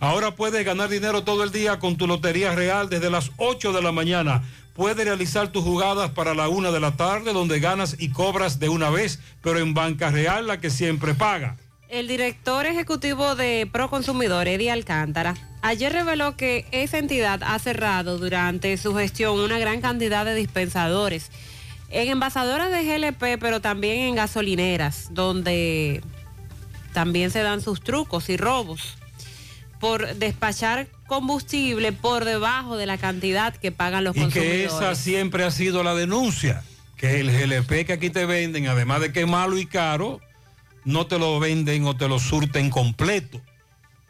Ahora 0.00 0.34
puedes 0.36 0.64
ganar 0.64 0.88
dinero 0.88 1.24
todo 1.24 1.44
el 1.44 1.52
día 1.52 1.78
con 1.78 1.96
tu 1.96 2.06
Lotería 2.06 2.54
Real 2.54 2.88
desde 2.88 3.10
las 3.10 3.32
8 3.36 3.72
de 3.72 3.82
la 3.82 3.92
mañana. 3.92 4.42
Puedes 4.74 5.04
realizar 5.04 5.52
tus 5.52 5.62
jugadas 5.62 6.10
para 6.10 6.34
la 6.34 6.48
1 6.48 6.72
de 6.72 6.80
la 6.80 6.96
tarde 6.96 7.32
donde 7.32 7.60
ganas 7.60 7.94
y 7.96 8.10
cobras 8.10 8.58
de 8.58 8.68
una 8.68 8.90
vez, 8.90 9.20
pero 9.40 9.60
en 9.60 9.72
Banca 9.72 10.10
Real 10.10 10.48
la 10.48 10.58
que 10.58 10.68
siempre 10.68 11.14
paga. 11.14 11.56
El 11.88 12.08
director 12.08 12.66
ejecutivo 12.66 13.36
de 13.36 13.68
Proconsumidor, 13.70 14.48
Eddie 14.48 14.72
Alcántara, 14.72 15.36
ayer 15.62 15.92
reveló 15.92 16.36
que 16.36 16.66
esa 16.72 16.98
entidad 16.98 17.40
ha 17.44 17.56
cerrado 17.60 18.18
durante 18.18 18.76
su 18.76 18.96
gestión 18.96 19.38
una 19.38 19.60
gran 19.60 19.80
cantidad 19.80 20.24
de 20.24 20.34
dispensadores 20.34 21.30
en 21.90 22.08
envasadoras 22.08 22.72
de 22.72 22.82
GLP, 22.82 23.38
pero 23.38 23.60
también 23.60 24.00
en 24.00 24.16
gasolineras, 24.16 25.10
donde 25.12 26.02
también 26.92 27.30
se 27.30 27.42
dan 27.42 27.60
sus 27.60 27.80
trucos 27.80 28.28
y 28.28 28.36
robos 28.36 28.96
por 29.84 30.14
despachar 30.14 30.86
combustible 31.06 31.92
por 31.92 32.24
debajo 32.24 32.78
de 32.78 32.86
la 32.86 32.96
cantidad 32.96 33.54
que 33.54 33.70
pagan 33.70 34.02
los 34.02 34.16
Y 34.16 34.20
consumidores. 34.20 34.52
que 34.56 34.64
esa 34.64 34.94
siempre 34.94 35.44
ha 35.44 35.50
sido 35.50 35.82
la 35.82 35.94
denuncia, 35.94 36.62
que 36.96 37.20
el 37.20 37.30
GLP 37.30 37.84
que 37.84 37.92
aquí 37.92 38.08
te 38.08 38.24
venden, 38.24 38.66
además 38.66 39.02
de 39.02 39.12
que 39.12 39.20
es 39.20 39.28
malo 39.28 39.58
y 39.58 39.66
caro, 39.66 40.20
no 40.86 41.06
te 41.06 41.18
lo 41.18 41.38
venden 41.38 41.84
o 41.84 41.94
te 41.94 42.08
lo 42.08 42.18
surten 42.18 42.70
completo. 42.70 43.42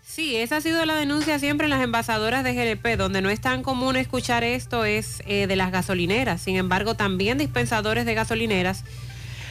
Sí, 0.01 0.37
esa 0.37 0.59
ha 0.59 0.61
sido 0.61 0.87
la 0.87 0.95
denuncia 0.95 1.41
siempre 1.41 1.65
en 1.67 1.71
las 1.71 1.83
envasadoras 1.83 2.45
de 2.45 2.55
GLP, 2.55 2.97
donde 2.97 3.21
no 3.21 3.29
es 3.29 3.41
tan 3.41 3.65
común 3.65 3.97
escuchar 3.97 4.45
esto 4.45 4.85
es 4.85 5.25
eh, 5.27 5.49
de 5.49 5.57
las 5.57 5.73
gasolineras. 5.73 6.41
Sin 6.41 6.55
embargo, 6.55 6.95
también 6.95 7.37
dispensadores 7.37 8.07
de 8.07 8.15
gasolineras 8.15 8.85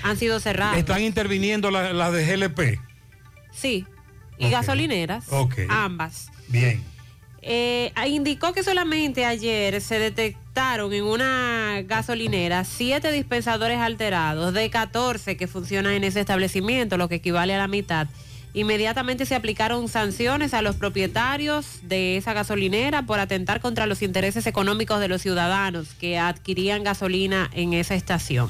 han 0.03 0.15
sido 0.15 0.39
cerrados. 0.39 0.77
Están 0.77 1.01
interviniendo 1.01 1.69
las 1.69 1.93
la 1.93 2.11
de 2.11 2.25
GLP. 2.25 2.79
Sí, 3.51 3.85
y 4.47 4.49
gasolineras, 4.49 5.25
Ok. 5.29 5.59
ambas. 5.69 6.29
Bien. 6.47 6.83
Eh, 7.45 7.91
indicó 8.07 8.53
que 8.53 8.63
solamente 8.63 9.25
ayer 9.25 9.81
se 9.81 9.99
detectaron 9.99 10.93
en 10.93 11.03
una 11.03 11.81
gasolinera 11.85 12.63
siete 12.63 13.11
dispensadores 13.11 13.79
alterados 13.79 14.53
de 14.53 14.69
14 14.69 15.35
que 15.35 15.47
funcionan 15.47 15.93
en 15.93 16.05
ese 16.05 16.21
establecimiento, 16.21 16.95
lo 16.95 17.09
que 17.09 17.15
equivale 17.15 17.53
a 17.53 17.57
la 17.57 17.67
mitad. 17.67 18.07
Inmediatamente 18.53 19.25
se 19.25 19.35
aplicaron 19.35 19.89
sanciones 19.89 20.53
a 20.53 20.61
los 20.61 20.75
propietarios 20.75 21.79
de 21.81 22.17
esa 22.17 22.33
gasolinera 22.33 23.01
por 23.01 23.19
atentar 23.19 23.59
contra 23.59 23.87
los 23.87 24.01
intereses 24.03 24.45
económicos 24.47 24.99
de 24.99 25.07
los 25.09 25.21
ciudadanos 25.21 25.87
que 25.99 26.19
adquirían 26.19 26.83
gasolina 26.83 27.49
en 27.53 27.73
esa 27.73 27.95
estación 27.95 28.47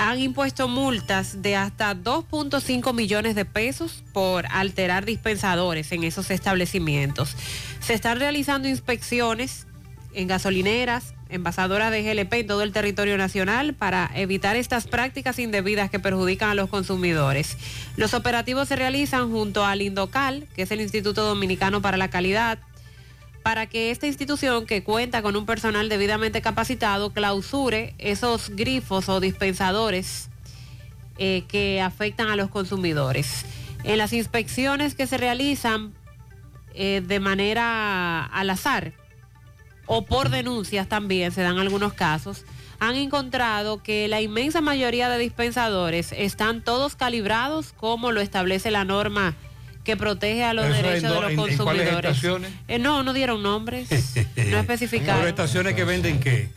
han 0.00 0.18
impuesto 0.18 0.66
multas 0.66 1.42
de 1.42 1.56
hasta 1.56 1.94
2.5 1.94 2.94
millones 2.94 3.34
de 3.34 3.44
pesos 3.44 4.02
por 4.12 4.46
alterar 4.46 5.04
dispensadores 5.04 5.92
en 5.92 6.04
esos 6.04 6.30
establecimientos. 6.30 7.36
Se 7.80 7.92
están 7.92 8.18
realizando 8.18 8.66
inspecciones 8.66 9.66
en 10.14 10.26
gasolineras, 10.26 11.14
envasadoras 11.28 11.92
de 11.92 12.02
GLP 12.02 12.32
en 12.32 12.46
todo 12.46 12.62
el 12.62 12.72
territorio 12.72 13.16
nacional 13.18 13.74
para 13.74 14.10
evitar 14.14 14.56
estas 14.56 14.86
prácticas 14.86 15.38
indebidas 15.38 15.90
que 15.90 16.00
perjudican 16.00 16.50
a 16.50 16.54
los 16.54 16.68
consumidores. 16.68 17.56
Los 17.96 18.14
operativos 18.14 18.68
se 18.68 18.76
realizan 18.76 19.30
junto 19.30 19.64
al 19.64 19.82
Indocal, 19.82 20.48
que 20.56 20.62
es 20.62 20.70
el 20.70 20.80
Instituto 20.80 21.24
Dominicano 21.24 21.82
para 21.82 21.96
la 21.96 22.08
Calidad, 22.08 22.58
para 23.42 23.66
que 23.66 23.90
esta 23.90 24.06
institución 24.06 24.66
que 24.66 24.82
cuenta 24.82 25.22
con 25.22 25.36
un 25.36 25.46
personal 25.46 25.88
debidamente 25.88 26.42
capacitado 26.42 27.12
clausure 27.12 27.94
esos 27.98 28.50
grifos 28.50 29.08
o 29.08 29.20
dispensadores 29.20 30.28
eh, 31.18 31.44
que 31.48 31.80
afectan 31.80 32.28
a 32.28 32.36
los 32.36 32.50
consumidores. 32.50 33.44
En 33.84 33.98
las 33.98 34.12
inspecciones 34.12 34.94
que 34.94 35.06
se 35.06 35.16
realizan 35.16 35.94
eh, 36.74 37.02
de 37.06 37.20
manera 37.20 38.24
al 38.26 38.50
azar 38.50 38.92
o 39.86 40.04
por 40.04 40.28
denuncias 40.28 40.88
también, 40.88 41.32
se 41.32 41.42
dan 41.42 41.58
algunos 41.58 41.94
casos, 41.94 42.44
han 42.78 42.94
encontrado 42.94 43.82
que 43.82 44.08
la 44.08 44.20
inmensa 44.20 44.60
mayoría 44.60 45.08
de 45.08 45.18
dispensadores 45.18 46.12
están 46.12 46.62
todos 46.62 46.94
calibrados 46.94 47.72
como 47.72 48.12
lo 48.12 48.20
establece 48.20 48.70
la 48.70 48.84
norma 48.84 49.34
que 49.84 49.96
protege 49.96 50.44
a 50.44 50.52
los 50.54 50.66
Eso 50.66 50.74
derechos 50.74 51.04
en 51.04 51.08
de 51.08 51.08
los 51.08 51.24
en- 51.24 51.30
en 51.30 51.36
cuáles 51.36 51.56
consumidores. 51.56 52.10
estaciones? 52.10 52.52
Eh, 52.68 52.78
no, 52.78 53.02
no 53.02 53.12
dieron 53.12 53.42
nombres, 53.42 53.88
no 54.16 54.24
Pero 54.34 54.58
especificaron. 54.60 55.26
estaciones 55.26 55.74
que 55.74 55.84
venden 55.84 56.20
qué? 56.20 56.48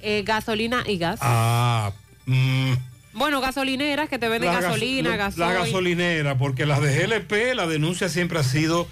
Eh, 0.00 0.22
gasolina 0.26 0.82
y 0.86 0.98
gas. 0.98 1.18
Ah, 1.22 1.92
mm, 2.26 2.72
Bueno, 3.14 3.40
gasolineras 3.40 4.08
que 4.08 4.18
te 4.18 4.28
venden 4.28 4.50
las 4.50 4.62
gas- 4.62 4.64
gasolina, 4.70 5.10
la- 5.10 5.16
gasoil. 5.16 5.40
La 5.48 5.52
gasolinera, 5.54 6.38
porque 6.38 6.64
las 6.66 6.80
de 6.80 6.94
GLP, 6.96 7.54
la 7.54 7.66
denuncia 7.66 8.08
siempre 8.08 8.38
ha 8.38 8.42
sido 8.42 8.88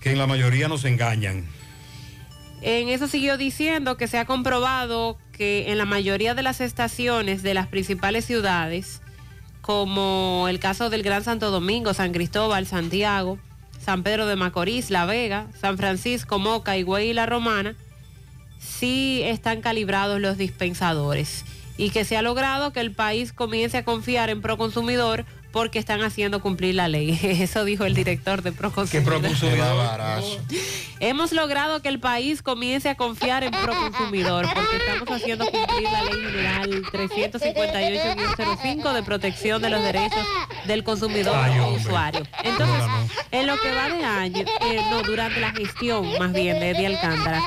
que 0.00 0.12
en 0.12 0.18
la 0.18 0.26
mayoría 0.26 0.68
nos 0.68 0.84
engañan. 0.84 1.46
En 2.60 2.88
eso 2.88 3.08
siguió 3.08 3.36
diciendo 3.36 3.96
que 3.96 4.06
se 4.06 4.18
ha 4.18 4.24
comprobado 4.26 5.18
que 5.32 5.70
en 5.72 5.78
la 5.78 5.84
mayoría 5.86 6.34
de 6.34 6.42
las 6.42 6.60
estaciones 6.60 7.42
de 7.42 7.54
las 7.54 7.66
principales 7.66 8.24
ciudades, 8.26 9.00
como 9.64 10.44
el 10.50 10.60
caso 10.60 10.90
del 10.90 11.02
Gran 11.02 11.24
Santo 11.24 11.50
Domingo, 11.50 11.94
San 11.94 12.12
Cristóbal, 12.12 12.66
Santiago, 12.66 13.38
San 13.82 14.02
Pedro 14.02 14.26
de 14.26 14.36
Macorís, 14.36 14.90
La 14.90 15.06
Vega, 15.06 15.46
San 15.58 15.78
Francisco, 15.78 16.38
Moca, 16.38 16.76
Higüey 16.76 17.08
y 17.08 17.12
La 17.14 17.24
Romana, 17.24 17.74
sí 18.58 19.22
están 19.24 19.62
calibrados 19.62 20.20
los 20.20 20.36
dispensadores. 20.36 21.46
Y 21.78 21.88
que 21.90 22.04
se 22.04 22.18
ha 22.18 22.22
logrado 22.22 22.74
que 22.74 22.80
el 22.80 22.92
país 22.92 23.32
comience 23.32 23.78
a 23.78 23.86
confiar 23.86 24.28
en 24.28 24.42
Proconsumidor 24.42 25.24
porque 25.54 25.78
están 25.78 26.02
haciendo 26.02 26.42
cumplir 26.42 26.74
la 26.74 26.88
ley. 26.88 27.18
Eso 27.22 27.64
dijo 27.64 27.84
el 27.84 27.94
director 27.94 28.42
de 28.42 28.50
Proconsumidor. 28.50 29.22
Hemos 30.98 31.30
logrado 31.32 31.80
que 31.80 31.88
el 31.88 32.00
país 32.00 32.42
comience 32.42 32.88
a 32.88 32.96
confiar 32.96 33.44
en 33.44 33.52
Proconsumidor 33.52 34.48
porque 34.52 34.78
estamos 34.78 35.08
haciendo 35.08 35.46
cumplir 35.46 35.84
la 35.84 36.02
ley 36.02 36.24
general 36.24 36.82
358-05 36.86 38.92
de 38.94 39.04
protección 39.04 39.62
de 39.62 39.70
los 39.70 39.80
derechos 39.80 40.26
del 40.66 40.82
consumidor 40.82 41.36
Ay, 41.36 41.60
o 41.60 41.66
hombre. 41.66 41.82
usuario. 41.82 42.22
Entonces, 42.42 42.82
en 43.30 43.46
lo 43.46 43.56
que 43.56 43.70
va 43.70 43.90
de 43.90 44.04
año, 44.04 44.40
eh, 44.40 44.80
no, 44.90 45.02
durante 45.02 45.38
la 45.38 45.52
gestión 45.52 46.18
más 46.18 46.32
bien 46.32 46.58
de 46.58 46.70
Eddie 46.70 46.88
Alcántara, 46.88 47.40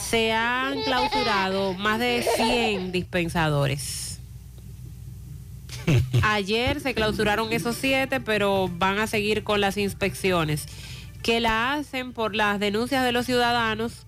se 0.00 0.32
han 0.32 0.82
clausurado 0.82 1.74
más 1.74 2.00
de 2.00 2.26
100 2.36 2.90
dispensadores. 2.90 4.11
Ayer 6.22 6.80
se 6.80 6.94
clausuraron 6.94 7.52
esos 7.52 7.76
siete, 7.76 8.20
pero 8.20 8.68
van 8.78 8.98
a 8.98 9.06
seguir 9.06 9.44
con 9.44 9.60
las 9.60 9.76
inspecciones 9.76 10.66
que 11.22 11.40
la 11.40 11.74
hacen 11.74 12.12
por 12.12 12.34
las 12.34 12.58
denuncias 12.60 13.04
de 13.04 13.12
los 13.12 13.26
ciudadanos 13.26 14.06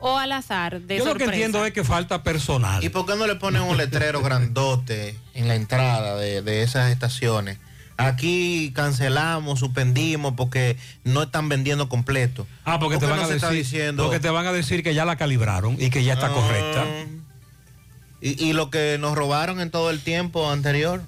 o 0.00 0.18
al 0.18 0.32
azar 0.32 0.80
de 0.82 0.98
Yo 0.98 1.04
lo 1.06 1.14
que 1.14 1.24
entiendo 1.24 1.64
es 1.64 1.72
que 1.72 1.84
falta 1.84 2.22
personal. 2.22 2.82
¿Y 2.84 2.88
por 2.88 3.06
qué 3.06 3.16
no 3.16 3.26
le 3.26 3.36
ponen 3.36 3.62
un 3.62 3.76
letrero 3.76 4.22
grandote 4.22 5.18
en 5.34 5.48
la 5.48 5.54
entrada 5.54 6.16
de, 6.16 6.42
de 6.42 6.62
esas 6.62 6.90
estaciones? 6.90 7.58
Aquí 7.96 8.72
cancelamos, 8.74 9.60
suspendimos 9.60 10.34
porque 10.36 10.76
no 11.04 11.22
están 11.22 11.48
vendiendo 11.48 11.88
completo. 11.88 12.46
Ah, 12.64 12.78
porque 12.80 12.96
te 12.96 13.06
¿Por 13.06 13.14
qué 13.14 13.20
van 13.20 13.20
no 13.20 13.30
a 13.30 13.34
decir, 13.34 13.48
diciendo 13.50 14.02
porque 14.02 14.18
te 14.20 14.30
van 14.30 14.46
a 14.46 14.52
decir 14.52 14.82
que 14.82 14.94
ya 14.94 15.04
la 15.04 15.16
calibraron 15.16 15.76
y 15.80 15.90
que 15.90 16.02
ya 16.02 16.14
está 16.14 16.26
Ah. 16.26 16.32
correcta. 16.32 16.84
y, 18.20 18.42
y 18.44 18.52
lo 18.52 18.70
que 18.70 18.96
nos 18.98 19.14
robaron 19.16 19.60
en 19.60 19.70
todo 19.70 19.90
el 19.90 20.00
tiempo 20.00 20.50
anterior. 20.50 21.02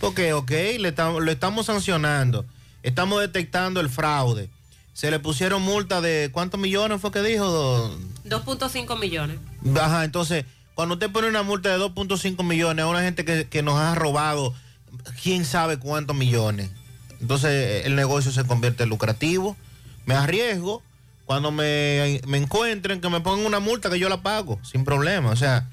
Porque, 0.00 0.32
ok, 0.32 0.50
le 0.78 0.88
estamos, 0.88 1.22
lo 1.22 1.30
estamos 1.30 1.66
sancionando, 1.66 2.44
estamos 2.82 3.20
detectando 3.20 3.80
el 3.80 3.88
fraude. 3.88 4.48
Se 4.92 5.10
le 5.10 5.18
pusieron 5.18 5.62
multa 5.62 6.00
de 6.00 6.30
cuántos 6.32 6.60
millones 6.60 7.00
fue 7.00 7.10
que 7.10 7.22
dijo. 7.22 7.90
2.5 8.24 8.98
millones. 8.98 9.38
Ajá, 9.80 10.04
entonces, 10.04 10.44
cuando 10.74 10.94
usted 10.94 11.10
pone 11.10 11.28
una 11.28 11.42
multa 11.42 11.70
de 11.70 11.82
2.5 11.82 12.44
millones 12.44 12.84
a 12.84 12.88
una 12.88 13.02
gente 13.02 13.24
que, 13.24 13.48
que 13.48 13.62
nos 13.62 13.78
ha 13.78 13.94
robado 13.94 14.54
quién 15.22 15.44
sabe 15.44 15.78
cuántos 15.78 16.14
millones, 16.16 16.70
entonces 17.20 17.86
el 17.86 17.96
negocio 17.96 18.30
se 18.30 18.44
convierte 18.44 18.84
en 18.84 18.90
lucrativo. 18.90 19.56
Me 20.06 20.14
arriesgo, 20.14 20.82
cuando 21.24 21.50
me, 21.50 22.20
me 22.26 22.38
encuentren, 22.38 23.00
que 23.00 23.08
me 23.08 23.20
pongan 23.20 23.46
una 23.46 23.60
multa 23.60 23.90
que 23.90 23.98
yo 23.98 24.08
la 24.08 24.22
pago, 24.22 24.60
sin 24.62 24.84
problema. 24.84 25.30
O 25.30 25.36
sea, 25.36 25.68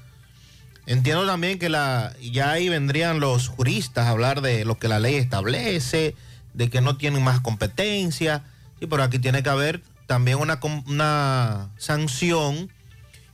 entiendo 0.86 1.26
también 1.26 1.58
que 1.58 1.68
la 1.68 2.14
ya 2.20 2.52
ahí 2.52 2.68
vendrían 2.68 3.20
los 3.20 3.48
juristas 3.48 4.06
a 4.06 4.10
hablar 4.10 4.40
de 4.40 4.64
lo 4.64 4.78
que 4.78 4.88
la 4.88 4.98
ley 4.98 5.16
establece, 5.16 6.14
de 6.54 6.70
que 6.70 6.80
no 6.80 6.96
tienen 6.96 7.22
más 7.22 7.40
competencia. 7.40 8.44
Sí, 8.78 8.86
pero 8.86 9.02
aquí 9.02 9.18
tiene 9.18 9.42
que 9.42 9.50
haber 9.50 9.82
también 10.06 10.38
una, 10.38 10.58
una 10.86 11.70
sanción 11.78 12.70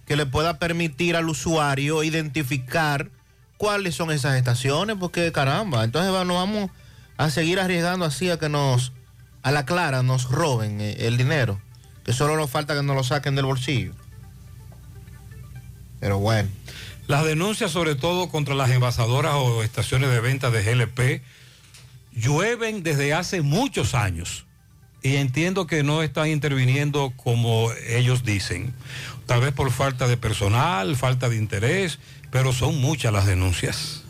que 0.06 0.16
le 0.16 0.26
pueda 0.26 0.58
permitir 0.58 1.16
al 1.16 1.28
usuario 1.28 2.02
identificar 2.02 3.10
cuáles 3.56 3.94
son 3.94 4.10
esas 4.10 4.36
estaciones, 4.36 4.96
porque 4.98 5.32
caramba, 5.32 5.84
entonces 5.84 6.10
nos 6.10 6.36
vamos 6.36 6.70
a 7.18 7.30
seguir 7.30 7.60
arriesgando 7.60 8.04
así 8.04 8.30
a 8.30 8.38
que 8.38 8.48
nos, 8.48 8.92
a 9.42 9.50
la 9.50 9.66
clara, 9.66 10.02
nos 10.02 10.30
roben 10.30 10.80
eh, 10.80 10.96
el 11.00 11.16
dinero, 11.16 11.60
que 12.04 12.12
solo 12.12 12.36
nos 12.36 12.48
falta 12.48 12.74
que 12.74 12.82
nos 12.82 12.96
lo 12.96 13.04
saquen 13.04 13.34
del 13.34 13.44
bolsillo. 13.44 13.92
Pero 16.00 16.18
bueno. 16.18 16.48
Las 17.08 17.24
denuncias, 17.24 17.70
sobre 17.70 17.94
todo 17.94 18.28
contra 18.28 18.54
las 18.54 18.70
envasadoras 18.70 19.32
o 19.34 19.62
estaciones 19.62 20.10
de 20.10 20.20
venta 20.20 20.50
de 20.50 20.62
GLP, 20.62 21.22
llueven 22.14 22.82
desde 22.82 23.14
hace 23.14 23.40
muchos 23.40 23.94
años. 23.94 24.44
Y 25.02 25.16
entiendo 25.16 25.66
que 25.66 25.82
no 25.82 26.02
están 26.02 26.28
interviniendo 26.28 27.14
como 27.16 27.72
ellos 27.88 28.24
dicen. 28.24 28.74
Tal 29.24 29.40
vez 29.40 29.54
por 29.54 29.70
falta 29.70 30.06
de 30.06 30.18
personal, 30.18 30.96
falta 30.96 31.30
de 31.30 31.36
interés, 31.36 31.98
pero 32.30 32.52
son 32.52 32.78
muchas 32.78 33.10
las 33.10 33.24
denuncias. 33.24 34.02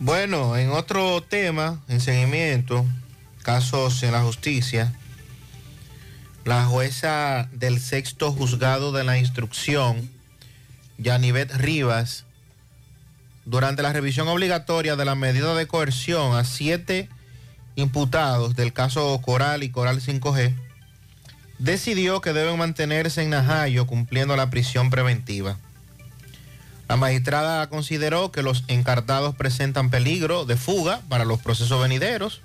Bueno, 0.00 0.58
en 0.58 0.68
otro 0.68 1.22
tema, 1.22 1.80
en 1.88 2.02
seguimiento, 2.02 2.84
casos 3.42 4.02
en 4.02 4.12
la 4.12 4.20
justicia, 4.20 4.92
la 6.44 6.66
jueza 6.66 7.48
del 7.52 7.80
sexto 7.80 8.32
juzgado 8.32 8.92
de 8.92 9.04
la 9.04 9.16
instrucción, 9.16 10.10
Yanivet 10.98 11.52
Rivas, 11.54 12.24
durante 13.44 13.82
la 13.82 13.92
revisión 13.92 14.28
obligatoria 14.28 14.96
de 14.96 15.04
la 15.04 15.14
medida 15.14 15.54
de 15.54 15.66
coerción 15.66 16.36
a 16.36 16.44
siete 16.44 17.08
imputados 17.74 18.54
del 18.54 18.72
caso 18.72 19.20
Coral 19.22 19.62
y 19.62 19.70
Coral 19.70 20.00
5G, 20.00 20.54
decidió 21.58 22.20
que 22.20 22.32
deben 22.32 22.58
mantenerse 22.58 23.22
en 23.22 23.30
Najayo 23.30 23.86
cumpliendo 23.86 24.36
la 24.36 24.50
prisión 24.50 24.90
preventiva. 24.90 25.58
La 26.88 26.96
magistrada 26.96 27.68
consideró 27.68 28.32
que 28.32 28.42
los 28.42 28.64
encartados 28.68 29.34
presentan 29.34 29.88
peligro 29.88 30.44
de 30.44 30.56
fuga 30.56 31.00
para 31.08 31.24
los 31.24 31.40
procesos 31.40 31.80
venideros. 31.80 32.42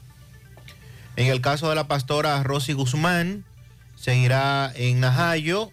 En 1.15 1.27
el 1.27 1.41
caso 1.41 1.67
de 1.67 1.75
la 1.75 1.87
pastora 1.87 2.41
Rosy 2.43 2.73
Guzmán, 2.73 3.43
seguirá 3.95 4.71
en 4.75 4.99
Najayo, 4.99 5.71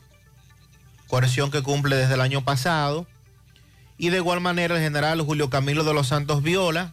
coerción 1.14 1.52
que 1.52 1.62
cumple 1.62 1.94
desde 1.94 2.14
el 2.14 2.20
año 2.20 2.42
pasado. 2.42 3.06
Y 3.98 4.08
de 4.08 4.16
igual 4.16 4.40
manera 4.40 4.74
el 4.74 4.82
general 4.82 5.20
Julio 5.20 5.48
Camilo 5.48 5.84
de 5.84 5.94
los 5.94 6.08
Santos 6.08 6.42
Viola, 6.42 6.92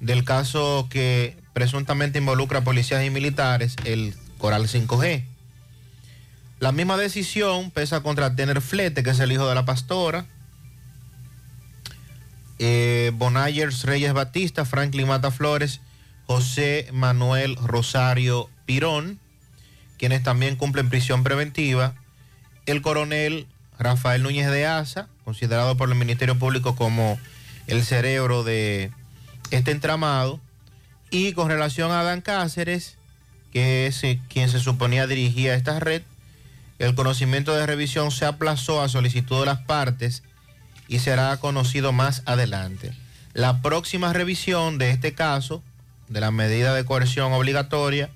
del 0.00 0.24
caso 0.24 0.88
que 0.90 1.36
presuntamente 1.52 2.18
involucra 2.18 2.64
policías 2.64 3.04
y 3.04 3.10
militares, 3.10 3.76
el 3.84 4.16
Coral 4.36 4.66
5G. 4.66 5.24
La 6.58 6.72
misma 6.72 6.96
decisión 6.96 7.70
pesa 7.70 8.00
contra 8.02 8.34
Tener 8.34 8.60
Flete, 8.60 9.04
que 9.04 9.10
es 9.10 9.20
el 9.20 9.30
hijo 9.30 9.48
de 9.48 9.54
la 9.54 9.64
pastora, 9.64 10.26
eh, 12.58 13.12
Bonayers 13.14 13.84
Reyes 13.84 14.12
Batista, 14.12 14.64
Franklin 14.64 15.06
Mata 15.06 15.30
Flores, 15.30 15.80
José 16.26 16.88
Manuel 16.92 17.54
Rosario 17.62 18.50
Pirón, 18.66 19.20
quienes 19.98 20.24
también 20.24 20.56
cumplen 20.56 20.88
prisión 20.88 21.22
preventiva, 21.22 21.94
el 22.66 22.82
coronel 22.82 23.46
Rafael 23.78 24.22
Núñez 24.22 24.50
de 24.50 24.66
Asa, 24.66 25.08
considerado 25.24 25.76
por 25.76 25.88
el 25.88 25.94
Ministerio 25.94 26.38
Público 26.38 26.76
como 26.76 27.18
el 27.66 27.84
cerebro 27.84 28.44
de 28.44 28.90
este 29.50 29.70
entramado, 29.70 30.40
y 31.10 31.32
con 31.32 31.48
relación 31.48 31.90
a 31.90 32.00
Adán 32.00 32.20
Cáceres, 32.20 32.96
que 33.52 33.86
es 33.86 34.02
eh, 34.04 34.20
quien 34.28 34.48
se 34.48 34.58
suponía 34.58 35.06
dirigía 35.06 35.54
esta 35.54 35.78
red, 35.78 36.02
el 36.78 36.94
conocimiento 36.94 37.54
de 37.54 37.66
revisión 37.66 38.10
se 38.10 38.24
aplazó 38.26 38.82
a 38.82 38.88
solicitud 38.88 39.40
de 39.40 39.46
las 39.46 39.60
partes 39.60 40.22
y 40.88 40.98
será 40.98 41.36
conocido 41.36 41.92
más 41.92 42.22
adelante. 42.26 42.92
La 43.32 43.62
próxima 43.62 44.12
revisión 44.12 44.78
de 44.78 44.90
este 44.90 45.14
caso, 45.14 45.62
de 46.08 46.20
la 46.20 46.30
medida 46.30 46.74
de 46.74 46.84
coerción 46.84 47.32
obligatoria, 47.32 48.10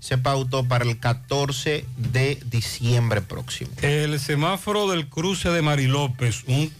se 0.00 0.18
pautó 0.18 0.64
para 0.66 0.84
el 0.84 0.98
14 0.98 1.84
de 1.96 2.38
diciembre 2.46 3.20
próximo. 3.20 3.70
El 3.82 4.18
semáforo 4.18 4.88
del 4.88 5.08
cruce 5.08 5.50
de 5.50 5.62
Mari 5.62 5.86
López, 5.86 6.42
un- 6.46 6.72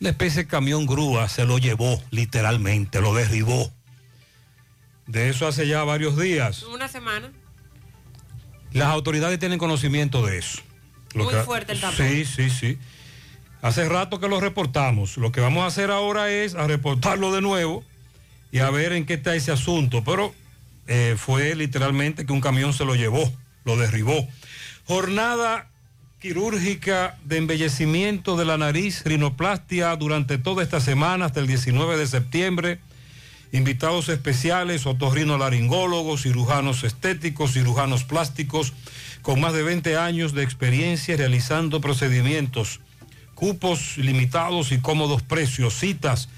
una 0.00 0.10
especie 0.10 0.42
de 0.44 0.48
camión 0.48 0.86
grúa, 0.86 1.28
se 1.28 1.44
lo 1.44 1.58
llevó 1.58 2.02
literalmente, 2.10 3.00
lo 3.00 3.12
derribó. 3.14 3.72
De 5.06 5.28
eso 5.28 5.46
hace 5.46 5.66
ya 5.66 5.84
varios 5.84 6.16
días. 6.18 6.62
Una 6.62 6.88
semana. 6.88 7.30
Las 8.72 8.88
autoridades 8.88 9.38
tienen 9.38 9.58
conocimiento 9.58 10.24
de 10.24 10.38
eso. 10.38 10.60
Muy 11.14 11.32
fuerte 11.44 11.72
el 11.72 11.80
tapón. 11.80 11.96
Sí, 11.96 12.24
sí, 12.24 12.50
sí. 12.50 12.78
Hace 13.62 13.88
rato 13.88 14.18
que 14.20 14.28
lo 14.28 14.40
reportamos. 14.40 15.16
Lo 15.16 15.30
que 15.32 15.40
vamos 15.40 15.62
a 15.62 15.66
hacer 15.66 15.90
ahora 15.90 16.30
es 16.30 16.54
a 16.54 16.66
reportarlo 16.66 17.32
de 17.32 17.40
nuevo 17.40 17.84
y 18.50 18.58
a 18.58 18.70
ver 18.70 18.92
en 18.92 19.06
qué 19.06 19.14
está 19.14 19.34
ese 19.34 19.52
asunto. 19.52 20.02
Pero 20.04 20.34
eh, 20.86 21.16
fue 21.18 21.54
literalmente 21.54 22.26
que 22.26 22.32
un 22.32 22.40
camión 22.40 22.72
se 22.72 22.84
lo 22.84 22.94
llevó, 22.94 23.32
lo 23.64 23.76
derribó. 23.76 24.28
Jornada 24.86 25.68
quirúrgica 26.20 27.18
de 27.24 27.38
embellecimiento 27.38 28.36
de 28.36 28.44
la 28.44 28.56
nariz, 28.56 29.02
rinoplastia 29.04 29.94
durante 29.96 30.38
toda 30.38 30.62
esta 30.62 30.80
semana 30.80 31.26
hasta 31.26 31.40
el 31.40 31.46
19 31.46 31.96
de 31.96 32.06
septiembre. 32.06 32.80
Invitados 33.52 34.08
especiales, 34.08 34.86
otorrinolaringólogos, 34.86 36.22
cirujanos 36.22 36.82
estéticos, 36.82 37.52
cirujanos 37.52 38.04
plásticos, 38.04 38.72
con 39.22 39.40
más 39.40 39.52
de 39.52 39.62
20 39.62 39.96
años 39.96 40.34
de 40.34 40.42
experiencia 40.42 41.16
realizando 41.16 41.80
procedimientos. 41.80 42.80
Cupos 43.34 43.96
limitados 43.96 44.72
y 44.72 44.78
cómodos 44.78 45.22
precios. 45.22 45.74
Citas 45.74 46.28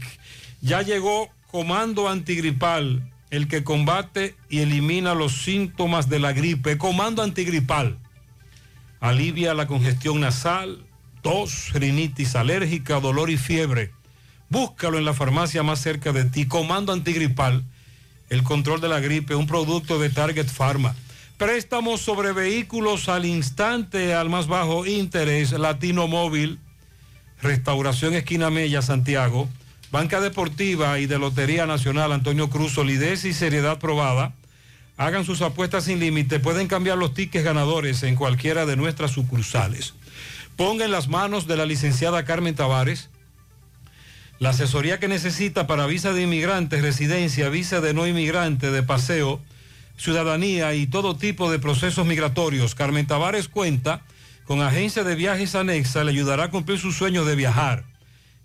Ya 0.62 0.82
llegó 0.82 1.30
Comando 1.50 2.10
Antigripal, 2.10 3.10
el 3.32 3.48
que 3.48 3.64
combate 3.64 4.36
y 4.50 4.60
elimina 4.60 5.16
los 5.16 5.32
síntomas 5.34 6.10
de 6.10 6.20
la 6.20 6.34
gripe. 6.34 6.78
Comando 6.78 7.24
Antigripal. 7.24 7.98
Alivia 9.00 9.54
la 9.54 9.66
congestión 9.66 10.20
nasal, 10.20 10.84
tos, 11.22 11.72
rinitis 11.74 12.36
alérgica, 12.36 13.00
dolor 13.00 13.30
y 13.30 13.38
fiebre. 13.38 13.92
Búscalo 14.50 14.98
en 14.98 15.06
la 15.06 15.14
farmacia 15.14 15.64
más 15.64 15.80
cerca 15.80 16.12
de 16.12 16.26
ti. 16.26 16.48
Comando 16.48 16.92
antigripal, 16.92 17.64
el 18.30 18.44
control 18.44 18.82
de 18.82 18.90
la 18.90 19.00
gripe, 19.00 19.36
un 19.36 19.48
producto 19.48 20.00
de 20.00 20.10
Target 20.10 20.48
Pharma. 20.48 20.96
Préstamos 21.38 22.02
sobre 22.02 22.32
vehículos 22.34 23.10
al 23.10 23.26
instante, 23.26 24.14
al 24.14 24.30
más 24.30 24.48
bajo 24.48 24.86
interés, 24.86 25.52
Latino 25.52 26.08
Móvil, 26.08 26.60
Restauración 27.42 28.14
Esquina 28.14 28.50
Mella, 28.50 28.82
Santiago, 28.82 29.48
Banca 29.92 30.20
Deportiva 30.20 31.00
y 31.00 31.06
de 31.06 31.18
Lotería 31.18 31.66
Nacional, 31.66 32.12
Antonio 32.12 32.50
Cruz, 32.50 32.74
solidez 32.74 33.24
y 33.26 33.34
seriedad 33.34 33.80
probada. 33.80 34.34
Hagan 34.98 35.24
sus 35.24 35.42
apuestas 35.42 35.86
sin 35.86 36.00
límite, 36.00 36.42
pueden 36.42 36.68
cambiar 36.68 36.98
los 36.98 37.14
tickets 37.14 37.46
ganadores 37.46 38.04
en 38.04 38.16
cualquiera 38.16 38.66
de 38.66 38.76
nuestras 38.76 39.12
sucursales. 39.12 39.94
Ponga 40.60 40.84
en 40.84 40.92
las 40.92 41.08
manos 41.08 41.48
de 41.48 41.56
la 41.56 41.66
licenciada 41.66 42.26
Carmen 42.26 42.54
Tavares 42.54 43.10
la 44.40 44.50
asesoría 44.50 45.00
que 45.00 45.08
necesita 45.08 45.68
para 45.68 45.86
visa 45.86 46.12
de 46.12 46.24
inmigrantes, 46.24 46.82
residencia, 46.82 47.48
visa 47.48 47.80
de 47.80 47.94
no 47.94 48.06
inmigrante, 48.06 48.70
de 48.70 48.84
paseo, 48.84 49.40
ciudadanía 49.96 50.74
y 50.74 50.86
todo 50.86 51.16
tipo 51.16 51.50
de 51.50 51.60
procesos 51.60 52.06
migratorios. 52.06 52.76
Carmen 52.76 53.08
Tavares 53.08 53.48
cuenta 53.48 54.02
con 54.44 54.62
agencia 54.62 55.06
de 55.06 55.16
viajes 55.16 55.56
anexa, 55.56 56.04
le 56.04 56.12
ayudará 56.12 56.44
a 56.44 56.52
cumplir 56.52 56.78
sus 56.78 56.98
sueños 56.98 57.26
de 57.26 57.38
viajar. 57.38 57.86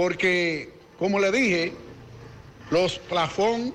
porque, 0.00 0.72
como 0.98 1.20
le 1.20 1.30
dije, 1.30 1.74
los 2.70 2.98
plafón 3.00 3.74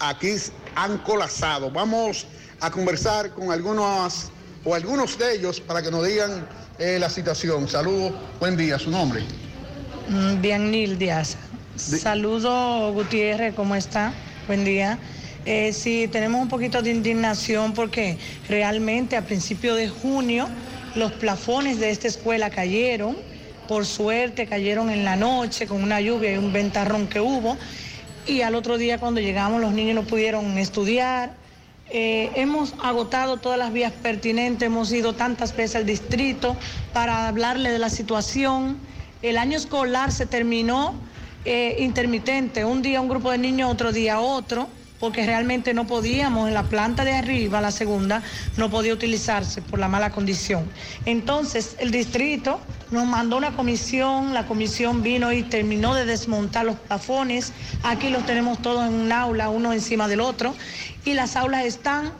aquí 0.00 0.34
han 0.74 0.98
colapsado. 0.98 1.70
Vamos 1.70 2.26
a 2.60 2.70
conversar 2.70 3.30
con 3.30 3.50
algunos 3.50 4.30
o 4.66 4.74
algunos 4.74 5.18
de 5.18 5.36
ellos 5.36 5.62
para 5.62 5.80
que 5.80 5.90
nos 5.90 6.06
digan 6.06 6.46
eh, 6.78 6.98
la 7.00 7.08
situación. 7.08 7.66
Saludos, 7.68 8.12
buen 8.38 8.54
día, 8.54 8.78
su 8.78 8.90
nombre. 8.90 9.22
Mm, 10.10 10.42
Bien, 10.42 10.70
Nil 10.70 10.98
Díaz. 10.98 11.38
Saludo, 11.76 12.92
Gutiérrez, 12.92 13.54
¿cómo 13.54 13.76
está? 13.76 14.12
Buen 14.46 14.62
día. 14.62 14.98
Eh, 15.46 15.72
sí, 15.72 16.06
tenemos 16.06 16.42
un 16.42 16.50
poquito 16.50 16.82
de 16.82 16.90
indignación 16.90 17.72
porque 17.72 18.18
realmente 18.46 19.16
a 19.16 19.24
principios 19.24 19.78
de 19.78 19.88
junio 19.88 20.50
los 20.96 21.12
plafones 21.12 21.80
de 21.80 21.88
esta 21.88 22.08
escuela 22.08 22.50
cayeron. 22.50 23.16
Por 23.68 23.84
suerte 23.84 24.46
cayeron 24.46 24.88
en 24.88 25.04
la 25.04 25.14
noche 25.14 25.66
con 25.66 25.82
una 25.82 26.00
lluvia 26.00 26.32
y 26.32 26.38
un 26.38 26.52
ventarrón 26.52 27.06
que 27.06 27.20
hubo. 27.20 27.58
Y 28.26 28.40
al 28.40 28.54
otro 28.54 28.78
día 28.78 28.98
cuando 28.98 29.20
llegamos 29.20 29.60
los 29.60 29.72
niños 29.72 29.94
no 29.94 30.02
pudieron 30.04 30.56
estudiar. 30.56 31.34
Eh, 31.90 32.30
hemos 32.34 32.74
agotado 32.82 33.36
todas 33.36 33.58
las 33.58 33.72
vías 33.72 33.92
pertinentes, 33.92 34.66
hemos 34.66 34.90
ido 34.92 35.14
tantas 35.14 35.54
veces 35.54 35.76
al 35.76 35.86
distrito 35.86 36.56
para 36.92 37.28
hablarle 37.28 37.70
de 37.70 37.78
la 37.78 37.90
situación. 37.90 38.78
El 39.22 39.36
año 39.36 39.56
escolar 39.56 40.12
se 40.12 40.26
terminó 40.26 40.94
eh, 41.44 41.76
intermitente, 41.78 42.64
un 42.64 42.82
día 42.82 43.00
un 43.00 43.08
grupo 43.08 43.30
de 43.30 43.38
niños, 43.38 43.70
otro 43.70 43.92
día 43.92 44.20
otro, 44.20 44.68
porque 44.98 45.24
realmente 45.24 45.74
no 45.74 45.86
podíamos, 45.86 46.48
en 46.48 46.54
la 46.54 46.64
planta 46.64 47.04
de 47.04 47.14
arriba, 47.14 47.60
la 47.60 47.70
segunda, 47.70 48.22
no 48.56 48.70
podía 48.70 48.92
utilizarse 48.92 49.62
por 49.62 49.78
la 49.78 49.88
mala 49.88 50.10
condición. 50.10 50.68
Entonces 51.04 51.76
el 51.78 51.90
distrito 51.90 52.60
nos 52.90 53.06
mandó 53.06 53.36
una 53.36 53.52
comisión, 53.52 54.34
la 54.34 54.46
comisión 54.46 55.02
vino 55.02 55.32
y 55.32 55.42
terminó 55.42 55.94
de 55.94 56.04
desmontar 56.04 56.64
los 56.64 56.76
plafones, 56.76 57.52
aquí 57.82 58.08
los 58.10 58.26
tenemos 58.26 58.60
todos 58.60 58.86
en 58.86 58.94
un 58.94 59.12
aula, 59.12 59.50
uno 59.50 59.72
encima 59.72 60.08
del 60.08 60.20
otro, 60.20 60.54
y 61.04 61.14
las 61.14 61.36
aulas 61.36 61.64
están 61.64 62.12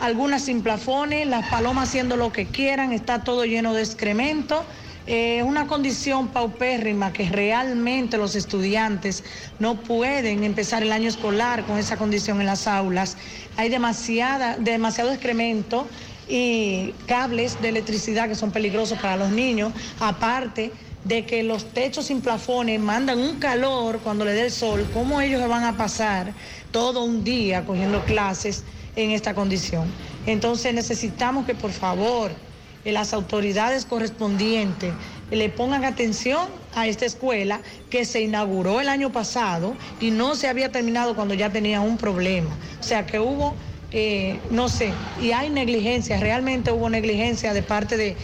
algunas 0.00 0.44
sin 0.44 0.62
plafones, 0.62 1.26
las 1.26 1.48
palomas 1.48 1.88
haciendo 1.88 2.16
lo 2.16 2.32
que 2.32 2.46
quieran, 2.46 2.92
está 2.92 3.22
todo 3.22 3.44
lleno 3.44 3.74
de 3.74 3.82
excremento. 3.82 4.64
Es 5.12 5.42
una 5.42 5.66
condición 5.66 6.28
paupérrima 6.28 7.12
que 7.12 7.28
realmente 7.28 8.16
los 8.16 8.36
estudiantes 8.36 9.24
no 9.58 9.74
pueden 9.82 10.44
empezar 10.44 10.84
el 10.84 10.92
año 10.92 11.08
escolar 11.08 11.66
con 11.66 11.78
esa 11.78 11.96
condición 11.96 12.40
en 12.40 12.46
las 12.46 12.68
aulas. 12.68 13.16
Hay 13.56 13.70
demasiada, 13.70 14.56
demasiado 14.56 15.10
excremento 15.10 15.88
y 16.28 16.94
cables 17.08 17.60
de 17.60 17.70
electricidad 17.70 18.28
que 18.28 18.36
son 18.36 18.52
peligrosos 18.52 19.00
para 19.00 19.16
los 19.16 19.30
niños, 19.30 19.72
aparte 19.98 20.70
de 21.02 21.26
que 21.26 21.42
los 21.42 21.72
techos 21.72 22.06
sin 22.06 22.20
plafones 22.20 22.78
mandan 22.78 23.18
un 23.18 23.40
calor 23.40 23.98
cuando 24.04 24.24
le 24.24 24.32
dé 24.32 24.42
el 24.42 24.52
sol, 24.52 24.88
¿cómo 24.92 25.20
ellos 25.20 25.48
van 25.48 25.64
a 25.64 25.76
pasar 25.76 26.32
todo 26.70 27.02
un 27.02 27.24
día 27.24 27.64
cogiendo 27.64 28.04
clases 28.04 28.62
en 28.94 29.10
esta 29.10 29.34
condición? 29.34 29.92
Entonces 30.24 30.72
necesitamos 30.72 31.46
que 31.46 31.56
por 31.56 31.72
favor 31.72 32.30
eh, 32.30 32.49
las 32.84 33.12
autoridades 33.12 33.84
correspondientes 33.84 34.92
le 35.30 35.48
pongan 35.48 35.84
atención 35.84 36.48
a 36.74 36.86
esta 36.86 37.06
escuela 37.06 37.60
que 37.90 38.04
se 38.04 38.22
inauguró 38.22 38.80
el 38.80 38.88
año 38.88 39.12
pasado 39.12 39.74
y 40.00 40.10
no 40.10 40.34
se 40.34 40.48
había 40.48 40.72
terminado 40.72 41.14
cuando 41.14 41.34
ya 41.34 41.50
tenía 41.50 41.80
un 41.80 41.96
problema. 41.96 42.50
O 42.80 42.82
sea 42.82 43.06
que 43.06 43.20
hubo 43.20 43.54
eh, 43.92 44.38
no 44.50 44.68
sé, 44.68 44.92
y 45.20 45.32
hay 45.32 45.50
negligencia, 45.50 46.20
realmente 46.20 46.70
hubo 46.70 46.88
negligencia 46.88 47.52
de 47.52 47.62
parte 47.62 47.96
de, 47.96 48.16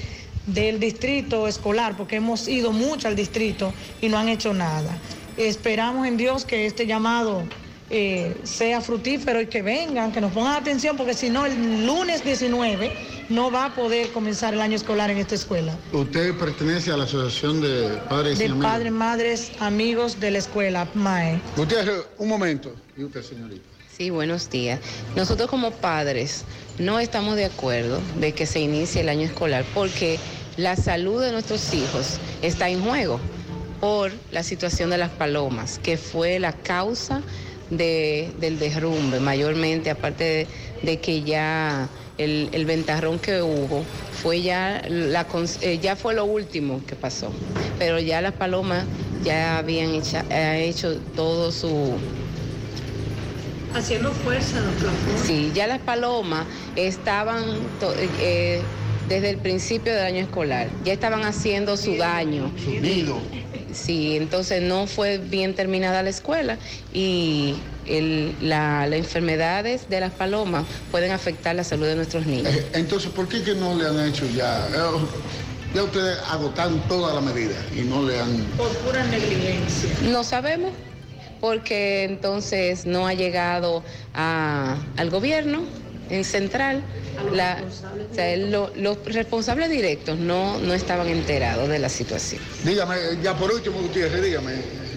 del 0.47 0.79
distrito 0.79 1.49
escolar, 1.49 1.97
porque 1.97 2.17
hemos 2.17 2.47
ido 2.47 2.71
mucho 2.73 3.09
al 3.09 3.17
distrito 3.17 3.73
y 4.01 4.09
no 4.09 4.19
han 4.19 4.29
hecho 4.29 4.55
nada. 4.55 4.97
Esperamos 5.37 6.07
en 6.07 6.17
Dios 6.17 6.45
que 6.45 6.67
este 6.67 6.87
llamado 6.87 7.43
eh, 7.89 8.35
sea 8.45 8.81
fructífero 8.81 9.41
y 9.41 9.47
que 9.47 9.63
vengan, 9.63 10.13
que 10.13 10.21
nos 10.21 10.33
pongan 10.33 10.57
atención, 10.57 10.97
porque 10.97 11.15
si 11.15 11.31
no, 11.31 11.47
el 11.47 11.87
lunes 11.87 12.25
19 12.25 12.91
no 13.29 13.51
va 13.51 13.67
a 13.67 13.75
poder 13.75 14.11
comenzar 14.11 14.55
el 14.55 14.61
año 14.61 14.77
escolar 14.77 15.11
en 15.11 15.19
esta 15.19 15.35
escuela. 15.35 15.77
Usted 15.93 16.35
pertenece 16.37 16.91
a 16.93 16.97
la 16.97 17.05
Asociación 17.05 17.61
de 17.61 17.99
Padres 18.09 18.37
y 18.37 18.39
De 18.41 18.45
Amigos. 18.47 18.65
padres, 18.65 18.93
madres, 18.93 19.53
amigos 19.61 20.21
de 20.21 20.31
la 20.33 20.39
escuela, 20.39 20.89
MAE. 20.95 21.41
Gutiérrez, 21.57 22.05
un 22.19 22.29
momento. 22.29 22.75
Y 22.97 23.05
usted, 23.05 23.23
señorita. 23.23 23.63
Sí, 23.97 24.11
buenos 24.11 24.51
días. 24.51 24.81
Nosotros 25.15 25.49
como 25.49 25.71
padres 25.71 26.45
no 26.79 26.99
estamos 26.99 27.37
de 27.37 27.47
acuerdo 27.47 28.01
de 28.21 28.33
que 28.33 28.47
se 28.47 28.61
inicie 28.61 29.01
el 29.01 29.09
año 29.09 29.23
escolar 29.23 29.65
porque 29.75 30.19
la 30.57 30.77
salud 30.77 31.23
de 31.23 31.33
nuestros 31.33 31.73
hijos 31.73 32.19
está 32.43 32.69
en 32.69 32.83
juego 32.83 33.21
por 33.81 34.13
la 34.33 34.43
situación 34.43 34.91
de 34.91 34.99
las 34.99 35.11
palomas, 35.11 35.79
que 35.83 35.97
fue 35.97 36.39
la 36.39 36.53
causa 36.53 37.23
de- 37.71 38.33
del 38.41 38.59
derrumbe, 38.59 39.21
mayormente, 39.21 39.91
aparte 39.91 40.25
de, 40.25 40.47
de 40.83 40.99
que 41.01 41.23
ya 41.23 41.89
el, 42.19 42.49
el 42.53 42.65
ventarrón 42.65 43.19
que 43.19 43.43
hubo 43.43 43.85
fue 44.23 44.43
ya, 44.43 44.83
la, 44.89 45.27
eh, 45.63 45.79
ya 45.83 45.97
fue 45.97 46.15
lo 46.15 46.25
último 46.25 46.81
que 46.87 46.97
pasó, 46.97 47.33
pero 47.79 47.99
ya 48.01 48.21
las 48.23 48.33
palomas 48.33 48.85
ya 49.25 49.59
habían 49.59 49.95
hecha- 49.95 50.25
ha 50.31 50.57
hecho 50.59 50.99
todo 51.15 51.53
su 51.53 51.99
Haciendo 53.75 54.11
fuerza 54.13 54.61
los 54.61 54.73
plafones. 54.75 55.21
Sí, 55.21 55.51
ya 55.55 55.67
las 55.67 55.81
palomas 55.81 56.47
estaban 56.77 57.45
to- 57.79 57.95
eh, 57.99 58.63
desde 59.09 59.29
el 59.31 59.37
principio 59.37 59.93
del 59.95 60.05
año 60.05 60.23
escolar, 60.23 60.69
ya 60.83 60.95
estaban 60.95 61.25
haciendo 61.25 61.77
su 61.77 61.95
daño. 61.97 62.51
Su 62.65 62.71
nido. 62.81 63.21
Sí, 63.77 64.17
entonces 64.17 64.63
no 64.63 64.87
fue 64.87 65.19
bien 65.19 65.55
terminada 65.55 66.03
la 66.03 66.09
escuela 66.11 66.59
y 66.93 67.55
el- 67.85 68.35
la- 68.41 68.87
las 68.87 68.99
enfermedades 68.99 69.89
de 69.91 70.01
las 70.01 70.13
palomas 70.13 70.67
pueden 70.91 71.13
afectar 71.13 71.55
la 71.55 71.63
salud 71.63 71.87
de 71.87 71.95
nuestros 71.95 72.27
niños. 72.27 72.53
Eh, 72.55 72.71
Entonces, 72.75 73.11
¿por 73.11 73.29
qué 73.29 73.43
que 73.43 73.55
no 73.55 73.75
le 73.77 73.87
han 73.87 74.01
hecho 74.09 74.27
ya? 74.35 74.67
Eh, 74.75 75.07
Ya 75.75 75.83
ustedes 75.83 76.17
agotaron 76.31 76.81
todas 76.89 77.15
las 77.15 77.23
medidas 77.23 77.59
y 77.77 77.83
no 77.83 78.03
le 78.03 78.19
han... 78.19 78.47
Por 78.57 78.75
pura 78.79 79.05
negligencia. 79.05 79.91
No 80.01 80.25
sabemos 80.25 80.73
porque 81.41 82.05
entonces 82.05 82.87
no 82.87 83.07
ha 83.07 83.13
llegado 83.13 83.85
a- 84.15 84.77
al 84.97 85.11
gobierno 85.11 85.65
en 86.11 86.25
central. 86.25 86.83
La- 87.33 87.63
o 88.11 88.15
sea, 88.15 88.37
lo- 88.37 88.71
los 88.77 88.99
responsables 89.07 89.71
directos 89.71 90.19
no, 90.19 90.59
no 90.61 90.75
estaban 90.75 91.09
enterados 91.09 91.69
de 91.69 91.79
la 91.79 91.89
situación. 91.89 92.41
Dígame, 92.65 92.97
eh, 92.97 93.19
ya 93.23 93.35
por 93.37 93.51
último, 93.53 93.81
Gutiérrez, 93.81 94.23
dígame, 94.23 94.53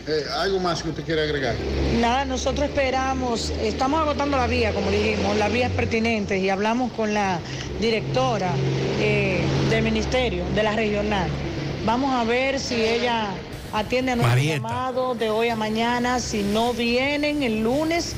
eh, 0.07 0.23
¿algo 0.37 0.59
más 0.59 0.83
que 0.83 0.89
usted 0.89 1.03
quiera 1.03 1.23
agregar? 1.23 1.55
Nada, 1.99 2.25
nosotros 2.25 2.67
esperamos, 2.69 3.51
estamos 3.61 4.01
agotando 4.01 4.37
la 4.37 4.47
vía, 4.47 4.73
como 4.73 4.91
dijimos, 4.91 5.37
las 5.37 5.51
vías 5.51 5.71
pertinentes 5.71 6.41
y 6.41 6.49
hablamos 6.49 6.91
con 6.93 7.13
la 7.13 7.39
directora 7.79 8.51
eh, 8.99 9.41
del 9.69 9.83
ministerio, 9.83 10.43
de 10.53 10.63
la 10.63 10.75
regional. 10.75 11.29
Vamos 11.85 12.13
a 12.13 12.23
ver 12.25 12.59
si 12.59 12.75
ella 12.75 13.27
atiende 13.71 14.11
a 14.11 14.15
nuestro 14.17 14.35
Marieta. 14.35 14.55
llamado 14.57 15.15
de 15.15 15.29
hoy 15.29 15.47
a 15.49 15.55
mañana, 15.55 16.19
si 16.19 16.43
no 16.43 16.73
vienen 16.73 17.43
el 17.43 17.61
lunes. 17.63 18.13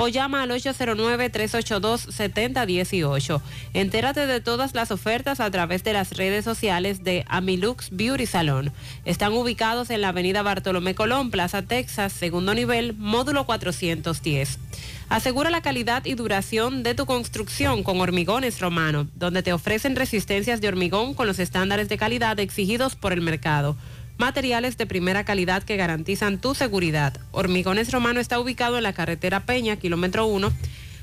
o 0.00 0.06
llama 0.06 0.44
al 0.44 0.52
809-382-7018. 0.52 3.40
Entérate 3.74 4.28
de 4.28 4.40
todas 4.40 4.72
las 4.72 4.92
ofertas 4.92 5.40
a 5.40 5.50
través 5.50 5.82
de 5.82 5.92
las 5.92 6.16
redes 6.16 6.44
sociales 6.44 7.02
de 7.02 7.24
Amilux 7.26 7.88
Beauty 7.90 8.26
Salon. 8.26 8.70
Están 9.04 9.32
ubicados 9.32 9.90
en 9.90 10.02
la 10.02 10.10
avenida 10.10 10.42
Bartolomé 10.42 10.94
Colón, 10.94 11.32
Plaza 11.32 11.62
Texas, 11.62 12.12
segundo 12.12 12.54
nivel, 12.54 12.94
módulo 12.96 13.44
410. 13.44 14.60
Asegura 15.08 15.50
la 15.50 15.62
calidad 15.62 16.04
y 16.04 16.14
duración 16.14 16.84
de 16.84 16.94
tu 16.94 17.04
construcción 17.04 17.82
con 17.82 18.00
Hormigones 18.00 18.60
Romano, 18.60 19.08
donde 19.16 19.42
te 19.42 19.52
ofrecen 19.52 19.96
resistencias 19.96 20.60
de 20.60 20.68
hormigón 20.68 21.14
con 21.14 21.26
los 21.26 21.40
estándares 21.40 21.88
de 21.88 21.98
calidad 21.98 22.38
exigidos 22.38 22.94
por 22.94 23.12
el 23.12 23.20
mercado 23.20 23.76
materiales 24.18 24.76
de 24.76 24.86
primera 24.86 25.24
calidad 25.24 25.62
que 25.62 25.76
garantizan 25.76 26.38
tu 26.38 26.54
seguridad. 26.54 27.18
Hormigones 27.30 27.92
Romano 27.92 28.20
está 28.20 28.38
ubicado 28.38 28.76
en 28.76 28.82
la 28.82 28.92
carretera 28.92 29.46
Peña, 29.46 29.76
kilómetro 29.76 30.26
1, 30.26 30.52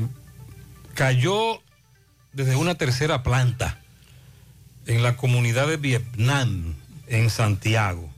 cayó 0.93 1.62
desde 2.35 2.56
una 2.56 2.74
tercera 2.74 3.23
planta 3.23 3.81
en 4.86 5.02
la 5.02 5.16
comunidad 5.16 5.66
de 5.69 5.77
Vietnam, 5.77 6.74
en 7.06 7.31
Santiago. 7.31 8.09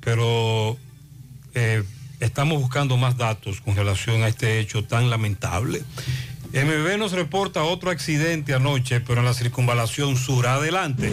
Pero 0.00 0.76
eh, 1.54 1.82
estamos 2.20 2.60
buscando 2.60 2.96
más 2.96 3.16
datos 3.16 3.60
con 3.60 3.76
relación 3.76 4.22
a 4.22 4.28
este 4.28 4.60
hecho 4.60 4.84
tan 4.84 5.10
lamentable. 5.10 5.82
MB 6.52 6.98
nos 6.98 7.12
reporta 7.12 7.64
otro 7.64 7.90
accidente 7.90 8.54
anoche, 8.54 9.00
pero 9.00 9.20
en 9.20 9.26
la 9.26 9.34
circunvalación 9.34 10.16
sur. 10.16 10.46
Adelante. 10.46 11.12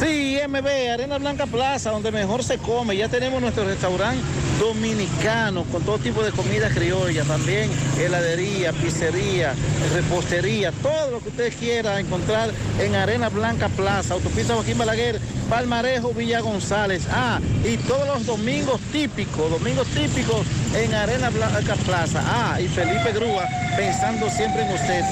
Sí, 0.00 0.15
MB, 0.48 0.92
Arena 0.92 1.18
Blanca 1.18 1.46
Plaza, 1.46 1.90
donde 1.90 2.12
mejor 2.12 2.44
se 2.44 2.58
come. 2.58 2.96
Ya 2.96 3.08
tenemos 3.08 3.40
nuestro 3.40 3.64
restaurante 3.64 4.22
dominicano 4.60 5.64
con 5.64 5.82
todo 5.82 5.98
tipo 5.98 6.22
de 6.22 6.30
comida 6.32 6.70
criolla, 6.70 7.24
también 7.24 7.70
heladería, 7.98 8.72
pizzería, 8.72 9.54
repostería, 9.94 10.72
todo 10.72 11.10
lo 11.10 11.20
que 11.20 11.28
usted 11.28 11.52
quiera 11.58 12.00
encontrar 12.00 12.50
en 12.80 12.94
Arena 12.94 13.28
Blanca 13.28 13.68
Plaza, 13.68 14.14
autopista 14.14 14.54
Joaquín 14.54 14.78
Balaguer, 14.78 15.20
Palmarejo, 15.48 16.12
Villa 16.12 16.40
González. 16.40 17.06
Ah, 17.10 17.40
y 17.64 17.76
todos 17.78 18.06
los 18.06 18.26
domingos 18.26 18.80
típicos, 18.92 19.50
domingos 19.50 19.86
típicos 19.88 20.46
en 20.74 20.94
Arena 20.94 21.30
Blanca 21.30 21.74
Plaza. 21.84 22.22
Ah, 22.24 22.60
y 22.60 22.68
Felipe 22.68 23.12
Grúa, 23.12 23.46
pensando 23.76 24.28
siempre 24.30 24.62
en 24.62 24.72
usted. 24.72 25.02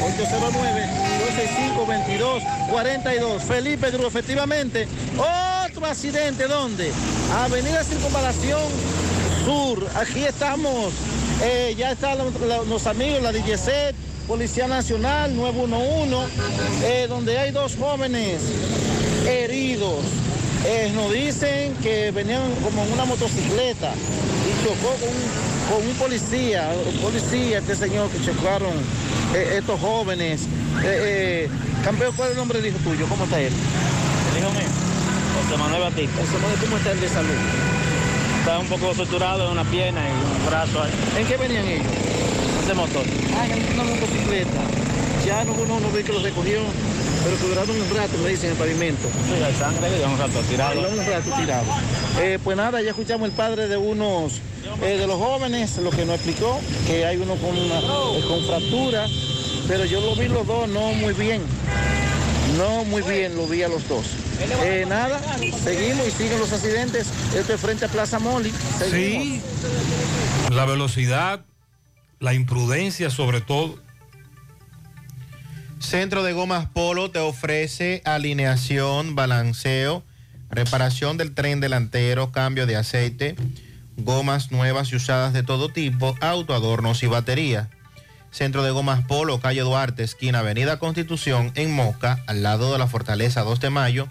809-265-2242. 2.71 3.41
Felipe 3.43 3.91
Grúa, 3.91 4.09
efectivamente. 4.09 4.89
Otro 5.25 5.87
accidente, 5.87 6.47
¿dónde? 6.47 6.93
Avenida 7.37 7.83
Circunvalación 7.85 8.61
Sur. 9.45 9.87
Aquí 9.97 10.25
estamos. 10.25 10.93
Eh, 11.43 11.75
ya 11.77 11.93
están 11.93 12.19
los, 12.19 12.67
los- 12.69 12.87
amigos, 12.87 13.21
la 13.23 13.33
DGC, 13.33 13.95
Policía 14.29 14.67
Nacional 14.69 15.35
911, 15.37 16.33
eh, 16.85 17.07
donde 17.09 17.39
hay 17.39 17.51
dos 17.51 17.77
jóvenes 17.79 18.41
heridos. 19.27 20.05
Eh, 20.67 20.93
nos 20.95 21.13
dicen 21.13 21.75
que 21.83 22.11
venían 22.13 22.41
como 22.63 22.85
en 22.85 22.93
una 22.93 23.05
motocicleta 23.05 23.93
y 23.93 24.65
chocó 24.65 24.95
con 25.69 25.87
un, 25.87 25.95
policía, 25.97 26.71
un 26.91 26.99
policía, 27.01 27.59
este 27.59 27.75
señor 27.77 28.09
que 28.11 28.25
chocaron 28.25 28.73
eh, 29.35 29.57
estos 29.59 29.79
jóvenes. 29.81 30.43
Eh, 30.85 31.49
campeón, 31.85 32.15
¿cuál 32.17 32.29
es 32.29 32.33
el 32.35 32.39
nombre 32.39 32.61
del 32.61 32.69
hijo 32.71 32.79
tuyo? 32.79 33.07
¿Cómo 33.09 33.25
está 33.25 33.41
él? 33.41 33.53
El 34.33 34.39
hijo 34.43 34.51
mío, 34.53 34.69
José 35.35 35.57
Manuel 35.59 35.83
Batista. 35.83 36.21
José 36.21 36.39
Manuel, 36.39 36.59
¿cómo 36.61 36.77
está 36.77 36.93
el 36.93 37.01
de 37.01 37.09
salud? 37.09 37.39
Está 38.41 38.59
un 38.59 38.67
poco 38.67 38.95
torturado 38.95 39.47
en 39.47 39.53
una 39.53 39.65
pierna 39.65 40.01
y 40.07 40.13
un 40.13 40.47
brazo 40.47 40.83
ahí. 40.83 40.93
¿En 41.19 41.27
qué 41.27 41.37
venían 41.37 41.67
ellos? 41.67 41.87
Ese 42.63 42.75
motor. 42.75 43.05
Ah, 43.37 43.47
en 43.47 43.75
una 43.75 43.85
motocicleta. 43.85 44.61
Ya 45.27 45.45
no, 45.45 45.57
no, 45.57 45.81
no 45.81 45.91
ve 45.93 46.05
que 46.05 46.13
lo 46.13 46.21
recogió, 46.21 46.61
pero 47.25 47.39
que 47.39 47.47
duraron 47.49 47.81
un 47.81 47.97
rato, 47.97 48.19
me 48.23 48.29
dicen, 48.29 48.47
en 48.47 48.53
el 48.53 48.59
pavimento. 48.59 49.09
Sí, 49.09 49.43
hay 49.43 49.55
sangre, 49.55 49.89
que 49.89 50.05
un 50.05 50.19
rato 50.19 50.41
tirado. 50.49 50.81
Un 50.81 51.07
rato 51.07 51.31
tirado. 51.39 51.65
Eh, 52.21 52.39
pues 52.45 52.57
nada, 52.57 52.83
ya 52.83 52.91
escuchamos 52.91 53.29
el 53.29 53.35
padre 53.35 53.67
de 53.67 53.77
unos 53.79 54.41
eh, 54.83 54.99
de 54.99 55.07
los 55.07 55.17
jóvenes, 55.17 55.79
lo 55.79 55.91
que 55.91 56.05
nos 56.05 56.17
explicó, 56.17 56.61
que 56.87 57.07
hay 57.07 57.17
uno 57.17 57.37
con 57.37 57.57
una 57.57 57.79
eh, 57.79 58.25
con 58.29 58.45
fractura, 58.45 59.07
pero 59.67 59.85
yo 59.87 60.01
lo 60.01 60.15
vi 60.15 60.29
los 60.29 60.47
dos 60.47 60.69
no 60.69 60.93
muy 60.93 61.15
bien. 61.15 61.43
No 62.57 62.85
muy 62.85 63.03
bien, 63.03 63.35
lo 63.37 63.47
vi 63.47 63.63
a 63.63 63.69
los 63.69 63.89
dos. 63.89 64.07
Eh, 64.63 64.85
nada, 64.89 65.21
seguimos 65.63 66.07
y 66.07 66.11
siguen 66.11 66.39
los 66.39 66.53
accidentes. 66.53 67.09
Esto 67.35 67.55
es 67.55 67.61
frente 67.61 67.85
a 67.85 67.89
Plaza 67.89 68.19
Moli. 68.19 68.53
Seguimos. 68.79 69.25
Sí, 69.25 69.43
la 70.51 70.65
velocidad, 70.65 71.45
la 72.21 72.35
imprudencia 72.35 73.11
sobre 73.11 73.41
todo. 73.41 73.79
Centro 75.81 76.23
de 76.23 76.33
Gomas 76.33 76.67
Polo 76.67 77.11
te 77.11 77.19
ofrece 77.19 78.01
alineación, 78.05 79.15
balanceo, 79.15 80.03
reparación 80.49 81.17
del 81.17 81.35
tren 81.35 81.61
delantero, 81.61 82.33
cambio 82.33 82.67
de 82.67 82.77
aceite, 82.77 83.37
gomas 83.97 84.51
nuevas 84.51 84.93
y 84.93 84.97
usadas 84.97 85.33
de 85.33 85.43
todo 85.43 85.69
tipo, 85.69 86.17
autoadornos 86.21 87.03
y 87.03 87.07
batería. 87.07 87.69
Centro 88.35 88.63
de 88.65 88.73
Gomas 88.73 89.07
Polo, 89.07 89.39
calle 89.39 89.61
Duarte, 89.61 90.03
esquina 90.03 90.41
Avenida 90.41 90.81
Constitución, 90.81 91.53
en 91.55 91.71
Moca, 91.71 92.25
al 92.27 92.43
lado 92.43 92.73
de 92.73 92.81
la 92.81 92.89
Fortaleza 92.89 93.43
2 93.43 93.61
de 93.61 93.71
Mayo, 93.71 94.09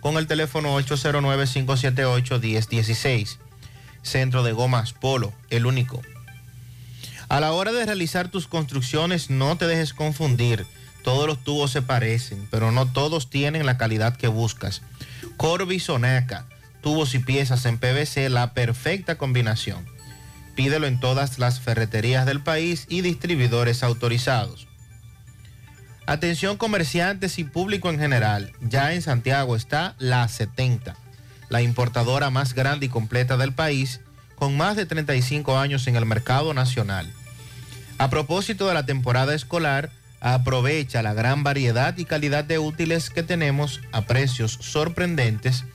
con 0.00 0.16
el 0.16 0.26
teléfono 0.26 0.74
809-578-1016. 0.80 3.36
Centro 4.00 4.42
de 4.42 4.52
Gomas 4.52 4.94
Polo, 4.94 5.34
el 5.50 5.66
único. 5.66 6.00
A 7.28 7.40
la 7.40 7.52
hora 7.52 7.72
de 7.72 7.84
realizar 7.84 8.30
tus 8.30 8.46
construcciones, 8.46 9.28
no 9.28 9.58
te 9.58 9.66
dejes 9.66 9.92
confundir. 9.92 10.64
Todos 11.04 11.26
los 11.26 11.44
tubos 11.44 11.70
se 11.70 11.82
parecen, 11.82 12.48
pero 12.50 12.72
no 12.72 12.90
todos 12.90 13.28
tienen 13.28 13.66
la 13.66 13.76
calidad 13.76 14.16
que 14.16 14.28
buscas. 14.28 14.80
Corby 15.36 15.78
Sonaca, 15.78 16.46
tubos 16.80 17.14
y 17.14 17.18
piezas 17.18 17.66
en 17.66 17.76
PVC, 17.76 18.30
la 18.30 18.54
perfecta 18.54 19.18
combinación. 19.18 19.97
Pídelo 20.58 20.88
en 20.88 20.98
todas 20.98 21.38
las 21.38 21.60
ferreterías 21.60 22.26
del 22.26 22.40
país 22.40 22.86
y 22.88 23.00
distribuidores 23.02 23.84
autorizados. 23.84 24.66
Atención 26.04 26.56
comerciantes 26.56 27.38
y 27.38 27.44
público 27.44 27.90
en 27.90 28.00
general, 28.00 28.50
ya 28.60 28.92
en 28.92 29.00
Santiago 29.00 29.54
está 29.54 29.94
la 30.00 30.26
70, 30.26 30.96
la 31.48 31.62
importadora 31.62 32.30
más 32.30 32.54
grande 32.54 32.86
y 32.86 32.88
completa 32.88 33.36
del 33.36 33.52
país, 33.52 34.00
con 34.34 34.56
más 34.56 34.74
de 34.74 34.84
35 34.84 35.56
años 35.58 35.86
en 35.86 35.94
el 35.94 36.06
mercado 36.06 36.52
nacional. 36.54 37.08
A 37.98 38.10
propósito 38.10 38.66
de 38.66 38.74
la 38.74 38.84
temporada 38.84 39.36
escolar, 39.36 39.90
aprovecha 40.18 41.02
la 41.02 41.14
gran 41.14 41.44
variedad 41.44 41.96
y 41.96 42.04
calidad 42.04 42.42
de 42.42 42.58
útiles 42.58 43.10
que 43.10 43.22
tenemos 43.22 43.80
a 43.92 44.06
precios 44.06 44.58
sorprendentes 44.60 45.66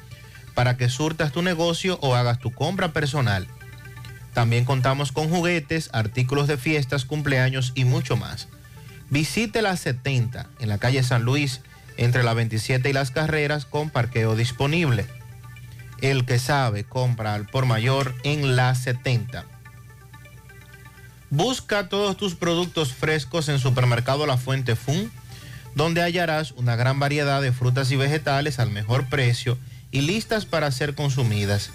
para 0.53 0.76
que 0.76 0.89
surtas 0.89 1.31
tu 1.31 1.41
negocio 1.41 1.99
o 2.01 2.15
hagas 2.15 2.39
tu 2.39 2.51
compra 2.51 2.91
personal. 2.91 3.47
También 4.34 4.65
contamos 4.65 5.11
con 5.11 5.30
juguetes, 5.30 5.89
artículos 5.93 6.47
de 6.47 6.57
fiestas, 6.57 7.05
cumpleaños 7.05 7.72
y 7.76 7.85
mucho 7.85 8.18
más. 8.18 8.47
Visite 9.10 9.61
la 9.61 9.77
70 9.77 10.47
en 10.60 10.69
la 10.69 10.80
calle 10.80 11.03
San 11.03 11.23
Luis, 11.23 11.61
entre 11.97 12.23
la 12.23 12.34
27 12.34 12.89
y 12.89 12.93
las 12.93 13.11
carreras, 13.11 13.65
con 13.65 13.91
parqueo 13.91 14.35
disponible. 14.35 15.05
El 16.01 16.26
que 16.26 16.39
sabe 16.39 16.84
compra 16.84 17.35
al 17.35 17.45
por 17.45 17.65
mayor 17.65 18.15
en 18.23 18.55
la 18.55 18.73
70. 18.73 19.45
Busca 21.30 21.89
todos 21.89 22.18
tus 22.18 22.35
productos 22.35 22.93
frescos 22.93 23.49
en 23.49 23.60
Supermercado 23.60 24.26
La 24.26 24.38
Fuente 24.38 24.76
Fun, 24.76 25.11
donde 25.76 26.01
hallarás 26.01 26.51
una 26.51 26.76
gran 26.76 26.99
variedad 26.99 27.41
de 27.41 27.51
frutas 27.51 27.91
y 27.91 27.95
vegetales 27.95 28.60
al 28.60 28.72
mejor 28.72 29.07
precio 29.07 29.57
y 29.91 30.01
listas 30.01 30.45
para 30.45 30.72
ser 30.72 30.95
consumidas. 30.95 31.72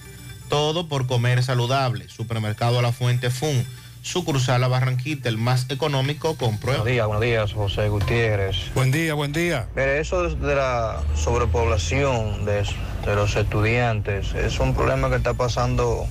Todo 0.48 0.88
por 0.88 1.06
comer 1.06 1.42
saludable. 1.42 2.08
Supermercado 2.08 2.80
La 2.80 2.92
Fuente 2.92 3.30
Fun, 3.30 3.64
sucursal 4.02 4.60
La 4.62 4.68
Barranquita, 4.68 5.28
el 5.28 5.36
más 5.36 5.66
económico, 5.68 6.36
comprueba. 6.36 6.80
Buenos 6.80 6.92
días, 6.94 7.06
buenos 7.06 7.22
días, 7.22 7.52
José 7.52 7.88
Gutiérrez. 7.88 8.56
Buen 8.74 8.90
día, 8.90 9.14
buen 9.14 9.32
día. 9.32 9.68
Mire, 9.76 10.00
eso 10.00 10.28
de- 10.30 10.54
la 10.54 11.02
sobrepoblación 11.14 12.46
de, 12.46 12.62
de 13.04 13.14
los 13.14 13.36
estudiantes 13.36 14.34
es 14.34 14.58
un 14.58 14.74
problema 14.74 15.10
que 15.10 15.16
está 15.16 15.34
pasando, 15.34 16.06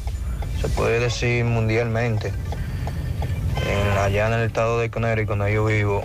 se 0.61 0.67
puede 0.69 0.99
decir, 0.99 1.43
mundialmente. 1.43 2.31
En- 3.65 3.97
allá 3.97 4.27
en 4.27 4.33
el 4.33 4.45
estado 4.45 4.79
de 4.79 4.91
Connecticut, 4.91 5.29
donde 5.37 5.53
yo 5.53 5.65
vivo, 5.65 6.03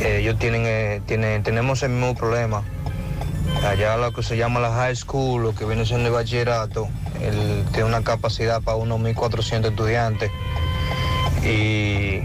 ellos 0.00 0.36
tienen, 0.40 0.62
eh, 0.66 1.00
tienen, 1.06 1.44
tenemos 1.44 1.82
el 1.84 1.90
mismo 1.90 2.14
problema. 2.16 2.64
Allá 3.64 3.96
lo 3.96 4.12
que 4.12 4.22
se 4.22 4.36
llama 4.36 4.60
la 4.60 4.70
high 4.72 4.94
school, 4.94 5.42
lo 5.42 5.54
que 5.54 5.64
viene 5.64 5.84
siendo 5.84 6.08
el 6.08 6.14
bachillerato, 6.14 6.88
él 7.20 7.64
tiene 7.72 7.88
una 7.88 8.02
capacidad 8.02 8.62
para 8.62 8.76
unos 8.76 9.00
1.400 9.00 9.70
estudiantes. 9.70 10.30
Y 11.42 12.22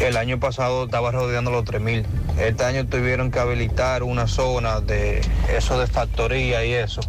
el 0.00 0.16
año 0.16 0.38
pasado 0.38 0.84
estaba 0.84 1.10
rodeando 1.10 1.50
los 1.50 1.64
3.000. 1.64 2.04
Este 2.38 2.64
año 2.64 2.86
tuvieron 2.86 3.30
que 3.30 3.38
habilitar 3.38 4.02
una 4.02 4.26
zona 4.26 4.80
de 4.80 5.20
eso 5.56 5.78
de 5.78 5.86
factoría 5.86 6.64
y 6.64 6.72
eso. 6.72 7.00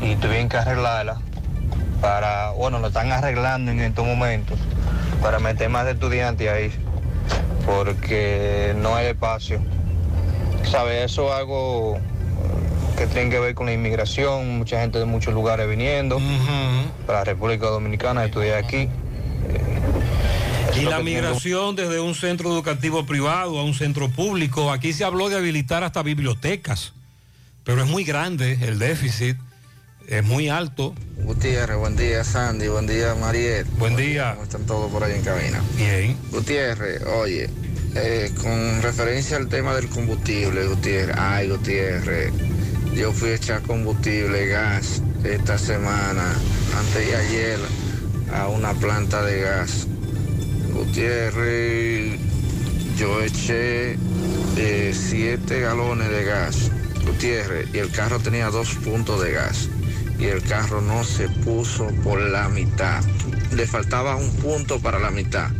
Y 0.00 0.16
tuvieron 0.16 0.48
que 0.48 0.56
arreglarla 0.56 1.20
para, 2.00 2.50
bueno, 2.50 2.80
lo 2.80 2.88
están 2.88 3.12
arreglando 3.12 3.70
en 3.70 3.80
estos 3.80 4.04
momentos 4.04 4.58
para 5.22 5.38
meter 5.38 5.68
más 5.68 5.86
estudiantes 5.86 6.48
ahí 6.48 6.72
porque 7.64 8.74
no 8.76 8.94
hay 8.94 9.06
espacio. 9.06 9.60
¿Sabe? 10.70 11.04
Eso 11.04 11.28
es 11.28 11.34
algo 11.34 11.96
eh, 11.96 12.00
que 12.96 13.06
tiene 13.06 13.30
que 13.30 13.38
ver 13.38 13.54
con 13.54 13.66
la 13.66 13.72
inmigración, 13.72 14.58
mucha 14.58 14.80
gente 14.80 14.98
de 14.98 15.04
muchos 15.04 15.34
lugares 15.34 15.68
viniendo 15.68 16.18
para 17.06 17.18
la 17.18 17.24
República 17.24 17.66
Dominicana 17.66 18.22
a 18.22 18.24
estudiar 18.26 18.58
aquí 18.64 18.88
Y 20.76 20.84
la 20.84 21.00
migración 21.00 21.76
desde 21.76 22.00
un 22.00 22.14
centro 22.14 22.50
educativo 22.50 23.04
privado 23.04 23.58
a 23.58 23.64
un 23.64 23.74
centro 23.74 24.08
público, 24.08 24.72
aquí 24.72 24.92
se 24.92 25.04
habló 25.04 25.28
de 25.28 25.36
habilitar 25.36 25.84
hasta 25.84 26.02
bibliotecas, 26.02 26.92
pero 27.64 27.82
es 27.82 27.88
muy 27.88 28.04
grande 28.04 28.58
el 28.62 28.78
déficit, 28.78 29.36
es 30.08 30.24
muy 30.24 30.48
alto. 30.48 30.94
Gutiérrez, 31.18 31.76
buen 31.76 31.96
día 31.96 32.24
Sandy, 32.24 32.68
buen 32.68 32.86
día 32.86 33.14
Mariel. 33.14 33.64
Buen 33.78 33.96
día. 33.96 34.32
¿Cómo 34.32 34.44
están 34.44 34.66
todos 34.66 34.90
por 34.90 35.04
ahí 35.04 35.12
en 35.14 35.22
cabina? 35.22 35.62
Bien. 35.76 36.16
Gutiérrez, 36.30 37.02
oye, 37.04 37.50
eh, 37.94 38.30
con 38.40 38.82
referencia 38.82 39.36
al 39.36 39.48
tema 39.48 39.74
del 39.74 39.88
combustible, 39.88 40.66
Gutiérrez, 40.66 41.16
ay 41.18 41.48
Gutiérrez, 41.48 42.32
yo 42.94 43.12
fui 43.12 43.30
a 43.30 43.34
echar 43.34 43.62
combustible, 43.62 44.46
gas, 44.46 45.02
esta 45.24 45.58
semana, 45.58 46.34
antes 46.78 47.06
de 47.06 47.16
ayer, 47.16 47.58
a 48.34 48.48
una 48.48 48.72
planta 48.74 49.22
de 49.22 49.40
gas. 49.40 49.86
Gutiérrez, 50.72 52.18
yo 52.96 53.22
eché 53.22 53.96
eh, 54.56 54.94
siete 54.94 55.60
galones 55.60 56.10
de 56.10 56.24
gas, 56.24 56.70
Gutiérrez, 57.04 57.68
y 57.74 57.78
el 57.78 57.90
carro 57.90 58.18
tenía 58.20 58.48
dos 58.48 58.74
puntos 58.76 59.22
de 59.22 59.32
gas. 59.32 59.68
Y 60.18 60.26
el 60.26 60.42
carro 60.42 60.80
no 60.80 61.02
se 61.02 61.28
puso 61.28 61.88
por 62.04 62.20
la 62.20 62.48
mitad. 62.48 63.02
Le 63.54 63.66
faltaba 63.66 64.16
un 64.16 64.30
punto 64.36 64.78
para 64.78 65.00
la 65.00 65.10
mitad. 65.10 65.50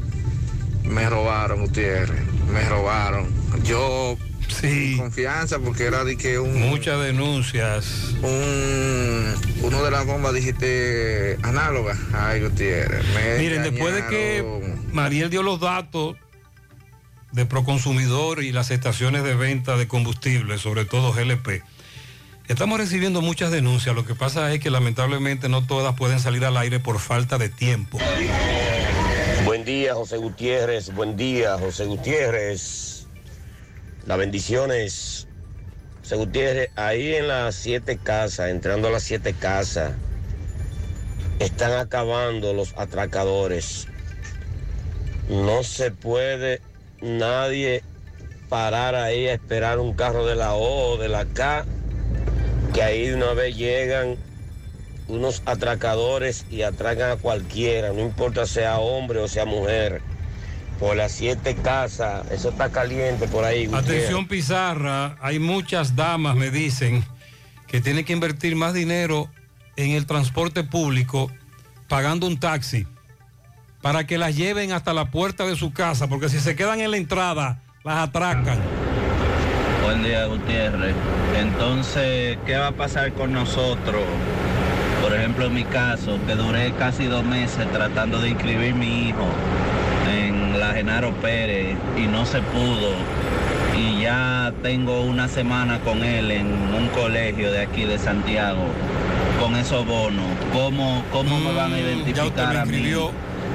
Me 0.92 1.08
robaron, 1.08 1.60
Gutiérrez, 1.60 2.20
me 2.52 2.68
robaron. 2.68 3.26
Yo, 3.64 4.18
sí. 4.48 4.96
confianza, 4.98 5.58
porque 5.58 5.84
era 5.84 6.04
de 6.04 6.18
que 6.18 6.38
un... 6.38 6.60
Muchas 6.60 7.02
denuncias. 7.02 8.14
Un, 8.22 9.34
uno 9.62 9.82
de 9.82 9.90
las 9.90 10.04
bombas 10.04 10.34
dijiste 10.34 11.38
análoga. 11.42 11.96
Ay, 12.12 12.42
Gutiérrez. 12.42 13.04
me 13.14 13.38
Miren, 13.38 13.62
después 13.62 13.94
de 13.94 14.06
que 14.06 14.78
Mariel 14.92 15.30
dio 15.30 15.42
los 15.42 15.60
datos 15.60 16.16
de 17.32 17.46
Proconsumidor 17.46 18.42
y 18.42 18.52
las 18.52 18.70
estaciones 18.70 19.24
de 19.24 19.34
venta 19.34 19.78
de 19.78 19.88
combustible, 19.88 20.58
sobre 20.58 20.84
todo 20.84 21.14
GLP, 21.14 21.62
estamos 22.48 22.78
recibiendo 22.78 23.22
muchas 23.22 23.50
denuncias. 23.50 23.94
Lo 23.94 24.04
que 24.04 24.14
pasa 24.14 24.52
es 24.52 24.60
que 24.60 24.68
lamentablemente 24.70 25.48
no 25.48 25.66
todas 25.66 25.94
pueden 25.94 26.20
salir 26.20 26.44
al 26.44 26.58
aire 26.58 26.80
por 26.80 26.98
falta 26.98 27.38
de 27.38 27.48
tiempo. 27.48 27.98
Buen 29.46 29.64
día, 29.64 29.94
José 29.94 30.18
Gutiérrez. 30.18 30.94
Buen 30.94 31.16
día, 31.16 31.58
José 31.58 31.86
Gutiérrez. 31.86 33.06
Las 34.06 34.18
bendiciones. 34.18 35.26
José 36.00 36.16
Gutiérrez, 36.16 36.70
ahí 36.76 37.14
en 37.14 37.28
las 37.28 37.54
siete 37.54 37.98
casas, 37.98 38.50
entrando 38.50 38.88
a 38.88 38.90
las 38.90 39.02
siete 39.02 39.34
casas, 39.34 39.92
están 41.38 41.72
acabando 41.72 42.52
los 42.52 42.74
atracadores. 42.76 43.88
No 45.28 45.62
se 45.62 45.90
puede 45.90 46.60
nadie 47.00 47.82
parar 48.48 48.94
ahí 48.94 49.28
a 49.28 49.34
esperar 49.34 49.78
un 49.78 49.94
carro 49.94 50.26
de 50.26 50.36
la 50.36 50.54
O 50.54 50.92
o 50.92 50.96
de 50.98 51.08
la 51.08 51.24
K, 51.24 51.64
que 52.74 52.82
ahí 52.82 53.08
de 53.08 53.14
una 53.14 53.32
vez 53.32 53.56
llegan 53.56 54.16
unos 55.12 55.42
atracadores 55.44 56.46
y 56.50 56.62
atracan 56.62 57.10
a 57.10 57.16
cualquiera, 57.16 57.92
no 57.92 58.00
importa 58.00 58.46
sea 58.46 58.78
hombre 58.78 59.18
o 59.18 59.28
sea 59.28 59.44
mujer. 59.44 60.00
Por 60.80 60.96
las 60.96 61.12
siete 61.12 61.54
casas, 61.54 62.28
eso 62.32 62.48
está 62.48 62.70
caliente 62.70 63.28
por 63.28 63.44
ahí. 63.44 63.66
Gutiérrez. 63.66 64.04
Atención 64.04 64.26
Pizarra, 64.26 65.16
hay 65.20 65.38
muchas 65.38 65.94
damas, 65.94 66.34
me 66.34 66.50
dicen, 66.50 67.04
que 67.68 67.80
tienen 67.80 68.04
que 68.04 68.12
invertir 68.12 68.56
más 68.56 68.74
dinero 68.74 69.28
en 69.76 69.92
el 69.92 70.06
transporte 70.06 70.64
público 70.64 71.30
pagando 71.88 72.26
un 72.26 72.40
taxi 72.40 72.86
para 73.82 74.06
que 74.06 74.16
las 74.16 74.34
lleven 74.34 74.72
hasta 74.72 74.92
la 74.94 75.10
puerta 75.10 75.44
de 75.44 75.56
su 75.56 75.72
casa, 75.72 76.08
porque 76.08 76.28
si 76.28 76.40
se 76.40 76.56
quedan 76.56 76.80
en 76.80 76.90
la 76.90 76.96
entrada, 76.96 77.62
las 77.84 78.08
atracan. 78.08 78.58
Buen 79.84 80.02
día, 80.02 80.24
Gutiérrez. 80.26 80.94
Entonces, 81.36 82.38
¿qué 82.46 82.56
va 82.56 82.68
a 82.68 82.72
pasar 82.72 83.12
con 83.12 83.32
nosotros? 83.32 84.02
Por 85.02 85.12
ejemplo, 85.14 85.46
en 85.46 85.54
mi 85.54 85.64
caso, 85.64 86.18
que 86.26 86.34
duré 86.34 86.72
casi 86.72 87.06
dos 87.06 87.24
meses 87.24 87.66
tratando 87.72 88.20
de 88.20 88.30
inscribir 88.30 88.74
mi 88.74 89.08
hijo 89.08 89.26
en 90.08 90.60
la 90.60 90.74
Genaro 90.74 91.12
Pérez 91.14 91.76
y 91.96 92.06
no 92.06 92.24
se 92.24 92.40
pudo. 92.40 92.92
Y 93.76 94.02
ya 94.02 94.52
tengo 94.62 95.00
una 95.02 95.26
semana 95.28 95.80
con 95.80 96.04
él 96.04 96.30
en 96.30 96.46
un 96.46 96.88
colegio 96.94 97.50
de 97.50 97.62
aquí 97.62 97.84
de 97.84 97.98
Santiago 97.98 98.62
con 99.40 99.56
esos 99.56 99.84
bonos. 99.84 100.24
¿Cómo, 100.52 101.02
cómo 101.10 101.40
me 101.40 101.52
van 101.52 101.72
a 101.72 101.78
identificar 101.80 102.56
a 102.56 102.64
mí? 102.64 102.94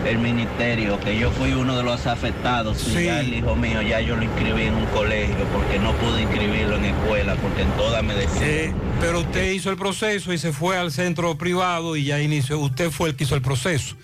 El 0.06 0.20
ministerio, 0.20 1.00
que 1.00 1.18
yo 1.18 1.32
fui 1.32 1.52
uno 1.54 1.76
de 1.76 1.84
los 1.84 2.06
afectados, 2.08 2.82
y 2.88 2.96
Sí. 2.96 3.04
ya 3.06 3.20
el 3.20 3.34
hijo 3.34 3.56
mío, 3.56 3.82
ya 3.82 4.00
yo 4.00 4.16
lo 4.16 4.24
inscribí 4.24 4.64
en 4.64 4.76
un 4.76 4.86
colegio 4.88 5.36
porque 5.54 5.80
no 5.80 5.92
pude 5.94 6.22
inscribirlo 6.22 6.78
en 6.78 6.86
escuela, 6.86 7.36
porque 7.36 7.64
en 7.64 7.72
todas 7.72 8.04
me 8.04 8.14
decían. 8.14 8.44
Eh, 8.44 8.74
pero 9.02 9.20
usted 9.22 9.52
hizo 9.52 9.70
el 9.70 9.78
proceso 9.78 10.32
y 10.32 10.38
se 10.38 10.54
fue 10.54 10.78
al 10.78 10.92
centro 10.92 11.38
privado 11.38 11.96
y 11.98 12.06
ya 12.06 12.22
inició, 12.22 12.60
usted 12.60 12.90
fue 12.92 13.10
el 13.10 13.16
que 13.16 13.26
hizo 13.26 13.36
el 13.36 13.42
proceso. 13.42 13.96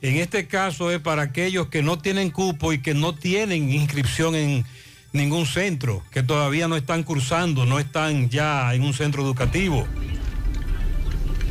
En 0.00 0.16
este 0.16 0.48
caso 0.48 0.90
es 0.90 0.98
para 0.98 1.22
aquellos 1.22 1.68
que 1.68 1.82
no 1.82 1.96
tienen 1.98 2.30
cupo 2.30 2.72
y 2.72 2.78
que 2.80 2.92
no 2.94 3.14
tienen 3.14 3.70
inscripción 3.70 4.34
en 4.34 4.64
ningún 5.12 5.46
centro, 5.46 6.02
que 6.10 6.24
todavía 6.24 6.66
no 6.66 6.74
están 6.76 7.04
cursando, 7.04 7.66
no 7.66 7.78
están 7.78 8.28
ya 8.30 8.74
en 8.74 8.82
un 8.82 8.94
centro 8.94 9.22
educativo. 9.22 9.86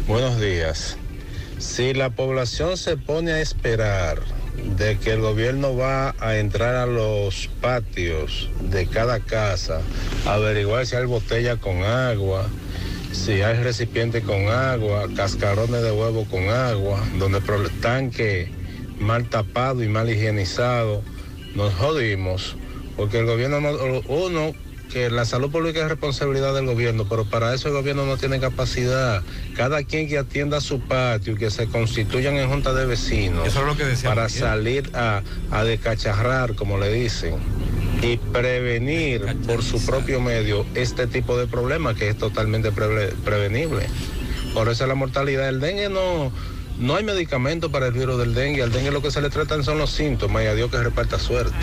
Buenos 0.07 0.39
días. 0.41 0.97
Si 1.61 1.93
la 1.93 2.09
población 2.09 2.75
se 2.75 2.97
pone 2.97 3.33
a 3.33 3.39
esperar 3.39 4.19
de 4.77 4.97
que 4.97 5.11
el 5.11 5.21
gobierno 5.21 5.75
va 5.75 6.15
a 6.19 6.37
entrar 6.37 6.73
a 6.75 6.87
los 6.87 7.49
patios 7.61 8.49
de 8.61 8.87
cada 8.87 9.19
casa, 9.19 9.79
averiguar 10.25 10.87
si 10.87 10.95
hay 10.95 11.05
botella 11.05 11.57
con 11.57 11.83
agua, 11.83 12.47
si 13.11 13.43
hay 13.43 13.61
recipiente 13.61 14.23
con 14.23 14.49
agua, 14.49 15.07
cascarones 15.15 15.83
de 15.83 15.91
huevo 15.91 16.25
con 16.31 16.49
agua, 16.49 16.99
donde 17.19 17.37
el 17.37 17.69
tanque 17.79 18.49
mal 18.99 19.29
tapado 19.29 19.83
y 19.83 19.87
mal 19.87 20.09
higienizado, 20.09 21.03
nos 21.53 21.75
jodimos, 21.75 22.55
porque 22.97 23.19
el 23.19 23.27
gobierno, 23.27 23.61
no- 23.61 24.01
uno, 24.07 24.53
que 24.91 25.09
la 25.09 25.25
salud 25.25 25.49
pública 25.49 25.81
es 25.81 25.87
responsabilidad 25.89 26.53
del 26.53 26.65
gobierno, 26.65 27.05
pero 27.09 27.25
para 27.25 27.53
eso 27.53 27.67
el 27.69 27.73
gobierno 27.73 28.05
no 28.05 28.17
tiene 28.17 28.39
capacidad. 28.39 29.23
Cada 29.55 29.83
quien 29.83 30.07
que 30.07 30.17
atienda 30.17 30.61
su 30.61 30.79
patio, 30.81 31.35
que 31.35 31.49
se 31.49 31.67
constituyan 31.67 32.35
en 32.35 32.49
junta 32.49 32.73
de 32.73 32.85
vecinos, 32.85 33.47
Eso 33.47 33.61
es 33.61 33.65
lo 33.65 33.77
que 33.77 33.85
decía 33.85 34.09
para 34.09 34.27
Miguel. 34.27 34.39
salir 34.41 34.91
a, 34.93 35.21
a 35.51 35.63
descacharrar, 35.63 36.55
como 36.55 36.77
le 36.77 36.91
dicen, 36.91 37.35
y 38.01 38.17
prevenir 38.17 39.25
por 39.47 39.63
su 39.63 39.83
propio 39.85 40.19
medio 40.21 40.65
este 40.75 41.07
tipo 41.07 41.37
de 41.37 41.47
problemas 41.47 41.95
que 41.95 42.09
es 42.09 42.17
totalmente 42.17 42.71
preve- 42.71 43.13
prevenible. 43.23 43.87
Por 44.53 44.67
eso 44.69 44.85
la 44.87 44.95
mortalidad 44.95 45.45
del 45.45 45.59
dengue 45.61 45.87
no, 45.89 46.31
no 46.79 46.95
hay 46.95 47.03
medicamento 47.03 47.71
para 47.71 47.87
el 47.87 47.93
virus 47.93 48.17
del 48.17 48.33
dengue. 48.33 48.63
Al 48.63 48.71
dengue 48.71 48.91
lo 48.91 49.01
que 49.01 49.11
se 49.11 49.21
le 49.21 49.29
tratan 49.29 49.63
son 49.63 49.77
los 49.77 49.91
síntomas 49.91 50.43
y 50.43 50.47
a 50.47 50.55
Dios 50.55 50.69
que 50.69 50.77
reparta 50.77 51.17
suerte. 51.19 51.55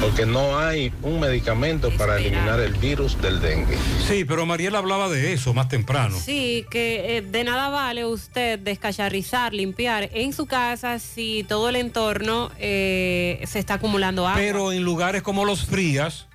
Porque 0.00 0.24
no 0.24 0.58
hay 0.58 0.92
un 1.02 1.20
medicamento 1.20 1.90
para 1.90 2.16
eliminar 2.16 2.58
el 2.58 2.72
virus 2.72 3.20
del 3.20 3.38
dengue. 3.40 3.76
Sí, 4.08 4.24
pero 4.24 4.46
Mariela 4.46 4.78
hablaba 4.78 5.10
de 5.10 5.34
eso 5.34 5.52
más 5.52 5.68
temprano. 5.68 6.16
Sí, 6.18 6.64
que 6.70 7.18
eh, 7.18 7.22
de 7.22 7.44
nada 7.44 7.68
vale 7.68 8.06
usted 8.06 8.58
descacharrizar, 8.58 9.52
limpiar 9.52 10.08
en 10.14 10.32
su 10.32 10.46
casa 10.46 10.98
si 10.98 11.44
todo 11.46 11.68
el 11.68 11.76
entorno 11.76 12.50
eh, 12.58 13.42
se 13.46 13.58
está 13.58 13.74
acumulando 13.74 14.26
agua. 14.26 14.40
Pero 14.40 14.72
en 14.72 14.84
lugares 14.84 15.20
como 15.20 15.44
los 15.44 15.66
frías, 15.66 16.28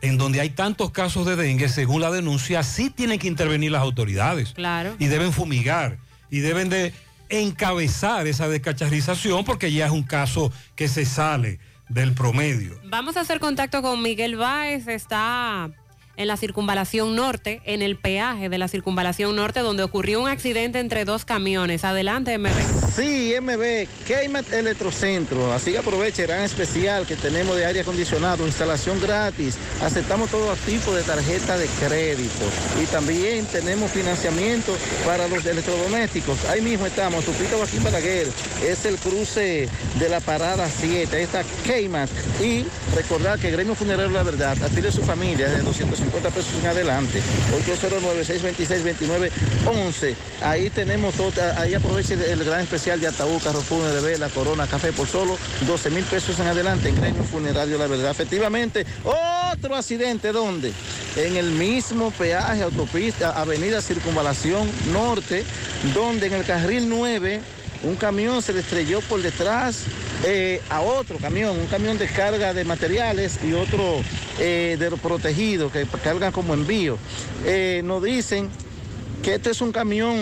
en 0.00 0.16
donde 0.16 0.40
hay 0.40 0.50
tantos 0.50 0.92
casos 0.92 1.26
de 1.26 1.34
dengue, 1.34 1.68
según 1.68 2.00
la 2.00 2.12
denuncia, 2.12 2.62
sí 2.62 2.90
tienen 2.90 3.18
que 3.18 3.26
intervenir 3.26 3.72
las 3.72 3.82
autoridades. 3.82 4.52
Claro. 4.52 4.94
Y 5.00 5.06
deben 5.06 5.32
fumigar. 5.32 5.98
Y 6.30 6.38
deben 6.40 6.68
de 6.68 6.92
encabezar 7.28 8.28
esa 8.28 8.48
descacharrización 8.48 9.44
porque 9.44 9.72
ya 9.72 9.86
es 9.86 9.92
un 9.92 10.04
caso 10.04 10.52
que 10.76 10.86
se 10.86 11.04
sale 11.04 11.58
del 11.88 12.14
promedio. 12.14 12.80
Vamos 12.84 13.16
a 13.16 13.20
hacer 13.20 13.40
contacto 13.40 13.82
con 13.82 14.02
Miguel 14.02 14.36
Báez, 14.36 14.86
está 14.88 15.70
en 16.16 16.28
la 16.28 16.36
circunvalación 16.36 17.16
norte, 17.16 17.60
en 17.64 17.82
el 17.82 17.96
peaje 17.96 18.48
de 18.48 18.58
la 18.58 18.68
circunvalación 18.68 19.36
norte, 19.36 19.60
donde 19.60 19.82
ocurrió 19.82 20.20
un 20.20 20.28
accidente 20.28 20.80
entre 20.80 21.04
dos 21.04 21.24
camiones. 21.24 21.84
Adelante, 21.84 22.36
MB. 22.38 22.48
Sí, 22.94 23.34
MB, 23.40 23.86
Keymat 24.06 24.52
Electrocentro. 24.52 25.52
Así 25.52 25.72
que 25.72 25.78
aproveche 25.78 26.22
el 26.22 26.28
gran 26.28 26.42
especial 26.42 27.06
que 27.06 27.16
tenemos 27.16 27.56
de 27.56 27.66
aire 27.66 27.80
acondicionado, 27.80 28.46
instalación 28.46 29.00
gratis. 29.00 29.56
Aceptamos 29.82 30.30
todo 30.30 30.54
tipo 30.64 30.94
de 30.94 31.02
tarjeta 31.02 31.58
de 31.58 31.66
crédito. 31.80 32.44
Y 32.82 32.86
también 32.86 33.46
tenemos 33.46 33.90
financiamiento 33.90 34.76
para 35.04 35.26
los 35.28 35.44
electrodomésticos. 35.44 36.44
Ahí 36.46 36.60
mismo 36.60 36.86
estamos, 36.86 37.24
Tupito 37.24 37.56
Joaquín 37.56 37.82
Balaguer. 37.82 38.28
Es 38.62 38.84
el 38.84 38.96
cruce 38.96 39.68
de 39.98 40.08
la 40.08 40.20
parada 40.20 40.68
7. 40.68 41.16
Ahí 41.16 41.22
está 41.24 41.42
Keymat. 41.64 42.08
Y 42.40 42.64
recordar 42.94 43.38
que 43.38 43.50
Gremio 43.50 43.74
Funerario 43.74 44.12
La 44.12 44.22
Verdad 44.22 44.56
adquiere 44.62 44.92
su 44.92 45.02
familia 45.02 45.48
de 45.48 45.62
200 45.62 46.00
50 46.04 46.30
pesos 46.30 46.52
en 46.60 46.66
adelante. 46.66 47.20
809-626-2911. 47.66 50.14
Ahí 50.42 50.70
tenemos, 50.70 51.14
todo, 51.14 51.32
ahí 51.56 51.74
aproveche 51.74 52.14
el 52.14 52.44
gran 52.44 52.60
especial 52.60 53.00
de 53.00 53.08
ataúd, 53.08 53.42
carro 53.42 53.60
fúnebre, 53.60 54.00
vela, 54.00 54.28
corona, 54.28 54.66
café 54.66 54.92
por 54.92 55.08
solo 55.08 55.38
12 55.66 55.90
mil 55.90 56.04
pesos 56.04 56.38
en 56.40 56.46
adelante 56.46 56.88
en 56.88 56.96
gremio 56.96 57.24
funerario 57.24 57.78
La 57.78 57.86
Verdad. 57.86 58.10
Efectivamente, 58.10 58.86
otro 59.52 59.76
accidente, 59.76 60.32
¿dónde? 60.32 60.72
En 61.16 61.36
el 61.36 61.50
mismo 61.50 62.10
peaje, 62.10 62.62
autopista, 62.62 63.40
avenida 63.40 63.80
Circunvalación 63.80 64.68
Norte, 64.92 65.44
donde 65.94 66.26
en 66.26 66.34
el 66.34 66.44
carril 66.44 66.88
9 66.88 67.40
un 67.84 67.96
camión 67.96 68.42
se 68.42 68.52
le 68.52 68.60
estrelló 68.60 69.00
por 69.02 69.22
detrás 69.22 69.84
eh, 70.24 70.60
a 70.70 70.80
otro 70.80 71.18
camión, 71.18 71.58
un 71.58 71.66
camión 71.66 71.98
de 71.98 72.06
carga 72.06 72.54
de 72.54 72.64
materiales 72.64 73.38
y 73.44 73.52
otro 73.52 74.00
eh, 74.38 74.76
de 74.78 74.90
los 74.90 74.98
protegidos 75.00 75.70
que 75.70 75.86
cargan 76.02 76.32
como 76.32 76.54
envío. 76.54 76.96
Eh, 77.44 77.82
nos 77.84 78.02
dicen 78.02 78.48
que 79.22 79.34
este 79.34 79.50
es 79.50 79.60
un 79.60 79.72
camión 79.72 80.16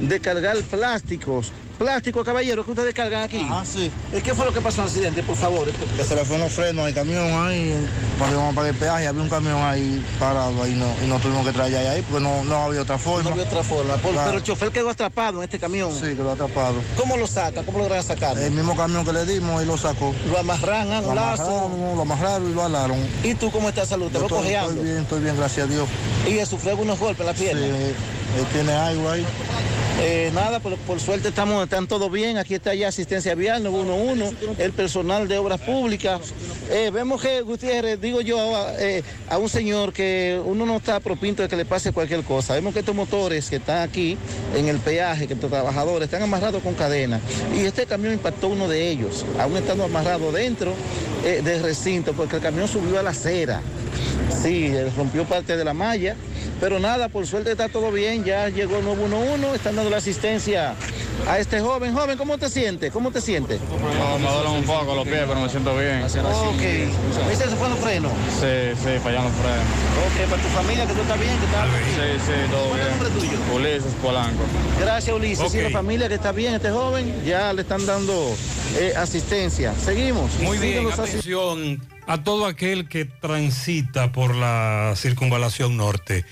de 0.00 0.20
cargar 0.20 0.58
plásticos. 0.62 1.52
Plástico, 1.86 2.22
caballero, 2.22 2.64
que 2.64 2.70
ustedes 2.70 2.94
cargan 2.94 3.24
aquí. 3.24 3.44
Ah, 3.50 3.64
sí. 3.66 3.90
¿Qué 4.22 4.34
fue 4.34 4.44
lo 4.46 4.52
que 4.52 4.60
pasó 4.60 4.76
en 4.76 4.82
el 4.84 4.88
accidente, 4.88 5.22
por 5.24 5.34
favor? 5.34 5.66
Que 5.96 6.04
se 6.04 6.14
le 6.14 6.24
fue 6.24 6.36
unos 6.36 6.52
frenos 6.52 6.86
al 6.86 6.94
camión 6.94 7.24
ahí, 7.44 7.74
cuando 8.18 8.36
íbamos 8.36 8.52
a 8.52 8.54
pagar 8.54 8.70
el 8.72 8.76
peaje, 8.78 9.06
había 9.08 9.20
un 9.20 9.28
camión 9.28 9.60
ahí 9.64 10.00
parado 10.20 10.62
ahí 10.62 10.74
no, 10.74 10.86
y 11.04 11.08
no 11.08 11.18
tuvimos 11.18 11.44
que 11.44 11.52
traer 11.52 11.74
ahí, 11.88 12.02
porque 12.02 12.22
no, 12.22 12.44
no 12.44 12.56
había 12.66 12.82
otra 12.82 12.98
forma. 12.98 13.24
No 13.24 13.30
había 13.30 13.42
otra 13.46 13.64
forma. 13.64 13.94
Por- 13.96 14.12
Claro. 14.12 14.26
Pero 14.26 14.38
el 14.38 14.44
chofer 14.44 14.70
quedó 14.70 14.90
atrapado 14.90 15.38
en 15.38 15.44
este 15.44 15.58
camión. 15.58 15.90
Sí, 15.92 16.14
quedó 16.14 16.30
atrapado. 16.30 16.74
¿Cómo 16.96 17.16
lo 17.16 17.26
saca? 17.26 17.64
¿Cómo 17.64 17.78
lograron 17.78 18.04
sacarlo? 18.04 18.40
El 18.40 18.52
mismo 18.52 18.76
camión 18.76 19.04
que 19.04 19.12
le 19.12 19.24
dimos 19.26 19.60
y 19.60 19.66
lo 19.66 19.76
sacó. 19.76 20.14
Lo 20.30 20.38
amarran 20.38 20.92
a 20.92 21.00
Lo 21.00 21.08
un 21.08 21.16
lazo. 21.16 21.42
amarraron, 21.42 21.96
lo 21.96 22.02
amarraron 22.02 22.50
y 22.50 22.54
lo 22.54 22.64
alaron. 22.64 22.98
¿Y 23.24 23.34
tú 23.34 23.50
cómo 23.50 23.68
estás 23.70 23.88
salud? 23.88 24.06
¿Te 24.06 24.14
Yo 24.14 24.20
lo 24.20 24.26
estoy, 24.26 24.38
cojeando? 24.42 24.70
estoy 24.70 24.84
bien, 24.84 24.98
estoy 25.02 25.20
bien, 25.20 25.36
gracias 25.36 25.66
a 25.66 25.68
Dios. 25.68 25.88
¿Y 26.28 26.46
sufrió 26.46 26.70
algunos 26.70 26.96
golpes 27.00 27.20
en 27.22 27.26
la 27.26 27.34
pierna? 27.34 27.60
Sí, 27.60 27.94
él 28.38 28.46
tiene 28.52 28.72
algo 28.72 29.10
ahí. 29.10 29.26
Eh, 30.00 30.30
nada, 30.34 30.60
por, 30.60 31.00
suerte 31.00 31.28
estamos, 31.28 31.62
están 31.62 31.86
todo 31.86 32.10
bien. 32.10 32.38
Aquí 32.38 32.54
está 32.54 32.74
ya 32.74 32.88
asistencia 32.88 33.34
vial 33.34 33.62
911, 33.62 34.62
el 34.62 34.72
personal 34.72 35.28
de 35.28 35.38
obras 35.38 35.60
públicas. 35.60 36.20
Eh, 36.70 36.90
vemos 36.92 37.20
que, 37.20 37.42
Gutiérrez, 37.42 38.00
digo 38.00 38.20
yo 38.20 38.56
a, 38.56 38.74
eh, 38.80 39.02
a 39.28 39.38
un 39.38 39.48
señor 39.48 39.92
que 39.92 40.40
uno 40.44 40.66
no 40.66 40.76
está 40.76 41.00
propinto 41.00 41.42
de 41.42 41.48
que 41.48 41.56
le 41.56 41.64
pase 41.64 41.92
cualquier 41.92 42.22
cosa. 42.22 42.54
Vemos 42.54 42.72
que 42.72 42.80
estos 42.80 42.94
motores 42.94 43.50
que 43.50 43.56
están 43.56 43.82
aquí 43.82 44.16
en 44.56 44.68
el 44.68 44.78
peaje, 44.78 45.26
que 45.26 45.34
estos 45.34 45.50
trabajadores 45.50 46.06
están 46.06 46.22
amarrados 46.22 46.62
con 46.62 46.74
cadena. 46.74 47.20
Y 47.54 47.60
este 47.60 47.86
camión 47.86 48.14
impactó 48.14 48.48
uno 48.48 48.68
de 48.68 48.90
ellos, 48.90 49.24
aún 49.38 49.56
estando 49.56 49.84
amarrado 49.84 50.32
dentro 50.32 50.74
del 51.22 51.62
recinto, 51.62 52.14
porque 52.14 52.36
el 52.36 52.42
camión 52.42 52.66
subió 52.66 52.98
a 52.98 53.02
la 53.02 53.10
acera. 53.10 53.60
Sí, 54.42 54.72
rompió 54.96 55.24
parte 55.24 55.56
de 55.56 55.64
la 55.64 55.74
malla. 55.74 56.16
Pero 56.62 56.78
nada, 56.78 57.08
por 57.08 57.26
suerte 57.26 57.50
está 57.50 57.68
todo 57.68 57.90
bien. 57.90 58.22
Ya 58.22 58.48
llegó 58.48 58.78
el 58.78 58.84
911, 58.84 59.56
están 59.56 59.74
dando 59.74 59.90
la 59.90 59.96
asistencia 59.96 60.76
a 61.28 61.40
este 61.40 61.60
joven. 61.60 61.92
Joven, 61.92 62.16
¿cómo 62.16 62.38
te 62.38 62.48
sientes? 62.48 62.92
¿Cómo 62.92 63.10
te 63.10 63.20
sientes? 63.20 63.60
No, 63.98 64.16
me 64.20 64.30
duelen 64.30 64.52
un 64.52 64.62
poco 64.62 64.94
los 64.94 65.04
pies, 65.04 65.24
pero 65.26 65.40
me 65.40 65.48
siento 65.48 65.76
bien. 65.76 66.04
Ok. 66.04 67.28
¿Viste 67.28 67.48
se 67.48 67.56
fue 67.56 67.68
los 67.68 67.80
frenos? 67.80 68.12
Sí, 68.38 68.78
sí, 68.80 68.90
fallan 69.02 69.24
los 69.24 69.32
frenos. 69.32 69.66
Ok, 70.06 70.30
para 70.30 70.40
tu 70.42 70.48
familia, 70.50 70.86
que 70.86 70.92
tú 70.94 71.00
estás 71.00 71.18
bien, 71.18 71.36
que 71.36 71.46
estás 71.46 71.66
Sí, 71.66 72.26
sí, 72.26 72.50
todo 72.52 72.68
¿Cuál 72.68 72.80
es 72.80 72.86
el 72.86 72.90
nombre 72.92 73.08
bien. 73.08 73.30
tuyo? 73.30 73.54
Ulises 73.56 73.94
Polanco. 74.00 74.42
Gracias, 74.78 75.16
Ulises. 75.16 75.50
Sí, 75.50 75.58
Ok. 75.58 75.64
la 75.64 75.70
familia 75.70 76.08
que 76.08 76.14
está 76.14 76.30
bien, 76.30 76.54
este 76.54 76.70
joven, 76.70 77.24
ya 77.24 77.52
le 77.52 77.62
están 77.62 77.84
dando 77.86 78.36
eh, 78.78 78.92
asistencia. 78.96 79.74
Seguimos. 79.84 80.30
Muy 80.38 80.58
bien, 80.58 80.86
atención 80.92 81.82
a 82.06 82.22
todo 82.22 82.46
aquel 82.46 82.88
que 82.88 83.04
transita 83.04 84.12
por 84.12 84.36
la 84.36 84.92
circunvalación 84.96 85.76
norte. 85.76 86.24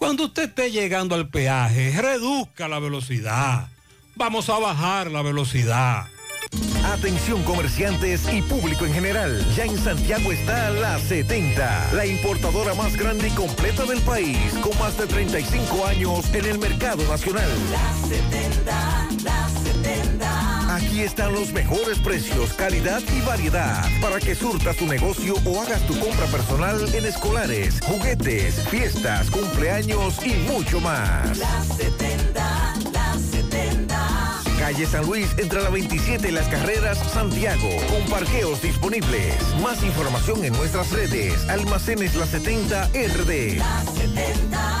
Cuando 0.00 0.24
usted 0.24 0.44
esté 0.44 0.70
llegando 0.70 1.14
al 1.14 1.28
peaje, 1.28 1.92
reduzca 2.00 2.68
la 2.68 2.78
velocidad. 2.78 3.68
Vamos 4.16 4.48
a 4.48 4.58
bajar 4.58 5.10
la 5.10 5.20
velocidad. 5.20 6.06
Atención 6.86 7.42
comerciantes 7.42 8.26
y 8.32 8.40
público 8.40 8.86
en 8.86 8.94
general. 8.94 9.46
Ya 9.54 9.66
en 9.66 9.76
Santiago 9.76 10.32
está 10.32 10.70
la 10.70 10.98
70, 10.98 11.92
la 11.92 12.06
importadora 12.06 12.72
más 12.72 12.96
grande 12.96 13.28
y 13.28 13.30
completa 13.32 13.84
del 13.84 14.00
país, 14.00 14.38
con 14.62 14.76
más 14.78 14.96
de 14.96 15.06
35 15.06 15.86
años 15.86 16.32
en 16.32 16.46
el 16.46 16.58
mercado 16.58 17.06
nacional. 17.06 17.50
La 17.70 18.08
70, 18.08 19.08
la 19.22 19.48
70. 19.48 19.49
Aquí 20.80 21.02
están 21.02 21.34
los 21.34 21.52
mejores 21.52 21.98
precios, 21.98 22.54
calidad 22.54 23.02
y 23.14 23.20
variedad 23.20 23.86
para 24.00 24.18
que 24.18 24.34
surtas 24.34 24.76
tu 24.76 24.86
negocio 24.86 25.34
o 25.44 25.60
hagas 25.60 25.86
tu 25.86 25.98
compra 26.00 26.24
personal 26.26 26.94
en 26.94 27.04
escolares, 27.04 27.80
juguetes, 27.82 28.66
fiestas, 28.68 29.30
cumpleaños 29.30 30.24
y 30.24 30.32
mucho 30.50 30.80
más. 30.80 31.36
La 31.36 31.62
70, 31.62 32.74
la 32.92 33.18
70. 33.18 34.42
Calle 34.58 34.86
San 34.86 35.04
Luis 35.04 35.28
entre 35.36 35.62
la 35.62 35.68
27 35.68 36.28
y 36.28 36.32
las 36.32 36.48
carreras 36.48 36.98
Santiago, 37.12 37.68
con 37.90 38.10
parqueos 38.10 38.62
disponibles. 38.62 39.34
Más 39.62 39.82
información 39.82 40.42
en 40.46 40.54
nuestras 40.54 40.90
redes. 40.92 41.46
Almacenes 41.50 42.14
La 42.14 42.26
70 42.26 42.88
RD. 42.88 43.58
La 43.58 43.84
70. 43.84 44.80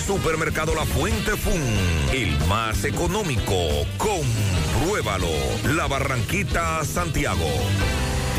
Supermercado 0.00 0.74
La 0.74 0.84
Fuente 0.84 1.36
Fun. 1.36 1.62
El 2.12 2.38
más 2.46 2.84
económico. 2.84 3.54
Compruébalo. 3.98 5.28
La 5.74 5.86
Barranquita, 5.86 6.84
Santiago. 6.84 7.46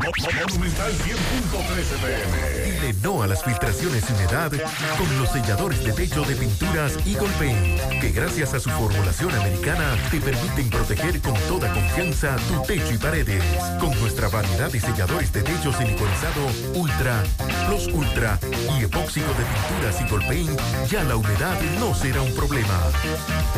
Monumental 0.00 0.92
100.13 0.92 1.96
pm. 2.00 2.64
Dile 2.64 2.94
no 3.02 3.22
a 3.22 3.26
las 3.26 3.42
filtraciones 3.42 4.04
y 4.08 4.12
humedad 4.12 4.52
con 4.96 5.18
los 5.18 5.28
selladores 5.30 5.84
de 5.84 5.92
techo 5.92 6.22
de 6.22 6.36
pinturas 6.36 6.96
Eagle 7.04 7.28
Paint, 7.38 8.00
que 8.00 8.10
gracias 8.12 8.54
a 8.54 8.60
su 8.60 8.70
formulación 8.70 9.34
americana 9.34 9.96
te 10.10 10.20
permiten 10.20 10.70
proteger 10.70 11.20
con 11.20 11.34
toda 11.48 11.72
confianza 11.72 12.36
tu 12.48 12.62
techo 12.62 12.94
y 12.94 12.98
paredes. 12.98 13.42
Con 13.80 13.98
nuestra 14.00 14.28
variedad 14.28 14.70
de 14.70 14.80
selladores 14.80 15.32
de 15.32 15.42
techo 15.42 15.72
siliconizado 15.72 16.46
Ultra, 16.74 17.22
Plus 17.66 17.88
Ultra 17.88 18.38
y 18.78 18.84
epóxico 18.84 19.26
de 19.34 19.44
pinturas 19.44 20.00
Eagle 20.00 20.26
Paint, 20.26 20.60
ya 20.88 21.02
la 21.04 21.16
humedad 21.16 21.60
no 21.80 21.94
será 21.94 22.22
un 22.22 22.34
problema. 22.34 22.78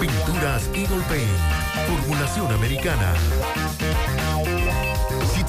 Pinturas 0.01 0.63
Eagle 0.75 1.05
Paint, 1.09 1.29
formulación 1.87 2.51
americana. 2.53 3.13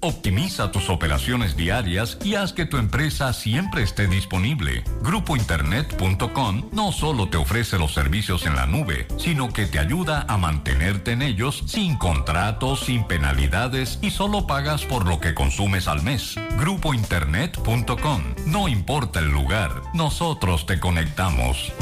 Optimiza 0.00 0.70
tus 0.70 0.90
operaciones 0.90 1.56
diarias 1.56 2.18
y 2.22 2.36
haz 2.36 2.52
que 2.52 2.66
tu 2.66 2.76
empresa 2.76 3.32
siempre 3.32 3.82
esté 3.82 4.06
disponible. 4.06 4.84
Grupointernet.com 5.02 6.68
no 6.70 6.92
solo 6.92 7.28
te 7.28 7.36
ofrece 7.36 7.78
los 7.78 7.94
servicios 7.94 8.46
en 8.46 8.54
la 8.54 8.66
nube, 8.66 9.08
sino 9.16 9.52
que 9.52 9.66
te 9.66 9.80
ayuda 9.80 10.24
a 10.28 10.38
mantenerte 10.38 11.12
en 11.12 11.22
ellos 11.22 11.64
sin 11.66 11.96
contratos, 11.96 12.84
sin 12.86 13.08
penalidades 13.08 13.98
y 14.00 14.10
solo 14.10 14.46
pagas 14.46 14.84
por 14.84 15.04
lo 15.04 15.18
que 15.18 15.34
consumes 15.34 15.88
al 15.88 16.02
mes. 16.04 16.36
Grupointernet.com. 16.58 18.22
No 18.46 18.68
importa 18.68 19.18
el 19.18 19.30
lugar, 19.30 19.82
nosotros 19.94 20.64
te 20.66 20.78
conectamos. 20.78 21.72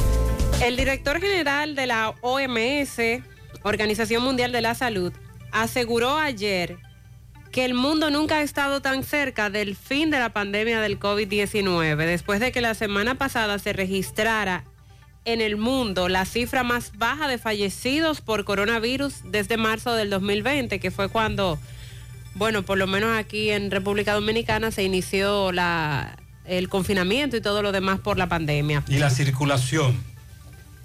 El 0.62 0.76
director 0.76 1.20
general 1.20 1.74
de 1.74 1.86
la 1.86 2.14
OMS, 2.22 2.98
Organización 3.62 4.22
Mundial 4.22 4.52
de 4.52 4.62
la 4.62 4.74
Salud, 4.74 5.12
aseguró 5.52 6.16
ayer 6.16 6.78
que 7.56 7.64
el 7.64 7.72
mundo 7.72 8.10
nunca 8.10 8.36
ha 8.36 8.42
estado 8.42 8.82
tan 8.82 9.02
cerca 9.02 9.48
del 9.48 9.76
fin 9.76 10.10
de 10.10 10.18
la 10.18 10.28
pandemia 10.28 10.78
del 10.82 11.00
COVID-19, 11.00 11.96
después 12.04 12.38
de 12.38 12.52
que 12.52 12.60
la 12.60 12.74
semana 12.74 13.14
pasada 13.14 13.58
se 13.58 13.72
registrara 13.72 14.64
en 15.24 15.40
el 15.40 15.56
mundo 15.56 16.10
la 16.10 16.26
cifra 16.26 16.64
más 16.64 16.92
baja 16.98 17.28
de 17.28 17.38
fallecidos 17.38 18.20
por 18.20 18.44
coronavirus 18.44 19.22
desde 19.24 19.56
marzo 19.56 19.94
del 19.94 20.10
2020, 20.10 20.78
que 20.80 20.90
fue 20.90 21.08
cuando, 21.08 21.58
bueno, 22.34 22.62
por 22.62 22.76
lo 22.76 22.86
menos 22.86 23.16
aquí 23.16 23.48
en 23.48 23.70
República 23.70 24.12
Dominicana 24.12 24.70
se 24.70 24.82
inició 24.82 25.50
la, 25.50 26.18
el 26.44 26.68
confinamiento 26.68 27.38
y 27.38 27.40
todo 27.40 27.62
lo 27.62 27.72
demás 27.72 28.00
por 28.00 28.18
la 28.18 28.28
pandemia. 28.28 28.84
Y 28.86 28.98
la 28.98 29.08
circulación. 29.08 29.96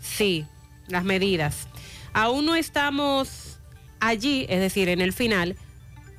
Sí, 0.01 0.45
las 0.87 1.03
medidas. 1.03 1.67
Aún 2.13 2.45
no 2.45 2.55
estamos 2.55 3.59
allí, 3.99 4.45
es 4.47 4.61
decir, 4.61 4.87
en 4.87 5.01
el 5.01 5.11
final, 5.11 5.57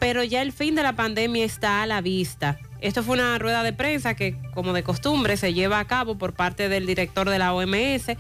pero 0.03 0.25
ya 0.25 0.43
el 0.43 0.51
fin 0.51 0.75
de 0.75 0.83
la 0.83 0.97
pandemia 0.97 1.45
está 1.45 1.81
a 1.81 1.87
la 1.87 2.01
vista. 2.01 2.59
Esto 2.81 3.05
fue 3.05 3.15
una 3.15 3.39
rueda 3.39 3.63
de 3.63 3.73
prensa 3.73 4.17
que, 4.17 4.37
como 4.53 4.73
de 4.73 4.83
costumbre, 4.83 5.37
se 5.37 5.55
lleva 5.55 5.79
a 5.79 5.85
cabo 5.85 6.19
por 6.19 6.33
parte 6.35 6.69
del 6.69 6.87
director 6.87 7.31
de 7.31 7.39
la 7.39 7.55
OMS. 7.55 8.17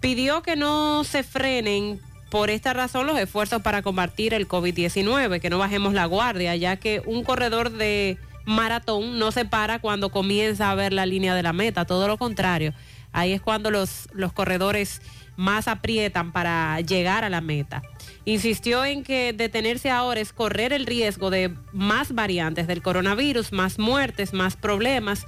Pidió 0.00 0.40
que 0.40 0.56
no 0.56 1.04
se 1.04 1.22
frenen 1.22 2.00
por 2.30 2.48
esta 2.48 2.72
razón 2.72 3.06
los 3.06 3.18
esfuerzos 3.18 3.60
para 3.60 3.82
combatir 3.82 4.32
el 4.32 4.48
COVID-19, 4.48 5.38
que 5.38 5.50
no 5.50 5.58
bajemos 5.58 5.92
la 5.92 6.06
guardia, 6.06 6.56
ya 6.56 6.76
que 6.76 7.02
un 7.04 7.22
corredor 7.24 7.72
de 7.72 8.16
maratón 8.46 9.18
no 9.18 9.30
se 9.30 9.44
para 9.44 9.80
cuando 9.80 10.08
comienza 10.08 10.70
a 10.70 10.74
ver 10.76 10.94
la 10.94 11.04
línea 11.04 11.34
de 11.34 11.42
la 11.42 11.52
meta, 11.52 11.84
todo 11.84 12.08
lo 12.08 12.16
contrario. 12.16 12.72
Ahí 13.12 13.34
es 13.34 13.42
cuando 13.42 13.70
los, 13.70 14.08
los 14.14 14.32
corredores 14.32 15.02
más 15.36 15.68
aprietan 15.68 16.32
para 16.32 16.80
llegar 16.80 17.22
a 17.22 17.28
la 17.28 17.42
meta. 17.42 17.82
Insistió 18.28 18.84
en 18.84 19.04
que 19.04 19.32
detenerse 19.32 19.90
ahora 19.90 20.20
es 20.20 20.34
correr 20.34 20.74
el 20.74 20.84
riesgo 20.84 21.30
de 21.30 21.54
más 21.72 22.14
variantes 22.14 22.66
del 22.66 22.82
coronavirus, 22.82 23.52
más 23.52 23.78
muertes, 23.78 24.34
más 24.34 24.54
problemas 24.54 25.24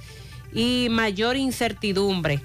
y 0.53 0.87
mayor 0.91 1.35
incertidumbre. 1.35 2.43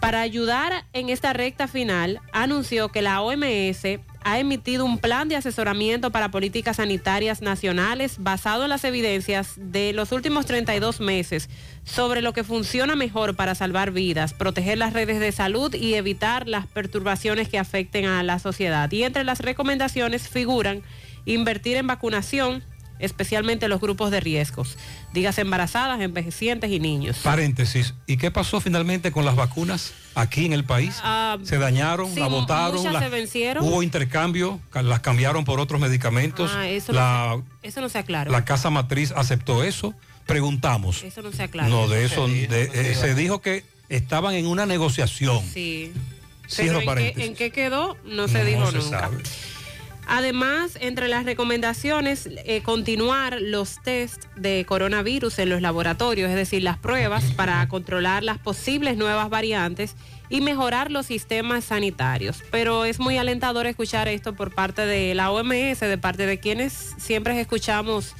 Para 0.00 0.22
ayudar 0.22 0.86
en 0.94 1.10
esta 1.10 1.34
recta 1.34 1.68
final, 1.68 2.22
anunció 2.32 2.88
que 2.88 3.02
la 3.02 3.20
OMS 3.20 4.00
ha 4.22 4.38
emitido 4.38 4.84
un 4.84 4.98
plan 4.98 5.28
de 5.28 5.36
asesoramiento 5.36 6.10
para 6.10 6.30
políticas 6.30 6.76
sanitarias 6.76 7.42
nacionales 7.42 8.16
basado 8.18 8.64
en 8.64 8.70
las 8.70 8.84
evidencias 8.84 9.54
de 9.56 9.92
los 9.92 10.12
últimos 10.12 10.46
32 10.46 11.00
meses 11.00 11.48
sobre 11.84 12.22
lo 12.22 12.32
que 12.32 12.44
funciona 12.44 12.96
mejor 12.96 13.34
para 13.34 13.54
salvar 13.54 13.90
vidas, 13.90 14.34
proteger 14.34 14.78
las 14.78 14.92
redes 14.92 15.20
de 15.20 15.32
salud 15.32 15.74
y 15.74 15.94
evitar 15.94 16.48
las 16.48 16.66
perturbaciones 16.66 17.48
que 17.48 17.58
afecten 17.58 18.06
a 18.06 18.22
la 18.22 18.38
sociedad. 18.38 18.90
Y 18.92 19.04
entre 19.04 19.24
las 19.24 19.40
recomendaciones 19.40 20.28
figuran 20.28 20.82
invertir 21.24 21.76
en 21.76 21.86
vacunación, 21.86 22.62
especialmente 23.00 23.68
los 23.68 23.80
grupos 23.80 24.10
de 24.10 24.20
riesgos, 24.20 24.76
dígase 25.12 25.40
embarazadas, 25.40 26.00
envejecientes 26.00 26.70
y 26.70 26.78
niños. 26.80 27.18
Paréntesis. 27.22 27.94
¿Y 28.06 28.16
qué 28.16 28.30
pasó 28.30 28.60
finalmente 28.60 29.10
con 29.12 29.24
las 29.24 29.36
vacunas 29.36 29.92
aquí 30.14 30.44
en 30.46 30.52
el 30.52 30.64
país? 30.64 31.00
Ah, 31.02 31.38
se 31.42 31.58
dañaron, 31.58 32.12
sí, 32.14 32.20
la 32.20 32.26
botaron, 32.28 32.76
muchas 32.76 32.92
la- 32.92 33.00
se 33.00 33.08
vencieron. 33.08 33.64
hubo 33.66 33.82
intercambio, 33.82 34.60
ca- 34.70 34.82
las 34.82 35.00
cambiaron 35.00 35.44
por 35.44 35.60
otros 35.60 35.80
medicamentos. 35.80 36.50
Ah, 36.54 36.68
eso, 36.68 36.92
la, 36.92 37.34
no 37.36 37.44
se, 37.62 37.68
eso 37.68 37.80
no 37.80 37.88
se 37.88 37.98
aclaró. 37.98 38.30
la 38.30 38.44
casa 38.44 38.70
matriz 38.70 39.12
aceptó 39.16 39.64
eso. 39.64 39.94
Preguntamos. 40.26 41.02
Eso 41.02 41.22
no 41.22 41.32
se 41.32 41.42
aclaró. 41.42 41.68
No, 41.70 41.88
de 41.88 42.04
eso 42.04 42.28
de- 42.28 42.70
eh, 42.72 42.94
se 42.94 43.14
dijo 43.16 43.40
que 43.40 43.64
estaban 43.88 44.34
en 44.34 44.46
una 44.46 44.64
negociación. 44.64 45.42
Sí. 45.52 45.92
Cierro 46.48 46.78
Pero 46.78 46.78
¿en 46.78 46.80
qué, 46.80 46.86
paréntesis. 46.86 47.28
en 47.30 47.34
qué 47.36 47.50
quedó? 47.50 47.96
No 48.04 48.28
se 48.28 48.38
No 48.38 48.44
dijo 48.44 48.70
se 48.70 48.78
nunca. 48.78 49.00
sabe. 49.00 49.16
Además, 50.12 50.76
entre 50.80 51.06
las 51.06 51.24
recomendaciones, 51.24 52.28
eh, 52.44 52.62
continuar 52.64 53.40
los 53.40 53.80
test 53.80 54.24
de 54.34 54.64
coronavirus 54.66 55.38
en 55.38 55.50
los 55.50 55.62
laboratorios, 55.62 56.28
es 56.30 56.34
decir, 56.34 56.64
las 56.64 56.78
pruebas 56.78 57.22
para 57.36 57.68
controlar 57.68 58.24
las 58.24 58.38
posibles 58.38 58.96
nuevas 58.96 59.30
variantes 59.30 59.94
y 60.28 60.40
mejorar 60.40 60.90
los 60.90 61.06
sistemas 61.06 61.66
sanitarios. 61.66 62.42
Pero 62.50 62.84
es 62.84 62.98
muy 62.98 63.18
alentador 63.18 63.68
escuchar 63.68 64.08
esto 64.08 64.34
por 64.34 64.52
parte 64.52 64.84
de 64.84 65.14
la 65.14 65.30
OMS, 65.30 65.78
de 65.78 65.98
parte 65.98 66.26
de 66.26 66.40
quienes 66.40 66.72
siempre 66.98 67.40
escuchamos 67.40 68.16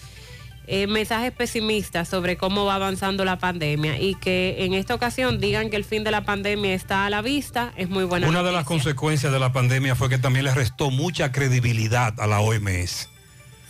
eh, 0.72 0.86
mensajes 0.86 1.32
pesimistas 1.32 2.06
sobre 2.06 2.36
cómo 2.36 2.64
va 2.64 2.76
avanzando 2.76 3.24
la 3.24 3.40
pandemia 3.40 3.98
y 3.98 4.14
que 4.14 4.64
en 4.64 4.72
esta 4.72 4.94
ocasión 4.94 5.40
digan 5.40 5.68
que 5.68 5.74
el 5.74 5.84
fin 5.84 6.04
de 6.04 6.12
la 6.12 6.24
pandemia 6.24 6.74
está 6.74 7.06
a 7.06 7.10
la 7.10 7.22
vista, 7.22 7.72
es 7.76 7.88
muy 7.88 8.04
buena 8.04 8.28
Una 8.28 8.44
de 8.44 8.52
las 8.52 8.66
consecuencias 8.66 9.32
de 9.32 9.40
la 9.40 9.52
pandemia 9.52 9.96
fue 9.96 10.08
que 10.08 10.18
también 10.18 10.44
le 10.44 10.54
restó 10.54 10.92
mucha 10.92 11.32
credibilidad 11.32 12.20
a 12.20 12.28
la 12.28 12.38
OMS. 12.38 13.08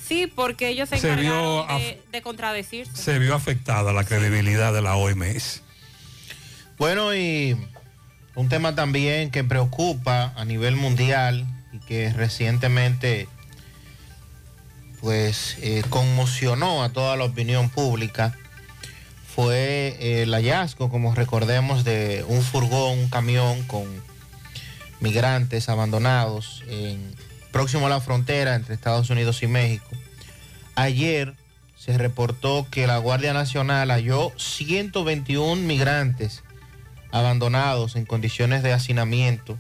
Sí, 0.06 0.26
porque 0.26 0.68
ellos 0.68 0.90
se 0.90 0.98
Se 0.98 1.16
vio 1.16 1.62
encargaron 1.62 1.78
de, 1.78 2.02
de 2.12 2.20
contradecirse. 2.20 2.94
Se 2.94 3.18
vio 3.18 3.34
afectada 3.34 3.94
la 3.94 4.04
credibilidad 4.04 4.74
de 4.74 4.82
la 4.82 4.96
OMS. 4.96 5.62
Bueno, 6.76 7.14
y 7.14 7.56
un 8.34 8.50
tema 8.50 8.74
también 8.74 9.30
que 9.30 9.42
preocupa 9.42 10.34
a 10.36 10.44
nivel 10.44 10.76
mundial 10.76 11.46
y 11.72 11.78
que 11.78 12.12
recientemente 12.12 13.26
pues 15.00 15.56
eh, 15.62 15.82
conmocionó 15.88 16.82
a 16.82 16.90
toda 16.90 17.16
la 17.16 17.24
opinión 17.24 17.70
pública 17.70 18.36
fue 19.34 19.96
eh, 20.00 20.22
el 20.22 20.34
hallazgo, 20.34 20.90
como 20.90 21.14
recordemos, 21.14 21.84
de 21.84 22.24
un 22.28 22.42
furgón, 22.42 22.98
un 22.98 23.08
camión 23.08 23.62
con 23.64 23.84
migrantes 25.00 25.68
abandonados 25.68 26.62
próximo 27.52 27.86
a 27.86 27.90
la 27.90 28.00
frontera 28.00 28.54
entre 28.54 28.74
Estados 28.74 29.08
Unidos 29.10 29.42
y 29.42 29.46
México. 29.46 29.88
Ayer 30.74 31.34
se 31.76 31.96
reportó 31.96 32.66
que 32.70 32.86
la 32.86 32.98
Guardia 32.98 33.32
Nacional 33.32 33.90
halló 33.90 34.32
121 34.36 35.56
migrantes 35.62 36.42
abandonados 37.10 37.96
en 37.96 38.04
condiciones 38.04 38.62
de 38.62 38.72
hacinamiento 38.72 39.58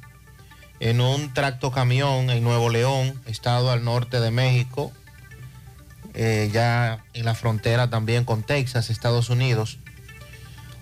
en 0.80 1.00
un 1.00 1.32
tractocamión 1.34 2.30
en 2.30 2.42
Nuevo 2.42 2.70
León, 2.70 3.20
estado 3.26 3.70
al 3.70 3.84
norte 3.84 4.20
de 4.20 4.30
México, 4.30 4.92
eh, 6.14 6.50
ya 6.52 7.04
en 7.14 7.24
la 7.24 7.34
frontera 7.34 7.90
también 7.90 8.24
con 8.24 8.42
Texas, 8.42 8.90
Estados 8.90 9.30
Unidos. 9.30 9.78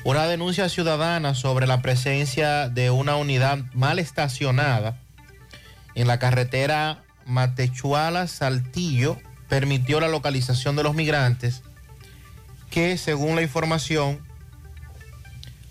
Una 0.04 0.26
denuncia 0.26 0.68
ciudadana 0.68 1.34
sobre 1.34 1.66
la 1.66 1.82
presencia 1.82 2.68
de 2.68 2.90
una 2.90 3.16
unidad 3.16 3.58
mal 3.74 3.98
estacionada 3.98 4.98
en 5.94 6.06
la 6.06 6.18
carretera 6.18 7.02
Matechuala-Saltillo 7.26 9.18
permitió 9.48 10.00
la 10.00 10.08
localización 10.08 10.76
de 10.76 10.82
los 10.82 10.94
migrantes 10.94 11.62
que, 12.70 12.96
según 12.96 13.34
la 13.36 13.42
información, 13.42 14.20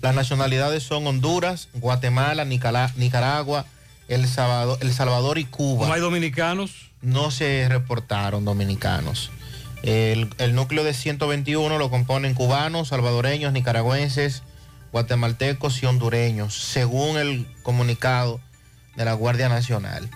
las 0.02 0.14
nacionalidades 0.14 0.84
son 0.84 1.08
Honduras, 1.08 1.70
Guatemala, 1.74 2.46
Nicaragua, 2.46 3.66
El 4.08 4.28
Salvador, 4.28 4.78
El 4.82 4.94
Salvador 4.94 5.38
y 5.38 5.46
Cuba. 5.46 5.88
¿No 5.88 5.94
hay 5.94 6.02
dominicanos? 6.02 6.92
No 7.02 7.32
se 7.32 7.68
reportaron 7.70 8.46
dominicanos. 8.46 9.32
El, 9.84 10.30
núcleo 10.54 10.84
de 10.84 10.94
121 10.94 11.78
lo 11.78 11.90
componen 11.90 12.34
cubanos, 12.34 12.90
salvadoreños, 12.90 13.54
nicaragüenses, 13.54 14.44
guatemaltecos 14.92 15.82
y 15.84 15.86
hondureños, 15.86 16.56
según 16.56 17.18
el 17.18 17.48
comunicado 17.64 18.40
de 18.96 19.06
la 19.06 19.14
Guardia 19.14 19.50
Nacional. 19.50 20.10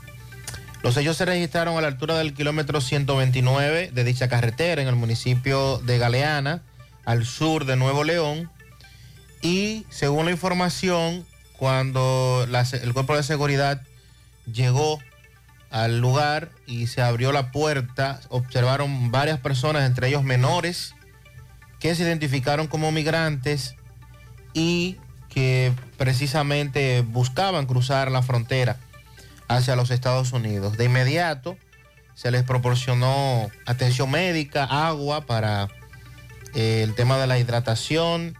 Los 0.83 0.97
hechos 0.97 1.17
se 1.17 1.25
registraron 1.25 1.77
a 1.77 1.81
la 1.81 1.87
altura 1.87 2.17
del 2.17 2.33
kilómetro 2.33 2.81
129 2.81 3.91
de 3.93 4.03
dicha 4.03 4.27
carretera 4.27 4.81
en 4.81 4.87
el 4.87 4.95
municipio 4.95 5.77
de 5.77 5.99
Galeana, 5.99 6.63
al 7.05 7.25
sur 7.25 7.65
de 7.65 7.75
Nuevo 7.75 8.03
León. 8.03 8.49
Y 9.43 9.85
según 9.89 10.25
la 10.25 10.31
información, 10.31 11.25
cuando 11.57 12.47
el 12.49 12.93
cuerpo 12.93 13.15
de 13.15 13.23
seguridad 13.23 13.83
llegó 14.51 14.99
al 15.71 15.99
lugar 15.99 16.51
y 16.67 16.87
se 16.87 17.01
abrió 17.01 17.31
la 17.31 17.51
puerta, 17.51 18.19
observaron 18.29 19.09
varias 19.09 19.39
personas, 19.39 19.83
entre 19.83 20.09
ellos 20.09 20.23
menores, 20.23 20.93
que 21.79 21.95
se 21.95 22.03
identificaron 22.03 22.67
como 22.67 22.91
migrantes 22.91 23.75
y 24.53 24.97
que 25.29 25.73
precisamente 25.97 27.01
buscaban 27.01 27.65
cruzar 27.65 28.11
la 28.11 28.21
frontera 28.21 28.77
hacia 29.47 29.77
los 29.77 29.91
Estados 29.91 30.33
Unidos. 30.33 30.77
De 30.77 30.85
inmediato 30.85 31.57
se 32.13 32.31
les 32.31 32.43
proporcionó 32.43 33.49
atención 33.65 34.11
médica, 34.11 34.65
agua 34.65 35.25
para 35.25 35.69
eh, 36.53 36.81
el 36.83 36.93
tema 36.95 37.17
de 37.17 37.27
la 37.27 37.39
hidratación 37.39 38.37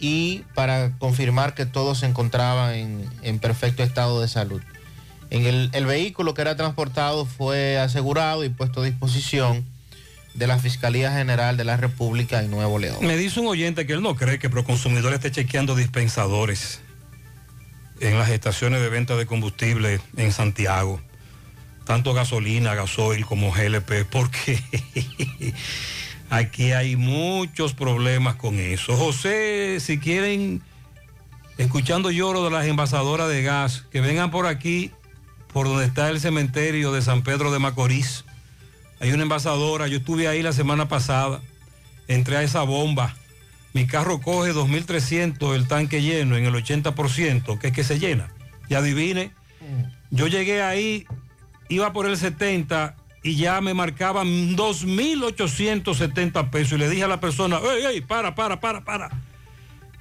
y 0.00 0.44
para 0.54 0.98
confirmar 0.98 1.54
que 1.54 1.64
todos 1.64 2.00
se 2.00 2.06
encontraban 2.06 2.74
en, 2.74 3.10
en 3.22 3.38
perfecto 3.38 3.84
estado 3.84 4.20
de 4.20 4.26
salud. 4.26 4.60
En 5.32 5.46
el, 5.46 5.86
vehículo 5.86 6.34
que 6.34 6.42
era 6.42 6.56
transportado 6.56 7.24
fue 7.24 7.78
asegurado 7.78 8.44
y 8.44 8.50
puesto 8.50 8.82
a 8.82 8.84
disposición 8.84 9.64
de 10.34 10.46
la 10.46 10.58
Fiscalía 10.58 11.10
General 11.10 11.56
de 11.56 11.64
la 11.64 11.78
República 11.78 12.40
en 12.42 12.50
Nuevo 12.50 12.78
León. 12.78 12.98
Me 13.00 13.16
dice 13.16 13.40
un 13.40 13.46
oyente 13.46 13.86
que 13.86 13.94
él 13.94 14.02
no 14.02 14.14
cree 14.14 14.38
que 14.38 14.50
Proconsumidor 14.50 15.14
esté 15.14 15.30
chequeando 15.30 15.74
dispensadores 15.74 16.82
en 18.00 18.18
las 18.18 18.28
estaciones 18.28 18.82
de 18.82 18.90
venta 18.90 19.16
de 19.16 19.24
combustible 19.24 20.02
en 20.18 20.32
Santiago. 20.32 21.00
Tanto 21.86 22.12
gasolina, 22.12 22.74
gasoil 22.74 23.24
como 23.24 23.52
GLP, 23.52 24.04
porque 24.10 24.62
aquí 26.28 26.72
hay 26.72 26.96
muchos 26.96 27.72
problemas 27.72 28.36
con 28.36 28.58
eso. 28.58 28.98
José, 28.98 29.78
si 29.80 29.98
quieren, 29.98 30.60
escuchando 31.56 32.10
lloro 32.10 32.44
de 32.44 32.50
las 32.50 32.66
envasadoras 32.66 33.30
de 33.30 33.42
gas, 33.42 33.86
que 33.90 34.02
vengan 34.02 34.30
por 34.30 34.46
aquí, 34.46 34.92
por 35.52 35.66
donde 35.66 35.84
está 35.84 36.08
el 36.10 36.20
cementerio 36.20 36.92
de 36.92 37.02
San 37.02 37.22
Pedro 37.22 37.52
de 37.52 37.58
Macorís. 37.58 38.24
Hay 39.00 39.12
una 39.12 39.24
envasadora, 39.24 39.88
yo 39.88 39.98
estuve 39.98 40.28
ahí 40.28 40.42
la 40.42 40.52
semana 40.52 40.88
pasada, 40.88 41.40
entré 42.08 42.36
a 42.36 42.42
esa 42.42 42.62
bomba. 42.62 43.14
Mi 43.72 43.86
carro 43.86 44.20
coge 44.20 44.52
2.300 44.52 45.54
el 45.54 45.66
tanque 45.66 46.02
lleno 46.02 46.36
en 46.36 46.44
el 46.44 46.54
80%, 46.54 47.58
que 47.58 47.68
es 47.68 47.72
que 47.72 47.84
se 47.84 47.98
llena. 47.98 48.32
Y 48.68 48.74
adivine, 48.74 49.32
yo 50.10 50.26
llegué 50.26 50.62
ahí, 50.62 51.06
iba 51.68 51.92
por 51.92 52.06
el 52.06 52.16
70 52.16 52.96
y 53.22 53.36
ya 53.36 53.60
me 53.60 53.74
marcaban 53.74 54.56
2.870 54.56 56.50
pesos. 56.50 56.72
Y 56.72 56.78
le 56.78 56.88
dije 56.88 57.04
a 57.04 57.08
la 57.08 57.20
persona, 57.20 57.58
¡ey, 57.58 57.86
ey, 57.86 58.00
para, 58.00 58.34
para, 58.34 58.60
para, 58.60 58.82
para! 58.82 59.10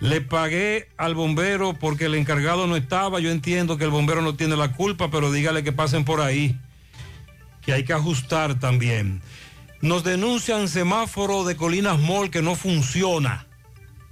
Le 0.01 0.19
pagué 0.19 0.87
al 0.97 1.13
bombero 1.13 1.75
porque 1.75 2.05
el 2.05 2.15
encargado 2.15 2.65
no 2.65 2.75
estaba. 2.75 3.19
Yo 3.19 3.29
entiendo 3.29 3.77
que 3.77 3.83
el 3.83 3.91
bombero 3.91 4.23
no 4.23 4.33
tiene 4.33 4.57
la 4.57 4.73
culpa, 4.73 5.11
pero 5.11 5.31
dígale 5.31 5.63
que 5.63 5.71
pasen 5.71 6.05
por 6.05 6.21
ahí, 6.21 6.57
que 7.61 7.71
hay 7.71 7.85
que 7.85 7.93
ajustar 7.93 8.59
también. 8.59 9.21
Nos 9.79 10.03
denuncian 10.03 10.67
semáforo 10.69 11.43
de 11.43 11.55
Colinas 11.55 11.99
Mall 11.99 12.31
que 12.31 12.41
no 12.41 12.55
funciona. 12.55 13.45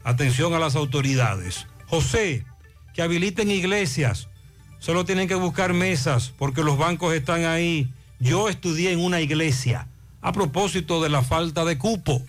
Atención 0.03 0.53
a 0.53 0.59
las 0.59 0.75
autoridades. 0.75 1.65
José, 1.87 2.45
que 2.93 3.01
habiliten 3.01 3.49
iglesias. 3.49 4.29
Solo 4.77 5.05
tienen 5.05 5.27
que 5.27 5.35
buscar 5.35 5.73
mesas 5.73 6.31
porque 6.37 6.63
los 6.63 6.77
bancos 6.77 7.15
están 7.15 7.45
ahí. 7.45 7.91
Yo 8.19 8.47
estudié 8.47 8.91
en 8.91 8.99
una 8.99 9.21
iglesia 9.21 9.87
a 10.21 10.33
propósito 10.33 11.01
de 11.01 11.09
la 11.09 11.23
falta 11.23 11.65
de 11.65 11.79
cupo. 11.79 12.21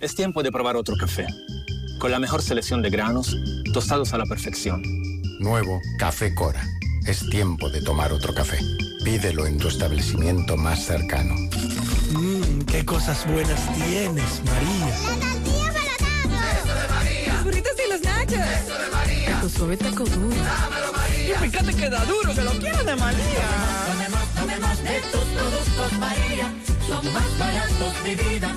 Es 0.00 0.14
tiempo 0.14 0.42
de 0.42 0.50
probar 0.50 0.76
otro 0.76 0.96
café. 0.96 1.26
Con 2.00 2.10
la 2.10 2.18
mejor 2.18 2.40
selección 2.40 2.80
de 2.80 2.88
granos, 2.88 3.36
tostados 3.74 4.14
a 4.14 4.18
la 4.18 4.24
perfección. 4.24 4.82
Nuevo 5.38 5.82
Café 5.98 6.34
Cora. 6.34 6.66
Es 7.06 7.28
tiempo 7.28 7.68
de 7.68 7.82
tomar 7.82 8.10
otro 8.10 8.32
café. 8.32 8.58
Pídelo 9.04 9.46
en 9.46 9.58
tu 9.58 9.68
establecimiento 9.68 10.56
más 10.56 10.82
cercano. 10.82 11.34
Mmm, 12.12 12.62
qué 12.62 12.86
cosas 12.86 13.26
buenas 13.30 13.60
tienes, 13.74 14.40
María. 14.46 14.96
Los 17.34 17.44
burritos 17.44 17.72
y 17.86 17.90
los 17.90 18.00
nachos. 18.00 18.32
Eso 18.32 18.78
de 18.78 18.90
María. 18.90 19.40
Tu 19.42 19.48
suave 19.50 19.76
taco 19.76 20.04
duro. 20.04 20.36
Dámelo, 20.36 20.92
María. 20.94 21.34
Y 21.34 21.50
fíjate 21.50 21.74
que 21.74 21.90
da 21.90 22.04
duro, 22.06 22.34
que 22.34 22.42
lo 22.42 22.52
quiero 22.52 22.82
de 22.82 22.96
María. 22.96 23.46
Tomemos, 23.92 24.28
tomemos 24.34 24.82
de 24.82 25.00
tus 25.12 25.24
productos, 25.36 25.98
María. 25.98 26.50
Son 26.88 27.12
más 27.12 27.38
baratos 27.38 28.04
de 28.04 28.16
vida 28.16 28.56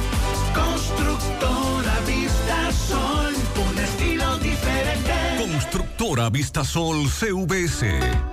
Constructora 0.54 1.94
Vista 2.06 2.70
Sol. 2.88 3.34
Un 3.70 3.78
estilo 3.78 4.36
diferente. 4.38 5.12
Constructora 5.38 6.28
Vistasol 6.30 7.08
CVS. 7.08 7.86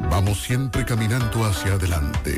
Vamos 0.10 0.42
siempre 0.42 0.86
caminando 0.86 1.46
hacia 1.46 1.74
adelante, 1.74 2.38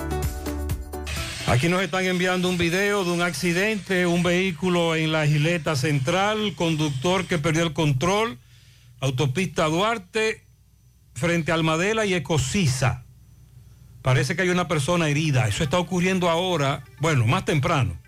Aquí 1.51 1.67
nos 1.67 1.81
están 1.81 2.05
enviando 2.05 2.47
un 2.47 2.57
video 2.57 3.03
de 3.03 3.11
un 3.11 3.21
accidente, 3.21 4.05
un 4.05 4.23
vehículo 4.23 4.95
en 4.95 5.11
la 5.11 5.27
Gileta 5.27 5.75
Central, 5.75 6.53
conductor 6.55 7.25
que 7.25 7.39
perdió 7.39 7.63
el 7.63 7.73
control, 7.73 8.39
autopista 9.01 9.65
Duarte, 9.65 10.45
frente 11.13 11.51
a 11.51 11.55
Almadela 11.55 12.05
y 12.05 12.13
Ecosisa. 12.13 13.03
Parece 14.01 14.33
que 14.33 14.43
hay 14.43 14.49
una 14.49 14.69
persona 14.69 15.09
herida. 15.09 15.49
Eso 15.49 15.65
está 15.65 15.77
ocurriendo 15.77 16.29
ahora, 16.29 16.85
bueno, 17.01 17.27
más 17.27 17.43
temprano, 17.43 17.99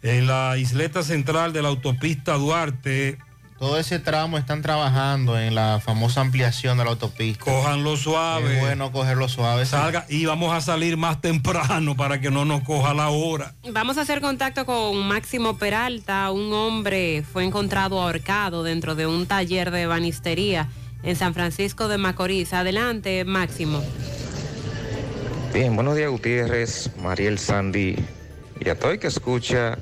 en 0.00 0.26
la 0.26 0.56
isleta 0.56 1.02
central 1.02 1.52
de 1.52 1.60
la 1.60 1.68
autopista 1.68 2.32
Duarte. 2.38 3.18
Todo 3.60 3.78
ese 3.78 3.98
tramo 3.98 4.38
están 4.38 4.62
trabajando 4.62 5.38
en 5.38 5.54
la 5.54 5.80
famosa 5.84 6.22
ampliación 6.22 6.78
de 6.78 6.84
la 6.84 6.92
autopista. 6.92 7.44
Cojanlo 7.44 7.94
suave. 7.98 8.54
Es 8.54 8.60
bueno 8.60 8.90
cogerlo 8.90 9.28
suave. 9.28 9.66
sí. 9.66 9.72
Salga 9.72 10.06
y 10.08 10.24
vamos 10.24 10.54
a 10.54 10.62
salir 10.62 10.96
más 10.96 11.20
temprano 11.20 11.94
para 11.94 12.22
que 12.22 12.30
no 12.30 12.46
nos 12.46 12.62
coja 12.62 12.94
la 12.94 13.10
hora. 13.10 13.52
Vamos 13.70 13.98
a 13.98 14.00
hacer 14.00 14.22
contacto 14.22 14.64
con 14.64 15.06
Máximo 15.06 15.58
Peralta. 15.58 16.30
Un 16.30 16.54
hombre 16.54 17.22
fue 17.22 17.44
encontrado 17.44 18.00
ahorcado 18.00 18.62
dentro 18.62 18.94
de 18.94 19.06
un 19.06 19.26
taller 19.26 19.70
de 19.70 19.84
banistería 19.84 20.70
en 21.02 21.14
San 21.16 21.34
Francisco 21.34 21.86
de 21.88 21.98
Macorís. 21.98 22.54
Adelante, 22.54 23.26
Máximo. 23.26 23.84
Bien, 25.52 25.76
buenos 25.76 25.96
días 25.96 26.10
Gutiérrez, 26.10 26.92
Mariel 26.96 27.38
Sandy 27.38 27.96
y 28.58 28.68
a 28.70 28.78
todo 28.78 28.92
el 28.92 28.98
que 28.98 29.08
escucha 29.08 29.76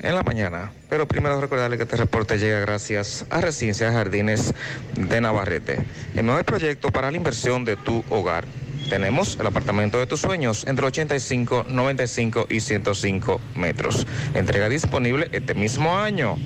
en 0.00 0.14
la 0.14 0.22
mañana. 0.22 0.72
Pero 0.88 1.06
primero 1.06 1.40
recordarle 1.40 1.76
que 1.76 1.84
este 1.84 1.96
reporte 1.96 2.38
llega 2.38 2.60
gracias 2.60 3.26
a 3.30 3.40
Residencia 3.40 3.92
Jardines 3.92 4.54
de 4.94 5.20
Navarrete, 5.20 5.84
el 6.14 6.26
nuevo 6.26 6.42
proyecto 6.44 6.90
para 6.90 7.10
la 7.10 7.16
inversión 7.16 7.64
de 7.64 7.76
tu 7.76 8.04
hogar. 8.10 8.44
Tenemos 8.88 9.36
el 9.40 9.46
apartamento 9.46 9.98
de 9.98 10.06
tus 10.06 10.20
sueños 10.20 10.64
entre 10.66 10.86
85, 10.86 11.66
95 11.68 12.46
y 12.48 12.60
105 12.60 13.40
metros. 13.56 14.06
Entrega 14.34 14.68
disponible 14.68 15.28
este 15.32 15.54
mismo 15.54 15.98
año. 15.98 16.36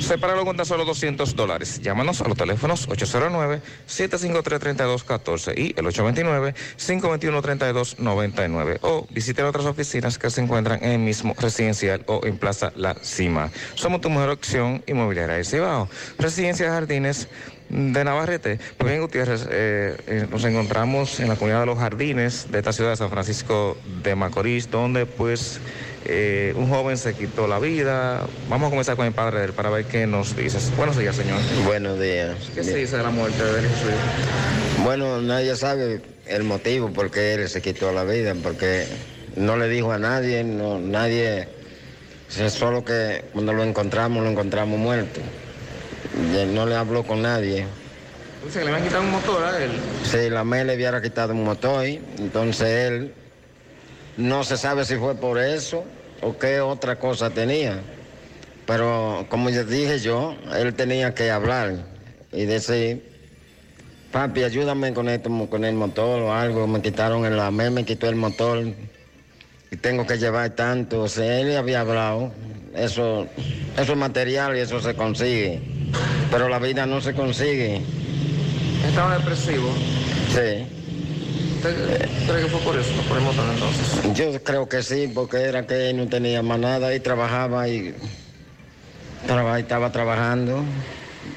Sepáralo 0.00 0.44
con 0.44 0.56
tan 0.56 0.66
solo 0.66 0.84
200 0.84 1.36
dólares. 1.36 1.80
Llámanos 1.82 2.20
a 2.20 2.28
los 2.28 2.36
teléfonos 2.36 2.88
809-753-3214 2.88 5.58
y 5.58 5.74
el 5.76 5.86
829-521-3299 5.86 8.78
o 8.82 9.08
visiten 9.10 9.46
otras 9.46 9.66
oficinas 9.66 10.18
que 10.18 10.30
se 10.30 10.40
encuentran 10.40 10.78
en 10.82 10.92
el 10.92 11.00
mismo 11.00 11.34
residencial 11.38 12.04
o 12.06 12.20
en 12.24 12.38
Plaza 12.38 12.72
La 12.76 12.94
Cima. 13.02 13.50
Somos 13.74 14.00
tu 14.00 14.08
mejor 14.10 14.30
opción 14.30 14.82
inmobiliaria 14.86 15.34
de 15.36 15.44
Cibao. 15.44 15.88
Residencia 16.18 16.70
Jardines 16.70 17.28
de 17.68 18.04
Navarrete. 18.04 18.58
Pues 18.76 18.90
bien, 18.90 19.02
Gutiérrez, 19.02 19.46
eh, 19.50 19.96
eh, 20.06 20.26
nos 20.30 20.44
encontramos 20.44 21.20
en 21.20 21.28
la 21.28 21.36
comunidad 21.36 21.60
de 21.60 21.66
los 21.66 21.78
jardines 21.78 22.50
de 22.50 22.58
esta 22.58 22.72
ciudad 22.72 22.90
de 22.90 22.96
San 22.96 23.10
Francisco 23.10 23.76
de 24.02 24.14
Macorís, 24.14 24.70
donde 24.70 25.06
pues 25.06 25.60
eh, 26.04 26.54
un 26.56 26.68
joven 26.68 26.96
se 26.96 27.14
quitó 27.14 27.46
la 27.46 27.58
vida. 27.58 28.26
Vamos 28.48 28.68
a 28.68 28.70
comenzar 28.70 28.96
con 28.96 29.06
el 29.06 29.12
padre 29.12 29.40
de 29.40 29.44
él 29.46 29.52
para 29.52 29.70
ver 29.70 29.84
qué 29.84 30.06
nos 30.06 30.36
dices. 30.36 30.72
Buenos 30.76 30.96
días, 30.96 31.16
señor. 31.16 31.40
Buenos 31.64 32.00
días. 32.00 32.36
¿Qué 32.54 32.62
se 32.62 32.76
dice 32.76 32.96
de 32.96 33.02
la 33.02 33.10
muerte 33.10 33.42
de 33.42 33.62
hijo? 33.62 34.84
Bueno, 34.84 35.20
nadie 35.20 35.56
sabe 35.56 36.00
el 36.26 36.44
motivo 36.44 36.92
por 36.92 37.10
qué 37.10 37.34
él 37.34 37.48
se 37.48 37.60
quitó 37.60 37.92
la 37.92 38.04
vida, 38.04 38.34
porque 38.42 38.86
no 39.36 39.56
le 39.56 39.68
dijo 39.68 39.92
a 39.92 39.98
nadie, 39.98 40.44
no, 40.44 40.78
nadie, 40.78 41.48
es 42.38 42.52
solo 42.52 42.84
que 42.84 43.24
cuando 43.32 43.52
lo 43.52 43.64
encontramos, 43.64 44.22
lo 44.22 44.30
encontramos 44.30 44.78
muerto. 44.78 45.20
Y 46.32 46.36
él 46.36 46.54
no 46.54 46.66
le 46.66 46.76
habló 46.76 47.02
con 47.02 47.22
nadie. 47.22 47.66
Dice 48.44 48.60
que 48.60 48.64
le 48.64 48.70
habían 48.70 48.86
quitado 48.86 49.02
un 49.02 49.10
motor 49.10 49.44
a 49.44 49.62
él. 49.62 49.72
Sí, 50.04 50.30
la 50.30 50.44
MEL 50.44 50.68
le 50.68 50.76
hubiera 50.76 51.02
quitado 51.02 51.32
un 51.32 51.44
motor, 51.44 51.84
entonces 51.84 52.68
él 52.68 53.12
no 54.18 54.42
se 54.42 54.56
sabe 54.56 54.84
si 54.84 54.96
fue 54.96 55.14
por 55.14 55.38
eso 55.38 55.84
o 56.20 56.36
qué 56.36 56.60
otra 56.60 56.98
cosa 56.98 57.30
tenía. 57.30 57.80
Pero 58.66 59.24
como 59.30 59.48
ya 59.48 59.62
dije 59.62 60.00
yo, 60.00 60.34
él 60.56 60.74
tenía 60.74 61.14
que 61.14 61.30
hablar 61.30 61.86
y 62.32 62.44
decir, 62.44 63.02
papi, 64.12 64.42
ayúdame 64.42 64.92
con 64.92 65.08
esto, 65.08 65.30
con 65.48 65.64
el 65.64 65.74
motor 65.76 66.20
o 66.20 66.34
algo. 66.34 66.66
Me 66.66 66.82
quitaron 66.82 67.24
el 67.24 67.52
MEL, 67.52 67.70
me 67.70 67.84
quitó 67.84 68.08
el 68.08 68.16
motor 68.16 68.66
y 69.70 69.76
tengo 69.76 70.04
que 70.04 70.18
llevar 70.18 70.50
tanto. 70.50 71.02
O 71.02 71.08
sea, 71.08 71.40
él 71.40 71.56
había 71.56 71.80
hablado, 71.80 72.32
eso, 72.74 73.28
eso 73.78 73.92
es 73.92 73.98
material 73.98 74.56
y 74.56 74.60
eso 74.60 74.80
se 74.80 74.94
consigue. 74.94 75.62
Pero 76.30 76.48
la 76.48 76.58
vida 76.58 76.86
no 76.86 77.00
se 77.00 77.14
consigue. 77.14 77.80
Estaba 78.84 79.16
depresivo. 79.16 79.72
Sí. 80.34 80.77
¿Usted 81.72 82.08
cree 82.26 82.42
que 82.44 82.48
fue 82.48 82.60
por 82.60 82.76
eso, 82.78 82.90
por 83.08 83.18
el 83.18 83.22
motor 83.24 83.44
entonces? 83.52 84.14
Yo 84.14 84.42
creo 84.42 84.68
que 84.68 84.82
sí, 84.82 85.10
porque 85.14 85.42
era 85.42 85.66
que 85.66 85.92
no 85.92 86.06
tenía 86.08 86.42
más 86.42 86.58
nada 86.58 86.94
y 86.94 87.00
trabajaba 87.00 87.68
y 87.68 87.94
traba- 89.26 89.58
estaba 89.58 89.92
trabajando. 89.92 90.64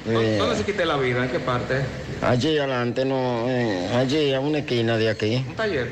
¿Dónde, 0.04 0.34
Eh, 0.34 0.38
dónde 0.38 0.56
se 0.56 0.64
quité 0.64 0.84
la 0.86 0.96
vida? 0.96 1.24
¿En 1.24 1.30
qué 1.30 1.38
parte? 1.40 1.84
allí 2.22 2.56
adelante, 2.58 3.04
no, 3.04 3.44
eh, 3.48 3.88
allí 3.94 4.32
a 4.32 4.40
una 4.40 4.58
esquina 4.58 4.96
de 4.96 5.10
aquí. 5.10 5.44
¿Un 5.48 5.54
taller? 5.54 5.88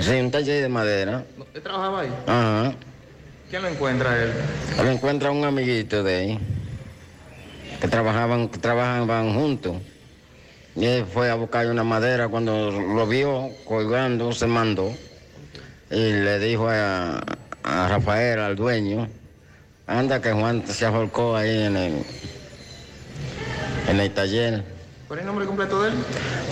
Sí, 0.00 0.10
un 0.20 0.30
taller 0.30 0.62
de 0.62 0.68
madera. 0.68 1.24
¿Él 1.54 1.62
trabajaba 1.62 2.00
ahí? 2.00 2.12
Ajá. 2.26 2.74
¿Quién 3.50 3.62
lo 3.62 3.68
encuentra 3.68 4.22
él? 4.22 4.32
Lo 4.82 4.90
encuentra 4.90 5.30
un 5.30 5.44
amiguito 5.44 6.02
de 6.02 6.14
ahí, 6.14 6.38
que 7.80 7.88
trabajaban, 7.88 8.48
que 8.48 8.58
trabajaban 8.58 9.34
juntos. 9.34 9.76
Y 10.74 10.86
él 10.86 11.04
fue 11.06 11.30
a 11.30 11.34
buscar 11.34 11.66
una 11.66 11.84
madera, 11.84 12.28
cuando 12.28 12.70
lo 12.70 13.06
vio 13.06 13.50
colgando, 13.64 14.32
se 14.32 14.46
mandó. 14.46 14.92
Y 15.90 15.96
le 15.96 16.38
dijo 16.38 16.68
a, 16.68 17.22
a 17.62 17.88
Rafael, 17.88 18.38
al 18.38 18.56
dueño, 18.56 19.08
anda 19.86 20.20
que 20.20 20.32
Juan 20.32 20.66
se 20.66 20.86
ahorcó 20.86 21.36
ahí 21.36 21.64
en 21.64 21.76
el, 21.76 22.02
en 23.88 24.00
el 24.00 24.10
taller. 24.12 24.64
¿Cuál 25.06 25.18
es 25.18 25.22
el 25.22 25.26
nombre 25.26 25.46
completo 25.46 25.82
de 25.82 25.90
él? 25.90 25.94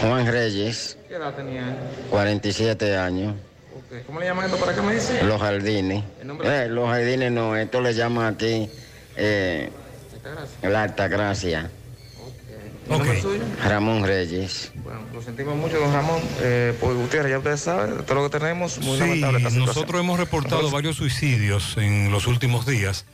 Juan 0.03 0.27
Reyes, 0.27 0.99
¿Qué 1.09 1.15
edad 1.15 1.35
tenía 1.35 1.69
él? 1.69 1.75
47 2.11 2.97
años. 2.97 3.35
¿Cómo 4.07 4.21
le 4.21 4.27
llaman 4.27 4.45
esto 4.45 4.59
para 4.59 4.75
qué 4.75 4.83
me 4.83 4.95
dice? 4.95 5.23
Los 5.25 5.41
jardines. 5.41 6.05
¿El 6.21 6.27
nombre? 6.29 6.65
Eh, 6.65 6.69
los 6.69 6.89
jardines 6.89 7.33
no, 7.33 7.57
esto 7.57 7.81
le 7.81 7.95
llaman 7.95 8.35
aquí 8.35 8.71
eh, 9.17 9.71
la 10.63 10.83
Alta 10.83 11.09
Ramón 13.65 14.05
Reyes. 14.05 14.73
Bueno, 14.83 15.01
lo 15.13 15.23
sentimos 15.23 15.57
mucho, 15.57 15.79
don 15.79 15.93
Ramón. 15.93 16.21
Eh, 16.41 16.77
pues 16.81 16.97
Gutiérrez, 16.97 17.31
ya 17.31 17.39
ustedes 17.39 17.61
saben, 17.61 18.05
todo 18.05 18.17
lo 18.17 18.31
que 18.31 18.39
tenemos, 18.39 18.79
muy 18.79 18.95
Sí, 18.95 19.01
lamentable 19.01 19.39
esta 19.39 19.51
situación. 19.51 19.67
nosotros 19.67 20.01
hemos 20.01 20.19
reportado 20.19 20.57
Entonces, 20.57 20.73
varios 20.73 20.97
suicidios 20.97 21.77
en 21.77 22.11
los 22.11 22.27
últimos 22.27 22.67
días. 22.67 23.05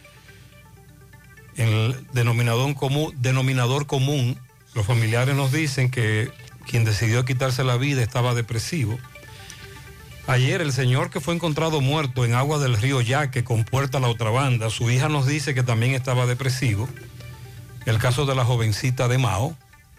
El 1.56 1.96
denominador 2.12 2.74
común, 2.74 3.14
denominador 3.18 3.86
común, 3.86 4.38
los 4.74 4.86
familiares 4.86 5.34
nos 5.34 5.52
dicen 5.52 5.90
que 5.90 6.30
quien 6.68 6.84
decidió 6.84 7.24
quitarse 7.24 7.64
la 7.64 7.76
vida 7.76 8.02
estaba 8.02 8.34
depresivo. 8.34 8.98
Ayer 10.26 10.60
el 10.60 10.72
señor 10.72 11.10
que 11.10 11.20
fue 11.20 11.34
encontrado 11.34 11.80
muerto 11.80 12.24
en 12.24 12.34
agua 12.34 12.58
del 12.58 12.76
río 12.76 13.00
Yaque 13.00 13.44
con 13.44 13.64
puerta 13.64 13.98
a 13.98 14.00
la 14.00 14.08
otra 14.08 14.30
banda, 14.30 14.70
su 14.70 14.90
hija 14.90 15.08
nos 15.08 15.26
dice 15.26 15.54
que 15.54 15.62
también 15.62 15.94
estaba 15.94 16.26
depresivo. 16.26 16.88
El 17.86 17.98
caso 17.98 18.26
de 18.26 18.34
la 18.34 18.44
jovencita 18.44 19.06
de 19.06 19.16
Mao, 19.18 19.56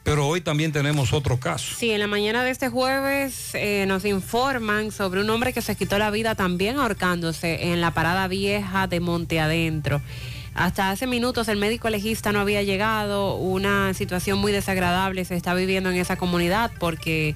Pero 0.08 0.26
hoy 0.26 0.40
también 0.40 0.72
tenemos 0.72 1.12
otro 1.12 1.38
caso. 1.38 1.76
Sí, 1.78 1.92
en 1.92 2.00
la 2.00 2.08
mañana 2.08 2.42
de 2.42 2.50
este 2.50 2.70
jueves 2.70 3.50
eh, 3.56 3.84
nos 3.90 4.06
informan 4.06 4.94
sobre 4.94 5.20
un 5.20 5.30
hombre 5.30 5.52
que 5.52 5.62
se 5.62 5.76
quitó 5.76 5.98
la 5.98 6.12
vida 6.12 6.34
también 6.34 6.78
ahorcándose 6.78 7.74
en 7.74 7.82
la 7.82 7.92
parada 7.92 8.30
vieja 8.30 8.88
de 8.88 9.02
Monte 9.02 9.42
Adentro. 9.42 10.02
Hasta 10.54 10.92
hace 10.92 11.08
minutos 11.08 11.50
el 11.50 11.58
médico 11.58 11.90
legista 11.90 12.32
no 12.32 12.40
había 12.40 12.64
llegado, 12.64 13.36
una 13.36 13.94
situación 13.94 14.40
muy 14.40 14.54
desagradable 14.54 15.26
se 15.26 15.36
está 15.36 15.54
viviendo 15.54 15.90
en 15.90 15.98
esa 15.98 16.16
comunidad 16.16 16.72
porque 16.80 17.36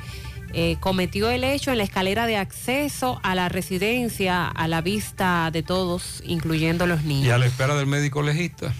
eh, 0.53 0.77
cometió 0.79 1.29
el 1.29 1.43
hecho 1.43 1.71
en 1.71 1.77
la 1.77 1.83
escalera 1.83 2.25
de 2.25 2.37
acceso 2.37 3.19
a 3.21 3.35
la 3.35 3.49
residencia 3.49 4.47
a 4.47 4.69
la 4.69 4.79
vista 4.79 5.51
de 5.51 5.61
todos, 5.61 6.23
incluyendo 6.25 6.87
los 6.87 7.03
niños. 7.03 7.27
Y 7.27 7.31
a 7.31 7.37
la 7.37 7.47
espera 7.47 7.75
del 7.75 7.87
médico 7.87 8.21
legista. 8.21 8.73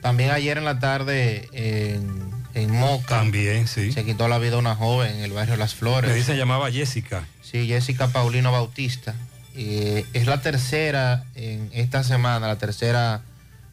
También 0.00 0.30
ayer 0.30 0.58
en 0.58 0.64
la 0.64 0.78
tarde 0.78 1.48
en, 1.50 2.35
en 2.56 2.70
Moca. 2.70 3.18
También, 3.18 3.68
sí. 3.68 3.92
Se 3.92 4.04
quitó 4.04 4.28
la 4.28 4.38
vida 4.38 4.56
una 4.56 4.74
joven 4.74 5.16
en 5.16 5.22
el 5.22 5.32
barrio 5.32 5.56
Las 5.56 5.74
Flores. 5.74 6.10
Me 6.10 6.16
dice 6.16 6.32
se 6.32 6.38
llamaba 6.38 6.70
Jessica. 6.70 7.26
Sí, 7.42 7.66
Jessica 7.66 8.08
Paulino 8.08 8.50
Bautista. 8.50 9.14
Eh, 9.54 10.04
es 10.14 10.26
la 10.26 10.40
tercera 10.40 11.24
en 11.34 11.70
esta 11.72 12.02
semana, 12.02 12.46
la 12.46 12.56
tercera 12.56 13.22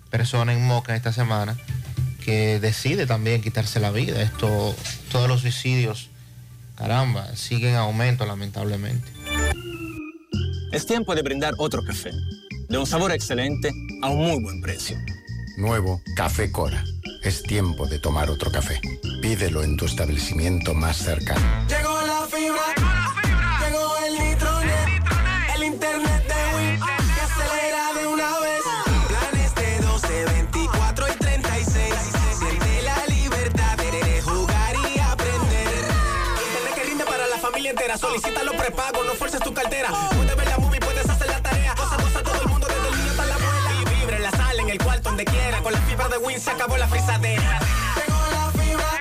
persona 0.10 0.54
en 0.54 0.66
Moca 0.66 0.96
esta 0.96 1.12
semana 1.12 1.58
que 2.24 2.60
decide 2.60 3.06
también 3.06 3.42
quitarse 3.42 3.80
la 3.80 3.92
vida. 3.92 4.22
Esto, 4.22 4.76
todos 5.12 5.28
los 5.28 5.42
suicidios, 5.42 6.10
caramba, 6.76 7.36
siguen 7.36 7.72
en 7.72 7.78
aumento 7.78 8.26
lamentablemente. 8.26 9.10
Es 10.72 10.86
tiempo 10.86 11.16
de 11.16 11.22
brindar 11.22 11.54
otro 11.58 11.84
café, 11.86 12.12
de 12.70 12.78
un 12.78 12.88
sabor 12.88 13.12
excelente 13.12 13.72
a 14.02 14.10
un 14.10 14.28
muy 14.28 14.42
buen 14.42 14.62
precio. 14.62 14.98
Nuevo 15.58 16.02
Café 16.16 16.52
Cora. 16.52 16.84
Es 17.22 17.44
tiempo 17.44 17.86
de 17.88 18.00
tomar 18.00 18.30
otro 18.30 18.52
café. 18.52 18.82
Pídelo 19.22 19.64
en 19.64 19.78
tu 19.78 19.86
establecimiento 19.86 20.74
más 20.74 20.98
cercano. 20.98 21.42
Llegó 21.68 22.02
la 22.02 22.28
fibra, 22.28 22.74
llegó 23.62 23.98
el 24.06 24.14
nitronet, 24.14 25.04
el 25.56 25.64
internet 25.64 26.28
de 26.28 26.58
Win, 26.58 26.80
que 26.80 27.22
acelera 27.22 27.94
de 27.94 28.08
una 28.08 28.40
vez. 28.40 28.62
Planes 29.08 29.56
de 29.56 29.80
12, 29.86 30.26
24 30.26 31.06
y 31.08 31.18
36. 31.18 31.94
Siente 32.40 32.82
la 32.82 33.06
libertad 33.08 33.78
de 33.78 34.22
jugar 34.22 34.76
y 34.76 35.00
aprender. 35.00 35.68
Internet 36.48 36.76
que 36.76 36.84
rinde 36.84 37.06
para 37.06 37.28
la 37.28 37.38
familia 37.38 37.72
entera. 37.72 37.98
Solicita 37.98 38.44
los 38.44 38.56
prepagos, 38.56 39.06
no 39.06 39.14
fuerces 39.14 39.40
tu 39.40 39.54
cartera. 39.54 39.90
Fibra 46.34 46.40
se 46.40 46.52
acabó 46.52 46.78
la 46.78 46.88
frisadera. 46.88 47.60
Llegó 47.96 48.20
la 48.32 48.52
fibra, 48.52 49.00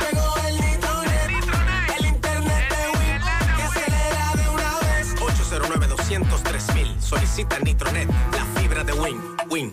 llegó 0.00 0.36
el 0.48 0.60
nitronet, 0.60 1.98
el 1.98 2.06
internet 2.06 2.68
de 2.70 2.88
Win, 2.98 3.20
que 3.56 3.62
acelera 3.62 4.32
de 4.34 4.48
una 4.48 4.78
vez. 4.80 5.14
809 5.20 5.86
203 5.86 6.62
Solicita 7.00 7.58
Nitronet, 7.60 8.08
la 8.32 8.60
fibra 8.60 8.84
de 8.84 8.92
Win. 8.92 9.20
Win, 9.48 9.72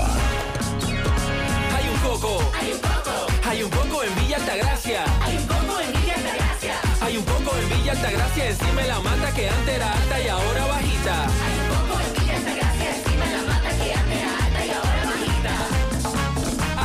Hay 1.75 1.87
un 1.87 1.97
coco. 1.99 2.39
Hay 2.59 2.73
un 2.73 2.79
coco. 2.79 3.27
Hay 3.47 3.63
un 3.63 3.69
coco 3.71 4.03
en 4.03 4.13
Villa 4.15 4.35
Altagracia. 4.37 5.03
Hay 5.21 5.37
un 5.37 5.47
coco 5.47 5.79
en 5.79 5.91
Villa 5.93 6.15
Altagracia. 6.15 6.75
Hay 7.01 7.17
un 7.17 7.23
coco 7.23 7.55
en 7.57 7.69
Villa 7.69 7.91
Altagracia 7.93 8.49
encima 8.49 8.81
de 8.81 8.87
la 8.89 8.99
mata 8.99 9.31
que 9.33 9.49
antes 9.49 9.75
era 9.75 9.91
alta 9.93 10.19
y 10.21 10.27
ahora 10.27 10.65
bajita. 10.65 11.23
Hay 11.23 11.59
un 11.59 11.67
coco 11.69 11.99
en 12.01 12.13
Villa 12.13 12.35
Altagracia 12.35 12.95
encima 12.95 13.25
de 13.25 13.31
la 13.37 13.43
mata 13.43 13.69
que 13.69 13.93
antes 13.93 14.19
era 14.19 14.37
alta 14.45 14.65
y 14.65 14.69
ahora 14.69 15.05
bajita. 15.05 15.53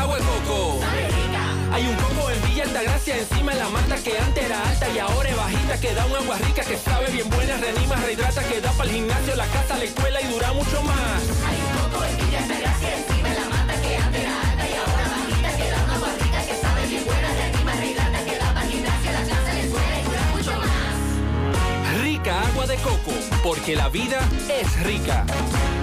Agua 0.00 0.16
de 0.16 0.22
coco. 0.22 0.80
Hay 1.72 1.86
un 1.86 1.96
coco 1.96 2.23
Altagracia 2.84 3.16
encima 3.16 3.52
de 3.52 3.60
la 3.60 3.68
mata 3.70 3.96
que 3.96 4.18
antes 4.18 4.44
era 4.44 4.60
alta 4.68 4.90
y 4.90 4.98
ahora 4.98 5.30
es 5.30 5.36
bajita 5.36 5.80
que 5.80 5.94
da 5.94 6.04
un 6.04 6.16
agua 6.16 6.36
rica 6.36 6.62
que 6.62 6.76
sabe 6.76 7.10
bien 7.12 7.30
buena, 7.30 7.56
reanima, 7.56 7.96
rehidrata, 7.96 8.44
que 8.44 8.60
da 8.60 8.70
para 8.72 8.90
el 8.90 8.96
gimnasio, 8.96 9.36
la 9.36 9.46
casa, 9.46 9.78
la 9.78 9.84
escuela 9.84 10.20
y 10.20 10.26
dura 10.26 10.52
mucho 10.52 10.82
más. 10.82 11.22
Hay 11.48 11.56
un 11.64 11.90
coco 11.90 12.04
en 12.04 12.16
Villa 12.18 12.38
Altagracia 12.40 12.96
encima 12.98 13.28
de 13.30 13.34
la 13.40 13.48
mata 13.48 13.80
que 13.80 13.96
antes 13.96 14.20
era 14.20 14.50
alta 14.50 14.68
y 14.68 14.74
ahora 14.74 15.08
bajita 15.16 15.56
que 15.56 15.70
da 15.70 15.82
un 15.82 15.90
agua 15.92 16.08
rica 16.20 16.40
que 16.44 16.56
sabe 16.60 16.86
bien 16.86 17.04
buena, 17.06 17.28
reanima, 17.32 17.72
rehidrata, 17.72 18.24
que 18.26 18.36
da 18.36 18.52
para 18.52 18.66
el 18.66 18.72
gimnasio, 18.72 19.12
la 19.12 19.24
casa, 19.32 19.54
la 19.54 19.60
escuela 19.60 20.00
y 20.00 20.04
dura 20.04 20.22
mucho 20.36 20.52
más. 20.60 22.02
Rica 22.02 22.40
agua 22.48 22.66
de 22.66 22.76
coco, 22.76 23.12
porque 23.42 23.76
la 23.76 23.88
vida 23.88 24.20
es 24.60 24.82
rica. 24.82 25.24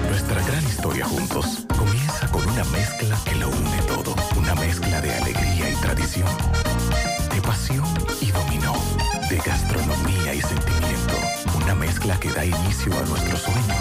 Nuestra 0.08 0.44
gran 0.44 0.64
historia 0.68 1.06
juntos 1.06 1.66
comienza 1.76 2.11
con 2.30 2.46
una 2.48 2.64
mezcla 2.66 3.18
que 3.26 3.36
lo 3.36 3.50
une 3.50 3.82
todo. 3.88 4.16
Una 4.38 4.56
mezcla 4.56 5.02
de 5.02 5.14
alegría 5.14 5.70
y 5.70 5.76
tradición, 5.76 6.28
de 7.34 7.42
pasión 7.42 7.88
y 8.20 8.32
dominó, 8.32 8.74
de 9.30 9.38
gastronomía 9.38 10.34
y 10.34 10.42
sentimiento. 10.42 11.16
Una 11.56 11.76
mezcla 11.76 12.20
que 12.20 12.32
da 12.32 12.46
inicio 12.46 12.98
a 12.98 13.02
nuestros 13.04 13.42
sueños, 13.42 13.81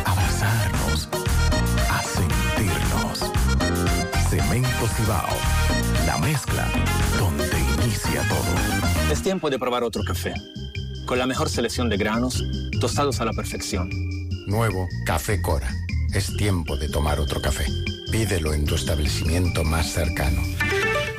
Cemento 4.81 4.87
Cibao, 4.95 5.37
la 6.07 6.17
mezcla 6.17 6.67
donde 7.19 7.47
inicia 7.83 8.27
todo. 8.27 9.11
Es 9.11 9.21
tiempo 9.21 9.49
de 9.51 9.59
probar 9.59 9.83
otro 9.83 10.03
café. 10.03 10.33
Con 11.05 11.19
la 11.19 11.27
mejor 11.27 11.49
selección 11.49 11.87
de 11.87 11.97
granos, 11.97 12.43
tostados 12.79 13.21
a 13.21 13.25
la 13.25 13.33
perfección. 13.33 13.89
Nuevo 14.47 14.87
Café 15.05 15.39
Cora. 15.41 15.69
es 16.15 16.35
tiempo 16.35 16.77
de 16.77 16.89
tomar 16.89 17.19
otro 17.19 17.41
café. 17.41 17.65
Pídelo 18.11 18.53
en 18.53 18.65
tu 18.65 18.73
establecimiento 18.73 19.63
más 19.63 19.91
cercano. 19.91 20.41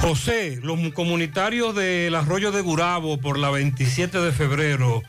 José, 0.00 0.58
los 0.62 0.80
comunitarios 0.92 1.74
del 1.74 2.16
arroyo 2.16 2.50
de 2.50 2.62
Gurabo 2.62 3.20
por 3.20 3.38
la 3.38 3.50
27 3.50 4.18
de 4.18 4.32
febrero 4.32 5.02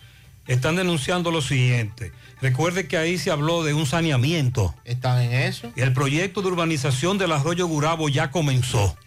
están 0.45 0.75
denunciando 0.75 1.31
lo 1.31 1.41
siguiente. 1.41 2.11
Recuerde 2.43 2.89
que 2.89 2.97
ahí 2.97 3.17
se 3.17 3.31
habló 3.31 3.63
de 3.63 3.73
un 3.73 3.85
saneamiento. 3.85 4.75
¿Están 4.83 5.21
en 5.21 5.31
eso? 5.31 5.71
Y 5.77 5.81
el 5.81 5.93
proyecto 5.93 6.41
de 6.41 6.49
urbanización 6.49 7.17
del 7.17 7.31
arroyo 7.31 7.67
Gurabo 7.67 8.09
ya 8.09 8.31
comenzó. 8.31 8.97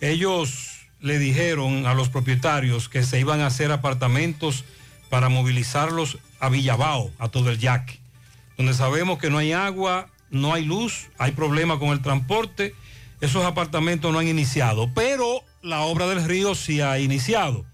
Ellos 0.00 0.80
le 1.00 1.20
dijeron 1.20 1.86
a 1.86 1.94
los 1.94 2.08
propietarios 2.08 2.88
que 2.88 3.04
se 3.04 3.20
iban 3.20 3.42
a 3.42 3.46
hacer 3.46 3.70
apartamentos 3.70 4.64
para 5.08 5.28
movilizarlos 5.28 6.18
a 6.40 6.48
Villabao, 6.48 7.12
a 7.20 7.28
todo 7.28 7.48
el 7.50 7.60
yaque, 7.60 8.00
donde 8.56 8.74
sabemos 8.74 9.20
que 9.20 9.30
no 9.30 9.38
hay 9.38 9.52
agua, 9.52 10.08
no 10.30 10.52
hay 10.52 10.64
luz, 10.64 11.10
hay 11.16 11.30
problemas 11.30 11.78
con 11.78 11.90
el 11.90 12.02
transporte, 12.02 12.74
esos 13.20 13.44
apartamentos 13.44 14.12
no 14.12 14.18
han 14.18 14.26
iniciado, 14.26 14.90
pero 14.94 15.44
la 15.62 15.82
obra 15.82 16.08
del 16.08 16.24
río 16.24 16.56
sí 16.56 16.80
ha 16.80 16.98
iniciado. 16.98 17.64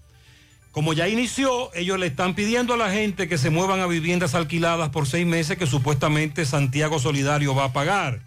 Como 0.75 0.91
ya 0.91 1.07
inició, 1.07 1.73
ellos 1.73 1.97
le 1.97 2.07
están 2.07 2.35
pidiendo 2.35 2.73
a 2.73 2.77
la 2.77 2.91
gente 2.91 3.29
que 3.29 3.37
se 3.37 3.49
muevan 3.49 3.79
a 3.79 3.87
viviendas 3.87 4.35
alquiladas 4.35 4.89
por 4.89 5.07
seis 5.07 5.25
meses 5.25 5.57
que 5.57 5.67
supuestamente 5.67 6.45
Santiago 6.45 6.99
Solidario 6.99 7.55
va 7.55 7.63
a 7.63 7.71
pagar. 7.71 8.19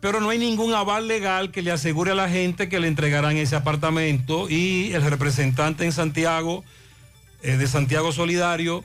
Pero 0.00 0.18
no 0.18 0.30
hay 0.30 0.38
ningún 0.38 0.72
aval 0.72 1.06
legal 1.06 1.50
que 1.50 1.60
le 1.60 1.70
asegure 1.70 2.12
a 2.12 2.14
la 2.14 2.30
gente 2.30 2.70
que 2.70 2.80
le 2.80 2.88
entregarán 2.88 3.36
ese 3.36 3.56
apartamento 3.56 4.48
y 4.48 4.94
el 4.94 5.02
representante 5.02 5.84
en 5.84 5.92
Santiago, 5.92 6.64
eh, 7.42 7.58
de 7.58 7.66
Santiago 7.66 8.10
Solidario, 8.10 8.84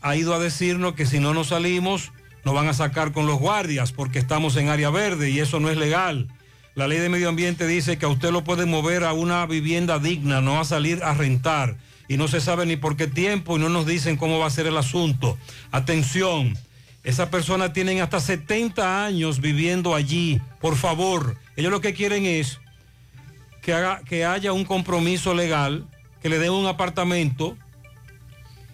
ha 0.00 0.16
ido 0.16 0.32
a 0.32 0.38
decirnos 0.38 0.94
que 0.94 1.04
si 1.04 1.20
no 1.20 1.34
nos 1.34 1.48
salimos, 1.48 2.10
nos 2.46 2.54
van 2.54 2.68
a 2.68 2.72
sacar 2.72 3.12
con 3.12 3.26
los 3.26 3.38
guardias 3.38 3.92
porque 3.92 4.18
estamos 4.18 4.56
en 4.56 4.70
área 4.70 4.88
verde 4.88 5.28
y 5.28 5.40
eso 5.40 5.60
no 5.60 5.68
es 5.68 5.76
legal. 5.76 6.26
La 6.74 6.88
ley 6.88 7.00
de 7.00 7.10
medio 7.10 7.28
ambiente 7.28 7.66
dice 7.66 7.98
que 7.98 8.06
a 8.06 8.08
usted 8.08 8.30
lo 8.30 8.44
pueden 8.44 8.70
mover 8.70 9.04
a 9.04 9.12
una 9.12 9.44
vivienda 9.44 9.98
digna, 9.98 10.40
no 10.40 10.58
a 10.58 10.64
salir 10.64 11.04
a 11.04 11.12
rentar 11.12 11.76
y 12.08 12.16
no 12.16 12.28
se 12.28 12.40
sabe 12.40 12.66
ni 12.66 12.76
por 12.76 12.96
qué 12.96 13.06
tiempo 13.06 13.56
y 13.56 13.60
no 13.60 13.68
nos 13.68 13.86
dicen 13.86 14.16
cómo 14.16 14.38
va 14.38 14.46
a 14.46 14.50
ser 14.50 14.66
el 14.66 14.76
asunto. 14.76 15.36
Atención, 15.70 16.56
esas 17.02 17.28
personas 17.28 17.72
tienen 17.72 18.00
hasta 18.00 18.20
70 18.20 19.04
años 19.04 19.40
viviendo 19.40 19.94
allí. 19.94 20.40
Por 20.60 20.76
favor, 20.76 21.36
ellos 21.56 21.70
lo 21.70 21.80
que 21.80 21.94
quieren 21.94 22.26
es 22.26 22.60
que, 23.62 23.72
haga, 23.72 24.02
que 24.04 24.24
haya 24.24 24.52
un 24.52 24.64
compromiso 24.64 25.34
legal, 25.34 25.86
que 26.22 26.28
le 26.28 26.38
den 26.38 26.52
un 26.52 26.66
apartamento. 26.66 27.56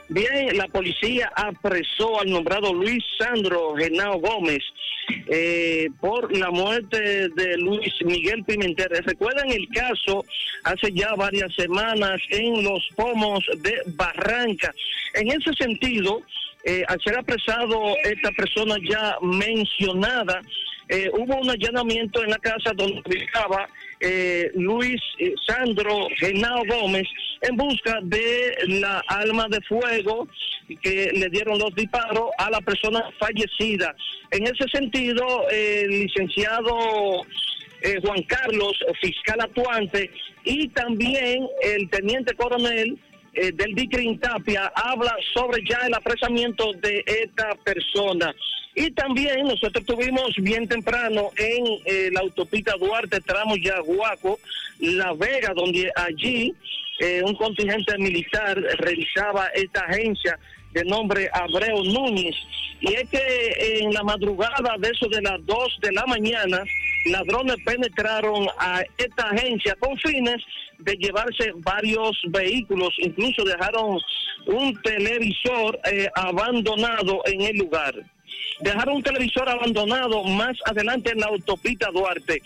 Bien, 0.08 0.56
la 0.56 0.68
policía 0.68 1.32
apresó 1.34 2.20
al 2.20 2.30
nombrado 2.30 2.74
Luis 2.74 3.02
Sandro 3.18 3.74
Genao 3.76 4.18
Gómez 4.18 4.62
eh, 5.28 5.88
por 6.00 6.36
la 6.36 6.50
muerte 6.50 7.28
de 7.30 7.56
Luis 7.56 7.92
Miguel 8.04 8.44
Pimentel. 8.44 8.90
¿Recuerdan 9.04 9.50
el 9.50 9.68
caso 9.68 10.24
hace 10.64 10.92
ya 10.92 11.14
varias 11.14 11.54
semanas 11.54 12.20
en 12.30 12.62
los 12.62 12.86
pomos 12.94 13.44
de 13.58 13.80
Barranca? 13.94 14.72
En 15.14 15.28
ese 15.28 15.52
sentido, 15.54 16.22
eh, 16.64 16.84
al 16.88 17.00
ser 17.00 17.18
apresado 17.18 17.96
esta 18.04 18.30
persona 18.32 18.76
ya 18.88 19.16
mencionada, 19.22 20.42
eh, 20.88 21.10
hubo 21.14 21.36
un 21.36 21.48
allanamiento 21.48 22.22
en 22.22 22.30
la 22.30 22.38
casa 22.38 22.72
donde 22.74 23.00
ubicaba 23.06 23.66
eh, 24.02 24.50
Luis 24.54 25.00
Sandro 25.46 26.08
Genao 26.18 26.62
Gómez 26.66 27.08
en 27.40 27.56
busca 27.56 27.98
de 28.02 28.54
la 28.80 29.02
alma 29.08 29.46
de 29.48 29.60
fuego 29.62 30.28
que 30.82 31.10
le 31.12 31.28
dieron 31.28 31.58
los 31.58 31.74
disparos 31.74 32.30
a 32.38 32.50
la 32.50 32.60
persona 32.60 33.02
fallecida. 33.18 33.94
En 34.30 34.44
ese 34.44 34.68
sentido, 34.72 35.48
el 35.50 35.88
licenciado 35.88 37.22
Juan 38.02 38.22
Carlos, 38.22 38.78
fiscal 39.00 39.40
actuante, 39.40 40.10
y 40.44 40.68
también 40.68 41.46
el 41.62 41.88
teniente 41.90 42.34
coronel 42.34 42.98
eh, 43.34 43.50
del 43.52 43.74
Dicrin 43.74 44.18
Tapia 44.20 44.70
habla 44.74 45.16
sobre 45.32 45.62
ya 45.68 45.78
el 45.86 45.94
apresamiento 45.94 46.72
de 46.82 47.02
esta 47.06 47.54
persona. 47.64 48.34
Y 48.74 48.90
también 48.92 49.46
nosotros 49.46 49.84
tuvimos 49.84 50.34
bien 50.38 50.66
temprano 50.66 51.30
en 51.36 51.66
eh, 51.84 52.10
la 52.12 52.20
autopista 52.20 52.74
Duarte, 52.78 53.20
tramo 53.20 53.56
Yaguaco, 53.56 54.38
La 54.80 55.12
Vega, 55.12 55.52
donde 55.54 55.90
allí 55.94 56.54
eh, 57.00 57.22
un 57.22 57.34
contingente 57.34 57.98
militar 57.98 58.56
revisaba 58.78 59.46
esta 59.54 59.80
agencia 59.80 60.38
de 60.72 60.84
nombre 60.84 61.28
Abreu 61.32 61.84
Núñez. 61.84 62.34
Y 62.80 62.94
es 62.94 63.08
que 63.10 63.80
en 63.80 63.92
la 63.92 64.02
madrugada 64.02 64.76
de 64.78 64.88
eso 64.88 65.06
de 65.08 65.22
las 65.22 65.44
2 65.44 65.78
de 65.82 65.92
la 65.92 66.04
mañana, 66.06 66.64
ladrones 67.06 67.56
penetraron 67.64 68.48
a 68.58 68.82
esta 68.96 69.28
agencia 69.30 69.76
con 69.78 69.96
fines 69.98 70.42
de 70.78 70.96
llevarse 70.96 71.52
varios 71.56 72.18
vehículos, 72.28 72.92
incluso 72.98 73.44
dejaron 73.44 74.00
un 74.46 74.82
televisor 74.82 75.78
eh, 75.84 76.08
abandonado 76.14 77.22
en 77.26 77.42
el 77.42 77.56
lugar. 77.58 77.94
Dejaron 78.60 78.96
un 78.96 79.02
televisor 79.02 79.48
abandonado 79.48 80.22
más 80.24 80.56
adelante 80.66 81.12
en 81.12 81.20
la 81.20 81.26
autopista 81.26 81.90
Duarte. 81.90 82.42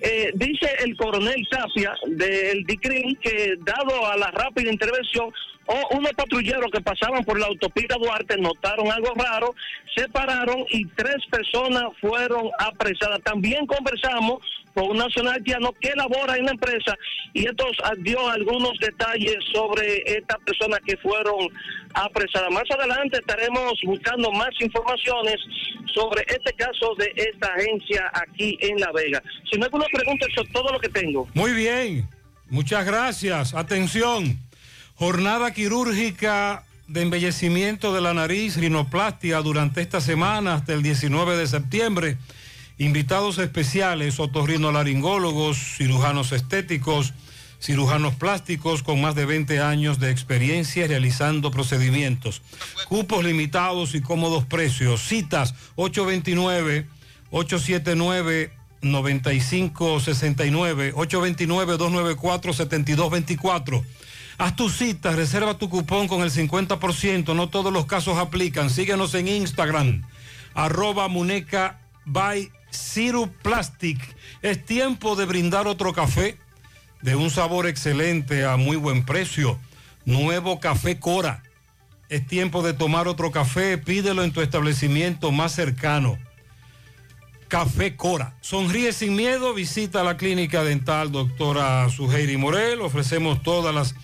Eh, 0.00 0.30
dice 0.34 0.68
el 0.84 0.96
coronel 0.96 1.46
Tapia 1.50 1.92
del 2.06 2.64
DICRIM 2.64 3.16
que 3.16 3.54
dado 3.58 4.06
a 4.06 4.16
la 4.16 4.30
rápida 4.30 4.70
intervención 4.70 5.32
o 5.66 5.96
unos 5.96 6.12
patrulleros 6.12 6.70
que 6.72 6.80
pasaban 6.80 7.24
por 7.24 7.38
la 7.38 7.46
autopista 7.46 7.96
Duarte 7.96 8.38
notaron 8.38 8.90
algo 8.90 9.12
raro, 9.14 9.54
se 9.94 10.08
pararon 10.08 10.64
y 10.70 10.86
tres 10.86 11.16
personas 11.30 11.84
fueron 12.00 12.50
apresadas. 12.58 13.20
También 13.22 13.66
conversamos 13.66 14.38
con 14.78 14.92
un 14.92 14.96
nacional 14.98 15.34
haitiano 15.34 15.72
que 15.80 15.90
labora 15.96 16.36
en 16.36 16.44
la 16.44 16.52
empresa 16.52 16.96
y 17.34 17.46
estos 17.46 17.76
dio 17.98 18.28
algunos 18.28 18.78
detalles 18.80 19.36
sobre 19.52 20.04
estas 20.06 20.38
personas 20.44 20.78
que 20.86 20.96
fueron 20.98 21.48
apresadas. 21.94 22.48
Más 22.52 22.62
adelante 22.70 23.18
estaremos 23.18 23.72
buscando 23.84 24.30
más 24.30 24.50
informaciones 24.60 25.34
sobre 25.92 26.24
este 26.28 26.52
caso 26.52 26.94
de 26.96 27.12
esta 27.16 27.48
agencia 27.54 28.08
aquí 28.12 28.56
en 28.60 28.78
La 28.78 28.92
Vega. 28.92 29.20
Si 29.50 29.58
no 29.58 29.64
hay 29.64 29.66
alguna 29.66 29.86
pregunta, 29.92 30.26
eso 30.30 30.42
es 30.42 30.52
todo 30.52 30.72
lo 30.72 30.78
que 30.78 30.90
tengo. 30.90 31.26
Muy 31.34 31.52
bien, 31.54 32.08
muchas 32.48 32.86
gracias. 32.86 33.54
Atención, 33.54 34.38
jornada 34.94 35.52
quirúrgica 35.52 36.62
de 36.86 37.02
embellecimiento 37.02 37.92
de 37.92 38.00
la 38.00 38.14
nariz, 38.14 38.56
rinoplastia 38.56 39.40
durante 39.40 39.80
esta 39.80 40.00
semana 40.00 40.54
hasta 40.54 40.72
el 40.72 40.84
19 40.84 41.36
de 41.36 41.46
septiembre. 41.48 42.16
Invitados 42.78 43.38
especiales, 43.38 44.20
otorrinolaringólogos, 44.20 45.58
cirujanos 45.76 46.30
estéticos, 46.30 47.12
cirujanos 47.60 48.14
plásticos 48.14 48.84
con 48.84 49.00
más 49.00 49.16
de 49.16 49.26
20 49.26 49.60
años 49.60 49.98
de 49.98 50.12
experiencia 50.12 50.86
realizando 50.86 51.50
procedimientos. 51.50 52.40
Cupos 52.88 53.24
limitados 53.24 53.96
y 53.96 54.00
cómodos 54.00 54.44
precios. 54.44 55.02
Citas 55.02 55.56
829 55.74 56.86
879 57.30 58.52
9569 58.80 60.92
829 60.94 61.76
294 61.76 62.52
7224. 62.52 63.84
Haz 64.38 64.54
tu 64.54 64.70
cita, 64.70 65.16
reserva 65.16 65.58
tu 65.58 65.68
cupón 65.68 66.06
con 66.06 66.22
el 66.22 66.30
50%, 66.30 67.34
no 67.34 67.48
todos 67.48 67.72
los 67.72 67.86
casos 67.86 68.18
aplican. 68.18 68.70
Síguenos 68.70 69.12
en 69.14 69.26
Instagram, 69.26 70.04
arroba 70.54 71.08
muneca 71.08 71.80
by 72.04 72.48
Ciru 72.70 73.30
Plastic. 73.42 73.98
Es 74.42 74.64
tiempo 74.64 75.16
de 75.16 75.26
brindar 75.26 75.66
otro 75.66 75.92
café 75.92 76.38
de 77.02 77.16
un 77.16 77.30
sabor 77.30 77.66
excelente 77.66 78.44
a 78.44 78.56
muy 78.56 78.76
buen 78.76 79.04
precio. 79.04 79.58
Nuevo 80.04 80.60
Café 80.60 80.98
Cora. 80.98 81.42
Es 82.08 82.26
tiempo 82.26 82.62
de 82.62 82.72
tomar 82.72 83.06
otro 83.06 83.30
café, 83.30 83.76
pídelo 83.76 84.24
en 84.24 84.32
tu 84.32 84.40
establecimiento 84.40 85.30
más 85.30 85.52
cercano. 85.52 86.18
Café 87.48 87.96
Cora. 87.96 88.34
Sonríe 88.40 88.92
sin 88.92 89.14
miedo, 89.16 89.54
visita 89.54 90.02
la 90.02 90.16
clínica 90.16 90.64
dental 90.64 91.12
doctora 91.12 91.88
Suheiri 91.90 92.36
Morel. 92.36 92.80
Ofrecemos 92.80 93.42
todas 93.42 93.74
las 93.74 93.94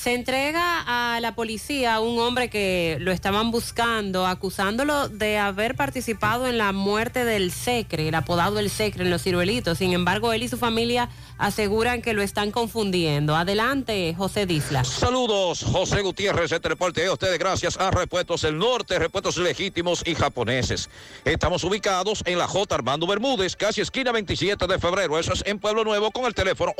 Se 0.00 0.14
entrega 0.14 0.80
a 0.86 1.20
la 1.20 1.34
policía 1.34 1.96
a 1.96 2.00
un 2.00 2.18
hombre 2.20 2.48
que 2.48 2.96
lo 3.00 3.12
estaban 3.12 3.50
buscando, 3.50 4.26
acusándolo 4.26 5.10
de 5.10 5.36
haber 5.36 5.74
participado 5.74 6.46
en 6.46 6.56
la 6.56 6.72
muerte 6.72 7.26
del 7.26 7.52
Secre, 7.52 8.08
el 8.08 8.14
apodado 8.14 8.58
el 8.60 8.70
Secre 8.70 9.04
en 9.04 9.10
los 9.10 9.22
ciruelitos. 9.22 9.76
Sin 9.76 9.92
embargo, 9.92 10.32
él 10.32 10.42
y 10.42 10.48
su 10.48 10.56
familia 10.56 11.10
aseguran 11.40 12.02
que 12.02 12.12
lo 12.12 12.22
están 12.22 12.52
confundiendo. 12.52 13.34
Adelante, 13.34 14.14
José 14.16 14.46
Disla. 14.46 14.84
Saludos, 14.84 15.64
José 15.64 16.02
Gutiérrez, 16.02 16.52
este 16.52 16.68
reporte 16.68 17.04
a 17.06 17.12
ustedes 17.12 17.38
gracias 17.38 17.78
a 17.78 17.90
Repuestos 17.90 18.42
del 18.42 18.58
Norte, 18.58 18.98
Repuestos 18.98 19.38
Legítimos 19.38 20.02
y 20.06 20.14
Japoneses. 20.14 20.90
Estamos 21.24 21.64
ubicados 21.64 22.22
en 22.26 22.38
la 22.38 22.46
J. 22.46 22.74
Armando 22.74 23.06
Bermúdez, 23.06 23.56
casi 23.56 23.80
esquina 23.80 24.12
27 24.12 24.66
de 24.66 24.78
febrero. 24.78 25.18
Eso 25.18 25.32
es 25.32 25.42
en 25.46 25.58
Pueblo 25.58 25.82
Nuevo 25.82 26.10
con 26.10 26.26
el 26.26 26.34
teléfono 26.34 26.74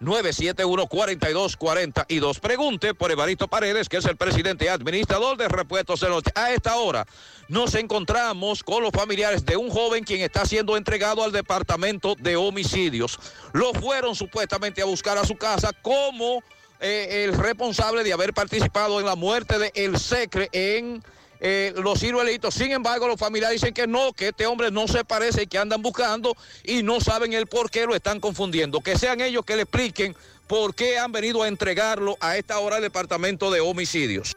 809-971-4242. 0.00 2.40
Pregunte 2.40 2.94
por 2.94 3.10
Evaristo 3.10 3.48
Paredes, 3.48 3.88
que 3.88 3.96
es 3.96 4.04
el 4.04 4.16
presidente 4.16 4.68
administrador 4.68 5.38
de 5.38 5.48
Repuestos 5.48 6.00
del 6.00 6.10
Norte. 6.10 6.30
A 6.34 6.52
esta 6.52 6.76
hora 6.76 7.06
nos 7.48 7.74
encontramos 7.74 8.62
con 8.62 8.82
los 8.82 8.92
familiares 8.92 9.46
de 9.46 9.56
un 9.56 9.70
joven 9.70 10.04
quien 10.04 10.20
está 10.20 10.44
siendo 10.44 10.76
entregado 10.76 11.24
al 11.24 11.32
Departamento 11.32 12.16
de 12.18 12.36
Homicidios. 12.36 13.13
Lo 13.52 13.72
fueron 13.74 14.14
supuestamente 14.14 14.82
a 14.82 14.84
buscar 14.84 15.18
a 15.18 15.24
su 15.24 15.36
casa 15.36 15.72
como 15.82 16.42
eh, 16.80 17.24
el 17.24 17.34
responsable 17.36 18.04
de 18.04 18.12
haber 18.12 18.32
participado 18.34 19.00
en 19.00 19.06
la 19.06 19.14
muerte 19.16 19.58
de 19.58 19.72
El 19.74 19.98
Secre 19.98 20.48
en 20.52 21.02
eh, 21.40 21.72
los 21.76 22.00
ciruelitos. 22.00 22.54
Sin 22.54 22.72
embargo, 22.72 23.06
los 23.06 23.18
familiares 23.18 23.60
dicen 23.60 23.74
que 23.74 23.86
no, 23.86 24.12
que 24.12 24.28
este 24.28 24.46
hombre 24.46 24.70
no 24.70 24.88
se 24.88 25.04
parece 25.04 25.42
y 25.42 25.46
que 25.46 25.58
andan 25.58 25.82
buscando 25.82 26.36
y 26.62 26.82
no 26.82 27.00
saben 27.00 27.32
el 27.32 27.46
por 27.46 27.70
qué 27.70 27.86
lo 27.86 27.94
están 27.94 28.20
confundiendo. 28.20 28.80
Que 28.80 28.96
sean 28.98 29.20
ellos 29.20 29.44
que 29.44 29.56
le 29.56 29.62
expliquen 29.62 30.16
por 30.46 30.74
qué 30.74 30.98
han 30.98 31.12
venido 31.12 31.42
a 31.42 31.48
entregarlo 31.48 32.16
a 32.20 32.36
esta 32.36 32.58
hora 32.58 32.76
al 32.76 32.82
Departamento 32.82 33.50
de 33.50 33.60
Homicidios. 33.60 34.32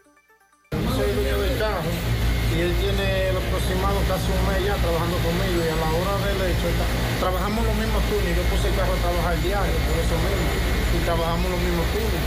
Y 0.71 2.59
él 2.59 2.73
tiene 2.81 3.29
aproximado 3.29 3.99
casi 4.07 4.31
un 4.31 4.47
mes 4.47 4.65
ya 4.65 4.75
trabajando 4.75 5.17
conmigo 5.17 5.63
y 5.63 5.69
a 5.69 5.75
la 5.75 5.89
hora 5.91 6.17
del 6.25 6.37
hecho 6.51 6.67
está- 6.69 7.06
trabajamos 7.27 7.59
los 7.59 7.75
mismos 7.75 8.01
turnos. 8.07 8.31
Yo 8.39 8.43
puse 8.47 8.71
el 8.71 8.75
carro 8.79 8.95
a 8.95 8.99
trabajar 9.03 9.35
diario 9.43 9.75
por 9.83 9.95
eso 9.99 10.15
mismo 10.15 10.47
y 10.95 10.97
trabajamos 11.03 11.47
los 11.51 11.59
mismos 11.59 11.85
turnos. 11.91 12.23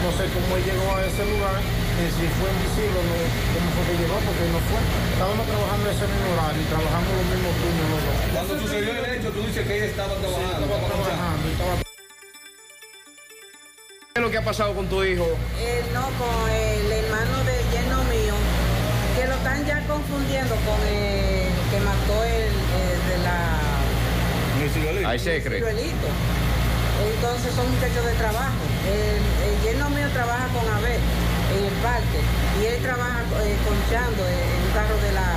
No 0.00 0.08
sé 0.16 0.24
cómo 0.32 0.48
él 0.56 0.64
llegó 0.64 0.88
a 0.96 1.00
ese 1.04 1.24
lugar, 1.28 1.60
eh, 1.60 2.08
si 2.12 2.24
fue 2.40 2.48
invisible 2.48 2.96
o 2.96 3.04
no, 3.04 3.16
cómo 3.52 3.68
fue 3.72 3.82
que 3.88 3.94
llegó, 4.00 4.16
porque 4.24 4.44
no 4.48 4.60
fue. 4.68 4.80
Estábamos 5.12 5.44
trabajando 5.44 5.84
ese 5.92 6.06
mismo 6.08 6.28
horario 6.32 6.60
y 6.60 6.68
trabajamos 6.72 7.10
los 7.20 7.26
mismos 7.32 7.52
turnos 7.60 7.86
los 7.92 8.00
dos. 8.04 8.16
Cuando 8.32 8.52
sucedió 8.64 8.90
el 8.96 9.06
hecho, 9.12 9.28
tú 9.28 9.40
dices 9.44 9.62
que 9.64 9.74
ella 9.76 9.88
estaba 9.92 10.14
trabajando. 10.16 10.64
estaba 10.64 10.88
trabajando, 10.88 11.44
estaba 11.52 11.72
¿Qué 14.14 14.16
es 14.20 14.22
lo 14.24 14.30
que 14.30 14.38
ha 14.38 14.44
pasado 14.44 14.72
con 14.72 14.86
tu 14.88 15.04
hijo? 15.04 15.26
Eh, 15.60 15.84
no, 15.92 16.04
con 16.16 16.36
el 16.48 16.84
hermano 16.92 17.36
de 17.44 17.56
lleno 17.72 17.98
mío, 18.08 18.36
que 19.16 19.24
lo 19.28 19.34
están 19.36 19.64
ya 19.68 19.84
confundiendo 19.84 20.54
con 20.64 20.80
el 20.88 21.52
que 21.68 21.78
mató 21.80 22.16
el, 22.24 22.52
el 22.52 22.98
de 23.08 23.18
la 23.24 23.63
Ahí 24.64 25.18
se 25.18 25.42
cree. 25.42 25.58
ciruelito. 25.58 26.08
Entonces 27.14 27.52
son 27.54 27.70
muchachos 27.70 28.04
de 28.06 28.12
trabajo. 28.14 28.54
El, 28.88 29.62
yerno 29.62 29.90
mío 29.90 30.08
trabaja 30.12 30.46
con 30.48 30.64
Abel 30.74 31.00
en 31.56 31.64
el 31.64 31.72
parque 31.82 32.20
y 32.60 32.66
él 32.66 32.82
trabaja 32.82 33.20
eh, 33.44 33.56
conchando 33.64 34.22
en 34.26 34.48
un 34.64 34.72
carro 34.72 34.96
de 35.04 35.12
la, 35.12 35.28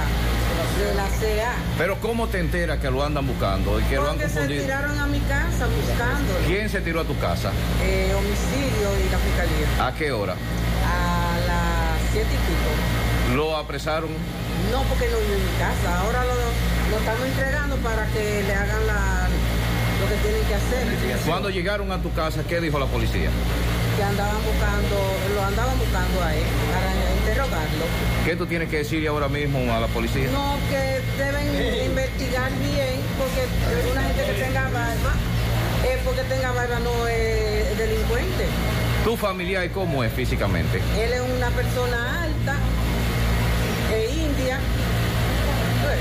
de 0.80 0.96
la 0.96 1.08
CA. 1.44 1.54
Pero 1.78 2.00
¿cómo 2.00 2.28
te 2.28 2.40
enteras 2.40 2.80
que 2.80 2.90
lo 2.90 3.04
andan 3.04 3.28
buscando 3.28 3.80
y 3.80 3.84
que 3.84 3.96
lo 3.96 4.04
han 4.04 4.08
Porque 4.16 4.30
se 4.30 4.34
confundido? 4.36 4.64
tiraron 4.64 4.98
a 5.00 5.08
mi 5.08 5.20
casa 5.22 5.68
buscándolo. 5.68 6.40
¿Quién 6.48 6.70
se 6.70 6.80
tiró 6.82 7.02
a 7.02 7.04
tu 7.04 7.18
casa? 7.20 7.52
Eh, 7.84 8.14
homicidio 8.16 8.88
y 9.06 9.12
la 9.12 9.18
fiscalía. 9.18 9.88
¿A 9.88 9.94
qué 9.94 10.12
hora? 10.14 10.34
A 10.34 11.38
las 11.48 12.12
siete 12.14 12.30
y 12.32 12.38
pico. 12.48 13.36
¿Lo 13.36 13.58
apresaron? 13.58 14.10
No, 14.72 14.84
porque 14.84 15.08
no 15.10 15.18
vive 15.20 15.36
en 15.36 15.46
mi 15.46 15.58
casa. 15.60 16.00
Ahora 16.02 16.24
lo, 16.24 16.34
lo 16.98 17.04
estamos 17.04 17.28
entregando 17.28 17.76
para 17.78 18.08
que 18.08 18.44
le 18.44 18.54
hagan 18.54 18.88
la, 18.88 19.30
lo 20.02 20.10
que 20.10 20.16
tienen 20.24 20.44
que 20.48 20.56
hacer. 20.56 21.20
Cuando 21.28 21.50
llegaron 21.50 21.92
a 21.92 22.02
tu 22.02 22.12
casa, 22.14 22.44
¿qué 22.48 22.60
dijo 22.60 22.80
la 22.80 22.88
policía? 22.88 23.30
Que 23.96 24.04
andaban 24.04 24.42
buscando, 24.44 24.98
lo 25.36 25.44
andaban 25.44 25.78
buscando 25.78 26.24
a 26.24 26.36
él 26.36 26.44
para 26.74 26.92
interrogarlo. 27.20 27.86
¿Qué 28.26 28.36
tú 28.36 28.46
tienes 28.48 28.70
que 28.70 28.78
decirle 28.78 29.10
ahora 29.10 29.28
mismo 29.28 29.72
a 29.74 29.80
la 29.80 29.88
policía? 29.88 30.28
No, 30.32 30.58
que 30.70 31.02
deben 31.22 31.86
investigar 31.86 32.52
bien, 32.58 32.98
porque 33.18 33.92
una 33.92 34.02
gente 34.02 34.26
que 34.26 34.44
tenga 34.44 34.64
barba, 34.64 35.14
eh, 35.86 36.00
porque 36.04 36.24
tenga 36.24 36.52
barba 36.52 36.80
no 36.80 37.08
es 37.08 37.78
delincuente. 37.78 38.46
¿Tu 39.04 39.16
familiar 39.16 39.66
y 39.66 39.70
cómo 39.70 40.04
es 40.04 40.12
físicamente? 40.14 40.82
Él 41.00 41.14
es 41.14 41.22
una 41.22 41.50
persona 41.52 42.24
alta, 42.24 42.56
e 43.94 44.06
india. 44.16 44.60
Pues, 45.84 46.00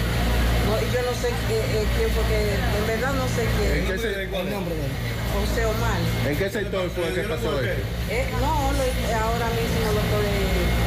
no, 0.66 0.72
y 0.82 0.86
yo 0.92 1.00
no 1.02 1.12
sé 1.20 1.28
eh, 1.28 1.32
eh, 1.50 1.86
quién, 1.96 2.10
porque 2.10 2.36
en 2.54 2.86
verdad 2.86 3.12
no 3.14 3.26
sé 3.28 3.42
quién. 3.58 3.72
¿En 3.72 3.86
qué 3.86 3.98
se- 3.98 4.22
el 4.22 4.50
nombre 4.50 4.74
de 4.74 4.84
él? 4.84 4.92
José 5.36 5.66
Omar. 5.66 5.98
¿En 6.26 6.36
qué 6.38 6.48
sector 6.50 6.90
fue 6.90 7.12
que 7.12 7.20
pasó 7.28 7.60
esto? 7.60 7.82
Eh, 8.10 8.26
no, 8.40 8.72
lo- 8.72 9.16
ahora 9.20 9.48
mismo 9.52 9.92
lo 9.92 10.00
estoy 10.00 10.26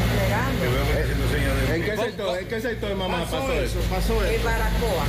entregando. 0.10 0.60
¿En 1.74 1.84
qué 1.84 1.96
sector, 1.98 2.38
en 2.40 2.48
qué 2.48 2.62
sector 2.62 2.96
mamá 2.96 3.24
pasó, 3.26 3.54
eso? 3.54 3.80
pasó 3.90 4.26
En 4.26 4.44
Baracoa. 4.44 5.06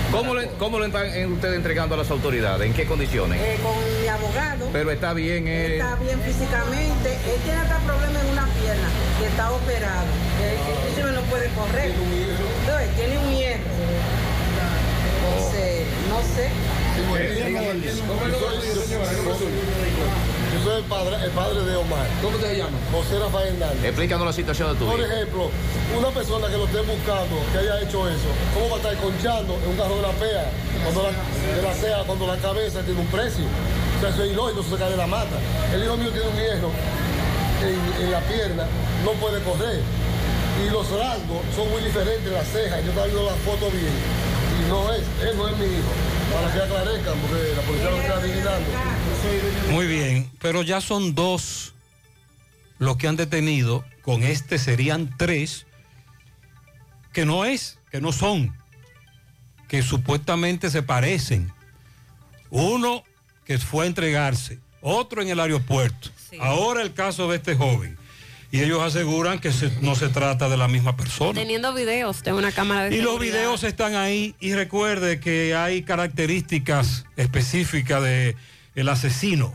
¿Cómo 0.59 0.79
lo 0.79 0.85
están 0.85 1.07
eh, 1.07 1.27
ustedes 1.27 1.57
entregando 1.57 1.95
a 1.95 1.99
las 1.99 2.11
autoridades? 2.11 2.67
¿En 2.67 2.75
qué 2.75 2.85
condiciones? 2.85 3.41
Eh, 3.41 3.57
con 3.63 3.73
mi 4.03 4.09
abogado. 4.09 4.69
Pero 4.73 4.91
está 4.91 5.15
bien, 5.15 5.49
eh, 5.49 5.77
Está 5.79 5.97
bien 5.97 6.21
físicamente. 6.21 7.15
Él 7.15 7.41
tiene 7.45 7.61
hasta 7.61 7.79
problema 7.79 8.21
en 8.21 8.27
una 8.27 8.47
pierna, 8.61 8.89
que 9.19 9.27
está 9.27 9.51
operado. 9.53 10.07
Inclusive 10.85 11.13
no 11.13 11.23
puede 11.23 11.49
correr. 11.51 11.91
Entonces, 11.93 12.97
tiene 12.97 13.19
un 13.19 13.33
sé. 16.23 16.51
Yo 20.53 20.65
soy 20.65 20.79
el 20.83 20.85
padre, 20.85 21.17
el 21.25 21.31
padre 21.31 21.61
de 21.65 21.77
Omar. 21.77 22.07
¿Cómo 22.23 22.37
te 22.39 22.57
llamas? 22.57 22.81
José 22.93 23.19
Rafael 23.19 23.55
Hernández. 23.55 23.85
Explícanos 23.85 24.27
la 24.27 24.33
situación 24.33 24.73
de 24.73 24.79
tu 24.79 24.87
Por 24.87 24.99
hijo. 24.99 25.07
ejemplo, 25.09 25.51
una 25.97 26.09
persona 26.11 26.49
que 26.49 26.57
lo 26.59 26.65
esté 26.67 26.81
buscando, 26.81 27.37
que 27.53 27.59
haya 27.59 27.81
hecho 27.83 28.09
eso, 28.09 28.29
¿cómo 28.55 28.69
va 28.71 28.75
a 28.77 28.79
estar 28.79 28.97
conchando 28.97 29.55
en 29.63 29.69
un 29.71 29.77
carro 29.77 29.97
de 29.97 30.03
la 30.03 30.13
PEA? 30.13 30.51
Cuando 30.83 31.03
la, 31.05 31.11
de 31.11 31.63
la 31.63 31.75
CEA, 31.75 32.03
cuando 32.05 32.27
la 32.27 32.37
cabeza 32.37 32.83
tiene 32.83 33.01
un 33.01 33.07
precio. 33.07 33.45
O 33.45 34.01
sea, 34.01 34.11
eso 34.11 34.25
es 34.25 34.31
ilógico, 34.33 34.61
eso 34.61 34.71
se 34.71 34.77
cae 34.77 34.91
de 34.91 34.97
la 34.97 35.07
mata. 35.07 35.37
El 35.73 35.85
hijo 35.85 35.97
mío 35.97 36.11
tiene 36.11 36.27
un 36.29 36.37
hierro 36.37 36.71
en, 37.63 38.05
en 38.05 38.11
la 38.11 38.21
pierna, 38.21 38.65
no 39.05 39.13
puede 39.13 39.41
correr. 39.43 39.81
Y 40.61 40.69
los 40.71 40.91
rasgos 40.91 41.41
son 41.57 41.71
muy 41.71 41.81
diferentes, 41.83 42.31
las 42.33 42.47
cejas. 42.49 42.83
Yo 42.85 42.91
estaba 42.91 43.07
viendo 43.07 43.25
la 43.25 43.37
foto 43.47 43.71
bien. 43.71 43.95
Y 44.61 44.69
no 44.69 44.93
es, 44.93 45.03
él 45.23 45.37
no 45.37 45.49
es 45.49 45.57
mi 45.57 45.65
hijo. 45.65 45.93
para 46.33 46.53
que 46.53 46.61
aclarezcan, 46.61 47.19
porque 47.21 47.55
la 47.57 47.63
policía 47.63 47.91
lo 47.91 47.97
está 48.01 48.17
adivinando. 48.17 48.71
Muy 49.71 49.87
bien, 49.87 50.31
pero 50.41 50.63
ya 50.63 50.81
son 50.81 51.15
dos 51.15 51.75
los 52.79 52.97
que 52.97 53.09
han 53.09 53.17
detenido, 53.17 53.85
con 54.03 54.23
este 54.23 54.59
serían 54.59 55.15
tres, 55.17 55.67
que 57.13 57.27
no 57.27 57.45
es, 57.45 57.79
que 57.91 58.01
no 58.01 58.13
son, 58.13 58.57
que 59.69 59.83
supuestamente 59.83 60.71
se 60.71 60.83
parecen. 60.83 61.53
Uno 62.49 63.05
que 63.45 63.59
fue 63.59 63.85
a 63.85 63.89
entregarse, 63.89 64.59
otro 64.81 65.23
en 65.23 65.29
el 65.29 65.41
aeropuerto. 65.41 66.11
Ahora 66.41 66.83
el 66.83 66.95
caso 66.95 67.29
de 67.29 67.37
este 67.37 67.55
joven. 67.55 68.00
Y 68.53 68.61
ellos 68.63 68.83
aseguran 68.83 69.39
que 69.39 69.53
se- 69.53 69.71
no 69.81 69.95
se 69.95 70.09
trata 70.09 70.49
de 70.49 70.57
la 70.57 70.67
misma 70.67 70.97
persona. 70.97 71.35
Teniendo 71.39 71.73
videos 71.73 72.23
de 72.25 72.33
una 72.33 72.51
cámara 72.51 72.89
de 72.91 72.97
Y 72.97 73.01
los 73.01 73.19
videos 73.21 73.63
están 73.63 73.95
ahí 73.95 74.35
y 74.41 74.55
recuerde 74.55 75.21
que 75.21 75.55
hay 75.55 75.83
características 75.83 77.05
específicas 77.17 78.03
de 78.03 78.37
el 78.75 78.89
asesino. 78.89 79.55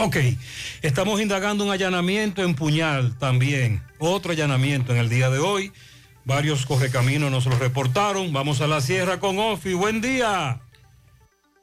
Ok, 0.00 0.16
estamos 0.82 1.20
indagando 1.20 1.64
un 1.64 1.72
allanamiento 1.72 2.44
en 2.44 2.54
Puñal 2.54 3.18
también. 3.18 3.82
Otro 3.98 4.30
allanamiento 4.30 4.92
en 4.92 4.98
el 4.98 5.08
día 5.08 5.28
de 5.28 5.40
hoy. 5.40 5.72
Varios 6.24 6.66
correcaminos 6.66 7.30
nos 7.30 7.46
lo 7.46 7.58
reportaron. 7.58 8.32
Vamos 8.32 8.60
a 8.60 8.68
la 8.68 8.80
sierra 8.80 9.18
con 9.18 9.38
Ofi. 9.38 9.74
Buen 9.74 10.00
día. 10.00 10.60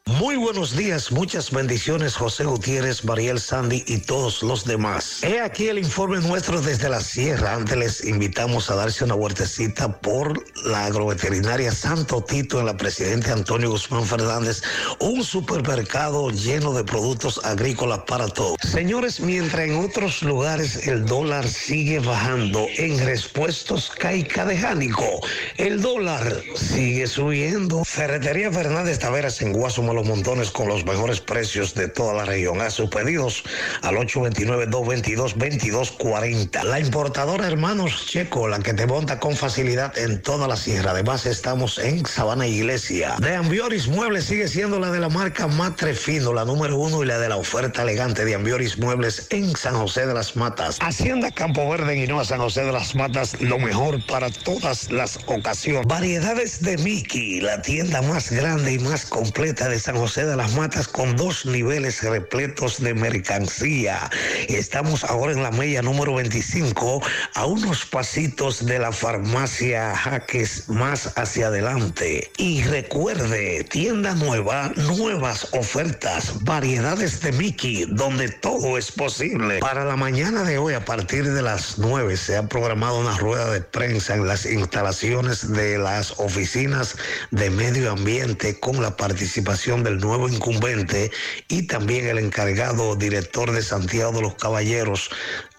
Muy 0.07 0.35
buenos 0.35 0.77
días, 0.77 1.11
muchas 1.11 1.49
bendiciones 1.49 2.15
José 2.15 2.43
Gutiérrez, 2.43 3.03
Mariel 3.05 3.39
Sandy 3.39 3.83
y 3.87 3.97
todos 3.97 4.43
los 4.43 4.63
demás. 4.63 5.23
He 5.23 5.39
aquí 5.39 5.67
el 5.67 5.79
informe 5.79 6.19
nuestro 6.19 6.61
desde 6.61 6.89
la 6.89 7.01
sierra. 7.01 7.55
Antes 7.55 7.75
les 7.75 8.05
invitamos 8.05 8.69
a 8.69 8.75
darse 8.75 9.03
una 9.03 9.15
vueltecita 9.15 9.99
por 10.01 10.43
la 10.63 10.85
agroveterinaria 10.85 11.71
Santo 11.71 12.21
Tito 12.21 12.59
en 12.59 12.67
la 12.67 12.77
Presidente 12.77 13.31
Antonio 13.31 13.71
Guzmán 13.71 14.05
Fernández, 14.05 14.61
un 14.99 15.23
supermercado 15.23 16.29
lleno 16.29 16.73
de 16.73 16.83
productos 16.83 17.43
agrícolas 17.43 18.01
para 18.05 18.27
todos. 18.27 18.57
Señores, 18.61 19.19
mientras 19.19 19.67
en 19.67 19.83
otros 19.83 20.21
lugares 20.21 20.85
el 20.87 21.07
dólar 21.07 21.47
sigue 21.47 21.97
bajando, 21.97 22.67
en 22.77 23.03
respuestos 23.03 23.91
caica 23.97 24.45
de 24.45 24.55
Jánico, 24.55 25.21
el 25.57 25.81
dólar 25.81 26.43
sigue 26.55 27.07
subiendo. 27.07 27.83
Ferretería 27.83 28.51
Fernández 28.51 28.99
Taveras 28.99 29.41
en 29.41 29.51
Los 29.95 30.05
Montones 30.05 30.51
con 30.51 30.67
los 30.67 30.85
mejores 30.85 31.21
precios 31.21 31.73
de 31.73 31.87
toda 31.87 32.13
la 32.13 32.25
región. 32.25 32.61
A 32.61 32.69
sus 32.69 32.89
pedidos 32.89 33.43
al 33.81 33.95
829-222-2240. 33.95 36.63
La 36.63 36.79
importadora 36.79 37.47
Hermanos 37.47 38.05
Checo, 38.07 38.47
la 38.47 38.59
que 38.59 38.73
te 38.73 38.85
monta 38.85 39.19
con 39.19 39.35
facilidad 39.35 39.97
en 39.97 40.21
toda 40.21 40.47
la 40.47 40.57
sierra. 40.57 40.91
Además, 40.91 41.25
estamos 41.25 41.79
en 41.79 42.05
Sabana 42.05 42.47
Iglesia. 42.47 43.15
De 43.19 43.35
Ambioris 43.35 43.87
Muebles 43.87 44.25
sigue 44.25 44.47
siendo 44.47 44.79
la 44.79 44.91
de 44.91 44.99
la 44.99 45.09
marca 45.09 45.47
Matre 45.47 45.93
Fino, 45.93 46.33
la 46.33 46.45
número 46.45 46.77
uno 46.77 47.03
y 47.03 47.05
la 47.05 47.17
de 47.17 47.29
la 47.29 47.37
oferta 47.37 47.83
elegante 47.83 48.25
de 48.25 48.35
Ambioris 48.35 48.77
Muebles 48.77 49.27
en 49.29 49.55
San 49.55 49.75
José 49.75 50.05
de 50.05 50.13
las 50.13 50.35
Matas. 50.35 50.77
Hacienda 50.81 51.31
Campo 51.31 51.69
Verde 51.69 51.93
en 51.93 52.03
Hinoa, 52.03 52.25
San 52.25 52.39
José 52.39 52.63
de 52.63 52.71
las 52.71 52.95
Matas, 52.95 53.39
lo 53.41 53.59
mejor 53.59 54.05
para 54.05 54.29
todas 54.29 54.91
las 54.91 55.19
ocasiones. 55.25 55.87
Variedades 55.87 56.61
de 56.61 56.77
Mickey, 56.79 57.41
la 57.41 57.61
tienda 57.61 58.01
más 58.01 58.31
grande 58.31 58.73
y 58.73 58.79
más 58.79 59.05
completa 59.05 59.69
de 59.69 59.79
San 59.85 59.97
José 59.97 60.25
de 60.25 60.35
las 60.35 60.55
Matas 60.55 60.87
con 60.87 61.15
dos 61.15 61.45
niveles 61.45 62.01
repletos 62.01 62.81
de 62.81 62.95
mercancía. 62.95 64.09
Estamos 64.47 65.03
ahora 65.03 65.31
en 65.33 65.43
la 65.43 65.51
media 65.51 65.83
número 65.83 66.15
25 66.15 67.03
a 67.35 67.45
unos 67.45 67.85
pasitos 67.85 68.65
de 68.65 68.79
la 68.79 68.91
farmacia 68.91 69.95
Jaques 69.95 70.69
más 70.69 71.13
hacia 71.19 71.49
adelante. 71.49 72.31
Y 72.37 72.63
recuerde, 72.63 73.63
tienda 73.65 74.15
nueva, 74.15 74.71
nuevas 74.75 75.49
ofertas, 75.53 76.43
variedades 76.43 77.21
de 77.21 77.33
Mickey, 77.33 77.85
donde 77.87 78.29
todo 78.29 78.79
es 78.79 78.91
posible. 78.91 79.59
Para 79.59 79.85
la 79.85 79.95
mañana 79.95 80.41
de 80.45 80.57
hoy, 80.57 80.73
a 80.73 80.83
partir 80.83 81.31
de 81.31 81.43
las 81.43 81.77
9, 81.77 82.17
se 82.17 82.37
ha 82.37 82.49
programado 82.49 83.01
una 83.01 83.15
rueda 83.19 83.51
de 83.51 83.61
prensa 83.61 84.15
en 84.15 84.27
las 84.27 84.47
instalaciones 84.47 85.51
de 85.51 85.77
las 85.77 86.15
oficinas 86.17 86.95
de 87.29 87.51
medio 87.51 87.91
ambiente 87.91 88.59
con 88.59 88.81
la 88.81 88.97
participación 88.97 89.74
del 89.83 89.99
nuevo 89.99 90.29
incumbente 90.29 91.11
y 91.47 91.67
también 91.67 92.07
el 92.07 92.19
encargado 92.19 92.95
director 92.95 93.51
de 93.51 93.61
Santiago 93.61 94.11
de 94.13 94.21
los 94.21 94.35
Caballeros. 94.35 95.09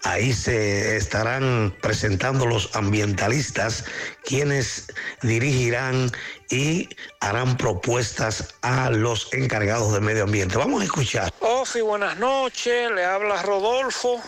Ahí 0.03 0.33
se 0.33 0.95
estarán 0.95 1.75
presentando 1.81 2.45
los 2.45 2.75
ambientalistas, 2.75 3.85
quienes 4.23 4.87
dirigirán 5.21 6.11
y 6.49 6.89
harán 7.19 7.57
propuestas 7.57 8.55
a 8.61 8.89
los 8.89 9.33
encargados 9.33 9.93
de 9.93 9.99
medio 9.99 10.23
ambiente. 10.23 10.57
Vamos 10.57 10.81
a 10.81 10.85
escuchar. 10.85 11.33
Ofi, 11.39 11.81
buenas 11.81 12.17
noches, 12.17 12.91
le 12.91 13.03
habla 13.03 13.41
Rodolfo. 13.41 14.21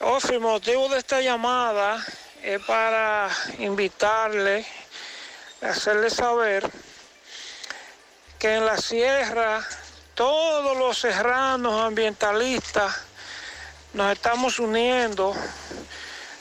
Ofi, 0.00 0.34
el 0.34 0.40
motivo 0.40 0.88
de 0.88 0.98
esta 0.98 1.20
llamada 1.20 2.04
es 2.42 2.60
para 2.62 3.28
invitarle, 3.58 4.64
hacerle 5.60 6.10
saber 6.10 6.70
que 8.40 8.54
en 8.54 8.64
la 8.64 8.78
sierra 8.78 9.62
todos 10.14 10.74
los 10.78 10.98
serranos 10.98 11.78
ambientalistas 11.82 13.02
nos 13.92 14.12
estamos 14.12 14.58
uniendo 14.58 15.34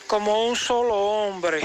como 0.08 0.48
un 0.48 0.56
solo 0.56 0.96
hombre. 0.96 1.62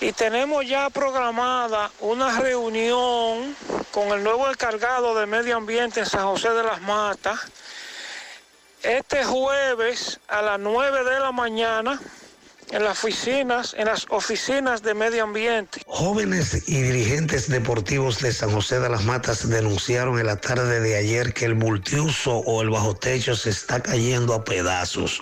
Y 0.00 0.10
tenemos 0.12 0.66
ya 0.66 0.90
programada 0.90 1.92
una 2.00 2.40
reunión 2.40 3.56
con 3.92 4.08
el 4.08 4.24
nuevo 4.24 4.50
encargado 4.50 5.14
de 5.14 5.26
medio 5.26 5.56
ambiente 5.56 6.00
en 6.00 6.06
San 6.06 6.26
José 6.26 6.50
de 6.50 6.64
las 6.64 6.80
Matas 6.82 7.38
este 8.82 9.24
jueves 9.24 10.18
a 10.26 10.42
las 10.42 10.58
9 10.58 11.04
de 11.04 11.20
la 11.20 11.30
mañana 11.30 12.00
en 12.70 12.84
las 12.84 13.04
oficinas, 13.04 13.74
en 13.78 13.86
las 13.86 14.06
oficinas 14.10 14.82
de 14.82 14.94
medio 14.94 15.24
ambiente. 15.24 15.80
Jóvenes 15.86 16.68
y 16.68 16.82
dirigentes 16.82 17.48
deportivos 17.48 18.20
de 18.20 18.32
San 18.32 18.50
José 18.50 18.80
de 18.80 18.88
las 18.88 19.04
Matas 19.04 19.48
denunciaron 19.48 20.18
en 20.18 20.26
la 20.26 20.36
tarde 20.36 20.80
de 20.80 20.96
ayer 20.96 21.32
que 21.32 21.44
el 21.44 21.54
multiuso 21.54 22.38
o 22.38 22.62
el 22.62 22.70
bajo 22.70 22.94
techo 22.96 23.36
se 23.36 23.50
está 23.50 23.80
cayendo 23.80 24.34
a 24.34 24.44
pedazos, 24.44 25.20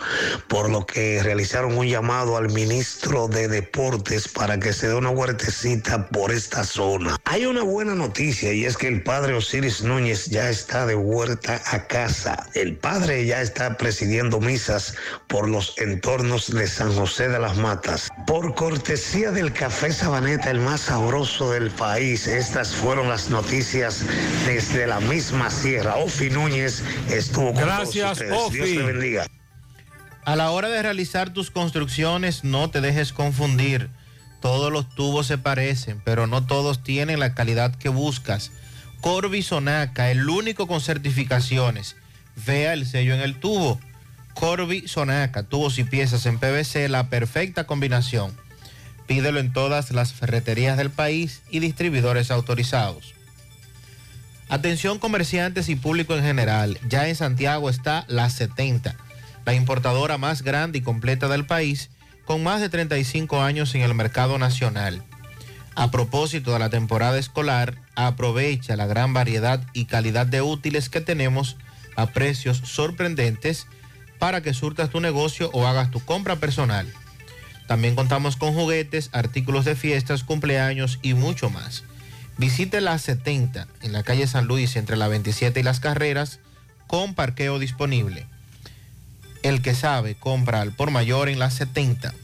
por 0.48 0.70
lo 0.70 0.86
que 0.86 1.23
realizaron 1.23 1.76
un 1.76 1.86
llamado 1.86 2.36
al 2.36 2.50
ministro 2.50 3.28
de 3.28 3.48
Deportes 3.48 4.28
para 4.28 4.58
que 4.58 4.73
se 4.73 4.89
dé 4.89 4.94
una 4.94 5.10
huertecita 5.10 6.08
por 6.08 6.32
esta 6.32 6.64
zona. 6.64 7.16
Hay 7.24 7.47
una 7.47 7.62
buena 7.62 7.94
noticia 7.94 8.52
y 8.52 8.64
es 8.64 8.76
que 8.76 8.89
el 8.89 9.02
padre 9.02 9.34
Osiris 9.34 9.82
Núñez 9.82 10.26
ya 10.26 10.48
está 10.48 10.86
de 10.86 10.94
vuelta 10.94 11.60
a 11.66 11.86
casa. 11.86 12.48
El 12.55 12.76
padre 12.76 13.26
ya 13.26 13.42
está 13.42 13.76
presidiendo 13.76 14.40
misas 14.40 14.94
por 15.28 15.48
los 15.48 15.76
entornos 15.78 16.52
de 16.52 16.66
San 16.66 16.94
José 16.94 17.28
de 17.28 17.34
las 17.39 17.57
Matas. 17.57 18.11
Por 18.27 18.55
cortesía 18.55 19.31
del 19.31 19.53
café 19.53 19.93
Sabaneta, 19.93 20.51
el 20.51 20.61
más 20.61 20.83
sabroso 20.83 21.51
del 21.53 21.71
país, 21.71 22.27
estas 22.27 22.75
fueron 22.75 23.09
las 23.09 23.31
noticias 23.31 24.05
desde 24.47 24.87
la 24.87 25.01
misma 25.01 25.51
sierra. 25.51 25.97
Ofi 25.97 26.31
Núñez 26.31 26.83
estuvo 27.11 27.53
con 27.53 27.63
Gracias, 27.63 28.19
todos 28.19 28.47
ustedes. 28.47 28.53
Dios 28.53 28.85
le 28.85 28.93
bendiga. 28.93 29.27
A 30.25 30.37
la 30.37 30.51
hora 30.51 30.69
de 30.69 30.83
realizar 30.83 31.33
tus 31.33 31.51
construcciones, 31.51 32.45
no 32.45 32.71
te 32.71 32.81
dejes 32.81 33.13
confundir. 33.13 33.91
Todos 34.41 34.73
los 34.73 34.89
tubos 34.95 35.27
se 35.27 35.39
parecen, 35.39 36.01
pero 36.05 36.27
no 36.27 36.47
todos 36.47 36.83
tienen 36.83 37.21
la 37.21 37.35
calidad 37.35 37.75
que 37.75 37.89
buscas. 37.89 38.53
Corby 39.01 39.43
Sonaca, 39.43 40.11
el 40.11 40.29
único 40.29 40.67
con 40.67 40.81
certificaciones. 40.81 41.97
Vea 42.47 42.73
el 42.73 42.87
sello 42.87 43.15
en 43.15 43.21
el 43.21 43.39
tubo. 43.39 43.79
Corby 44.35 44.87
Sonaca, 44.89 45.45
tubos 45.45 45.79
y 45.79 45.85
piezas 45.85 46.27
en 46.27 46.39
PVC, 46.39 46.89
la 46.89 47.09
perfecta 47.09 47.65
combinación. 47.65 48.37
Pídelo 49.07 49.39
en 49.39 49.53
todas 49.53 49.91
las 49.91 50.13
ferreterías 50.13 50.77
del 50.77 50.91
país 50.91 51.43
y 51.51 51.61
distribuidores 51.61 52.31
autorizados. 52.31 53.15
Atención 54.49 54.99
comerciantes 54.99 55.69
y 55.69 55.77
público 55.77 56.15
en 56.15 56.23
general, 56.23 56.79
ya 56.89 57.09
en 57.09 57.17
Santiago 57.17 57.71
está 57.71 58.05
La 58.09 58.29
70, 58.29 58.95
la 59.47 59.55
importadora 59.55 60.19
más 60.19 60.43
grande 60.43 60.79
y 60.79 60.83
completa 60.83 61.29
del 61.29 61.47
país, 61.47 61.91
con 62.25 62.43
más 62.43 62.61
de 62.61 62.69
35 62.69 63.41
años 63.41 63.75
en 63.75 63.83
el 63.83 63.95
mercado 63.95 64.39
nacional. 64.39 65.03
A 65.75 65.91
propósito 65.91 66.53
de 66.53 66.59
la 66.59 66.71
temporada 66.71 67.19
escolar, 67.19 67.75
aprovecha 67.95 68.77
la 68.77 68.87
gran 68.87 69.13
variedad 69.13 69.61
y 69.73 69.87
calidad 69.87 70.27
de 70.27 70.41
útiles 70.41 70.89
que 70.89 71.01
tenemos 71.01 71.57
a 71.97 72.07
precios 72.07 72.59
sorprendentes 72.65 73.67
para 74.25 74.41
que 74.41 74.55
surtas 74.55 74.89
tu 74.89 75.03
negocio 75.03 75.51
o 75.53 75.67
hagas 75.67 75.91
tu 75.91 76.01
compra 76.01 76.36
personal. 76.36 76.91
También 77.67 77.94
contamos 77.94 78.36
con 78.36 78.55
juguetes, 78.55 79.11
artículos 79.12 79.67
de 79.67 79.77
fiestas, 79.77 80.25
cumpleaños 80.25 80.99
y 81.03 81.12
mucho 81.12 81.51
más. 81.51 81.85
Visite 82.39 82.81
la 82.81 82.97
70 82.99 83.69
en 83.83 83.93
la 83.93 84.03
calle 84.03 84.27
San 84.27 84.47
Luis 84.47 84.77
entre 84.77 84.97
la 84.97 85.09
27 85.09 85.61
y 85.61 85.62
las 85.62 85.78
carreras 85.78 86.41
con 86.86 87.12
parqueo 87.12 87.59
disponible. 87.59 88.27
El 89.43 89.61
que 89.61 89.75
sabe 89.75 90.15
compra 90.15 90.62
al 90.62 90.73
por 90.73 90.91
mayor 90.91 91.28
en 91.28 91.39
la 91.39 91.51
70. 91.51 92.15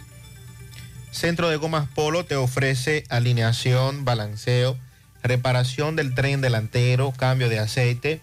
Centro 1.10 1.50
de 1.50 1.56
Gomas 1.58 1.86
Polo 1.94 2.24
te 2.24 2.36
ofrece 2.36 3.04
alineación, 3.10 4.06
balanceo, 4.06 4.78
reparación 5.22 5.96
del 5.96 6.14
tren 6.14 6.40
delantero, 6.40 7.12
cambio 7.12 7.50
de 7.50 7.58
aceite, 7.58 8.22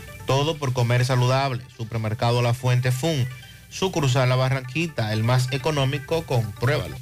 Todo 0.25 0.57
por 0.57 0.73
comer 0.73 1.05
saludable. 1.05 1.63
Supermercado 1.75 2.41
La 2.41 2.53
Fuente 2.53 2.91
Fun. 2.91 3.27
Sucursal 3.69 4.27
La 4.27 4.35
Barranquita, 4.35 5.13
el 5.13 5.23
más 5.23 5.47
económico, 5.51 6.23
compruébalo. 6.25 6.95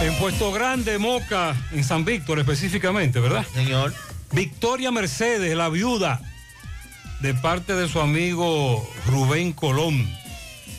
En 0.00 0.14
Puesto 0.18 0.52
Grande, 0.52 0.98
Moca, 0.98 1.54
en 1.72 1.84
San 1.84 2.04
Víctor 2.04 2.38
específicamente, 2.38 3.20
¿verdad? 3.20 3.44
Señor. 3.52 3.92
Victoria 4.32 4.90
Mercedes, 4.90 5.56
la 5.56 5.68
viuda, 5.68 6.20
de 7.20 7.34
parte 7.34 7.74
de 7.74 7.88
su 7.88 8.00
amigo 8.00 8.88
Rubén 9.06 9.52
Colón. 9.52 10.08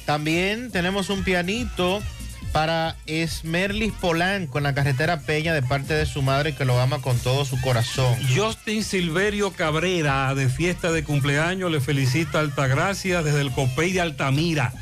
También 0.06 0.72
tenemos 0.72 1.10
un 1.10 1.24
pianito 1.24 2.02
para 2.52 2.96
Esmerlis 3.06 3.94
Polanco 3.94 4.58
en 4.58 4.64
la 4.64 4.74
carretera 4.74 5.22
Peña 5.22 5.54
de 5.54 5.62
parte 5.62 5.94
de 5.94 6.06
su 6.06 6.22
madre 6.22 6.56
que 6.56 6.66
lo 6.66 6.80
ama 6.80 7.02
con 7.02 7.18
todo 7.20 7.46
su 7.46 7.60
corazón. 7.62 8.16
Justin 8.36 8.84
Silverio 8.84 9.52
Cabrera, 9.52 10.34
de 10.36 10.50
fiesta 10.50 10.92
de 10.92 11.04
cumpleaños, 11.04 11.72
le 11.72 11.82
felicita 11.82 12.40
Altagracia 12.40 13.22
desde 13.22 13.42
el 13.42 13.52
Copey 13.52 13.92
de 13.92 14.02
Altamira. 14.02 14.74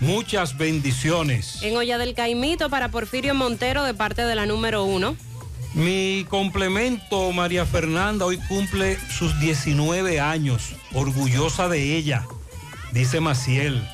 Muchas 0.00 0.56
bendiciones. 0.56 1.62
En 1.62 1.76
Olla 1.76 1.98
del 1.98 2.14
Caimito 2.14 2.70
para 2.70 2.90
Porfirio 2.90 3.34
Montero 3.34 3.82
de 3.82 3.94
parte 3.94 4.22
de 4.22 4.34
la 4.36 4.46
número 4.46 4.84
uno. 4.84 5.16
Mi 5.74 6.24
complemento, 6.28 7.30
María 7.32 7.66
Fernanda, 7.66 8.24
hoy 8.24 8.38
cumple 8.48 8.98
sus 9.10 9.38
19 9.38 10.18
años, 10.18 10.74
orgullosa 10.94 11.68
de 11.68 11.96
ella, 11.96 12.24
dice 12.92 13.20
Maciel, 13.20 13.86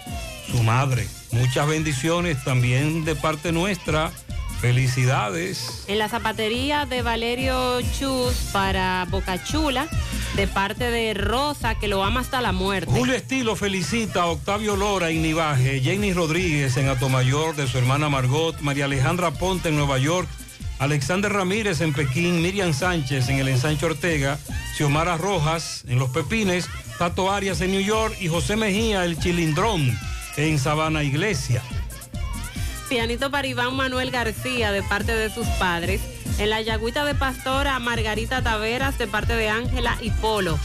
su 0.50 0.62
madre. 0.62 1.08
Muchas 1.34 1.66
bendiciones 1.66 2.42
también 2.44 3.04
de 3.04 3.16
parte 3.16 3.50
nuestra. 3.50 4.12
Felicidades. 4.60 5.84
En 5.88 5.98
la 5.98 6.08
zapatería 6.08 6.86
de 6.86 7.02
Valerio 7.02 7.80
Chus 7.98 8.34
para 8.50 9.06
Bocachula 9.10 9.86
de 10.36 10.46
parte 10.46 10.90
de 10.90 11.12
Rosa 11.12 11.74
que 11.74 11.86
lo 11.86 12.02
ama 12.02 12.20
hasta 12.20 12.40
la 12.40 12.52
muerte. 12.52 12.90
Julio 12.90 13.14
Estilo 13.14 13.56
felicita 13.56 14.22
a 14.22 14.26
Octavio 14.26 14.74
Lora 14.76 15.10
en 15.10 15.22
Nivaje, 15.22 15.80
Jenny 15.80 16.14
Rodríguez 16.14 16.78
en 16.78 16.88
Atomayor 16.88 17.56
de 17.56 17.66
su 17.66 17.76
hermana 17.76 18.08
Margot, 18.08 18.58
María 18.60 18.86
Alejandra 18.86 19.32
Ponte 19.32 19.68
en 19.68 19.76
Nueva 19.76 19.98
York, 19.98 20.28
Alexander 20.78 21.30
Ramírez 21.30 21.82
en 21.82 21.92
Pekín, 21.92 22.40
Miriam 22.40 22.72
Sánchez 22.72 23.28
en 23.28 23.40
el 23.40 23.48
Ensancho 23.48 23.86
Ortega, 23.86 24.38
Xiomara 24.76 25.18
Rojas 25.18 25.84
en 25.88 25.98
Los 25.98 26.08
Pepines, 26.08 26.70
Tato 26.96 27.30
Arias 27.30 27.60
en 27.60 27.72
New 27.72 27.82
York 27.82 28.16
y 28.18 28.28
José 28.28 28.56
Mejía 28.56 29.04
el 29.04 29.18
Chilindrón 29.18 29.94
en 30.36 30.58
Sabana 30.58 31.02
Iglesia. 31.02 31.62
Pianito 32.88 33.30
para 33.30 33.46
Iván 33.46 33.74
Manuel 33.76 34.10
García 34.10 34.72
de 34.72 34.82
parte 34.82 35.14
de 35.14 35.30
sus 35.32 35.46
padres. 35.58 36.00
En 36.38 36.50
la 36.50 36.60
Yagüita 36.60 37.04
de 37.04 37.14
Pastora, 37.14 37.78
Margarita 37.78 38.42
Taveras 38.42 38.98
de 38.98 39.06
parte 39.06 39.34
de 39.36 39.48
Ángela 39.48 39.96
y 40.00 40.10
Polo. 40.10 40.58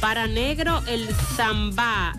Para 0.00 0.26
Negro, 0.26 0.82
el 0.86 1.08
Zambá 1.36 2.14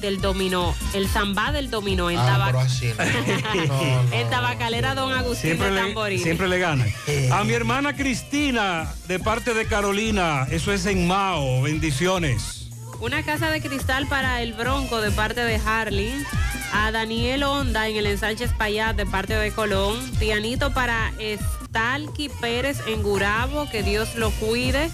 del 0.00 0.20
Dominó. 0.20 0.74
El 0.94 1.08
Zambá 1.08 1.52
del 1.52 1.70
Dominó 1.70 2.10
en, 2.10 2.18
Ah, 2.18 2.26
tabac- 2.26 2.46
pero 2.46 2.60
así 2.60 2.92
no. 2.96 3.64
No, 3.66 4.02
no. 4.04 4.12
en 4.12 4.30
Tabacalera 4.30 4.94
Don 4.94 5.12
Agustín 5.12 5.42
Siempre 5.52 5.66
de 5.68 5.72
le, 5.74 5.80
Tamboril. 5.80 6.22
siempre 6.22 6.48
le 6.48 6.58
ganan. 6.58 6.88
A 7.32 7.44
mi 7.44 7.52
hermana 7.52 7.94
Cristina, 7.94 8.92
de 9.06 9.18
parte 9.18 9.54
de 9.54 9.66
Carolina, 9.66 10.46
eso 10.50 10.72
es 10.72 10.86
en 10.86 11.06
Mao, 11.06 11.62
bendiciones. 11.62 12.63
Una 13.04 13.22
casa 13.22 13.50
de 13.50 13.60
cristal 13.60 14.06
para 14.06 14.40
el 14.40 14.54
Bronco 14.54 15.02
de 15.02 15.10
parte 15.10 15.44
de 15.44 15.56
Harley. 15.56 16.24
A 16.72 16.90
Daniel 16.90 17.42
Honda 17.42 17.86
en 17.86 17.96
el 17.96 18.06
ensanche 18.06 18.48
Payat 18.48 18.96
de 18.96 19.04
parte 19.04 19.34
de 19.34 19.52
Colón. 19.52 20.00
Pianito 20.18 20.72
para 20.72 21.12
Stalky 21.20 22.30
Pérez 22.30 22.78
en 22.86 23.02
Gurabo. 23.02 23.68
Que 23.68 23.82
Dios 23.82 24.14
lo 24.14 24.30
cuide 24.30 24.90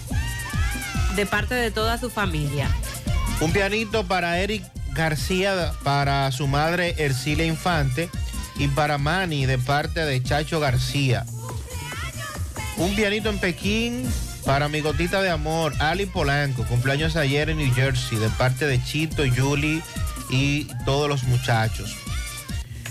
de 1.14 1.24
parte 1.24 1.55
de 1.55 1.70
toda 1.70 1.98
su 1.98 2.10
familia. 2.10 2.68
Un 3.40 3.52
pianito 3.52 4.05
para 4.05 4.40
Eric 4.40 4.64
García, 4.92 5.72
para 5.84 6.32
su 6.32 6.48
madre 6.48 6.97
Ercilia 6.98 7.47
Infante 7.47 8.10
y 8.56 8.66
para 8.66 8.98
Manny 8.98 9.47
de 9.47 9.58
parte 9.58 10.00
de 10.00 10.20
Chacho 10.20 10.58
García. 10.58 11.24
Un 12.76 12.92
pianito 12.97 13.30
en 13.30 13.39
Pekín 13.39 14.12
para 14.51 14.69
mi 14.69 14.81
gotita 14.81 15.23
de 15.23 15.31
amor, 15.31 15.73
Ali 15.79 16.07
Polanco, 16.07 16.65
cumpleaños 16.65 17.15
ayer 17.15 17.51
en 17.51 17.59
New 17.59 17.73
Jersey, 17.73 18.19
de 18.19 18.29
parte 18.31 18.67
de 18.67 18.83
Chito, 18.83 19.23
Julie 19.33 19.81
y 20.29 20.65
todos 20.85 21.09
los 21.09 21.23
muchachos. 21.23 21.97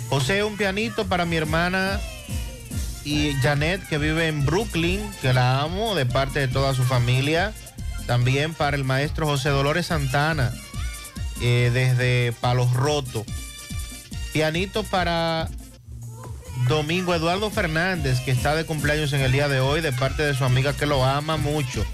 José, 0.07 0.45
un 0.45 0.55
pianito 0.55 1.07
para 1.07 1.25
mi 1.25 1.35
hermana 1.35 1.99
y 3.03 3.33
Janet, 3.41 3.85
que 3.89 3.97
vive 3.97 4.29
en 4.29 4.45
Brooklyn, 4.45 5.01
que 5.21 5.33
la 5.33 5.59
amo, 5.59 5.95
de 5.95 6.05
parte 6.05 6.39
de 6.39 6.47
toda 6.47 6.73
su 6.73 6.85
familia. 6.85 7.51
También 8.07 8.53
para 8.53 8.77
el 8.77 8.85
maestro 8.85 9.25
José 9.25 9.49
Dolores 9.49 9.87
Santana, 9.87 10.53
eh, 11.41 11.71
desde 11.73 12.31
Palos 12.39 12.71
Rotos. 12.71 13.25
Pianito 14.31 14.83
para 14.83 15.49
Domingo 16.67 17.13
Eduardo 17.15 17.49
Fernández, 17.49 18.19
que 18.21 18.31
está 18.31 18.55
de 18.55 18.65
cumpleaños 18.65 19.13
en 19.13 19.21
el 19.21 19.31
día 19.31 19.47
de 19.47 19.59
hoy, 19.59 19.81
de 19.81 19.91
parte 19.91 20.23
de 20.23 20.33
su 20.33 20.43
amiga 20.43 20.73
que 20.73 20.85
lo 20.85 21.03
ama 21.03 21.37
mucho. 21.37 21.85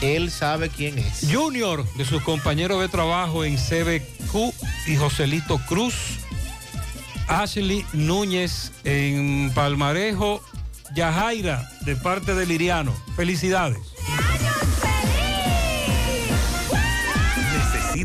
Él 0.00 0.30
sabe 0.30 0.68
quién 0.68 0.98
es. 0.98 1.26
Junior, 1.32 1.86
de 1.94 2.04
sus 2.04 2.22
compañeros 2.22 2.80
de 2.80 2.88
trabajo 2.88 3.44
en 3.44 3.56
CBQ 3.56 4.52
y 4.86 4.96
Joselito 4.96 5.58
Cruz. 5.66 5.94
Ashley 7.26 7.84
Núñez 7.92 8.72
en 8.84 9.50
Palmarejo. 9.54 10.42
Yajaira, 10.94 11.68
de 11.80 11.96
parte 11.96 12.34
de 12.34 12.46
Liriano. 12.46 12.94
Felicidades. 13.16 13.78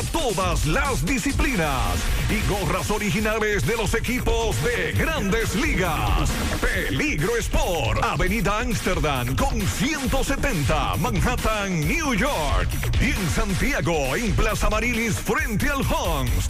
todas 0.00 0.64
las 0.66 1.04
disciplinas 1.04 1.98
y 2.30 2.40
gorras 2.48 2.90
originales 2.90 3.66
de 3.66 3.76
los 3.76 3.92
equipos 3.94 4.56
de 4.64 4.92
grandes 4.92 5.54
ligas. 5.54 6.30
Peligro 6.60 7.36
Sport, 7.36 8.02
Avenida 8.02 8.60
Amsterdam 8.60 9.36
con 9.36 9.60
170, 9.60 10.96
Manhattan, 10.96 11.86
New 11.86 12.14
York. 12.14 12.70
Y 13.00 13.10
en 13.10 13.30
Santiago, 13.30 14.16
en 14.16 14.34
Plaza 14.34 14.70
Marilis, 14.70 15.16
frente 15.16 15.68
al 15.68 15.82
Hans, 15.82 16.48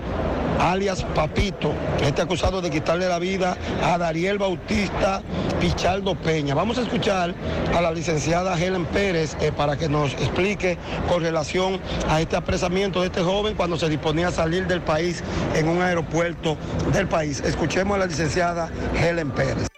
alias 0.59 1.03
Papito, 1.13 1.73
este 2.01 2.21
acusado 2.21 2.61
de 2.61 2.69
quitarle 2.69 3.07
la 3.07 3.19
vida 3.19 3.57
a 3.83 3.97
Dariel 3.97 4.37
Bautista 4.37 5.21
Pichardo 5.59 6.15
Peña. 6.15 6.55
Vamos 6.55 6.77
a 6.77 6.81
escuchar 6.81 7.33
a 7.75 7.81
la 7.81 7.91
licenciada 7.91 8.57
Helen 8.59 8.85
Pérez 8.85 9.35
eh, 9.41 9.51
para 9.51 9.77
que 9.77 9.89
nos 9.89 10.13
explique 10.13 10.77
con 11.07 11.21
relación 11.21 11.79
a 12.09 12.21
este 12.21 12.35
apresamiento 12.35 13.01
de 13.01 13.07
este 13.07 13.21
joven 13.21 13.55
cuando 13.55 13.77
se 13.77 13.89
disponía 13.89 14.29
a 14.29 14.31
salir 14.31 14.67
del 14.67 14.81
país 14.81 15.23
en 15.53 15.67
un 15.67 15.81
aeropuerto 15.81 16.57
del 16.93 17.07
país. 17.07 17.41
Escuchemos 17.41 17.95
a 17.95 17.99
la 17.99 18.05
licenciada 18.05 18.69
Helen 18.95 19.31
Pérez. 19.31 19.74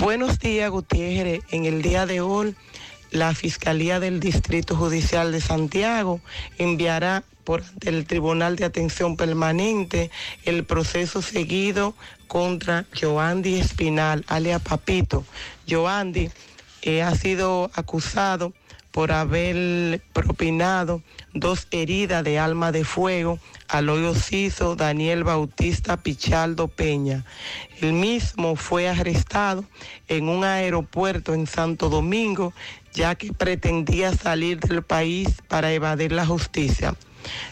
Buenos 0.00 0.38
días, 0.38 0.70
Gutiérrez. 0.70 1.42
En 1.50 1.66
el 1.66 1.82
día 1.82 2.06
de 2.06 2.22
hoy, 2.22 2.56
la 3.10 3.34
Fiscalía 3.34 4.00
del 4.00 4.18
Distrito 4.18 4.74
Judicial 4.74 5.30
de 5.30 5.42
Santiago 5.42 6.22
enviará 6.56 7.22
por 7.44 7.62
el 7.82 8.06
Tribunal 8.06 8.56
de 8.56 8.64
Atención 8.64 9.18
Permanente 9.18 10.10
el 10.46 10.64
proceso 10.64 11.20
seguido 11.20 11.94
contra 12.28 12.86
Joandy 12.98 13.60
Espinal, 13.60 14.24
alia 14.26 14.58
Papito. 14.58 15.26
Joandy 15.68 16.30
eh, 16.80 17.02
ha 17.02 17.14
sido 17.14 17.70
acusado 17.74 18.54
por 18.90 19.12
haber 19.12 20.00
propinado 20.12 21.02
dos 21.32 21.68
heridas 21.70 22.24
de 22.24 22.38
alma 22.38 22.72
de 22.72 22.84
fuego 22.84 23.38
al 23.68 23.88
hoyo 23.88 24.14
ciso 24.14 24.74
Daniel 24.74 25.22
Bautista 25.24 25.96
Pichaldo 25.96 26.68
Peña. 26.68 27.24
El 27.80 27.92
mismo 27.92 28.56
fue 28.56 28.88
arrestado 28.88 29.64
en 30.08 30.28
un 30.28 30.44
aeropuerto 30.44 31.34
en 31.34 31.46
Santo 31.46 31.88
Domingo, 31.88 32.52
ya 32.92 33.14
que 33.14 33.32
pretendía 33.32 34.12
salir 34.12 34.58
del 34.58 34.82
país 34.82 35.28
para 35.46 35.72
evadir 35.72 36.12
la 36.12 36.26
justicia. 36.26 36.96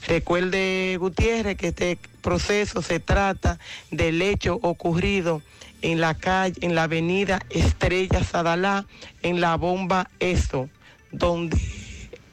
Recuerde, 0.06 0.96
Gutiérrez, 0.98 1.56
que 1.56 1.68
este 1.68 1.98
proceso 2.22 2.82
se 2.82 3.00
trata 3.00 3.58
del 3.90 4.22
hecho 4.22 4.58
ocurrido 4.62 5.42
en 5.82 6.00
la 6.00 6.14
calle, 6.14 6.54
en 6.62 6.74
la 6.74 6.84
avenida 6.84 7.40
Estrella 7.50 8.24
Sadalá, 8.24 8.86
en 9.22 9.40
la 9.40 9.56
bomba 9.56 10.10
Eso, 10.18 10.68
donde 11.12 11.58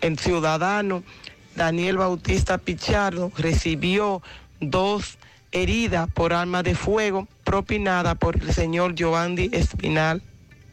el 0.01 0.19
ciudadano 0.19 1.03
Daniel 1.55 1.97
Bautista 1.97 2.57
Pichardo 2.57 3.31
recibió 3.37 4.21
dos 4.59 5.17
heridas 5.51 6.09
por 6.11 6.33
arma 6.33 6.63
de 6.63 6.75
fuego 6.75 7.27
propinada 7.43 8.15
por 8.15 8.35
el 8.41 8.53
señor 8.53 8.95
Giovanni 8.95 9.49
Espinal 9.53 10.21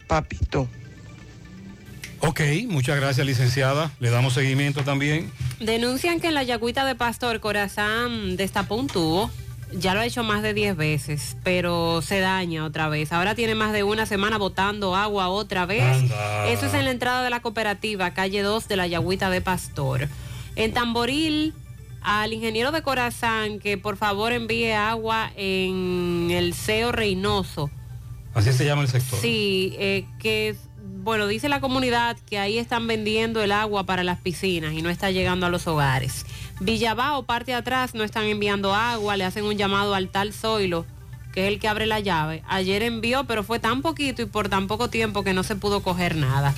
Papito. 0.09 0.69
Ok, 2.21 2.41
muchas 2.69 2.97
gracias, 2.97 3.27
licenciada. 3.27 3.91
Le 3.99 4.11
damos 4.11 4.35
seguimiento 4.35 4.85
también. 4.85 5.31
Denuncian 5.59 6.21
que 6.21 6.29
en 6.29 6.35
la 6.35 6.45
Yagüita 6.45 6.85
de 6.85 6.95
Pastor 6.95 7.41
Corazán 7.41 8.37
destapó 8.37 8.77
un 8.77 8.87
tubo 8.87 9.31
Ya 9.75 9.95
lo 9.95 10.01
ha 10.01 10.07
hecho 10.07 10.23
más 10.23 10.43
de 10.43 10.55
10 10.55 10.77
veces, 10.77 11.37
pero 11.43 12.03
se 12.03 12.21
daña 12.21 12.65
otra 12.65 12.89
vez. 12.89 13.13
Ahora 13.13 13.35
tiene 13.35 13.55
más 13.55 13.73
de 13.73 13.83
una 13.83 14.07
semana 14.07 14.39
botando 14.39 14.95
agua 14.95 15.29
otra 15.29 15.67
vez. 15.67 15.83
Anda. 15.83 16.49
Eso 16.49 16.67
es 16.67 16.75
en 16.75 16.85
la 16.85 16.91
entrada 16.91 17.23
de 17.25 17.31
la 17.31 17.41
cooperativa, 17.41 18.13
calle 18.13 18.43
2 18.43 18.69
de 18.69 18.77
la 18.77 18.87
Yagüita 18.87 19.31
de 19.31 19.41
Pastor. 19.41 20.09
En 20.57 20.73
Tamboril, 20.73 21.55
al 22.03 22.33
ingeniero 22.33 22.73
de 22.73 22.83
Corazán 22.83 23.59
que 23.59 23.79
por 23.79 23.97
favor 23.97 24.33
envíe 24.33 24.73
agua 24.73 25.31
en 25.37 26.31
el 26.31 26.55
CEO 26.55 26.93
Reynoso. 26.93 27.71
Así 28.35 28.53
se 28.53 28.65
llama 28.65 28.83
el 28.83 28.89
sector. 28.89 29.19
Sí, 29.21 29.75
eh, 29.79 30.07
que 30.19 30.57
bueno, 31.03 31.27
dice 31.27 31.49
la 31.49 31.61
comunidad 31.61 32.17
que 32.29 32.39
ahí 32.39 32.59
están 32.59 32.87
vendiendo 32.87 33.43
el 33.43 33.51
agua 33.51 33.85
para 33.85 34.05
las 34.05 34.19
piscinas 34.21 34.73
y 34.73 34.83
no 34.83 34.89
está 34.89 35.11
llegando 35.11 35.47
a 35.47 35.49
los 35.51 35.67
hogares. 35.67 36.25
Villabao, 36.61 37.25
parte 37.25 37.51
de 37.51 37.57
atrás, 37.57 37.95
no 37.95 38.05
están 38.05 38.27
enviando 38.27 38.73
agua, 38.73 39.17
le 39.17 39.25
hacen 39.25 39.45
un 39.45 39.57
llamado 39.57 39.95
al 39.95 40.09
tal 40.09 40.33
Zoilo, 40.33 40.87
que 41.33 41.47
es 41.47 41.53
el 41.53 41.59
que 41.59 41.67
abre 41.67 41.87
la 41.87 41.99
llave. 41.99 42.45
Ayer 42.47 42.83
envió, 42.85 43.25
pero 43.25 43.43
fue 43.43 43.59
tan 43.59 43.83
poquito 43.83 44.23
y 44.23 44.27
por 44.27 44.49
tan 44.49 44.69
poco 44.69 44.89
tiempo 44.89 45.25
que 45.25 45.35
no 45.35 45.43
se 45.43 45.57
pudo 45.57 45.83
coger 45.83 46.15
nada. 46.15 46.55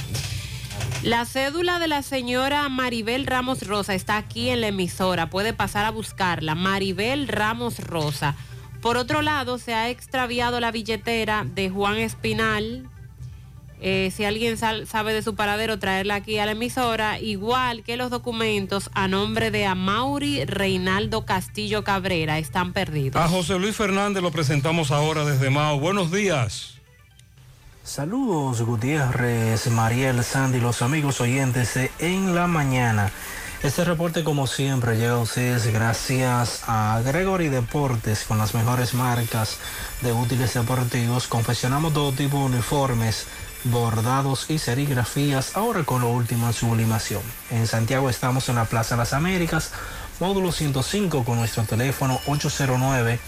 La 1.02 1.24
cédula 1.24 1.78
de 1.78 1.88
la 1.88 2.02
señora 2.02 2.68
Maribel 2.68 3.26
Ramos 3.26 3.66
Rosa 3.66 3.94
está 3.94 4.16
aquí 4.18 4.50
en 4.50 4.60
la 4.60 4.68
emisora. 4.68 5.30
Puede 5.30 5.52
pasar 5.52 5.84
a 5.86 5.90
buscarla. 5.90 6.54
Maribel 6.54 7.28
Ramos 7.28 7.78
Rosa. 7.78 8.34
Por 8.80 8.96
otro 8.98 9.22
lado, 9.22 9.58
se 9.58 9.72
ha 9.72 9.88
extraviado 9.88 10.60
la 10.60 10.70
billetera 10.70 11.46
de 11.46 11.70
Juan 11.70 11.96
Espinal. 11.96 12.88
Eh, 13.80 14.10
si 14.16 14.24
alguien 14.24 14.56
sal- 14.56 14.86
sabe 14.86 15.12
de 15.12 15.20
su 15.22 15.34
paradero, 15.34 15.78
traerla 15.78 16.14
aquí 16.14 16.38
a 16.38 16.46
la 16.46 16.52
emisora. 16.52 17.18
Igual 17.18 17.82
que 17.82 17.96
los 17.96 18.10
documentos 18.10 18.88
a 18.94 19.08
nombre 19.08 19.50
de 19.50 19.66
Amauri 19.66 20.44
Reinaldo 20.46 21.26
Castillo 21.26 21.84
Cabrera 21.84 22.38
están 22.38 22.72
perdidos. 22.72 23.20
A 23.20 23.28
José 23.28 23.58
Luis 23.58 23.76
Fernández 23.76 24.22
lo 24.22 24.30
presentamos 24.30 24.90
ahora 24.90 25.24
desde 25.24 25.50
Mao. 25.50 25.78
Buenos 25.80 26.10
días. 26.10 26.70
Saludos 27.82 28.62
Gutiérrez, 28.62 29.66
Mariel, 29.70 30.24
Sandy, 30.24 30.58
los 30.60 30.80
amigos 30.80 31.20
oyentes 31.20 31.74
de 31.74 31.90
En 31.98 32.34
la 32.34 32.46
Mañana. 32.46 33.12
Este 33.62 33.84
reporte 33.84 34.24
como 34.24 34.46
siempre 34.46 34.96
llega 34.96 35.12
a 35.14 35.18
ustedes 35.18 35.66
gracias 35.72 36.62
a 36.66 37.00
Gregory 37.04 37.48
Deportes 37.48 38.24
con 38.24 38.38
las 38.38 38.54
mejores 38.54 38.94
marcas 38.94 39.58
de 40.02 40.12
útiles 40.12 40.52
deportivos. 40.54 41.26
Confeccionamos 41.28 41.92
todo 41.94 42.12
tipo 42.12 42.38
de 42.38 42.44
uniformes, 42.44 43.26
bordados 43.64 44.50
y 44.50 44.58
serigrafías, 44.58 45.56
ahora 45.56 45.84
con 45.84 46.02
lo 46.02 46.08
último 46.10 46.46
en 46.46 46.52
sublimación. 46.52 47.22
En 47.50 47.66
Santiago 47.66 48.10
estamos 48.10 48.48
en 48.48 48.56
la 48.56 48.64
Plaza 48.64 48.96
Las 48.96 49.12
Américas, 49.12 49.72
módulo 50.20 50.52
105 50.52 51.24
con 51.24 51.38
nuestro 51.38 51.64
teléfono 51.64 52.20
809 52.26 53.18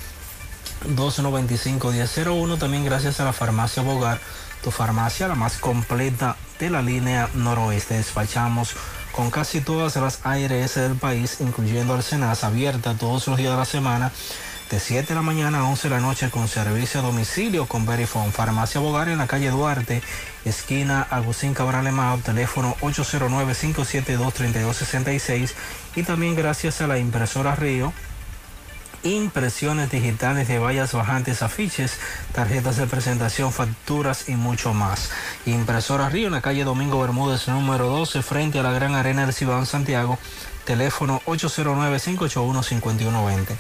295-1001. 0.84 2.58
También 2.58 2.84
gracias 2.84 3.20
a 3.20 3.24
la 3.24 3.32
farmacia 3.32 3.82
Bogar, 3.82 4.20
tu 4.62 4.70
farmacia 4.70 5.28
la 5.28 5.34
más 5.34 5.58
completa 5.58 6.36
de 6.58 6.70
la 6.70 6.82
línea 6.82 7.28
noroeste. 7.34 7.94
Despachamos 7.94 8.74
con 9.12 9.30
casi 9.30 9.60
todas 9.60 9.96
las 9.96 10.20
ARS 10.24 10.74
del 10.74 10.96
país, 10.96 11.38
incluyendo 11.40 11.94
Arsenas, 11.94 12.44
abierta 12.44 12.94
todos 12.94 13.26
los 13.26 13.36
días 13.38 13.52
de 13.52 13.58
la 13.58 13.64
semana. 13.64 14.12
De 14.70 14.80
7 14.80 15.06
de 15.06 15.14
la 15.14 15.22
mañana 15.22 15.60
a 15.60 15.64
11 15.64 15.88
de 15.88 15.94
la 15.94 16.00
noche 16.00 16.28
con 16.28 16.48
servicio 16.48 16.98
a 16.98 17.04
domicilio 17.04 17.66
con 17.66 17.86
Verifone. 17.86 18.32
Farmacia 18.32 18.80
Bogar 18.80 19.08
en 19.08 19.18
la 19.18 19.28
calle 19.28 19.50
Duarte, 19.50 20.02
esquina 20.44 21.06
Agustín 21.08 21.54
Cabral 21.54 21.86
Emao, 21.86 22.18
teléfono 22.18 22.74
809-572-3266. 22.80 25.52
Y 25.94 26.02
también 26.02 26.34
gracias 26.34 26.80
a 26.80 26.88
la 26.88 26.98
impresora 26.98 27.54
Río, 27.54 27.92
impresiones 29.04 29.88
digitales 29.88 30.48
de 30.48 30.58
vallas 30.58 30.94
bajantes, 30.94 31.42
afiches, 31.42 32.00
tarjetas 32.32 32.76
de 32.76 32.88
presentación, 32.88 33.52
facturas 33.52 34.28
y 34.28 34.34
mucho 34.34 34.74
más. 34.74 35.10
Impresora 35.46 36.08
Río 36.08 36.26
en 36.26 36.32
la 36.32 36.42
calle 36.42 36.64
Domingo 36.64 37.00
Bermúdez 37.00 37.46
número 37.46 37.86
12 37.86 38.20
frente 38.20 38.58
a 38.58 38.64
la 38.64 38.72
Gran 38.72 38.96
Arena 38.96 39.26
del 39.26 39.32
Cibao 39.32 39.64
Santiago, 39.64 40.18
teléfono 40.64 41.22
809-581-5120. 41.26 43.56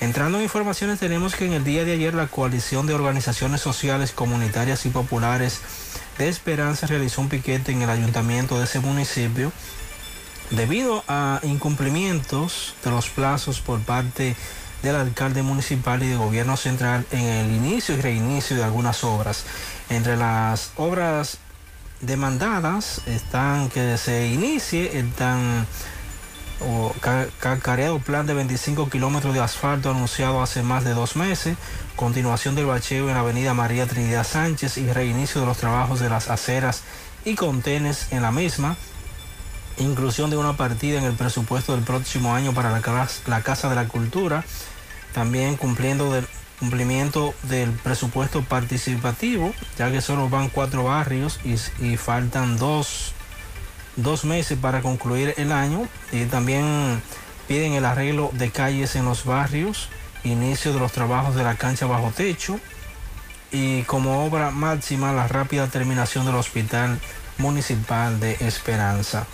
Entrando 0.00 0.38
en 0.38 0.44
informaciones 0.44 1.00
tenemos 1.00 1.34
que 1.34 1.46
en 1.46 1.52
el 1.52 1.64
día 1.64 1.84
de 1.84 1.92
ayer 1.92 2.14
la 2.14 2.28
coalición 2.28 2.86
de 2.86 2.94
organizaciones 2.94 3.60
sociales, 3.60 4.12
comunitarias 4.12 4.86
y 4.86 4.90
populares 4.90 5.60
de 6.18 6.28
Esperanza 6.28 6.86
realizó 6.86 7.20
un 7.20 7.28
piquete 7.28 7.72
en 7.72 7.82
el 7.82 7.90
ayuntamiento 7.90 8.58
de 8.58 8.64
ese 8.64 8.78
municipio 8.78 9.52
debido 10.50 11.02
a 11.08 11.40
incumplimientos 11.42 12.74
de 12.84 12.90
los 12.90 13.08
plazos 13.08 13.60
por 13.60 13.80
parte 13.80 14.36
del 14.82 14.94
alcalde 14.94 15.42
municipal 15.42 16.02
y 16.02 16.08
de 16.08 16.16
gobierno 16.16 16.56
central 16.56 17.04
en 17.10 17.24
el 17.24 17.50
inicio 17.50 17.96
y 17.96 18.00
reinicio 18.00 18.56
de 18.56 18.62
algunas 18.62 19.02
obras. 19.02 19.44
Entre 19.90 20.16
las 20.16 20.70
obras 20.76 21.38
demandadas 22.00 23.00
están 23.06 23.68
que 23.68 23.98
se 23.98 24.28
inicie 24.28 24.98
el 24.98 25.12
tan 25.12 25.66
o 26.60 26.92
ca- 27.00 27.26
cacareado 27.40 27.98
plan 27.98 28.26
de 28.26 28.34
25 28.34 28.88
kilómetros 28.90 29.34
de 29.34 29.40
asfalto 29.40 29.90
anunciado 29.90 30.42
hace 30.42 30.62
más 30.62 30.84
de 30.84 30.94
dos 30.94 31.16
meses, 31.16 31.56
continuación 31.96 32.54
del 32.54 32.66
bacheo 32.66 33.08
en 33.08 33.14
la 33.14 33.20
avenida 33.20 33.54
María 33.54 33.86
Trinidad 33.86 34.26
Sánchez 34.26 34.76
y 34.78 34.92
reinicio 34.92 35.40
de 35.40 35.46
los 35.46 35.58
trabajos 35.58 36.00
de 36.00 36.08
las 36.10 36.28
aceras 36.30 36.82
y 37.24 37.34
contenes 37.34 38.08
en 38.10 38.22
la 38.22 38.30
misma, 38.32 38.76
inclusión 39.78 40.30
de 40.30 40.36
una 40.36 40.56
partida 40.56 40.98
en 40.98 41.04
el 41.04 41.14
presupuesto 41.14 41.74
del 41.74 41.84
próximo 41.84 42.34
año 42.34 42.52
para 42.52 42.70
la 42.70 43.42
Casa 43.42 43.68
de 43.68 43.74
la 43.74 43.86
Cultura, 43.86 44.44
también 45.14 45.56
cumpliendo 45.56 46.12
del 46.12 46.26
cumplimiento 46.58 47.34
del 47.44 47.70
presupuesto 47.70 48.42
participativo, 48.42 49.54
ya 49.78 49.92
que 49.92 50.00
solo 50.00 50.28
van 50.28 50.48
cuatro 50.48 50.84
barrios 50.84 51.38
y, 51.44 51.54
y 51.84 51.96
faltan 51.96 52.56
dos, 52.56 53.12
dos 53.98 54.24
meses 54.24 54.58
para 54.58 54.80
concluir 54.80 55.34
el 55.36 55.52
año, 55.52 55.88
y 56.12 56.24
también 56.24 57.02
piden 57.46 57.72
el 57.72 57.84
arreglo 57.84 58.30
de 58.32 58.50
calles 58.50 58.96
en 58.96 59.04
los 59.04 59.24
barrios, 59.24 59.88
inicio 60.24 60.72
de 60.72 60.80
los 60.80 60.92
trabajos 60.92 61.34
de 61.34 61.44
la 61.44 61.56
cancha 61.56 61.86
bajo 61.86 62.12
techo, 62.16 62.58
y 63.50 63.82
como 63.82 64.24
obra 64.24 64.50
máxima 64.50 65.12
la 65.12 65.26
rápida 65.26 65.66
terminación 65.68 66.26
del 66.26 66.34
Hospital 66.34 66.98
Municipal 67.38 68.20
de 68.20 68.36
Esperanza. 68.40 69.26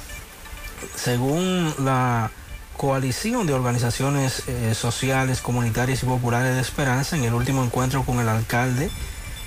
Según 0.94 1.74
la 1.78 2.30
coalición 2.76 3.46
de 3.46 3.54
organizaciones 3.54 4.42
eh, 4.46 4.74
sociales, 4.74 5.40
comunitarias 5.40 6.02
y 6.02 6.06
populares 6.06 6.54
de 6.54 6.60
Esperanza, 6.60 7.16
en 7.16 7.24
el 7.24 7.34
último 7.34 7.64
encuentro 7.64 8.04
con 8.04 8.20
el 8.20 8.28
alcalde 8.28 8.90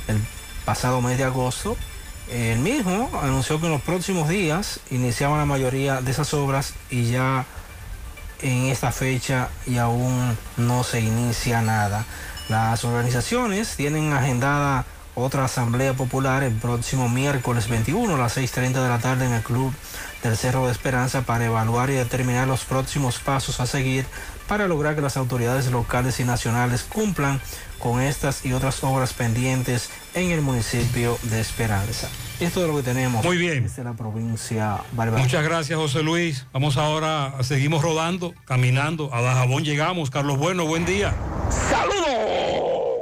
el 0.07 0.21
pasado 0.65 1.01
mes 1.01 1.17
de 1.17 1.25
agosto, 1.25 1.77
el 2.29 2.59
mismo 2.59 3.09
anunció 3.21 3.59
que 3.59 3.67
en 3.67 3.71
los 3.71 3.81
próximos 3.81 4.27
días 4.27 4.79
iniciaban 4.91 5.37
la 5.37 5.45
mayoría 5.45 6.01
de 6.01 6.11
esas 6.11 6.33
obras 6.33 6.73
y 6.89 7.09
ya 7.09 7.45
en 8.41 8.65
esta 8.65 8.91
fecha 8.91 9.49
y 9.65 9.77
aún 9.77 10.37
no 10.57 10.83
se 10.83 10.99
inicia 10.99 11.61
nada. 11.61 12.05
Las 12.49 12.83
organizaciones 12.85 13.75
tienen 13.75 14.13
agendada 14.13 14.85
otra 15.15 15.45
asamblea 15.45 15.93
popular 15.93 16.43
el 16.43 16.53
próximo 16.53 17.09
miércoles 17.09 17.67
21 17.69 18.13
a 18.13 18.17
las 18.17 18.37
6.30 18.37 18.83
de 18.83 18.89
la 18.89 18.99
tarde 18.99 19.25
en 19.25 19.33
el 19.33 19.41
Club 19.41 19.73
del 20.21 20.37
Cerro 20.37 20.67
de 20.67 20.71
Esperanza 20.71 21.23
para 21.23 21.45
evaluar 21.45 21.89
y 21.89 21.93
determinar 21.93 22.47
los 22.47 22.65
próximos 22.65 23.19
pasos 23.19 23.59
a 23.59 23.65
seguir 23.65 24.05
para 24.47 24.67
lograr 24.67 24.95
que 24.95 25.01
las 25.01 25.17
autoridades 25.17 25.71
locales 25.71 26.19
y 26.19 26.23
nacionales 26.23 26.83
cumplan 26.83 27.41
con 27.79 28.01
estas 28.01 28.45
y 28.45 28.53
otras 28.53 28.83
obras 28.83 29.13
pendientes 29.13 29.89
en 30.13 30.31
el 30.31 30.41
municipio 30.41 31.17
de 31.23 31.39
Esperanza. 31.39 32.09
Esto 32.39 32.61
es 32.61 32.67
lo 32.67 32.77
que 32.77 32.83
tenemos. 32.83 33.23
Muy 33.23 33.37
bien. 33.37 33.63
Desde 33.63 33.83
la 33.83 33.93
provincia 33.93 34.77
Barbará. 34.93 35.23
Muchas 35.23 35.43
gracias, 35.43 35.77
José 35.77 36.03
Luis. 36.03 36.45
Vamos 36.53 36.77
ahora, 36.77 37.33
seguimos 37.41 37.81
rodando, 37.81 38.33
caminando. 38.45 39.13
A 39.13 39.21
Dajabón 39.21 39.63
llegamos. 39.63 40.09
Carlos 40.09 40.37
Bueno, 40.37 40.65
buen 40.65 40.85
día. 40.85 41.13
¡Saludos! 41.69 42.37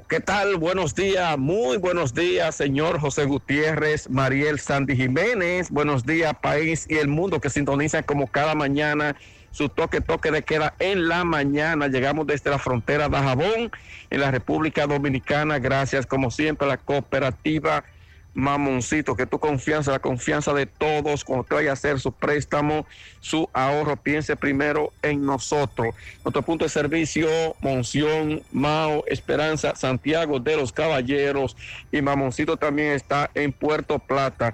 ¿Qué 0.08 0.20
tal? 0.20 0.58
Buenos 0.58 0.94
días, 0.94 1.36
muy 1.36 1.78
buenos 1.78 2.14
días, 2.14 2.56
señor 2.56 3.00
José 3.00 3.26
Gutiérrez, 3.26 4.08
Mariel 4.08 4.60
Sandy 4.60 4.96
Jiménez. 4.96 5.72
Buenos 5.72 6.06
días, 6.06 6.36
país 6.42 6.86
y 6.88 6.98
el 6.98 7.08
mundo 7.08 7.42
que 7.42 7.50
sintonizan 7.50 8.04
como 8.04 8.28
cada 8.28 8.54
mañana 8.54 9.16
su 9.56 9.70
toque, 9.70 10.02
toque 10.02 10.32
de 10.32 10.44
queda 10.44 10.74
en 10.80 11.08
la 11.08 11.24
mañana. 11.24 11.88
Llegamos 11.88 12.28
desde 12.28 12.50
la 12.50 12.60
frontera 12.60 13.08
de 13.08 13.18
Jabón, 13.18 13.72
en 14.10 14.20
la 14.20 14.30
República 14.30 14.86
Dominicana. 14.86 15.60
Gracias, 15.60 16.06
como 16.06 16.30
siempre, 16.30 16.68
a 16.68 16.72
la 16.72 16.78
cooperativa 16.78 17.86
Mamoncito, 18.34 19.16
que 19.16 19.26
tu 19.26 19.40
confianza, 19.40 19.94
la 19.94 20.00
confianza 20.00 20.54
de 20.54 20.66
todos, 20.66 21.24
cuando 21.24 21.46
te 21.46 21.56
vaya 21.56 21.70
a 21.70 21.74
hacer 21.74 22.02
su 22.02 22.12
préstamo, 22.12 22.86
su 23.22 23.50
ahorro, 23.54 23.96
piense 23.96 24.36
primero 24.36 24.92
en 25.02 25.26
nosotros. 25.26 25.96
Nuestro 26.26 26.42
punto 26.42 26.66
de 26.66 26.70
servicio, 26.70 27.30
Monción, 27.62 28.42
Mao, 28.52 29.06
Esperanza, 29.08 29.74
Santiago 29.78 30.42
de 30.42 30.58
los 30.58 30.74
Caballeros 30.74 31.56
y 31.94 32.02
Mamoncito 32.02 32.58
también 32.58 32.92
está 32.92 33.32
en 33.34 33.54
Puerto 33.54 34.00
Plata. 34.00 34.54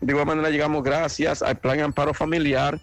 De 0.00 0.12
igual 0.12 0.24
manera 0.24 0.48
llegamos 0.48 0.82
gracias 0.82 1.42
al 1.42 1.58
Plan 1.58 1.80
Amparo 1.80 2.14
Familiar 2.14 2.80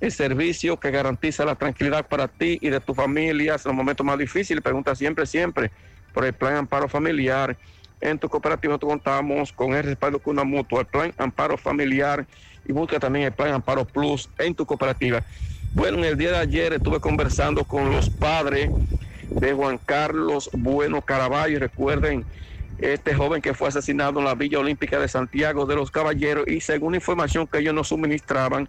el 0.00 0.12
servicio 0.12 0.78
que 0.78 0.90
garantiza 0.90 1.44
la 1.44 1.54
tranquilidad 1.54 2.06
para 2.06 2.28
ti 2.28 2.58
y 2.60 2.70
de 2.70 2.80
tu 2.80 2.94
familia 2.94 3.54
en 3.54 3.60
los 3.64 3.74
momentos 3.74 4.04
más 4.06 4.18
difíciles. 4.18 4.62
Pregunta 4.62 4.94
siempre, 4.94 5.26
siempre 5.26 5.70
por 6.12 6.24
el 6.24 6.32
plan 6.32 6.56
amparo 6.56 6.88
familiar. 6.88 7.56
En 8.00 8.18
tu 8.18 8.28
cooperativa 8.28 8.78
contamos 8.78 9.52
con 9.52 9.74
el 9.74 9.82
respaldo 9.82 10.20
con 10.20 10.34
una 10.34 10.44
mutua, 10.44 10.80
el 10.80 10.86
plan 10.86 11.12
amparo 11.18 11.58
familiar 11.58 12.24
y 12.64 12.72
busca 12.72 13.00
también 13.00 13.26
el 13.26 13.32
plan 13.32 13.54
amparo 13.54 13.84
plus 13.84 14.28
en 14.38 14.54
tu 14.54 14.64
cooperativa. 14.64 15.24
Bueno, 15.74 15.98
en 15.98 16.04
el 16.04 16.16
día 16.16 16.30
de 16.30 16.38
ayer 16.38 16.72
estuve 16.72 17.00
conversando 17.00 17.64
con 17.64 17.90
los 17.90 18.08
padres 18.08 18.70
de 19.30 19.52
Juan 19.52 19.80
Carlos 19.84 20.48
Bueno 20.52 21.02
Caraballo. 21.02 21.58
Recuerden, 21.58 22.24
este 22.78 23.14
joven 23.14 23.42
que 23.42 23.54
fue 23.54 23.68
asesinado 23.68 24.20
en 24.20 24.24
la 24.24 24.34
Villa 24.34 24.60
Olímpica 24.60 24.98
de 25.00 25.08
Santiago 25.08 25.66
de 25.66 25.74
los 25.74 25.90
Caballeros 25.90 26.46
y 26.46 26.60
según 26.60 26.94
información 26.94 27.46
que 27.46 27.58
ellos 27.58 27.74
nos 27.74 27.88
suministraban, 27.88 28.68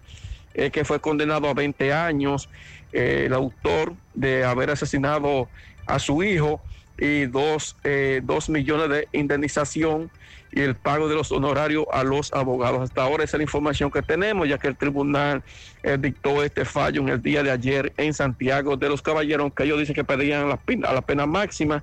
eh, 0.54 0.70
que 0.70 0.84
fue 0.84 1.00
condenado 1.00 1.48
a 1.48 1.54
20 1.54 1.92
años, 1.92 2.48
eh, 2.92 3.24
el 3.26 3.32
autor 3.34 3.94
de 4.14 4.44
haber 4.44 4.70
asesinado 4.70 5.48
a 5.86 5.98
su 5.98 6.22
hijo 6.22 6.60
y 7.00 7.26
dos, 7.26 7.76
eh, 7.82 8.20
dos 8.22 8.50
millones 8.50 8.90
de 8.90 9.08
indemnización 9.12 10.10
y 10.52 10.60
el 10.60 10.76
pago 10.76 11.08
de 11.08 11.14
los 11.14 11.32
honorarios 11.32 11.86
a 11.92 12.04
los 12.04 12.32
abogados. 12.32 12.82
Hasta 12.82 13.02
ahora 13.02 13.24
esa 13.24 13.36
es 13.36 13.38
la 13.38 13.44
información 13.44 13.90
que 13.90 14.02
tenemos, 14.02 14.48
ya 14.48 14.58
que 14.58 14.68
el 14.68 14.76
tribunal 14.76 15.42
eh, 15.82 15.96
dictó 15.98 16.42
este 16.44 16.64
fallo 16.64 17.00
en 17.00 17.08
el 17.08 17.22
día 17.22 17.42
de 17.42 17.50
ayer 17.50 17.92
en 17.96 18.12
Santiago 18.12 18.76
de 18.76 18.88
los 18.88 19.00
Caballeros, 19.00 19.52
que 19.54 19.64
ellos 19.64 19.78
dicen 19.78 19.94
que 19.94 20.04
pedían 20.04 20.48
la 20.48 21.02
pena, 21.02 21.26
máxima 21.26 21.82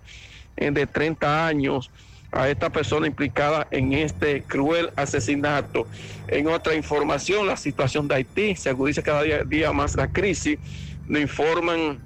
eh, 0.56 0.70
de 0.70 0.86
30 0.86 1.48
años 1.48 1.90
a 2.38 2.48
esta 2.50 2.70
persona 2.70 3.08
implicada 3.08 3.68
en 3.72 3.94
este 3.94 4.44
cruel 4.44 4.92
asesinato. 4.96 5.88
En 6.28 6.48
otra 6.48 6.76
información, 6.76 7.48
la 7.48 7.58
situación 7.58 8.08
de 8.08 8.16
Haití 8.16 8.56
se 8.56 8.70
agudiza 8.70 9.02
cada 9.02 9.24
día, 9.24 9.74
más 9.74 9.96
la 9.96 10.08
crisis. 10.08 10.60
Nos 11.08 11.22
informan 11.22 12.00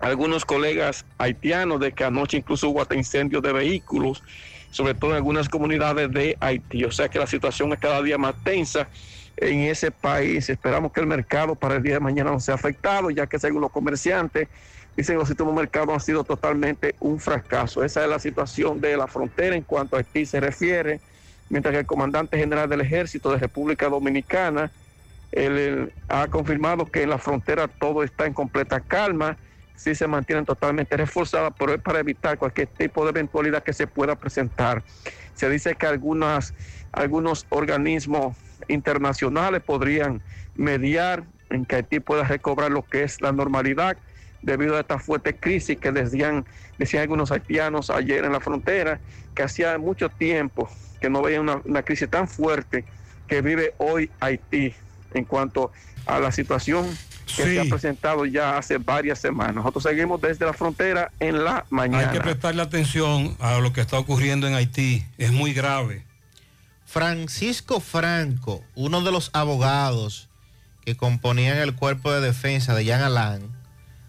algunos 0.00 0.44
colegas 0.46 1.04
haitianos 1.18 1.80
de 1.80 1.92
que 1.92 2.04
anoche 2.04 2.38
incluso 2.38 2.70
hubo 2.70 2.80
hasta 2.80 2.94
incendios 2.94 3.42
de 3.42 3.52
vehículos, 3.52 4.22
sobre 4.70 4.94
todo 4.94 5.10
en 5.10 5.16
algunas 5.16 5.50
comunidades 5.50 6.10
de 6.12 6.36
Haití. 6.40 6.84
O 6.84 6.90
sea 6.90 7.10
que 7.10 7.18
la 7.18 7.26
situación 7.26 7.70
es 7.74 7.78
cada 7.78 8.00
día 8.00 8.16
más 8.16 8.34
tensa 8.42 8.88
en 9.36 9.60
ese 9.60 9.90
país. 9.90 10.48
Esperamos 10.48 10.92
que 10.92 11.00
el 11.00 11.06
mercado 11.06 11.54
para 11.54 11.76
el 11.76 11.82
día 11.82 11.94
de 11.94 12.00
mañana 12.00 12.30
no 12.30 12.40
sea 12.40 12.54
afectado, 12.54 13.10
ya 13.10 13.26
que 13.26 13.38
según 13.38 13.60
los 13.60 13.70
comerciantes 13.70 14.48
dicen 14.98 15.16
que 15.16 15.26
sistemas 15.26 15.54
de 15.54 15.60
mercado 15.60 15.94
han 15.94 16.00
sido 16.00 16.24
totalmente 16.24 16.96
un 16.98 17.20
fracaso. 17.20 17.84
Esa 17.84 18.02
es 18.02 18.10
la 18.10 18.18
situación 18.18 18.80
de 18.80 18.96
la 18.96 19.06
frontera 19.06 19.54
en 19.54 19.62
cuanto 19.62 19.94
a 19.94 20.00
Haití 20.00 20.26
se 20.26 20.40
refiere, 20.40 21.00
mientras 21.48 21.72
que 21.72 21.80
el 21.80 21.86
comandante 21.86 22.36
general 22.36 22.68
del 22.68 22.80
ejército 22.80 23.30
de 23.30 23.38
República 23.38 23.88
Dominicana 23.88 24.72
ha 26.08 26.26
confirmado 26.26 26.86
que 26.86 27.02
en 27.02 27.10
la 27.10 27.18
frontera 27.18 27.68
todo 27.68 28.02
está 28.02 28.26
en 28.26 28.32
completa 28.32 28.80
calma 28.80 29.36
sí 29.76 29.94
se 29.94 30.08
mantienen 30.08 30.44
totalmente 30.44 30.96
reforzadas, 30.96 31.52
pero 31.56 31.72
es 31.72 31.80
para 31.80 32.00
evitar 32.00 32.36
cualquier 32.36 32.66
tipo 32.66 33.04
de 33.04 33.10
eventualidad 33.10 33.62
que 33.62 33.72
se 33.72 33.86
pueda 33.86 34.16
presentar. 34.16 34.82
Se 35.34 35.48
dice 35.48 35.76
que 35.76 35.86
algunas, 35.86 36.52
algunos 36.90 37.46
organismos 37.48 38.36
internacionales 38.66 39.62
podrían 39.62 40.20
mediar 40.56 41.22
en 41.50 41.64
que 41.64 41.76
Haití 41.76 42.00
pueda 42.00 42.24
recobrar 42.24 42.72
lo 42.72 42.84
que 42.84 43.04
es 43.04 43.20
la 43.20 43.30
normalidad 43.30 43.96
debido 44.42 44.76
a 44.76 44.80
esta 44.80 44.98
fuerte 44.98 45.36
crisis 45.36 45.78
que 45.78 45.92
decían, 45.92 46.44
decían 46.78 47.02
algunos 47.02 47.30
haitianos 47.30 47.90
ayer 47.90 48.24
en 48.24 48.32
la 48.32 48.40
frontera, 48.40 49.00
que 49.34 49.42
hacía 49.42 49.78
mucho 49.78 50.08
tiempo 50.08 50.68
que 51.00 51.10
no 51.10 51.22
veían 51.22 51.42
una, 51.42 51.60
una 51.64 51.82
crisis 51.82 52.10
tan 52.10 52.28
fuerte 52.28 52.84
que 53.26 53.42
vive 53.42 53.74
hoy 53.78 54.10
Haití 54.20 54.74
en 55.14 55.24
cuanto 55.24 55.72
a 56.06 56.18
la 56.18 56.32
situación 56.32 56.86
que 57.36 57.44
se 57.44 57.60
ha 57.60 57.64
presentado 57.64 58.24
ya 58.24 58.56
hace 58.56 58.78
varias 58.78 59.18
semanas. 59.18 59.56
Nosotros 59.56 59.82
seguimos 59.82 60.20
desde 60.20 60.46
la 60.46 60.54
frontera 60.54 61.12
en 61.20 61.44
la 61.44 61.66
mañana. 61.70 62.10
Hay 62.10 62.16
que 62.16 62.22
prestarle 62.22 62.62
atención 62.62 63.36
a 63.38 63.58
lo 63.58 63.72
que 63.72 63.82
está 63.82 63.98
ocurriendo 63.98 64.48
en 64.48 64.54
Haití. 64.54 65.04
Es 65.18 65.30
muy 65.30 65.52
grave. 65.52 66.04
Francisco 66.86 67.80
Franco, 67.80 68.64
uno 68.74 69.02
de 69.02 69.12
los 69.12 69.30
abogados 69.34 70.30
que 70.84 70.96
componían 70.96 71.58
el 71.58 71.74
cuerpo 71.74 72.10
de 72.10 72.22
defensa 72.22 72.74
de 72.74 72.86
Jean 72.86 73.02
Alain, 73.02 73.57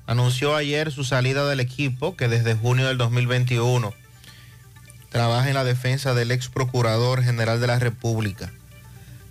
anunció 0.09 0.55
ayer 0.55 0.91
su 0.91 1.03
salida 1.03 1.47
del 1.47 1.59
equipo 1.59 2.15
que 2.15 2.27
desde 2.27 2.55
junio 2.55 2.87
del 2.87 2.97
2021 2.97 3.93
trabaja 5.11 5.49
en 5.49 5.53
la 5.53 5.63
defensa 5.63 6.15
del 6.15 6.31
ex 6.31 6.49
procurador 6.49 7.23
general 7.23 7.61
de 7.61 7.67
la 7.67 7.77
República. 7.77 8.51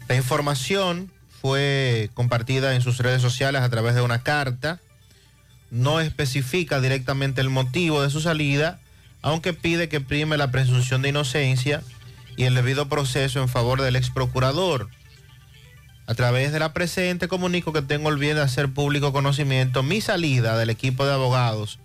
La 0.07 0.15
información 0.15 1.11
fue 1.43 2.11
compartida 2.15 2.77
en 2.77 2.81
sus 2.81 2.99
redes 2.99 3.21
sociales 3.21 3.63
a 3.63 3.69
través 3.69 3.97
de 3.97 4.03
una 4.03 4.23
carta. 4.23 4.79
No 5.73 6.01
especifica 6.01 6.81
directamente 6.81 7.41
el 7.41 7.51
motivo 7.51 8.01
de 8.01 8.11
su 8.11 8.21
salida, 8.21 8.79
aunque 9.21 9.55
pide 9.55 9.89
que 9.89 10.01
prime 10.01 10.37
la 10.37 10.53
presunción 10.53 11.03
de 11.03 11.09
inocencia 11.09 11.83
y 12.37 12.45
el 12.45 12.55
debido 12.55 12.89
proceso 12.89 13.43
en 13.43 13.49
favor 13.49 13.83
del 13.83 13.97
ex 13.97 14.11
procurador. 14.11 14.89
A 16.09 16.15
través 16.15 16.53
de 16.53 16.59
la 16.59 16.73
presente 16.73 17.29
comunico 17.29 17.75
que 17.75 17.83
tengo 17.83 18.09
el 18.09 18.17
bien 18.17 18.35
de 18.35 18.41
hacer 18.41 18.73
público 18.73 19.13
conocimiento 19.13 19.83
mi 19.83 20.01
salida 20.01 20.57
del 20.57 20.71
equipo 20.71 21.05
de 21.05 21.13
abogados 21.13 21.79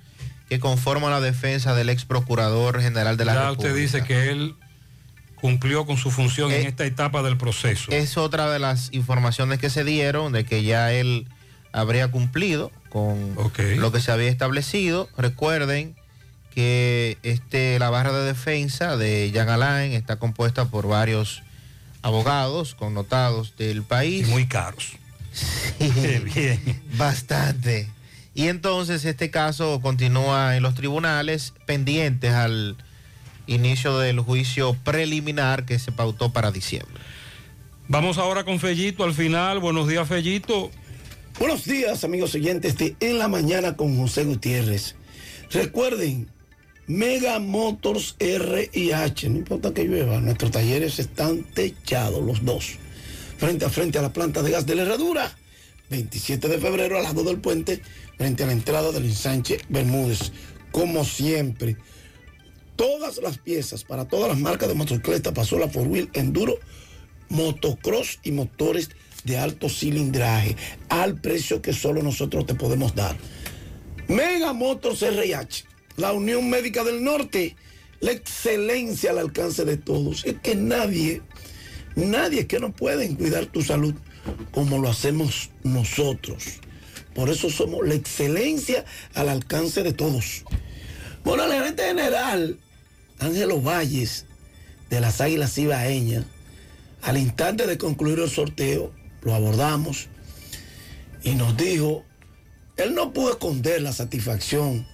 que 0.48 0.61
conforman 0.61 1.11
la 1.11 1.19
defensa 1.19 1.76
del 1.76 1.90
ex 1.90 2.06
procurador 2.06 2.82
general 2.82 3.18
de 3.18 3.26
la 3.26 3.34
Ya 3.34 3.40
República. 3.50 3.69
usted 3.69 3.82
dice 3.82 4.03
que 4.03 4.30
él 4.30 4.56
cumplió 5.35 5.85
con 5.85 5.98
su 5.98 6.10
función 6.10 6.53
en 6.53 6.66
esta 6.66 6.85
etapa 6.85 7.22
del 7.22 7.35
proceso. 7.35 7.92
Es 7.92 8.18
otra 8.18 8.50
de 8.50 8.60
las 8.60 8.93
informaciones 8.93 9.60
que 9.60 9.69
se 9.69 9.84
dieron 9.84 10.32
de 10.32 10.45
que 10.45 10.64
ya 10.64 10.93
él 10.93 11.27
habría 11.74 12.10
cumplido 12.10 12.72
con 12.88 13.35
lo 13.76 13.92
que 13.92 14.00
se 14.00 14.10
había 14.14 14.30
establecido. 14.30 15.10
Recuerden 15.18 15.98
que 16.56 17.18
este, 17.24 17.77
la 17.77 17.90
barra 17.90 18.14
de 18.14 18.24
defensa 18.24 18.95
de 18.95 19.32
Jean 19.34 19.50
Alain 19.50 19.92
está 19.92 20.16
compuesta 20.16 20.64
por 20.64 20.88
varios 20.88 21.43
abogados 22.03 22.75
connotados 22.75 23.56
del 23.57 23.82
país. 23.82 24.27
muy 24.27 24.45
caros. 24.45 24.93
Sí, 25.33 26.59
bastante. 26.98 27.90
Y 28.35 28.48
entonces 28.48 29.06
este 29.06 29.32
caso 29.32 29.80
continúa 29.82 30.56
en 30.56 30.64
los 30.64 30.75
tribunales 30.75 31.53
pendientes 31.65 32.33
al 32.33 32.77
inicio 33.48 33.98
del 33.98 34.19
juicio 34.19 34.75
preliminar 34.83 35.65
que 35.65 35.80
se 35.80 35.91
pautó 35.91 36.32
para 36.32 36.51
diciembre. 36.51 37.01
Vamos 37.88 38.17
ahora 38.17 38.43
con 38.43 38.59
Fellito 38.59 39.03
al 39.03 39.14
final. 39.14 39.59
Buenos 39.59 39.88
días, 39.88 40.07
Fellito. 40.07 40.72
Buenos 41.40 41.65
días, 41.65 42.03
amigos 42.03 42.35
oyentes 42.35 42.77
de 42.77 42.95
En 42.99 43.17
la 43.17 43.27
Mañana 43.27 43.75
con 43.75 43.98
José 43.98 44.23
Gutiérrez. 44.23 44.95
Recuerden, 45.51 46.27
Mega 46.87 47.39
Motors 47.39 48.15
R 48.19 48.69
y 48.73 48.91
H, 48.91 49.29
no 49.29 49.37
importa 49.37 49.73
que 49.73 49.85
llueva, 49.85 50.19
nuestros 50.19 50.51
talleres 50.51 50.99
están 50.99 51.43
techados 51.43 52.21
los 52.21 52.43
dos. 52.43 52.77
Frente 53.37 53.63
a 53.63 53.69
frente 53.69 53.99
a 53.99 54.01
la 54.01 54.11
planta 54.11 54.41
de 54.41 54.51
gas 54.51 54.65
de 54.65 54.75
la 54.75 54.81
Herradura, 54.81 55.33
27 55.89 56.49
de 56.49 56.59
febrero 56.59 56.97
al 56.97 57.03
lado 57.03 57.23
del 57.23 57.39
puente, 57.39 57.81
frente 58.17 58.43
a 58.43 58.47
la 58.47 58.51
entrada 58.51 58.91
del 58.91 59.05
ensanche 59.05 59.59
Bermúdez. 59.69 60.33
Como 60.73 61.05
siempre, 61.05 61.77
todas 62.75 63.17
las 63.21 63.37
piezas 63.37 63.85
para 63.85 64.05
todas 64.05 64.27
las 64.27 64.39
marcas 64.39 64.67
de 64.67 64.75
motocicleta, 64.75 65.33
Pasola, 65.33 65.69
Four 65.69 65.87
Wheel, 65.87 66.09
Enduro, 66.13 66.57
motocross 67.29 68.19
y 68.23 68.31
motores 68.33 68.89
de 69.23 69.37
alto 69.37 69.69
cilindraje 69.69 70.57
al 70.89 71.19
precio 71.21 71.61
que 71.61 71.71
solo 71.71 72.03
nosotros 72.03 72.45
te 72.45 72.55
podemos 72.55 72.93
dar. 72.93 73.15
Mega 74.09 74.51
Motors 74.51 75.01
RH, 75.01 75.63
la 75.97 76.13
Unión 76.13 76.49
Médica 76.49 76.83
del 76.83 77.03
Norte, 77.03 77.55
la 77.99 78.11
excelencia 78.11 79.11
al 79.11 79.19
alcance 79.19 79.65
de 79.65 79.77
todos. 79.77 80.25
Es 80.25 80.35
que 80.41 80.55
nadie, 80.55 81.22
nadie 81.95 82.47
que 82.47 82.59
no 82.59 82.72
pueden 82.72 83.15
cuidar 83.15 83.45
tu 83.45 83.61
salud 83.61 83.93
como 84.51 84.80
lo 84.80 84.89
hacemos 84.89 85.51
nosotros. 85.63 86.59
Por 87.13 87.30
eso 87.30 87.49
somos 87.49 87.88
la 87.88 87.93
excelencia 87.93 88.85
al 89.13 89.30
alcance 89.30 89.83
de 89.83 89.93
todos. 89.93 90.43
Bueno, 91.23 91.45
el 91.45 91.53
gerente 91.53 91.83
general, 91.83 92.59
Ángelo 93.19 93.61
Valles, 93.61 94.25
de 94.89 94.99
las 94.99 95.22
Águilas 95.22 95.57
Ibaeñas, 95.57 96.25
al 97.01 97.17
instante 97.17 97.67
de 97.67 97.77
concluir 97.77 98.19
el 98.19 98.30
sorteo, 98.30 98.91
lo 99.22 99.33
abordamos 99.33 100.07
y 101.23 101.35
nos 101.35 101.55
dijo, 101.55 102.03
él 102.77 102.95
no 102.95 103.13
pudo 103.13 103.31
esconder 103.31 103.81
la 103.81 103.93
satisfacción 103.93 104.88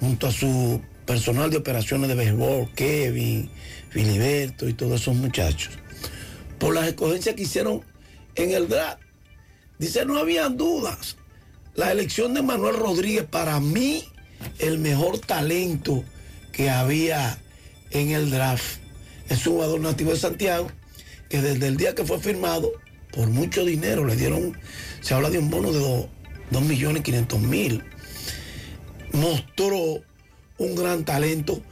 junto 0.00 0.26
a 0.26 0.32
su 0.32 0.80
personal 1.04 1.50
de 1.50 1.58
operaciones 1.58 2.08
de 2.08 2.14
béisbol, 2.14 2.72
Kevin, 2.74 3.50
Filiberto 3.90 4.68
y 4.68 4.74
todos 4.74 5.00
esos 5.00 5.14
muchachos, 5.14 5.78
por 6.58 6.74
las 6.74 6.86
escogencias 6.88 7.34
que 7.34 7.42
hicieron 7.42 7.82
en 8.34 8.50
el 8.52 8.68
draft. 8.68 9.00
Dice, 9.78 10.04
no 10.04 10.18
habían 10.18 10.56
dudas. 10.56 11.16
La 11.74 11.92
elección 11.92 12.32
de 12.32 12.42
Manuel 12.42 12.76
Rodríguez 12.76 13.24
para 13.24 13.60
mí 13.60 14.04
el 14.58 14.78
mejor 14.78 15.18
talento 15.18 16.04
que 16.52 16.70
había 16.70 17.38
en 17.90 18.10
el 18.10 18.30
draft. 18.30 18.80
Es 19.28 19.46
un 19.46 19.54
jugador 19.54 19.80
nativo 19.80 20.12
de 20.12 20.16
Santiago 20.16 20.70
que 21.28 21.42
desde 21.42 21.66
el 21.66 21.76
día 21.76 21.94
que 21.94 22.04
fue 22.04 22.18
firmado 22.18 22.72
por 23.12 23.28
mucho 23.28 23.64
dinero, 23.64 24.04
le 24.04 24.14
dieron, 24.14 24.56
se 25.00 25.14
habla 25.14 25.30
de 25.30 25.38
un 25.38 25.50
bono 25.50 25.72
de 25.72 26.08
2 26.50 26.62
millones 26.62 27.02
500 27.02 27.40
mil. 27.40 27.82
Mostró 29.16 30.02
un 30.58 30.74
gran 30.74 31.04
talento 31.04 31.62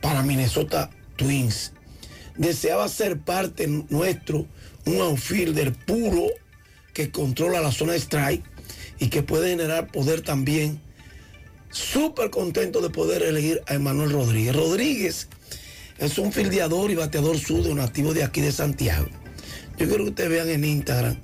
para 0.00 0.22
Minnesota 0.22 0.90
Twins. 1.16 1.72
Deseaba 2.36 2.88
ser 2.88 3.18
parte 3.18 3.66
nuestro, 3.66 4.46
un 4.86 5.00
outfielder 5.00 5.72
puro 5.72 6.26
que 6.92 7.10
controla 7.10 7.60
la 7.60 7.72
zona 7.72 7.94
strike 7.94 8.44
y 8.98 9.08
que 9.08 9.22
puede 9.22 9.50
generar 9.50 9.90
poder 9.90 10.22
también. 10.22 10.80
Súper 11.70 12.30
contento 12.30 12.80
de 12.80 12.90
poder 12.90 13.22
elegir 13.22 13.62
a 13.66 13.74
Emanuel 13.74 14.10
Rodríguez. 14.10 14.54
Rodríguez 14.54 15.28
es 15.98 16.18
un 16.18 16.32
fildeador 16.32 16.90
y 16.90 16.96
bateador 16.96 17.38
surdo 17.38 17.74
nativo 17.74 18.12
de 18.14 18.24
aquí 18.24 18.40
de 18.40 18.52
Santiago. 18.52 19.06
Yo 19.78 19.88
quiero 19.88 20.04
que 20.04 20.10
ustedes 20.10 20.30
vean 20.30 20.48
en 20.48 20.64
Instagram 20.64 21.16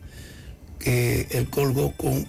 que 0.79 1.27
él 1.31 1.51
colgó 1.51 1.95
con, 1.97 2.29